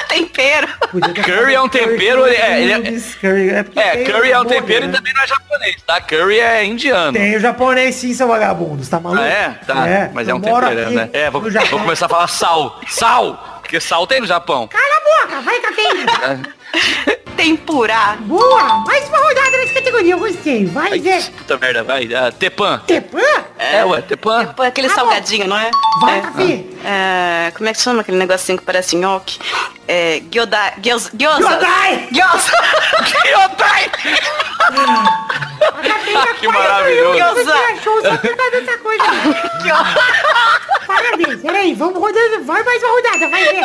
Tem 0.08 0.26
tempero. 0.26 0.68
Curry 1.24 1.54
é 1.54 1.60
um 1.60 1.68
tempero, 1.68 2.22
curry, 2.22 2.34
é- 2.36 2.62
ele 2.62 2.72
é- 2.72 3.00
curry, 3.20 3.50
é, 3.50 3.64
É, 3.76 4.04
curry 4.04 4.30
é 4.32 4.40
um 4.40 4.44
tempero 4.44 4.86
né? 4.86 4.92
e 4.92 4.96
também 4.96 5.14
não 5.14 5.22
é 5.22 5.26
japonês, 5.26 5.76
tá? 5.86 6.00
Curry 6.00 6.38
é 6.40 6.64
indiano. 6.64 7.12
Tem 7.12 7.36
o 7.36 7.40
japonês 7.40 7.94
sim, 7.94 8.12
seu 8.12 8.28
vagabundo. 8.28 8.82
Você 8.84 8.90
tá 8.90 9.00
maluco? 9.00 9.22
Ah, 9.22 9.26
é? 9.26 9.48
Tá. 9.66 9.74
Mas 10.12 10.28
é 10.28 10.34
um 10.34 10.40
tempero, 10.40 10.66
aqui 10.82 10.94
né? 10.94 11.08
É, 11.12 11.30
vou, 11.30 11.40
vou 11.40 11.80
começar 11.80 12.06
a 12.06 12.08
falar 12.08 12.26
sal. 12.28 12.80
Sal! 12.88 13.51
Porque 13.72 13.80
sal 13.80 14.06
tem 14.06 14.20
no 14.20 14.26
Japão. 14.26 14.68
Cala 14.68 14.84
a 14.84 15.26
boca, 15.26 15.40
vai, 15.40 15.58
Cafeína. 15.60 16.42
Tempurá. 17.34 18.18
Boa, 18.20 18.80
mais 18.80 19.08
uma 19.08 19.16
rodada 19.16 19.56
nessa 19.56 19.80
categoria, 19.92 20.14
eu 20.14 20.18
gostei. 20.18 20.66
Vai, 20.66 20.92
Ai, 20.92 21.00
Zé. 21.00 21.30
puta 21.36 21.58
merda, 21.58 21.82
vai. 21.84 22.08
Ah, 22.14 22.32
Tepan. 22.32 22.78
Tepã? 22.86 23.20
É, 23.58 23.84
ué, 23.84 24.00
Tepan. 24.02 24.46
Pô, 24.54 24.62
aquele 24.62 24.88
Tá 24.88 24.94
bom. 24.96 25.00
salgadinho, 25.02 25.46
não 25.48 25.56
é? 25.58 25.70
Vai, 26.00 26.18
é. 26.18 26.20
Café. 26.22 26.64
É, 26.84 27.52
como 27.56 27.68
é 27.68 27.72
que 27.72 27.80
chama 27.80 28.00
aquele 28.00 28.16
negocinho 28.16 28.58
que 28.58 28.64
parece 28.64 28.96
nhoque? 28.96 29.38
É, 29.86 30.20
gyodai. 30.30 30.72
Gyoza. 30.78 31.10
Gyoza. 31.14 31.38
Gyodai! 31.48 32.08
Gyoza. 32.12 32.52
Cafeína 35.82 36.34
Que 36.40 36.48
maravilhoso. 36.48 37.34
Você 37.34 37.50
achou 37.50 38.02
só 38.02 38.16
por 38.16 38.36
causa 38.36 38.50
dessa 38.50 38.78
coisa. 38.78 39.04
Parabéns, 40.86 41.40
peraí, 41.42 41.74
vamos 41.74 41.98
rodando. 41.98 42.44
Vai 42.44 42.62
mais 42.62 42.82
uma 42.82 42.92
rodada, 42.92 43.28
vai, 43.28 43.44
Zé. 43.44 43.62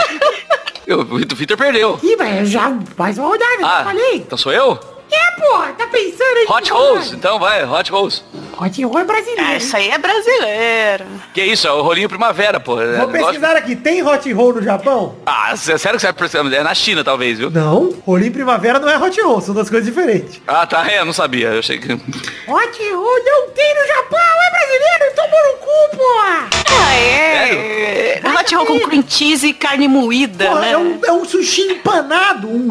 Eu- 0.86 1.02
O 1.02 1.18
Vitor 1.36 1.58
perdeu. 1.58 2.00
Ih, 2.04 2.16
mas 2.18 2.50
já 2.50 2.72
mais 2.98 3.18
uma 3.18 3.28
rodada, 3.28 3.58
Ah, 3.64 3.80
eu 3.80 3.86
falei. 3.86 4.16
então 4.18 4.38
sou 4.38 4.52
eu? 4.54 4.80
É, 5.12 5.32
porra, 5.40 5.74
tá 5.74 5.88
pensando 5.88 6.38
aí? 6.38 6.46
Hot 6.50 6.72
Rose, 6.72 7.16
então 7.16 7.40
vai, 7.40 7.64
Hot 7.66 7.92
Rose. 7.92 8.22
Hot 8.60 8.84
Roll 8.84 9.00
é 9.00 9.04
brasileiro. 9.04 9.44
Ah, 9.46 9.56
isso 9.58 9.78
aí 9.78 9.90
é 9.90 9.98
brasileiro. 9.98 11.06
Que 11.34 11.44
isso, 11.44 11.68
é 11.68 11.72
o 11.72 11.82
rolinho 11.82 12.10
primavera, 12.10 12.60
pô. 12.60 12.82
É, 12.82 12.98
Vou 12.98 13.08
negócio- 13.08 13.40
pesquisar 13.40 13.56
aqui. 13.56 13.76
Tem 13.76 14.02
hot 14.04 14.34
roll 14.34 14.54
no 14.56 14.62
Japão? 14.64 15.16
Ah, 15.26 15.56
sé- 15.56 15.78
sério 15.78 15.98
que 15.98 16.02
você 16.02 16.08
vai 16.08 16.14
precisar? 16.14 16.56
É 16.56 16.64
na 16.64 16.74
China, 16.74 17.04
talvez, 17.04 17.38
viu? 17.38 17.52
Não. 17.52 17.94
Rolinho 18.06 18.32
primavera 18.32 18.80
não 18.80 18.90
é 18.90 18.98
hot 18.98 19.22
roll. 19.22 19.40
São 19.42 19.54
duas 19.54 19.70
coisas 19.70 19.88
diferentes. 19.88 20.42
Ah, 20.48 20.66
tá, 20.66 20.90
é, 20.92 21.00
eu 21.00 21.06
não 21.06 21.14
sabia. 21.14 21.50
Eu 21.50 21.60
achei 21.60 21.78
que... 21.78 21.92
Hot 21.94 22.00
Roll 22.94 23.24
não 23.24 23.50
tem 23.52 23.76
no 23.76 23.88
Japão, 23.88 24.20
é 24.20 24.50
brasileiro, 24.50 25.16
tomou 25.16 25.44
no 25.44 25.58
cu, 25.60 25.98
porra. 25.98 26.50
Ah, 26.80 26.96
é. 26.96 28.22
Hot 28.40 28.56
roll 28.56 28.66
com 28.66 28.80
cream 28.88 29.04
cheese 29.08 29.48
e 29.48 29.54
carne 29.54 29.88
moída, 29.88 30.46
Porra, 30.48 30.62
né? 30.62 30.72
é, 30.72 30.78
um, 30.78 31.00
é 31.06 31.12
um 31.12 31.26
sushi 31.26 31.62
empanado. 31.74 32.48
Um, 32.48 32.70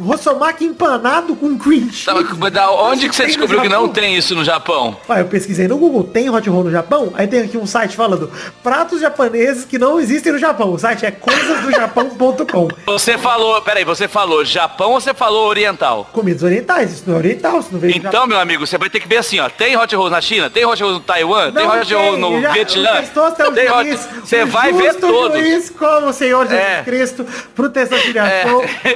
um 0.00 0.04
rossomaki 0.04 0.64
empanado 0.64 1.15
com 1.22 1.56
cream 1.58 1.90
cheese. 1.90 2.04
Tá, 2.04 2.14
mas 2.38 2.52
da 2.52 2.70
onde 2.70 3.08
que 3.08 3.14
você 3.14 3.22
Tem 3.24 3.32
descobriu 3.32 3.60
que 3.62 3.68
não 3.68 3.88
tem 3.88 4.16
isso 4.16 4.34
no 4.34 4.44
Japão? 4.44 4.96
Vai, 5.08 5.20
eu 5.22 5.26
pesquisei 5.26 5.66
no 5.68 5.76
Google, 5.78 6.04
tem 6.04 6.28
hot 6.30 6.48
roll 6.48 6.64
no 6.64 6.70
Japão? 6.70 7.12
Aí 7.14 7.26
tem 7.26 7.40
aqui 7.40 7.56
um 7.56 7.66
site 7.66 7.96
falando 7.96 8.30
pratos 8.62 9.00
japoneses 9.00 9.64
que 9.64 9.78
não 9.78 9.98
existem 10.00 10.32
no 10.32 10.38
Japão. 10.38 10.72
O 10.72 10.78
site 10.78 11.06
é 11.06 11.10
coisasdojapão.com. 11.10 12.68
Você 12.86 13.18
falou, 13.18 13.60
peraí, 13.62 13.84
você 13.84 14.08
falou 14.08 14.44
Japão 14.44 14.92
ou 14.92 15.00
você 15.00 15.12
falou 15.14 15.48
oriental? 15.48 16.08
Comidas 16.12 16.42
orientais, 16.42 16.92
isso 16.92 17.04
não 17.06 17.14
é 17.14 17.18
oriental, 17.18 17.60
isso 17.60 17.68
não 17.72 17.78
veio. 17.80 17.96
Então, 17.96 18.26
meu 18.26 18.38
amigo, 18.38 18.66
você 18.66 18.78
vai 18.78 18.88
ter 18.88 19.00
que 19.00 19.08
ver 19.08 19.18
assim, 19.18 19.38
ó. 19.40 19.48
Tem 19.48 19.76
hot 19.76 19.94
roll 19.94 20.10
na 20.10 20.20
China? 20.20 20.48
Tem 20.50 20.64
hot 20.64 20.82
roll 20.82 20.92
no 20.92 21.00
Taiwan? 21.00 21.52
tem 21.52 21.64
Não 21.66 21.78
hot 21.80 21.94
roll 21.94 22.16
no 22.16 22.40
já- 22.40 22.50
Vietnã? 22.52 22.90
é 22.90 23.50
Tem 23.52 23.70
hot... 23.70 23.96
Você 24.24 24.44
vai 24.44 24.72
ver 24.72 24.94
todos. 24.94 25.38
juiz, 25.38 25.70
como 25.70 26.08
o 26.08 26.12
Senhor 26.12 26.46
Jesus 26.46 26.60
É. 26.66 26.82
Cristo, 26.84 27.26
pro 27.54 27.68
Testosterone 27.68 28.28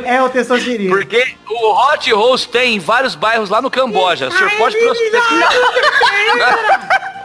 é. 0.07 0.23
o 0.23 0.29
Testosterone. 0.29 0.89
Porque 0.89 1.27
o 1.49 1.73
Hot 1.73 2.10
Rolls 2.13 2.47
tem 2.49 2.77
em 2.77 2.79
vários 2.79 3.15
bairros 3.15 3.51
lá 3.51 3.61
no 3.63 3.71
Camboja. 3.71 4.29
O 4.29 4.33
senhor 4.33 4.51
Ai, 4.51 4.57
pode 4.59 4.77
pesquisar. 4.77 5.21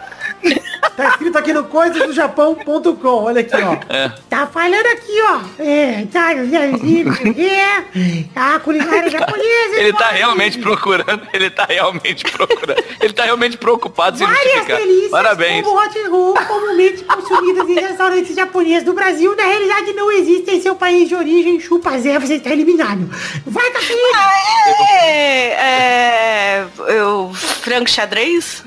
Tá 0.96 1.10
escrito 1.10 1.38
aqui 1.38 1.52
no 1.52 1.66
coisasdojapão.com, 1.66 3.24
olha 3.24 3.41
aqui, 3.41 3.56
ó. 3.56 3.93
É. 3.93 4.12
Tá 4.30 4.48
falando 4.48 4.86
aqui, 4.86 5.22
ó. 5.24 5.41
É, 5.62 6.06
tá, 6.12 6.32
é, 6.34 8.26
a 8.36 8.60
culinária 8.60 9.10
japonesa. 9.10 9.76
Ele 9.76 9.91
tá 9.91 10.08
realmente 10.08 10.58
procurando, 10.60 11.28
ele 11.34 11.50
tá 11.50 11.66
realmente 11.66 12.24
procurando. 12.24 12.84
Ele 13.02 13.14
tá 13.14 13.26
realmente 13.26 13.58
preocupado 13.58 14.16
em 14.16 14.26
se 14.26 14.26
justificar. 14.26 14.78
delícias 14.78 15.12
Parabéns. 15.12 15.66
como 15.66 15.80
hot 15.80 16.08
roll, 16.08 16.34
comumente 16.48 17.04
consumidas 17.04 17.68
em 17.70 17.74
restaurantes 17.76 18.36
japoneses 18.36 18.84
do 18.84 18.93
Brasil, 18.93 19.36
na 19.36 19.43
realidade 19.43 19.93
não 19.93 20.12
existem 20.12 20.58
em 20.58 20.62
seu 20.62 20.76
país 20.76 21.10
de 21.10 21.16
origem. 21.16 21.60
Chupa 21.60 21.98
Zé, 22.00 22.18
você 22.20 22.36
está 22.36 22.52
eliminado. 22.52 23.10
Vai, 23.46 23.70
cafeína. 23.72 24.20
É, 25.04 25.48
é, 25.52 26.68
eu, 26.88 27.32
frango 27.34 27.89
xadrez? 27.89 28.64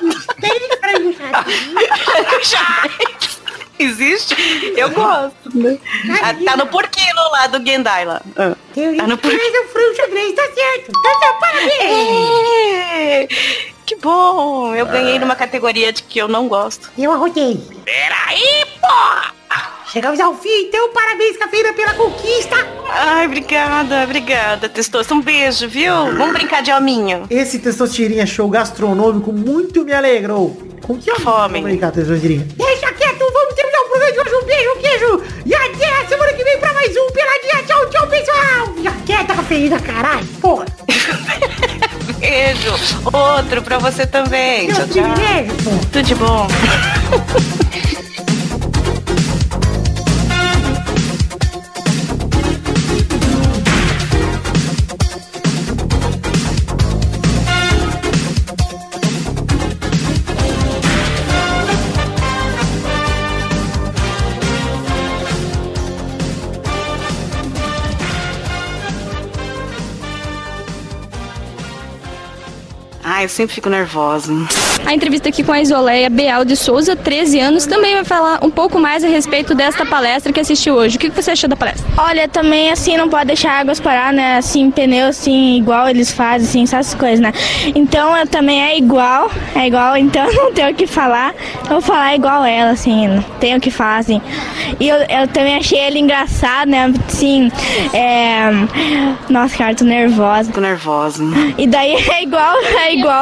Tem 0.00 0.10
cara. 1.16 1.44
xadrez? 2.42 3.44
Existe? 3.78 4.36
Eu 4.76 4.90
gosto, 4.90 5.56
né? 5.56 5.78
Ah, 6.22 6.32
tá 6.32 6.56
no 6.56 6.66
porquilo 6.68 7.30
lá 7.32 7.48
do 7.48 7.64
Gendai 7.64 8.04
lá. 8.04 8.22
Ah. 8.36 8.54
Tá 8.74 9.06
no 9.06 9.18
porquilo. 9.18 9.64
o 9.64 9.68
frango 9.68 9.96
xadrez, 9.96 10.34
tá 10.34 10.42
certo. 10.54 10.92
Tá 10.92 11.18
certo, 11.18 11.40
parabéns. 11.40 11.80
É, 11.82 13.28
que 13.84 13.96
bom, 13.96 14.74
eu 14.74 14.86
ganhei 14.86 15.18
numa 15.18 15.34
categoria 15.34 15.92
de 15.92 16.02
que 16.04 16.18
eu 16.18 16.28
não 16.28 16.46
gosto. 16.48 16.90
Eu 16.96 17.12
arrotei. 17.12 17.60
Peraí, 17.84 18.64
pô! 18.80 19.34
Chegamos 19.94 20.18
ao 20.18 20.34
fim, 20.34 20.62
então 20.66 20.92
parabéns, 20.92 21.36
cafeína, 21.36 21.72
pela 21.72 21.94
conquista. 21.94 22.56
Ai, 22.90 23.26
obrigada, 23.26 24.02
obrigada, 24.02 24.68
Testosta. 24.68 25.14
Um 25.14 25.20
beijo, 25.22 25.68
viu? 25.68 25.94
Vamos 26.16 26.32
brincar 26.32 26.64
de 26.64 26.72
hominho. 26.72 27.26
Esse 27.30 27.60
Testosterinha 27.60 28.26
show 28.26 28.48
gastronômico 28.50 29.32
muito 29.32 29.84
me 29.84 29.92
alegrou. 29.92 30.60
Com 30.82 30.98
que 30.98 31.14
Fome. 31.20 31.60
Vamos 31.60 31.62
brincar, 31.62 31.92
Testosterinha. 31.92 32.44
Deixa 32.56 32.92
quieto, 32.92 33.20
vamos 33.32 33.54
terminar 33.54 33.78
o 33.82 33.88
programa 33.88 34.12
de 34.12 34.18
hoje. 34.18 34.34
Um 34.34 34.44
beijo, 34.46 34.70
um 34.72 34.80
queijo. 34.80 35.22
E 35.46 35.54
até 35.54 35.86
a 36.02 36.08
semana 36.08 36.32
que 36.32 36.42
vem 36.42 36.58
pra 36.58 36.72
mais 36.72 36.90
um 36.96 37.06
Peladinha. 37.12 37.62
Tchau, 37.64 37.90
tchau, 37.90 38.06
pessoal. 38.08 38.74
Já 38.82 38.92
quieta, 39.06 39.32
cafeína, 39.36 39.78
caralho. 39.78 40.26
Porra. 40.40 40.66
Beijo. 42.18 42.72
Outro 43.12 43.62
pra 43.62 43.78
você 43.78 44.04
também. 44.04 44.66
Meu 44.66 44.74
Tchau, 44.74 44.88
tchau. 44.88 45.04
porra. 45.04 45.78
Tudo 45.92 46.02
de 46.02 46.14
bom. 46.16 46.48
eu 73.24 73.28
sempre 73.28 73.54
fico 73.54 73.68
nervosa. 73.68 74.32
A 74.86 74.94
entrevista 74.94 75.28
aqui 75.28 75.42
com 75.42 75.52
a 75.52 75.60
Isoleia 75.60 76.10
Beal 76.10 76.44
de 76.44 76.56
Souza, 76.56 76.94
13 76.94 77.40
anos, 77.40 77.66
também 77.66 77.94
vai 77.94 78.04
falar 78.04 78.38
um 78.44 78.50
pouco 78.50 78.78
mais 78.78 79.02
a 79.02 79.08
respeito 79.08 79.54
desta 79.54 79.86
palestra 79.86 80.32
que 80.32 80.40
assistiu 80.40 80.74
hoje. 80.74 80.96
O 80.96 80.98
que 80.98 81.08
você 81.08 81.30
achou 81.30 81.48
da 81.48 81.56
palestra? 81.56 81.84
Olha, 81.96 82.28
também 82.28 82.70
assim 82.70 82.96
não 82.96 83.08
pode 83.08 83.26
deixar 83.26 83.60
águas 83.60 83.80
parar, 83.80 84.12
né? 84.12 84.36
Assim, 84.36 84.70
pneu 84.70 85.08
assim, 85.08 85.56
igual 85.56 85.88
eles 85.88 86.12
fazem, 86.12 86.46
assim, 86.48 86.62
essas 86.64 86.94
coisas, 86.94 87.20
né? 87.20 87.32
Então 87.74 88.16
eu 88.16 88.26
também 88.26 88.62
é 88.62 88.76
igual, 88.76 89.30
é 89.54 89.66
igual, 89.66 89.96
então 89.98 90.24
eu 90.26 90.34
não 90.34 90.52
tenho 90.52 90.70
o 90.70 90.74
que 90.74 90.86
falar. 90.86 91.34
Eu 91.64 91.70
vou 91.70 91.80
falar 91.80 92.14
igual 92.14 92.44
ela, 92.44 92.70
assim, 92.70 93.08
não 93.08 93.22
tenho 93.40 93.56
o 93.56 93.60
que 93.60 93.70
falar, 93.70 93.98
assim. 93.98 94.20
E 94.78 94.88
eu, 94.88 94.96
eu 94.96 95.28
também 95.28 95.56
achei 95.56 95.78
ele 95.78 95.98
engraçado, 95.98 96.68
né? 96.68 96.92
Assim, 97.08 97.50
é. 97.92 98.50
Nossa, 99.30 99.56
cara, 99.56 99.74
tô 99.74 99.84
nervosa. 99.84 100.44
Fico 100.44 100.60
nervosa. 100.60 101.24
E 101.56 101.66
daí 101.66 101.94
é 101.94 102.22
igual, 102.22 102.56
é 102.84 102.94
igual. 102.94 103.13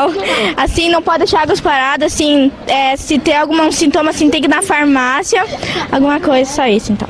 Assim, 0.57 0.89
não 0.91 1.03
pode 1.03 1.19
deixar 1.19 1.43
águas 1.43 1.61
paradas, 1.61 2.13
assim, 2.13 2.51
é, 2.67 2.97
se 2.97 3.19
tem 3.19 3.37
algum 3.37 3.71
sintoma 3.71 4.11
assim, 4.11 4.31
tem 4.31 4.41
que 4.41 4.47
ir 4.47 4.51
na 4.51 4.63
farmácia, 4.63 5.45
alguma 5.91 6.21
coisa, 6.21 6.51
só 6.51 6.67
isso 6.67 6.93
então. 6.93 7.09